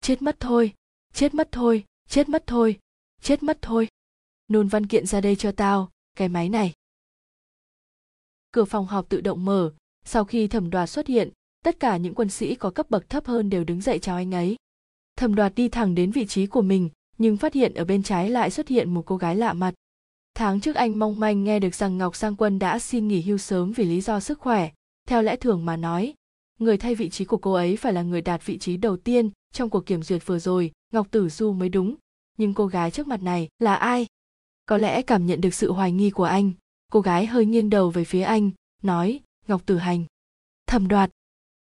Chết 0.00 0.22
mất 0.22 0.36
thôi, 0.40 0.72
chết 1.14 1.34
mất 1.34 1.48
thôi, 1.52 1.84
chết 2.08 2.28
mất 2.28 2.44
thôi, 2.46 2.78
chết 3.22 3.42
mất 3.42 3.58
thôi. 3.62 3.88
Nôn 4.48 4.68
văn 4.68 4.86
kiện 4.86 5.06
ra 5.06 5.20
đây 5.20 5.36
cho 5.36 5.52
tao, 5.52 5.90
cái 6.16 6.28
máy 6.28 6.48
này. 6.48 6.72
Cửa 8.52 8.64
phòng 8.64 8.86
họp 8.86 9.08
tự 9.08 9.20
động 9.20 9.44
mở, 9.44 9.72
sau 10.04 10.24
khi 10.24 10.48
thẩm 10.48 10.70
đoạt 10.70 10.90
xuất 10.90 11.06
hiện, 11.06 11.30
tất 11.64 11.80
cả 11.80 11.96
những 11.96 12.14
quân 12.14 12.28
sĩ 12.28 12.54
có 12.54 12.70
cấp 12.70 12.90
bậc 12.90 13.08
thấp 13.08 13.26
hơn 13.26 13.50
đều 13.50 13.64
đứng 13.64 13.80
dậy 13.80 13.98
chào 13.98 14.16
anh 14.16 14.34
ấy. 14.34 14.56
Thẩm 15.16 15.34
đoạt 15.34 15.54
đi 15.54 15.68
thẳng 15.68 15.94
đến 15.94 16.10
vị 16.10 16.26
trí 16.26 16.46
của 16.46 16.62
mình 16.62 16.90
nhưng 17.20 17.36
phát 17.36 17.54
hiện 17.54 17.74
ở 17.74 17.84
bên 17.84 18.02
trái 18.02 18.30
lại 18.30 18.50
xuất 18.50 18.68
hiện 18.68 18.94
một 18.94 19.02
cô 19.06 19.16
gái 19.16 19.36
lạ 19.36 19.52
mặt. 19.52 19.74
Tháng 20.34 20.60
trước 20.60 20.76
anh 20.76 20.98
mong 20.98 21.20
manh 21.20 21.44
nghe 21.44 21.60
được 21.60 21.74
rằng 21.74 21.98
ngọc 21.98 22.16
sang 22.16 22.36
quân 22.36 22.58
đã 22.58 22.78
xin 22.78 23.08
nghỉ 23.08 23.22
hưu 23.22 23.38
sớm 23.38 23.72
vì 23.72 23.84
lý 23.84 24.00
do 24.00 24.20
sức 24.20 24.38
khỏe. 24.38 24.70
Theo 25.08 25.22
lẽ 25.22 25.36
thường 25.36 25.64
mà 25.64 25.76
nói, 25.76 26.14
người 26.58 26.78
thay 26.78 26.94
vị 26.94 27.10
trí 27.10 27.24
của 27.24 27.36
cô 27.36 27.52
ấy 27.52 27.76
phải 27.76 27.92
là 27.92 28.02
người 28.02 28.20
đạt 28.20 28.46
vị 28.46 28.58
trí 28.58 28.76
đầu 28.76 28.96
tiên 28.96 29.30
trong 29.52 29.70
cuộc 29.70 29.86
kiểm 29.86 30.02
duyệt 30.02 30.26
vừa 30.26 30.38
rồi, 30.38 30.72
ngọc 30.92 31.06
tử 31.10 31.28
du 31.28 31.52
mới 31.52 31.68
đúng. 31.68 31.94
Nhưng 32.38 32.54
cô 32.54 32.66
gái 32.66 32.90
trước 32.90 33.06
mặt 33.06 33.22
này 33.22 33.48
là 33.58 33.74
ai? 33.74 34.06
Có 34.66 34.76
lẽ 34.76 35.02
cảm 35.02 35.26
nhận 35.26 35.40
được 35.40 35.54
sự 35.54 35.72
hoài 35.72 35.92
nghi 35.92 36.10
của 36.10 36.24
anh. 36.24 36.52
Cô 36.92 37.00
gái 37.00 37.26
hơi 37.26 37.46
nghiêng 37.46 37.70
đầu 37.70 37.90
về 37.90 38.04
phía 38.04 38.22
anh, 38.22 38.50
nói, 38.82 39.20
ngọc 39.48 39.62
tử 39.66 39.76
hành. 39.78 40.04
Thẩm 40.66 40.88
đoạt. 40.88 41.10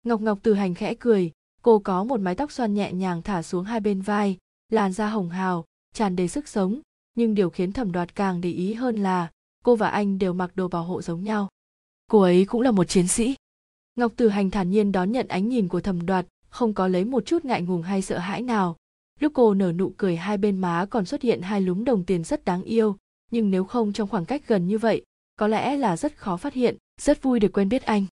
Ngọc 0.03 0.21
ngọc 0.21 0.39
tử 0.43 0.55
hành 0.55 0.75
khẽ 0.75 0.95
cười. 0.95 1.33
Cô 1.63 1.79
có 1.79 2.05
một 2.05 2.21
mái 2.21 2.35
tóc 2.35 2.53
xoăn 2.53 2.75
nhẹ 2.75 2.93
nhàng 2.93 3.23
thả 3.23 3.43
xuống 3.43 3.65
hai 3.65 3.81
bên 3.81 4.01
vai 4.01 4.39
làn 4.69 4.93
da 4.93 5.09
hồng 5.09 5.31
hào, 5.31 5.65
tràn 5.95 6.17
đầy 6.17 6.29
sức 6.29 6.49
sống, 6.49 6.81
nhưng 7.15 7.35
điều 7.35 7.51
khiến 7.51 7.73
thẩm 7.73 7.93
đoạt 7.93 8.15
càng 8.15 8.41
để 8.41 8.51
ý 8.51 8.75
hơn 8.75 8.97
là 8.97 9.31
cô 9.65 9.77
và 9.77 9.89
anh 9.89 10.19
đều 10.19 10.33
mặc 10.33 10.51
đồ 10.55 10.69
bảo 10.69 10.85
hộ 10.85 11.03
giống 11.03 11.25
nhau. 11.25 11.49
Cô 12.11 12.21
ấy 12.21 12.45
cũng 12.45 12.61
là 12.61 12.71
một 12.71 12.85
chiến 12.85 13.09
sĩ. 13.09 13.35
Ngọc 13.97 14.13
tử 14.17 14.29
hành 14.29 14.51
thản 14.51 14.71
nhiên 14.71 14.93
đón 14.93 15.13
nhận 15.13 15.29
ánh 15.29 15.49
nhìn 15.49 15.69
của 15.69 15.81
thẩm 15.81 16.07
đoạt, 16.07 16.27
không 16.49 16.75
có 16.75 16.89
lấy 16.89 17.05
một 17.05 17.27
chút 17.27 17.45
ngại 17.45 17.63
ngùng 17.63 17.83
hay 17.83 18.03
sợ 18.03 18.19
hãi 18.19 18.43
nào. 18.43 18.77
Lúc 19.21 19.33
cô 19.35 19.55
nở 19.55 19.73
nụ 19.73 19.93
cười, 19.97 20.17
hai 20.17 20.39
bên 20.39 20.59
má 20.59 20.87
còn 20.91 21.05
xuất 21.05 21.23
hiện 21.23 21.43
hai 21.43 21.61
lúm 21.61 21.85
đồng 21.85 22.05
tiền 22.05 22.25
rất 22.25 22.45
đáng 22.45 22.63
yêu, 22.63 22.97
nhưng 23.31 23.51
nếu 23.51 23.65
không 23.65 23.93
trong 23.93 24.09
khoảng 24.09 24.25
cách 24.25 24.43
gần 24.47 24.67
như 24.67 24.79
vậy, 24.79 25.05
có 25.37 25.49
lẽ 25.49 25.77
là 25.77 25.97
rất 25.97 26.17
khó 26.17 26.37
phát 26.37 26.55
hiện, 26.55 26.77
rất 27.01 27.23
vui 27.23 27.41
được 27.41 27.53
quen 27.53 27.69
biết 27.69 27.83
anh. 27.83 28.07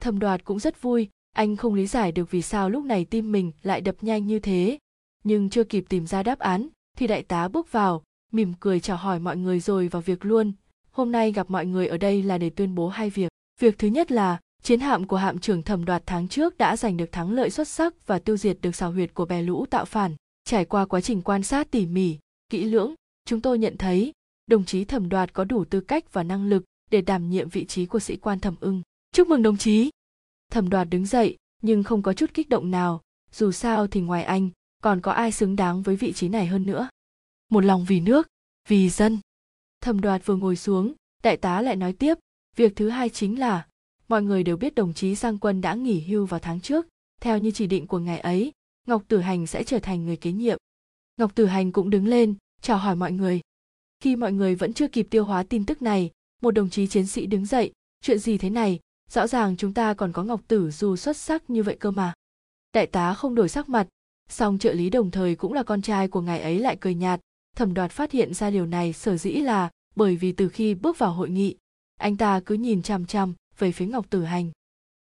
Thẩm 0.00 0.18
đoạt 0.18 0.44
cũng 0.44 0.58
rất 0.58 0.82
vui, 0.82 1.08
anh 1.32 1.56
không 1.56 1.74
lý 1.74 1.86
giải 1.86 2.12
được 2.12 2.30
vì 2.30 2.42
sao 2.42 2.70
lúc 2.70 2.84
này 2.84 3.04
tim 3.04 3.32
mình 3.32 3.52
lại 3.62 3.80
đập 3.80 3.96
nhanh 4.00 4.26
như 4.26 4.38
thế 4.38 4.78
nhưng 5.26 5.50
chưa 5.50 5.64
kịp 5.64 5.84
tìm 5.88 6.06
ra 6.06 6.22
đáp 6.22 6.38
án, 6.38 6.68
thì 6.96 7.06
đại 7.06 7.22
tá 7.22 7.48
bước 7.48 7.72
vào, 7.72 8.02
mỉm 8.32 8.52
cười 8.60 8.80
chào 8.80 8.96
hỏi 8.96 9.18
mọi 9.18 9.36
người 9.36 9.60
rồi 9.60 9.88
vào 9.88 10.02
việc 10.02 10.24
luôn. 10.24 10.52
Hôm 10.90 11.12
nay 11.12 11.32
gặp 11.32 11.50
mọi 11.50 11.66
người 11.66 11.86
ở 11.86 11.96
đây 11.96 12.22
là 12.22 12.38
để 12.38 12.50
tuyên 12.50 12.74
bố 12.74 12.88
hai 12.88 13.10
việc. 13.10 13.28
Việc 13.60 13.78
thứ 13.78 13.88
nhất 13.88 14.12
là, 14.12 14.40
chiến 14.62 14.80
hạm 14.80 15.06
của 15.06 15.16
hạm 15.16 15.38
trưởng 15.38 15.62
thẩm 15.62 15.84
đoạt 15.84 16.02
tháng 16.06 16.28
trước 16.28 16.58
đã 16.58 16.76
giành 16.76 16.96
được 16.96 17.12
thắng 17.12 17.32
lợi 17.32 17.50
xuất 17.50 17.68
sắc 17.68 18.06
và 18.06 18.18
tiêu 18.18 18.36
diệt 18.36 18.58
được 18.62 18.76
xào 18.76 18.92
huyệt 18.92 19.14
của 19.14 19.24
bè 19.24 19.42
lũ 19.42 19.66
tạo 19.70 19.84
phản. 19.84 20.14
Trải 20.44 20.64
qua 20.64 20.86
quá 20.86 21.00
trình 21.00 21.22
quan 21.22 21.42
sát 21.42 21.70
tỉ 21.70 21.86
mỉ, 21.86 22.18
kỹ 22.50 22.64
lưỡng, 22.64 22.94
chúng 23.24 23.40
tôi 23.40 23.58
nhận 23.58 23.76
thấy, 23.76 24.12
đồng 24.46 24.64
chí 24.64 24.84
thẩm 24.84 25.08
đoạt 25.08 25.32
có 25.32 25.44
đủ 25.44 25.64
tư 25.64 25.80
cách 25.80 26.12
và 26.12 26.22
năng 26.22 26.48
lực 26.48 26.64
để 26.90 27.00
đảm 27.00 27.30
nhiệm 27.30 27.48
vị 27.48 27.64
trí 27.64 27.86
của 27.86 27.98
sĩ 27.98 28.16
quan 28.16 28.40
thẩm 28.40 28.54
ưng. 28.60 28.82
Chúc 29.12 29.28
mừng 29.28 29.42
đồng 29.42 29.56
chí! 29.56 29.90
Thẩm 30.52 30.70
đoạt 30.70 30.88
đứng 30.90 31.06
dậy, 31.06 31.36
nhưng 31.62 31.82
không 31.82 32.02
có 32.02 32.12
chút 32.12 32.30
kích 32.34 32.48
động 32.48 32.70
nào. 32.70 33.00
Dù 33.32 33.52
sao 33.52 33.86
thì 33.86 34.00
ngoài 34.00 34.24
anh 34.24 34.50
còn 34.86 35.00
có 35.00 35.12
ai 35.12 35.32
xứng 35.32 35.56
đáng 35.56 35.82
với 35.82 35.96
vị 35.96 36.12
trí 36.12 36.28
này 36.28 36.46
hơn 36.46 36.66
nữa? 36.66 36.88
Một 37.48 37.64
lòng 37.64 37.84
vì 37.88 38.00
nước, 38.00 38.28
vì 38.68 38.88
dân. 38.88 39.18
Thẩm 39.80 40.00
đoạt 40.00 40.26
vừa 40.26 40.36
ngồi 40.36 40.56
xuống, 40.56 40.92
đại 41.22 41.36
tá 41.36 41.62
lại 41.62 41.76
nói 41.76 41.92
tiếp, 41.92 42.18
việc 42.56 42.76
thứ 42.76 42.88
hai 42.88 43.08
chính 43.08 43.38
là, 43.38 43.66
mọi 44.08 44.22
người 44.22 44.42
đều 44.42 44.56
biết 44.56 44.74
đồng 44.74 44.94
chí 44.94 45.14
giang 45.14 45.38
quân 45.38 45.60
đã 45.60 45.74
nghỉ 45.74 46.00
hưu 46.00 46.26
vào 46.26 46.40
tháng 46.40 46.60
trước. 46.60 46.86
Theo 47.20 47.38
như 47.38 47.50
chỉ 47.50 47.66
định 47.66 47.86
của 47.86 47.98
ngài 47.98 48.18
ấy, 48.20 48.52
ngọc 48.86 49.02
tử 49.08 49.18
hành 49.18 49.46
sẽ 49.46 49.64
trở 49.64 49.78
thành 49.78 50.04
người 50.04 50.16
kế 50.16 50.32
nhiệm. 50.32 50.58
Ngọc 51.16 51.34
tử 51.34 51.46
hành 51.46 51.72
cũng 51.72 51.90
đứng 51.90 52.06
lên, 52.06 52.34
chào 52.60 52.78
hỏi 52.78 52.96
mọi 52.96 53.12
người. 53.12 53.40
Khi 54.00 54.16
mọi 54.16 54.32
người 54.32 54.54
vẫn 54.54 54.72
chưa 54.72 54.88
kịp 54.88 55.06
tiêu 55.10 55.24
hóa 55.24 55.42
tin 55.42 55.66
tức 55.66 55.82
này, 55.82 56.10
một 56.42 56.50
đồng 56.50 56.70
chí 56.70 56.86
chiến 56.86 57.06
sĩ 57.06 57.26
đứng 57.26 57.46
dậy, 57.46 57.72
chuyện 58.00 58.18
gì 58.18 58.38
thế 58.38 58.50
này? 58.50 58.80
Rõ 59.10 59.26
ràng 59.26 59.56
chúng 59.56 59.74
ta 59.74 59.94
còn 59.94 60.12
có 60.12 60.24
ngọc 60.24 60.40
tử 60.48 60.70
dù 60.70 60.96
xuất 60.96 61.16
sắc 61.16 61.50
như 61.50 61.62
vậy 61.62 61.76
cơ 61.80 61.90
mà. 61.90 62.14
Đại 62.72 62.86
tá 62.86 63.14
không 63.14 63.34
đổi 63.34 63.48
sắc 63.48 63.68
mặt 63.68 63.88
song 64.28 64.58
trợ 64.58 64.72
lý 64.72 64.90
đồng 64.90 65.10
thời 65.10 65.34
cũng 65.34 65.52
là 65.52 65.62
con 65.62 65.82
trai 65.82 66.08
của 66.08 66.20
ngài 66.20 66.40
ấy 66.40 66.58
lại 66.58 66.76
cười 66.80 66.94
nhạt 66.94 67.20
thẩm 67.56 67.74
đoạt 67.74 67.90
phát 67.90 68.12
hiện 68.12 68.34
ra 68.34 68.50
điều 68.50 68.66
này 68.66 68.92
sở 68.92 69.16
dĩ 69.16 69.30
là 69.30 69.70
bởi 69.96 70.16
vì 70.16 70.32
từ 70.32 70.48
khi 70.48 70.74
bước 70.74 70.98
vào 70.98 71.12
hội 71.12 71.30
nghị 71.30 71.56
anh 72.00 72.16
ta 72.16 72.40
cứ 72.40 72.54
nhìn 72.54 72.82
chằm 72.82 73.06
chằm 73.06 73.34
về 73.58 73.72
phía 73.72 73.86
ngọc 73.86 74.10
tử 74.10 74.24
hành 74.24 74.50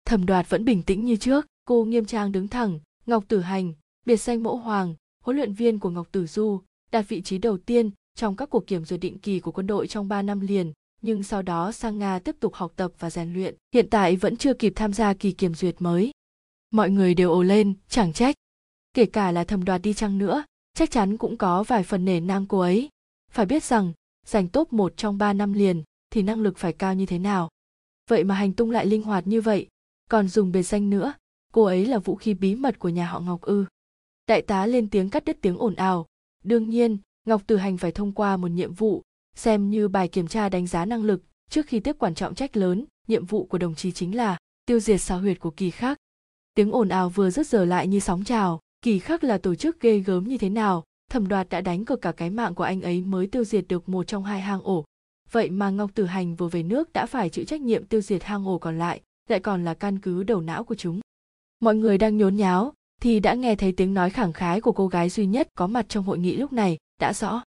thẩm 0.05 0.25
đoạt 0.25 0.49
vẫn 0.49 0.65
bình 0.65 0.83
tĩnh 0.83 1.05
như 1.05 1.15
trước 1.15 1.45
cô 1.65 1.85
nghiêm 1.85 2.05
trang 2.05 2.31
đứng 2.31 2.47
thẳng 2.47 2.79
ngọc 3.05 3.23
tử 3.27 3.41
hành 3.41 3.73
biệt 4.05 4.17
danh 4.17 4.43
mẫu 4.43 4.57
hoàng 4.57 4.95
huấn 5.23 5.37
luyện 5.37 5.53
viên 5.53 5.79
của 5.79 5.89
ngọc 5.89 6.07
tử 6.11 6.27
du 6.27 6.61
đạt 6.91 7.05
vị 7.07 7.21
trí 7.21 7.37
đầu 7.37 7.57
tiên 7.57 7.91
trong 8.15 8.35
các 8.35 8.49
cuộc 8.49 8.67
kiểm 8.67 8.85
duyệt 8.85 8.99
định 8.99 9.19
kỳ 9.19 9.39
của 9.39 9.51
quân 9.51 9.67
đội 9.67 9.87
trong 9.87 10.07
3 10.07 10.21
năm 10.21 10.39
liền 10.39 10.73
nhưng 11.01 11.23
sau 11.23 11.41
đó 11.41 11.71
sang 11.71 11.99
Nga 11.99 12.19
tiếp 12.19 12.35
tục 12.39 12.53
học 12.53 12.73
tập 12.75 12.91
và 12.99 13.09
rèn 13.09 13.33
luyện. 13.33 13.55
Hiện 13.73 13.87
tại 13.89 14.15
vẫn 14.15 14.37
chưa 14.37 14.53
kịp 14.53 14.73
tham 14.75 14.93
gia 14.93 15.13
kỳ 15.13 15.31
kiểm 15.31 15.53
duyệt 15.53 15.75
mới. 15.79 16.11
Mọi 16.71 16.89
người 16.89 17.13
đều 17.13 17.31
ồ 17.31 17.43
lên, 17.43 17.73
chẳng 17.89 18.13
trách. 18.13 18.35
Kể 18.99 19.05
cả 19.05 19.31
là 19.31 19.43
thầm 19.43 19.65
đoạt 19.65 19.81
đi 19.81 19.93
chăng 19.93 20.17
nữa, 20.17 20.43
chắc 20.73 20.91
chắn 20.91 21.17
cũng 21.17 21.37
có 21.37 21.63
vài 21.63 21.83
phần 21.83 22.05
nể 22.05 22.19
nang 22.19 22.45
cô 22.45 22.59
ấy. 22.59 22.89
Phải 23.31 23.45
biết 23.45 23.63
rằng, 23.63 23.93
giành 24.25 24.47
top 24.47 24.73
một 24.73 24.97
trong 24.97 25.17
3 25.17 25.33
năm 25.33 25.53
liền 25.53 25.83
thì 26.09 26.21
năng 26.21 26.41
lực 26.41 26.57
phải 26.57 26.73
cao 26.73 26.93
như 26.93 27.05
thế 27.05 27.19
nào. 27.19 27.49
Vậy 28.09 28.23
mà 28.23 28.35
hành 28.35 28.53
tung 28.53 28.71
lại 28.71 28.85
linh 28.85 29.03
hoạt 29.03 29.27
như 29.27 29.41
vậy, 29.41 29.67
còn 30.09 30.27
dùng 30.27 30.51
biệt 30.51 30.63
danh 30.63 30.89
nữa, 30.89 31.13
cô 31.53 31.63
ấy 31.63 31.85
là 31.85 31.97
vũ 31.97 32.15
khí 32.15 32.33
bí 32.33 32.55
mật 32.55 32.79
của 32.79 32.89
nhà 32.89 33.05
họ 33.05 33.19
Ngọc 33.19 33.41
ư. 33.41 33.65
Đại 34.27 34.41
tá 34.41 34.65
lên 34.65 34.89
tiếng 34.89 35.09
cắt 35.09 35.25
đứt 35.25 35.37
tiếng 35.41 35.57
ồn 35.57 35.75
ào. 35.75 36.05
Đương 36.43 36.69
nhiên, 36.69 36.97
Ngọc 37.25 37.41
Từ 37.47 37.57
Hành 37.57 37.77
phải 37.77 37.91
thông 37.91 38.11
qua 38.11 38.37
một 38.37 38.47
nhiệm 38.47 38.73
vụ 38.73 39.01
xem 39.35 39.69
như 39.69 39.87
bài 39.87 40.07
kiểm 40.07 40.27
tra 40.27 40.49
đánh 40.49 40.67
giá 40.67 40.85
năng 40.85 41.03
lực 41.03 41.23
trước 41.49 41.67
khi 41.67 41.79
tiếp 41.79 41.95
quản 41.99 42.15
trọng 42.15 42.35
trách 42.35 42.57
lớn 42.57 42.85
nhiệm 43.07 43.25
vụ 43.25 43.45
của 43.45 43.57
đồng 43.57 43.75
chí 43.75 43.91
chính 43.91 44.15
là 44.15 44.37
tiêu 44.65 44.79
diệt 44.79 45.01
xào 45.01 45.19
huyệt 45.19 45.39
của 45.39 45.51
kỳ 45.51 45.71
khác. 45.71 45.97
tiếng 46.53 46.71
ồn 46.71 46.89
ào 46.89 47.09
vừa 47.09 47.29
dứt 47.29 47.47
giờ 47.47 47.65
lại 47.65 47.87
như 47.87 47.99
sóng 47.99 48.23
trào 48.23 48.59
kỳ 48.81 48.99
khắc 48.99 49.23
là 49.23 49.37
tổ 49.37 49.55
chức 49.55 49.81
ghê 49.81 49.99
gớm 49.99 50.23
như 50.23 50.37
thế 50.37 50.49
nào, 50.49 50.83
thẩm 51.11 51.27
đoạt 51.27 51.49
đã 51.49 51.61
đánh 51.61 51.85
cược 51.85 52.01
cả 52.01 52.11
cái 52.11 52.29
mạng 52.29 52.55
của 52.55 52.63
anh 52.63 52.81
ấy 52.81 53.01
mới 53.01 53.27
tiêu 53.27 53.43
diệt 53.43 53.65
được 53.67 53.89
một 53.89 54.07
trong 54.07 54.23
hai 54.23 54.41
hang 54.41 54.61
ổ. 54.63 54.85
Vậy 55.31 55.49
mà 55.49 55.69
ngọc 55.69 55.91
tử 55.95 56.05
hành 56.05 56.35
vừa 56.35 56.47
về 56.47 56.63
nước 56.63 56.93
đã 56.93 57.05
phải 57.05 57.29
chịu 57.29 57.45
trách 57.45 57.61
nhiệm 57.61 57.85
tiêu 57.85 58.01
diệt 58.01 58.23
hang 58.23 58.45
ổ 58.45 58.57
còn 58.57 58.79
lại 58.79 59.01
lại 59.29 59.39
còn 59.39 59.65
là 59.65 59.73
căn 59.73 59.99
cứ 59.99 60.23
đầu 60.23 60.41
não 60.41 60.63
của 60.63 60.75
chúng. 60.75 60.99
Mọi 61.59 61.75
người 61.75 61.97
đang 61.97 62.17
nhốn 62.17 62.35
nháo, 62.35 62.73
thì 63.01 63.19
đã 63.19 63.33
nghe 63.33 63.55
thấy 63.55 63.71
tiếng 63.71 63.93
nói 63.93 64.09
khẳng 64.09 64.33
khái 64.33 64.61
của 64.61 64.71
cô 64.71 64.87
gái 64.87 65.09
duy 65.09 65.25
nhất 65.25 65.49
có 65.55 65.67
mặt 65.67 65.85
trong 65.89 66.03
hội 66.03 66.19
nghị 66.19 66.35
lúc 66.35 66.53
này, 66.53 66.77
đã 66.99 67.13
rõ. 67.13 67.43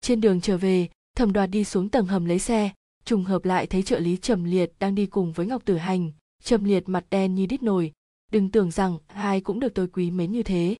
Trên 0.00 0.20
đường 0.20 0.40
trở 0.40 0.58
về, 0.58 0.88
thẩm 1.16 1.32
đoạt 1.32 1.50
đi 1.50 1.64
xuống 1.64 1.88
tầng 1.88 2.06
hầm 2.06 2.24
lấy 2.24 2.38
xe, 2.38 2.70
trùng 3.04 3.24
hợp 3.24 3.44
lại 3.44 3.66
thấy 3.66 3.82
trợ 3.82 3.98
lý 3.98 4.16
trầm 4.16 4.44
liệt 4.44 4.72
đang 4.78 4.94
đi 4.94 5.06
cùng 5.06 5.32
với 5.32 5.46
ngọc 5.46 5.64
tử 5.64 5.76
hành, 5.76 6.12
trầm 6.42 6.64
liệt 6.64 6.88
mặt 6.88 7.04
đen 7.10 7.34
như 7.34 7.46
đít 7.46 7.62
nồi 7.62 7.92
đừng 8.32 8.50
tưởng 8.50 8.70
rằng 8.70 8.98
hai 9.06 9.40
cũng 9.40 9.60
được 9.60 9.74
tôi 9.74 9.88
quý 9.88 10.10
mến 10.10 10.32
như 10.32 10.42
thế. 10.42 10.76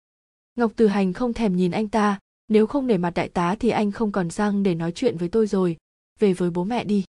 Ngọc 0.57 0.73
Từ 0.77 0.87
hành 0.87 1.13
không 1.13 1.33
thèm 1.33 1.57
nhìn 1.57 1.71
anh 1.71 1.89
ta. 1.89 2.19
Nếu 2.49 2.67
không 2.67 2.87
để 2.87 2.99
mặt 2.99 3.11
đại 3.15 3.29
tá 3.29 3.57
thì 3.61 3.71
anh 3.71 3.93
không 3.93 4.13
còn 4.13 4.31
răng 4.31 4.63
để 4.63 4.75
nói 4.75 4.93
chuyện 4.93 5.17
với 5.17 5.29
tôi 5.29 5.47
rồi. 5.47 5.77
Về 6.19 6.33
với 6.33 6.51
bố 6.51 6.65
mẹ 6.65 6.85
đi. 6.85 7.05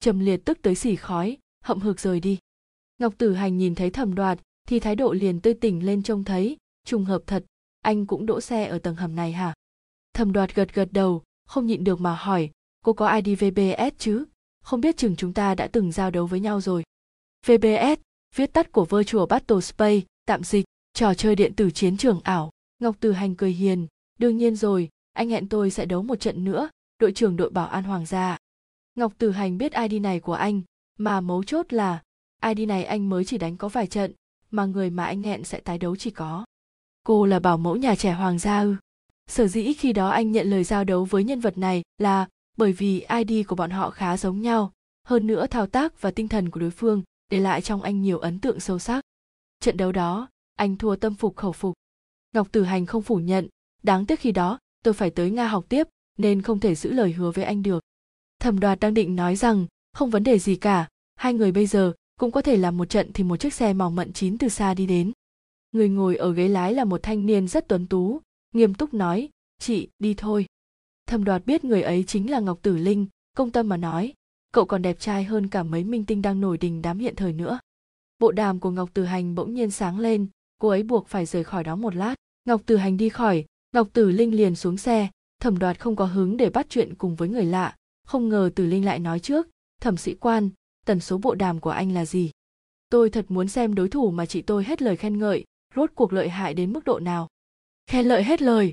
Trầm 0.00 0.18
liệt 0.18 0.44
tức 0.44 0.58
tới 0.62 0.74
xỉ 0.74 0.96
khói, 0.96 1.38
hậm 1.60 1.80
hực 1.80 2.00
rời 2.00 2.20
đi. 2.20 2.38
Ngọc 2.98 3.14
tử 3.18 3.34
hành 3.34 3.58
nhìn 3.58 3.74
thấy 3.74 3.90
thẩm 3.90 4.14
đoạt 4.14 4.38
thì 4.68 4.80
thái 4.80 4.96
độ 4.96 5.12
liền 5.12 5.40
tươi 5.40 5.54
tỉnh 5.54 5.86
lên 5.86 6.02
trông 6.02 6.24
thấy. 6.24 6.56
Trùng 6.86 7.04
hợp 7.04 7.22
thật, 7.26 7.44
anh 7.80 8.06
cũng 8.06 8.26
đỗ 8.26 8.40
xe 8.40 8.66
ở 8.66 8.78
tầng 8.78 8.96
hầm 8.96 9.16
này 9.16 9.32
hả? 9.32 9.54
Thẩm 10.12 10.32
đoạt 10.32 10.54
gật 10.54 10.74
gật 10.74 10.88
đầu, 10.92 11.22
không 11.46 11.66
nhịn 11.66 11.84
được 11.84 12.00
mà 12.00 12.14
hỏi, 12.14 12.50
cô 12.84 12.92
có 12.92 13.20
IDVBS 13.20 13.94
chứ? 13.98 14.24
Không 14.64 14.80
biết 14.80 14.96
chừng 14.96 15.16
chúng 15.16 15.32
ta 15.32 15.54
đã 15.54 15.66
từng 15.66 15.92
giao 15.92 16.10
đấu 16.10 16.26
với 16.26 16.40
nhau 16.40 16.60
rồi. 16.60 16.84
Vbs 17.46 18.00
viết 18.34 18.52
tắt 18.52 18.72
của 18.72 18.84
virtual 18.84 19.24
battle 19.28 19.60
space, 19.60 20.00
tạm 20.26 20.44
dịch, 20.44 20.64
trò 20.94 21.14
chơi 21.14 21.36
điện 21.36 21.54
tử 21.54 21.70
chiến 21.70 21.96
trường 21.96 22.20
ảo. 22.24 22.50
Ngọc 22.78 22.96
từ 23.00 23.12
hành 23.12 23.34
cười 23.34 23.52
hiền, 23.52 23.86
đương 24.18 24.36
nhiên 24.36 24.56
rồi, 24.56 24.88
anh 25.12 25.30
hẹn 25.30 25.48
tôi 25.48 25.70
sẽ 25.70 25.86
đấu 25.86 26.02
một 26.02 26.20
trận 26.20 26.44
nữa, 26.44 26.68
đội 26.98 27.12
trưởng 27.12 27.36
đội 27.36 27.50
bảo 27.50 27.66
an 27.66 27.84
hoàng 27.84 28.06
gia. 28.06 28.36
Ngọc 28.94 29.12
từ 29.18 29.30
hành 29.30 29.58
biết 29.58 29.72
id 29.72 30.00
này 30.02 30.20
của 30.20 30.32
anh, 30.32 30.62
mà 30.98 31.20
mấu 31.20 31.44
chốt 31.44 31.72
là 31.72 32.02
id 32.46 32.68
này 32.68 32.84
anh 32.84 33.08
mới 33.08 33.24
chỉ 33.24 33.38
đánh 33.38 33.56
có 33.56 33.68
vài 33.68 33.86
trận, 33.86 34.12
mà 34.50 34.64
người 34.64 34.90
mà 34.90 35.04
anh 35.04 35.22
hẹn 35.22 35.44
sẽ 35.44 35.60
tái 35.60 35.78
đấu 35.78 35.96
chỉ 35.96 36.10
có. 36.10 36.44
Cô 37.04 37.26
là 37.26 37.38
bảo 37.38 37.58
mẫu 37.58 37.76
nhà 37.76 37.94
trẻ 37.94 38.12
hoàng 38.12 38.38
gia 38.38 38.60
ư? 38.60 38.74
Sở 39.26 39.46
dĩ 39.46 39.72
khi 39.72 39.92
đó 39.92 40.08
anh 40.08 40.32
nhận 40.32 40.50
lời 40.50 40.64
giao 40.64 40.84
đấu 40.84 41.04
với 41.04 41.24
nhân 41.24 41.40
vật 41.40 41.58
này 41.58 41.82
là 41.98 42.28
bởi 42.56 42.72
vì 42.72 43.06
id 43.26 43.46
của 43.46 43.56
bọn 43.56 43.70
họ 43.70 43.90
khá 43.90 44.16
giống 44.16 44.40
nhau, 44.40 44.72
hơn 45.06 45.26
nữa 45.26 45.46
thao 45.46 45.66
tác 45.66 46.00
và 46.00 46.10
tinh 46.10 46.28
thần 46.28 46.50
của 46.50 46.60
đối 46.60 46.70
phương 46.70 47.02
để 47.30 47.40
lại 47.40 47.62
trong 47.62 47.82
anh 47.82 48.02
nhiều 48.02 48.18
ấn 48.18 48.38
tượng 48.38 48.60
sâu 48.60 48.78
sắc. 48.78 49.04
Trận 49.60 49.76
đấu 49.76 49.92
đó, 49.92 50.28
anh 50.54 50.76
thua 50.76 50.96
tâm 50.96 51.14
phục 51.14 51.36
khẩu 51.36 51.52
phục. 51.52 51.74
Ngọc 52.32 52.48
tử 52.52 52.62
hành 52.62 52.86
không 52.86 53.02
phủ 53.02 53.16
nhận, 53.16 53.48
đáng 53.82 54.06
tiếc 54.06 54.20
khi 54.20 54.32
đó, 54.32 54.58
tôi 54.82 54.94
phải 54.94 55.10
tới 55.10 55.30
nga 55.30 55.48
học 55.48 55.64
tiếp, 55.68 55.88
nên 56.18 56.42
không 56.42 56.60
thể 56.60 56.74
giữ 56.74 56.92
lời 56.92 57.12
hứa 57.12 57.30
với 57.30 57.44
anh 57.44 57.62
được. 57.62 57.84
Thẩm 58.38 58.60
đoạt 58.60 58.80
đang 58.80 58.94
định 58.94 59.16
nói 59.16 59.36
rằng, 59.36 59.66
không 59.92 60.10
vấn 60.10 60.24
đề 60.24 60.38
gì 60.38 60.56
cả, 60.56 60.88
hai 61.16 61.34
người 61.34 61.52
bây 61.52 61.66
giờ 61.66 61.92
cũng 62.20 62.30
có 62.30 62.42
thể 62.42 62.56
làm 62.56 62.76
một 62.76 62.84
trận 62.84 63.10
thì 63.14 63.24
một 63.24 63.36
chiếc 63.36 63.54
xe 63.54 63.72
màu 63.72 63.90
mận 63.90 64.12
chín 64.12 64.38
từ 64.38 64.48
xa 64.48 64.74
đi 64.74 64.86
đến. 64.86 65.12
Người 65.72 65.88
ngồi 65.88 66.16
ở 66.16 66.32
ghế 66.32 66.48
lái 66.48 66.74
là 66.74 66.84
một 66.84 67.02
thanh 67.02 67.26
niên 67.26 67.48
rất 67.48 67.68
tuấn 67.68 67.86
tú, 67.86 68.20
nghiêm 68.52 68.74
túc 68.74 68.94
nói, 68.94 69.28
chị, 69.58 69.88
đi 69.98 70.14
thôi. 70.14 70.46
Thẩm 71.06 71.24
đoạt 71.24 71.46
biết 71.46 71.64
người 71.64 71.82
ấy 71.82 72.04
chính 72.06 72.30
là 72.30 72.40
ngọc 72.40 72.58
tử 72.62 72.76
linh, 72.76 73.06
công 73.36 73.50
tâm 73.50 73.68
mà 73.68 73.76
nói 73.76 74.14
cậu 74.54 74.64
còn 74.64 74.82
đẹp 74.82 75.00
trai 75.00 75.24
hơn 75.24 75.48
cả 75.48 75.62
mấy 75.62 75.84
minh 75.84 76.04
tinh 76.04 76.22
đang 76.22 76.40
nổi 76.40 76.58
đình 76.58 76.82
đám 76.82 76.98
hiện 76.98 77.16
thời 77.16 77.32
nữa. 77.32 77.58
Bộ 78.18 78.32
đàm 78.32 78.60
của 78.60 78.70
ngọc 78.70 78.90
tử 78.94 79.04
hành 79.04 79.34
bỗng 79.34 79.54
nhiên 79.54 79.70
sáng 79.70 79.98
lên, 79.98 80.26
cô 80.58 80.68
ấy 80.68 80.82
buộc 80.82 81.08
phải 81.08 81.26
rời 81.26 81.44
khỏi 81.44 81.64
đó 81.64 81.76
một 81.76 81.94
lát. 81.94 82.14
Ngọc 82.44 82.62
tử 82.66 82.76
hành 82.76 82.96
đi 82.96 83.08
khỏi, 83.08 83.44
ngọc 83.72 83.88
tử 83.92 84.10
linh 84.10 84.36
liền 84.36 84.56
xuống 84.56 84.76
xe. 84.76 85.08
Thẩm 85.40 85.58
đoạt 85.58 85.80
không 85.80 85.96
có 85.96 86.04
hứng 86.04 86.36
để 86.36 86.50
bắt 86.50 86.66
chuyện 86.68 86.94
cùng 86.94 87.14
với 87.14 87.28
người 87.28 87.44
lạ. 87.44 87.76
Không 88.06 88.28
ngờ 88.28 88.50
tử 88.54 88.66
linh 88.66 88.84
lại 88.84 88.98
nói 88.98 89.20
trước, 89.20 89.48
thẩm 89.80 89.96
sĩ 89.96 90.14
quan, 90.14 90.50
tần 90.86 91.00
số 91.00 91.18
bộ 91.18 91.34
đàm 91.34 91.60
của 91.60 91.70
anh 91.70 91.92
là 91.92 92.04
gì? 92.04 92.30
Tôi 92.88 93.10
thật 93.10 93.26
muốn 93.28 93.48
xem 93.48 93.74
đối 93.74 93.88
thủ 93.88 94.10
mà 94.10 94.26
chị 94.26 94.42
tôi 94.42 94.64
hết 94.64 94.82
lời 94.82 94.96
khen 94.96 95.18
ngợi, 95.18 95.44
rốt 95.74 95.90
cuộc 95.94 96.12
lợi 96.12 96.28
hại 96.28 96.54
đến 96.54 96.72
mức 96.72 96.84
độ 96.84 96.98
nào. 96.98 97.28
Khen 97.86 98.06
lợi 98.06 98.24
hết 98.24 98.42
lời? 98.42 98.72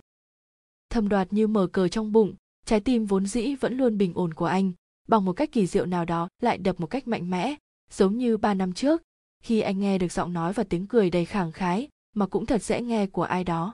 Thẩm 0.90 1.10
đoạt 1.10 1.34
như 1.34 1.48
mở 1.48 1.68
cờ 1.68 1.88
trong 1.88 2.12
bụng, 2.12 2.34
trái 2.66 2.80
tim 2.80 3.06
vốn 3.06 3.26
dĩ 3.26 3.56
vẫn 3.56 3.78
luôn 3.78 3.98
bình 3.98 4.14
ổn 4.16 4.34
của 4.34 4.46
anh 4.46 4.72
bằng 5.12 5.26
một 5.26 5.34
cách 5.34 5.52
kỳ 5.52 5.68
diệu 5.68 5.86
nào 5.86 6.06
đó 6.06 6.28
lại 6.42 6.58
đập 6.58 6.80
một 6.80 6.88
cách 6.88 7.08
mạnh 7.08 7.30
mẽ, 7.30 7.56
giống 7.92 8.18
như 8.18 8.38
ba 8.38 8.54
năm 8.54 8.74
trước. 8.74 9.02
Khi 9.44 9.62
anh 9.62 9.80
nghe 9.80 9.98
được 9.98 10.12
giọng 10.12 10.34
nói 10.34 10.54
và 10.54 10.64
tiếng 10.64 10.88
cười 10.88 11.10
đầy 11.10 11.26
khẳng 11.26 11.52
khái, 11.52 11.90
mà 12.16 12.28
cũng 12.28 12.46
thật 12.46 12.64
dễ 12.64 12.82
nghe 12.82 13.08
của 13.08 13.24
ai 13.24 13.44
đó. 13.44 13.74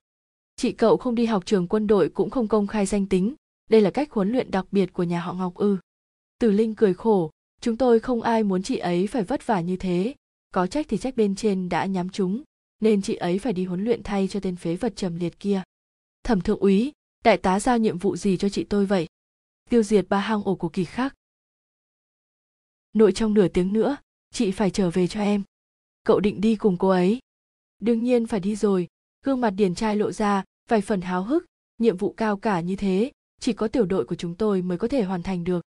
Chị 0.55 0.71
cậu 0.71 0.97
không 0.97 1.15
đi 1.15 1.25
học 1.25 1.45
trường 1.45 1.67
quân 1.67 1.87
đội 1.87 2.09
cũng 2.09 2.29
không 2.29 2.47
công 2.47 2.67
khai 2.67 2.85
danh 2.85 3.05
tính. 3.05 3.33
Đây 3.69 3.81
là 3.81 3.91
cách 3.91 4.11
huấn 4.11 4.31
luyện 4.31 4.51
đặc 4.51 4.65
biệt 4.71 4.93
của 4.93 5.03
nhà 5.03 5.19
họ 5.19 5.33
ngọc 5.33 5.55
ư. 5.55 5.77
Từ 6.39 6.51
linh 6.51 6.75
cười 6.75 6.93
khổ, 6.93 7.31
chúng 7.61 7.77
tôi 7.77 7.99
không 7.99 8.21
ai 8.21 8.43
muốn 8.43 8.63
chị 8.63 8.77
ấy 8.77 9.07
phải 9.07 9.23
vất 9.23 9.47
vả 9.47 9.61
như 9.61 9.77
thế. 9.77 10.15
Có 10.53 10.67
trách 10.67 10.85
thì 10.89 10.97
trách 10.97 11.15
bên 11.17 11.35
trên 11.35 11.69
đã 11.69 11.85
nhắm 11.85 12.09
chúng, 12.09 12.43
nên 12.81 13.01
chị 13.01 13.15
ấy 13.15 13.39
phải 13.39 13.53
đi 13.53 13.65
huấn 13.65 13.83
luyện 13.83 14.03
thay 14.03 14.27
cho 14.27 14.39
tên 14.39 14.55
phế 14.55 14.75
vật 14.75 14.93
trầm 14.95 15.15
liệt 15.15 15.39
kia. 15.39 15.61
Thẩm 16.23 16.41
thượng 16.41 16.59
úy, 16.59 16.91
đại 17.23 17.37
tá 17.37 17.59
giao 17.59 17.77
nhiệm 17.77 17.97
vụ 17.97 18.17
gì 18.17 18.37
cho 18.37 18.49
chị 18.49 18.63
tôi 18.63 18.85
vậy? 18.85 19.07
Tiêu 19.69 19.83
diệt 19.83 20.05
ba 20.09 20.19
hang 20.19 20.43
ổ 20.43 20.55
của 20.55 20.69
kỳ 20.69 20.85
khác 20.85 21.13
nội 22.97 23.11
trong 23.11 23.33
nửa 23.33 23.47
tiếng 23.47 23.73
nữa, 23.73 23.97
chị 24.33 24.51
phải 24.51 24.69
trở 24.69 24.89
về 24.89 25.07
cho 25.07 25.21
em. 25.21 25.43
Cậu 26.03 26.19
định 26.19 26.41
đi 26.41 26.55
cùng 26.55 26.77
cô 26.77 26.89
ấy. 26.89 27.19
Đương 27.79 28.03
nhiên 28.03 28.27
phải 28.27 28.39
đi 28.39 28.55
rồi, 28.55 28.87
gương 29.25 29.41
mặt 29.41 29.49
điển 29.49 29.75
trai 29.75 29.95
lộ 29.95 30.11
ra, 30.11 30.43
vài 30.69 30.81
phần 30.81 31.01
háo 31.01 31.23
hức, 31.23 31.45
nhiệm 31.77 31.97
vụ 31.97 32.13
cao 32.13 32.37
cả 32.37 32.59
như 32.59 32.75
thế, 32.75 33.11
chỉ 33.39 33.53
có 33.53 33.67
tiểu 33.67 33.85
đội 33.85 34.05
của 34.05 34.15
chúng 34.15 34.35
tôi 34.35 34.61
mới 34.61 34.77
có 34.77 34.87
thể 34.87 35.03
hoàn 35.03 35.23
thành 35.23 35.43
được. 35.43 35.61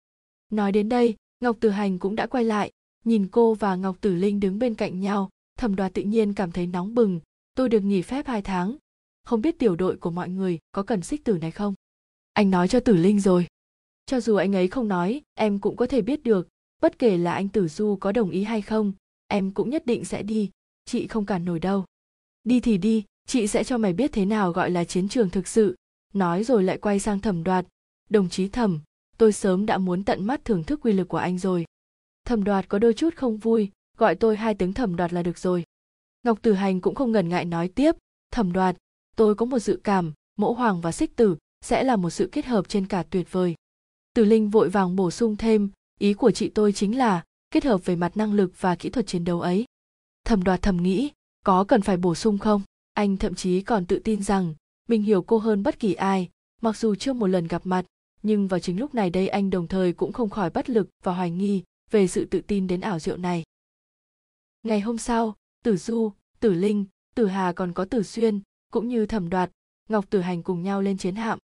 Nói 0.50 0.72
đến 0.72 0.88
đây, 0.88 1.14
ngọc 1.40 1.56
tử 1.60 1.70
hành 1.70 1.98
cũng 1.98 2.14
đã 2.16 2.26
quay 2.26 2.44
lại, 2.44 2.72
nhìn 3.04 3.28
cô 3.28 3.54
và 3.54 3.76
ngọc 3.76 3.96
tử 4.00 4.14
linh 4.14 4.40
đứng 4.40 4.58
bên 4.58 4.74
cạnh 4.74 5.00
nhau 5.00 5.30
thẩm 5.56 5.76
đoạt 5.76 5.94
tự 5.94 6.02
nhiên 6.02 6.34
cảm 6.34 6.52
thấy 6.52 6.66
nóng 6.66 6.94
bừng, 6.94 7.20
tôi 7.54 7.68
được 7.68 7.80
nghỉ 7.80 8.02
phép 8.02 8.26
hai 8.26 8.42
tháng. 8.42 8.76
Không 9.24 9.40
biết 9.40 9.58
tiểu 9.58 9.76
đội 9.76 9.96
của 9.96 10.10
mọi 10.10 10.28
người 10.28 10.58
có 10.72 10.82
cần 10.82 11.02
xích 11.02 11.24
tử 11.24 11.38
này 11.38 11.50
không? 11.50 11.74
Anh 12.32 12.50
nói 12.50 12.68
cho 12.68 12.80
tử 12.80 12.96
linh 12.96 13.20
rồi. 13.20 13.46
Cho 14.06 14.20
dù 14.20 14.36
anh 14.36 14.54
ấy 14.56 14.68
không 14.68 14.88
nói, 14.88 15.22
em 15.34 15.58
cũng 15.58 15.76
có 15.76 15.86
thể 15.86 16.02
biết 16.02 16.22
được 16.22 16.48
bất 16.82 16.98
kể 16.98 17.18
là 17.18 17.34
anh 17.34 17.48
tử 17.48 17.68
du 17.68 17.96
có 17.96 18.12
đồng 18.12 18.30
ý 18.30 18.44
hay 18.44 18.62
không, 18.62 18.92
em 19.26 19.50
cũng 19.50 19.70
nhất 19.70 19.86
định 19.86 20.04
sẽ 20.04 20.22
đi, 20.22 20.50
chị 20.84 21.06
không 21.06 21.26
cản 21.26 21.44
nổi 21.44 21.58
đâu. 21.58 21.84
Đi 22.44 22.60
thì 22.60 22.78
đi, 22.78 23.04
chị 23.26 23.46
sẽ 23.46 23.64
cho 23.64 23.78
mày 23.78 23.92
biết 23.92 24.12
thế 24.12 24.24
nào 24.24 24.52
gọi 24.52 24.70
là 24.70 24.84
chiến 24.84 25.08
trường 25.08 25.30
thực 25.30 25.48
sự. 25.48 25.76
Nói 26.14 26.44
rồi 26.44 26.62
lại 26.62 26.78
quay 26.78 26.98
sang 26.98 27.20
thẩm 27.20 27.44
đoạt. 27.44 27.66
Đồng 28.10 28.28
chí 28.28 28.48
thẩm, 28.48 28.80
tôi 29.18 29.32
sớm 29.32 29.66
đã 29.66 29.78
muốn 29.78 30.04
tận 30.04 30.24
mắt 30.24 30.44
thưởng 30.44 30.64
thức 30.64 30.80
quy 30.82 30.92
lực 30.92 31.08
của 31.08 31.16
anh 31.16 31.38
rồi. 31.38 31.64
Thẩm 32.24 32.44
đoạt 32.44 32.68
có 32.68 32.78
đôi 32.78 32.94
chút 32.94 33.16
không 33.16 33.36
vui, 33.36 33.70
gọi 33.98 34.14
tôi 34.14 34.36
hai 34.36 34.54
tiếng 34.54 34.72
thẩm 34.72 34.96
đoạt 34.96 35.12
là 35.12 35.22
được 35.22 35.38
rồi. 35.38 35.64
Ngọc 36.22 36.42
tử 36.42 36.52
hành 36.52 36.80
cũng 36.80 36.94
không 36.94 37.12
ngần 37.12 37.28
ngại 37.28 37.44
nói 37.44 37.68
tiếp, 37.68 37.96
thẩm 38.30 38.52
đoạt, 38.52 38.76
tôi 39.16 39.34
có 39.34 39.46
một 39.46 39.58
dự 39.58 39.80
cảm, 39.84 40.12
mẫu 40.36 40.54
hoàng 40.54 40.80
và 40.80 40.92
xích 40.92 41.16
tử 41.16 41.36
sẽ 41.64 41.84
là 41.84 41.96
một 41.96 42.10
sự 42.10 42.28
kết 42.32 42.46
hợp 42.46 42.68
trên 42.68 42.86
cả 42.86 43.04
tuyệt 43.10 43.32
vời. 43.32 43.54
Tử 44.14 44.24
linh 44.24 44.50
vội 44.50 44.68
vàng 44.68 44.96
bổ 44.96 45.10
sung 45.10 45.36
thêm 45.36 45.70
ý 46.00 46.14
của 46.14 46.30
chị 46.30 46.48
tôi 46.48 46.72
chính 46.72 46.98
là 46.98 47.24
kết 47.50 47.64
hợp 47.64 47.84
về 47.84 47.96
mặt 47.96 48.16
năng 48.16 48.32
lực 48.32 48.52
và 48.60 48.74
kỹ 48.74 48.90
thuật 48.90 49.06
chiến 49.06 49.24
đấu 49.24 49.40
ấy. 49.40 49.64
Thẩm 50.24 50.44
đoạt 50.44 50.62
thầm 50.62 50.82
nghĩ, 50.82 51.10
có 51.44 51.64
cần 51.64 51.82
phải 51.82 51.96
bổ 51.96 52.14
sung 52.14 52.38
không? 52.38 52.62
Anh 52.92 53.16
thậm 53.16 53.34
chí 53.34 53.60
còn 53.60 53.86
tự 53.86 53.98
tin 53.98 54.22
rằng 54.22 54.54
mình 54.88 55.02
hiểu 55.02 55.22
cô 55.22 55.38
hơn 55.38 55.62
bất 55.62 55.78
kỳ 55.78 55.94
ai, 55.94 56.28
mặc 56.62 56.76
dù 56.76 56.94
chưa 56.94 57.12
một 57.12 57.26
lần 57.26 57.46
gặp 57.46 57.66
mặt, 57.66 57.84
nhưng 58.22 58.48
vào 58.48 58.60
chính 58.60 58.78
lúc 58.78 58.94
này 58.94 59.10
đây 59.10 59.28
anh 59.28 59.50
đồng 59.50 59.68
thời 59.68 59.92
cũng 59.92 60.12
không 60.12 60.30
khỏi 60.30 60.50
bất 60.50 60.70
lực 60.70 60.88
và 61.02 61.14
hoài 61.14 61.30
nghi 61.30 61.62
về 61.90 62.06
sự 62.06 62.24
tự 62.24 62.40
tin 62.40 62.66
đến 62.66 62.80
ảo 62.80 62.98
diệu 62.98 63.16
này. 63.16 63.44
Ngày 64.62 64.80
hôm 64.80 64.98
sau, 64.98 65.34
tử 65.64 65.76
du, 65.76 66.12
tử 66.40 66.54
linh, 66.54 66.84
tử 67.14 67.26
hà 67.26 67.52
còn 67.52 67.72
có 67.72 67.84
tử 67.84 68.02
xuyên, 68.02 68.40
cũng 68.72 68.88
như 68.88 69.06
thẩm 69.06 69.28
đoạt, 69.30 69.50
ngọc 69.88 70.10
tử 70.10 70.20
hành 70.20 70.42
cùng 70.42 70.62
nhau 70.62 70.82
lên 70.82 70.98
chiến 70.98 71.14
hạm 71.14 71.38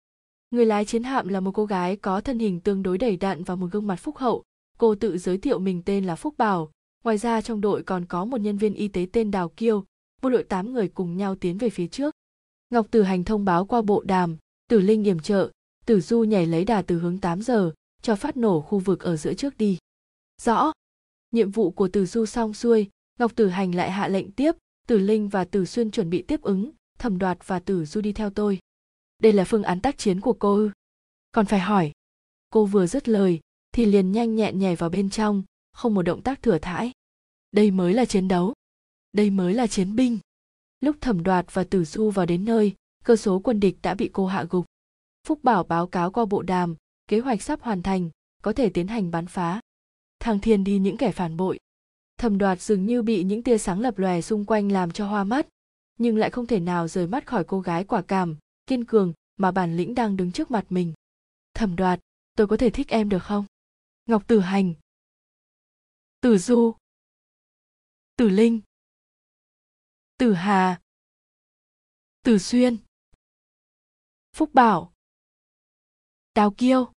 người 0.51 0.65
lái 0.65 0.85
chiến 0.85 1.03
hạm 1.03 1.27
là 1.27 1.39
một 1.39 1.51
cô 1.51 1.65
gái 1.65 1.95
có 1.95 2.21
thân 2.21 2.39
hình 2.39 2.59
tương 2.59 2.83
đối 2.83 2.97
đầy 2.97 3.17
đặn 3.17 3.43
và 3.43 3.55
một 3.55 3.67
gương 3.71 3.87
mặt 3.87 3.95
phúc 3.95 4.17
hậu. 4.17 4.43
Cô 4.77 4.95
tự 4.95 5.17
giới 5.17 5.37
thiệu 5.37 5.59
mình 5.59 5.81
tên 5.85 6.05
là 6.05 6.15
phúc 6.15 6.35
bảo. 6.37 6.71
Ngoài 7.03 7.17
ra 7.17 7.41
trong 7.41 7.61
đội 7.61 7.83
còn 7.83 8.05
có 8.05 8.25
một 8.25 8.41
nhân 8.41 8.57
viên 8.57 8.73
y 8.73 8.87
tế 8.87 9.07
tên 9.13 9.31
đào 9.31 9.49
kiêu. 9.49 9.85
Bộ 10.21 10.29
đội 10.29 10.43
tám 10.43 10.73
người 10.73 10.87
cùng 10.87 11.17
nhau 11.17 11.35
tiến 11.35 11.57
về 11.57 11.69
phía 11.69 11.87
trước. 11.87 12.15
Ngọc 12.69 12.87
tử 12.91 13.03
hành 13.03 13.23
thông 13.23 13.45
báo 13.45 13.65
qua 13.65 13.81
bộ 13.81 14.03
đàm. 14.05 14.37
Tử 14.69 14.79
linh 14.79 15.03
yểm 15.03 15.19
trợ. 15.19 15.51
Tử 15.85 16.01
du 16.01 16.23
nhảy 16.23 16.45
lấy 16.45 16.65
đà 16.65 16.81
từ 16.81 16.99
hướng 16.99 17.17
8 17.17 17.41
giờ, 17.41 17.71
cho 18.01 18.15
phát 18.15 18.37
nổ 18.37 18.61
khu 18.61 18.79
vực 18.79 18.99
ở 18.99 19.17
giữa 19.17 19.33
trước 19.33 19.57
đi. 19.57 19.77
Rõ. 20.41 20.71
Nhiệm 21.31 21.51
vụ 21.51 21.71
của 21.71 21.87
tử 21.87 22.05
du 22.05 22.25
xong 22.25 22.53
xuôi, 22.53 22.87
ngọc 23.19 23.35
tử 23.35 23.47
hành 23.47 23.75
lại 23.75 23.91
hạ 23.91 24.07
lệnh 24.07 24.31
tiếp. 24.31 24.51
Tử 24.87 24.97
linh 24.97 25.29
và 25.29 25.45
tử 25.45 25.65
xuyên 25.65 25.91
chuẩn 25.91 26.09
bị 26.09 26.21
tiếp 26.21 26.41
ứng, 26.41 26.71
thẩm 26.99 27.17
đoạt 27.17 27.37
và 27.45 27.59
tử 27.59 27.85
du 27.85 28.01
đi 28.01 28.13
theo 28.13 28.29
tôi 28.29 28.59
đây 29.19 29.33
là 29.33 29.43
phương 29.43 29.63
án 29.63 29.79
tác 29.79 29.97
chiến 29.97 30.21
của 30.21 30.33
cô 30.33 30.55
ư? 30.55 30.71
Còn 31.31 31.45
phải 31.45 31.59
hỏi. 31.59 31.91
Cô 32.49 32.65
vừa 32.65 32.87
dứt 32.87 33.07
lời, 33.07 33.39
thì 33.71 33.85
liền 33.85 34.11
nhanh 34.11 34.35
nhẹn 34.35 34.59
nhảy 34.59 34.75
vào 34.75 34.89
bên 34.89 35.09
trong, 35.09 35.43
không 35.71 35.93
một 35.93 36.01
động 36.01 36.21
tác 36.21 36.41
thừa 36.41 36.57
thãi. 36.57 36.91
Đây 37.51 37.71
mới 37.71 37.93
là 37.93 38.05
chiến 38.05 38.27
đấu. 38.27 38.53
Đây 39.11 39.29
mới 39.29 39.53
là 39.53 39.67
chiến 39.67 39.95
binh. 39.95 40.19
Lúc 40.79 40.95
thẩm 41.01 41.23
đoạt 41.23 41.45
và 41.53 41.63
tử 41.63 41.83
du 41.83 42.09
vào 42.09 42.25
đến 42.25 42.45
nơi, 42.45 42.75
cơ 43.03 43.15
số 43.15 43.39
quân 43.39 43.59
địch 43.59 43.77
đã 43.81 43.93
bị 43.93 44.09
cô 44.13 44.27
hạ 44.27 44.45
gục. 44.49 44.65
Phúc 45.27 45.39
bảo 45.43 45.63
báo 45.63 45.87
cáo 45.87 46.11
qua 46.11 46.25
bộ 46.25 46.41
đàm, 46.41 46.75
kế 47.07 47.19
hoạch 47.19 47.41
sắp 47.41 47.61
hoàn 47.61 47.83
thành, 47.83 48.09
có 48.41 48.53
thể 48.53 48.69
tiến 48.69 48.87
hành 48.87 49.11
bắn 49.11 49.27
phá. 49.27 49.61
Thang 50.19 50.39
thiên 50.39 50.63
đi 50.63 50.79
những 50.79 50.97
kẻ 50.97 51.11
phản 51.11 51.37
bội. 51.37 51.59
Thẩm 52.17 52.37
đoạt 52.37 52.61
dường 52.61 52.85
như 52.85 53.01
bị 53.01 53.23
những 53.23 53.43
tia 53.43 53.57
sáng 53.57 53.79
lập 53.79 53.97
lòe 53.97 54.21
xung 54.21 54.45
quanh 54.45 54.71
làm 54.71 54.91
cho 54.91 55.07
hoa 55.07 55.23
mắt, 55.23 55.47
nhưng 55.97 56.17
lại 56.17 56.29
không 56.29 56.47
thể 56.47 56.59
nào 56.59 56.87
rời 56.87 57.07
mắt 57.07 57.27
khỏi 57.27 57.43
cô 57.43 57.59
gái 57.59 57.83
quả 57.83 58.01
cảm 58.01 58.37
kiên 58.69 58.85
cường 58.85 59.13
mà 59.37 59.51
bản 59.51 59.77
lĩnh 59.77 59.95
đang 59.95 60.17
đứng 60.17 60.31
trước 60.31 60.51
mặt 60.51 60.65
mình. 60.69 60.93
Thẩm 61.53 61.75
đoạt, 61.75 61.99
tôi 62.35 62.47
có 62.47 62.57
thể 62.57 62.69
thích 62.69 62.87
em 62.89 63.09
được 63.09 63.23
không? 63.23 63.45
Ngọc 64.05 64.27
tử 64.27 64.39
hành. 64.39 64.73
Tử 66.21 66.37
du. 66.37 66.75
Tử 68.15 68.29
linh. 68.29 68.61
Tử 70.17 70.33
hà. 70.33 70.81
Tử 72.23 72.37
xuyên. 72.37 72.77
Phúc 74.35 74.53
bảo. 74.53 74.93
Đào 76.33 76.53
kiêu. 76.57 76.91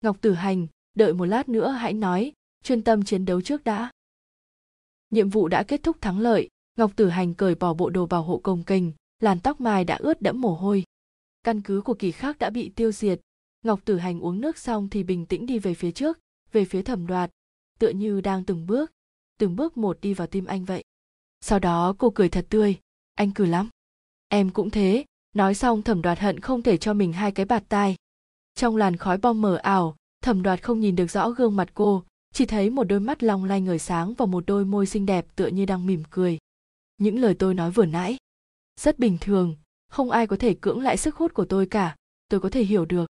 Ngọc 0.00 0.16
tử 0.20 0.32
hành, 0.32 0.66
đợi 0.94 1.14
một 1.14 1.24
lát 1.24 1.48
nữa 1.48 1.70
hãy 1.70 1.92
nói, 1.92 2.32
chuyên 2.62 2.84
tâm 2.84 3.04
chiến 3.04 3.24
đấu 3.24 3.40
trước 3.42 3.64
đã. 3.64 3.90
Nhiệm 5.10 5.28
vụ 5.28 5.48
đã 5.48 5.64
kết 5.68 5.80
thúc 5.82 5.96
thắng 6.00 6.18
lợi, 6.18 6.48
ngọc 6.76 6.92
tử 6.96 7.08
hành 7.08 7.34
cởi 7.34 7.54
bỏ 7.54 7.74
bộ 7.74 7.90
đồ 7.90 8.06
bảo 8.06 8.22
hộ 8.22 8.40
công 8.44 8.64
kềnh 8.64 8.92
làn 9.20 9.40
tóc 9.40 9.60
mai 9.60 9.84
đã 9.84 9.96
ướt 9.96 10.22
đẫm 10.22 10.40
mồ 10.40 10.54
hôi. 10.54 10.84
Căn 11.44 11.60
cứ 11.60 11.80
của 11.80 11.94
kỳ 11.94 12.12
khác 12.12 12.38
đã 12.38 12.50
bị 12.50 12.68
tiêu 12.68 12.92
diệt. 12.92 13.20
Ngọc 13.64 13.80
tử 13.84 13.98
hành 13.98 14.20
uống 14.20 14.40
nước 14.40 14.58
xong 14.58 14.88
thì 14.88 15.02
bình 15.02 15.26
tĩnh 15.26 15.46
đi 15.46 15.58
về 15.58 15.74
phía 15.74 15.90
trước, 15.90 16.18
về 16.52 16.64
phía 16.64 16.82
thẩm 16.82 17.06
đoạt, 17.06 17.30
tựa 17.78 17.88
như 17.88 18.20
đang 18.20 18.44
từng 18.44 18.66
bước 18.66 18.90
từng 19.40 19.56
bước 19.56 19.76
một 19.76 19.98
đi 20.00 20.14
vào 20.14 20.26
tim 20.26 20.46
anh 20.46 20.64
vậy. 20.64 20.84
Sau 21.40 21.58
đó 21.58 21.94
cô 21.98 22.10
cười 22.10 22.28
thật 22.28 22.46
tươi, 22.48 22.78
anh 23.14 23.30
cười 23.34 23.46
lắm. 23.46 23.68
Em 24.28 24.50
cũng 24.50 24.70
thế, 24.70 25.04
nói 25.32 25.54
xong 25.54 25.82
thẩm 25.82 26.02
đoạt 26.02 26.18
hận 26.18 26.40
không 26.40 26.62
thể 26.62 26.76
cho 26.76 26.94
mình 26.94 27.12
hai 27.12 27.32
cái 27.32 27.46
bạt 27.46 27.64
tai. 27.68 27.96
Trong 28.54 28.76
làn 28.76 28.96
khói 28.96 29.18
bom 29.18 29.40
mờ 29.40 29.56
ảo, 29.56 29.96
thẩm 30.22 30.42
đoạt 30.42 30.62
không 30.62 30.80
nhìn 30.80 30.96
được 30.96 31.10
rõ 31.10 31.30
gương 31.30 31.56
mặt 31.56 31.68
cô, 31.74 32.04
chỉ 32.34 32.46
thấy 32.46 32.70
một 32.70 32.84
đôi 32.84 33.00
mắt 33.00 33.22
long 33.22 33.44
lanh 33.44 33.64
ngời 33.64 33.78
sáng 33.78 34.14
và 34.14 34.26
một 34.26 34.44
đôi 34.46 34.64
môi 34.64 34.86
xinh 34.86 35.06
đẹp 35.06 35.26
tựa 35.36 35.46
như 35.46 35.66
đang 35.66 35.86
mỉm 35.86 36.02
cười. 36.10 36.38
Những 36.98 37.18
lời 37.18 37.34
tôi 37.34 37.54
nói 37.54 37.70
vừa 37.70 37.86
nãy 37.86 38.16
rất 38.76 38.98
bình 38.98 39.18
thường, 39.20 39.56
không 39.88 40.10
ai 40.10 40.26
có 40.26 40.36
thể 40.36 40.54
cưỡng 40.60 40.80
lại 40.80 40.96
sức 40.96 41.16
hút 41.16 41.34
của 41.34 41.44
tôi 41.44 41.66
cả, 41.66 41.96
tôi 42.28 42.40
có 42.40 42.50
thể 42.50 42.62
hiểu 42.62 42.84
được. 42.84 43.10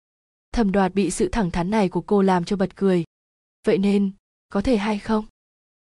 Thẩm 0.53 0.73
đoạt 0.73 0.95
bị 0.95 1.11
sự 1.11 1.29
thẳng 1.33 1.51
thắn 1.51 1.71
này 1.71 1.89
của 1.89 2.01
cô 2.01 2.23
làm 2.23 2.45
cho 2.45 2.57
bật 2.57 2.77
cười. 2.77 3.05
Vậy 3.65 3.79
nên, 3.79 4.11
có 4.49 4.61
thể 4.61 4.77
hay 4.77 4.99
không? 4.99 5.25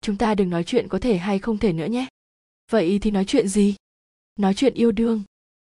Chúng 0.02 0.18
ta 0.18 0.36
đừng 0.36 0.50
nói 0.50 0.64
chuyện 0.64 0.88
có 0.88 1.00
thể 1.00 1.18
hay 1.18 1.40
không 1.40 1.58
thể 1.58 1.74
nữa 1.74 1.86
nhé. 1.86 2.08
Vậy 2.72 3.00
thì 3.00 3.12
nói 3.12 3.26
chuyện 3.26 3.48
gì? 3.48 3.76
Nói 4.36 4.54
chuyện 4.54 4.74
yêu 4.74 4.92
đương. 4.92 5.24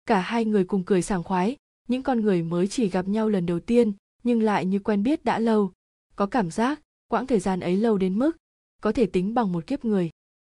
Cả 0.07 0.21
hai 0.21 0.45
người 0.45 0.65
cùng 0.65 0.85
cười 0.85 1.03
sảng 1.03 1.23
khoái, 1.23 1.57
những 1.89 2.03
con 2.03 2.21
người 2.21 2.43
mới 2.43 2.69
chỉ 2.69 2.89
gặp 2.89 3.09
nhau 3.09 3.29
lần 3.29 3.47
đầu 3.47 3.61
tiên, 3.61 3.93
nhưng 4.23 4.43
lại 4.43 4.65
như 4.65 4.79
quen 4.79 5.03
biết 5.03 5.25
đã 5.25 5.39
lâu. 5.39 5.73
Có 6.17 6.27
cảm 6.27 6.51
giác, 6.51 6.81
quãng 7.09 7.27
thời 7.27 7.41
gian 7.41 7.61
ấy 7.61 7.77
lâu 7.77 7.99
đến 7.99 8.19
mức, 8.19 8.37
có 8.83 8.93
thể 8.93 9.07
tính 9.07 9.35
bằng 9.35 9.53
một 9.53 9.67
kiếp 9.67 9.85
người. 9.85 10.11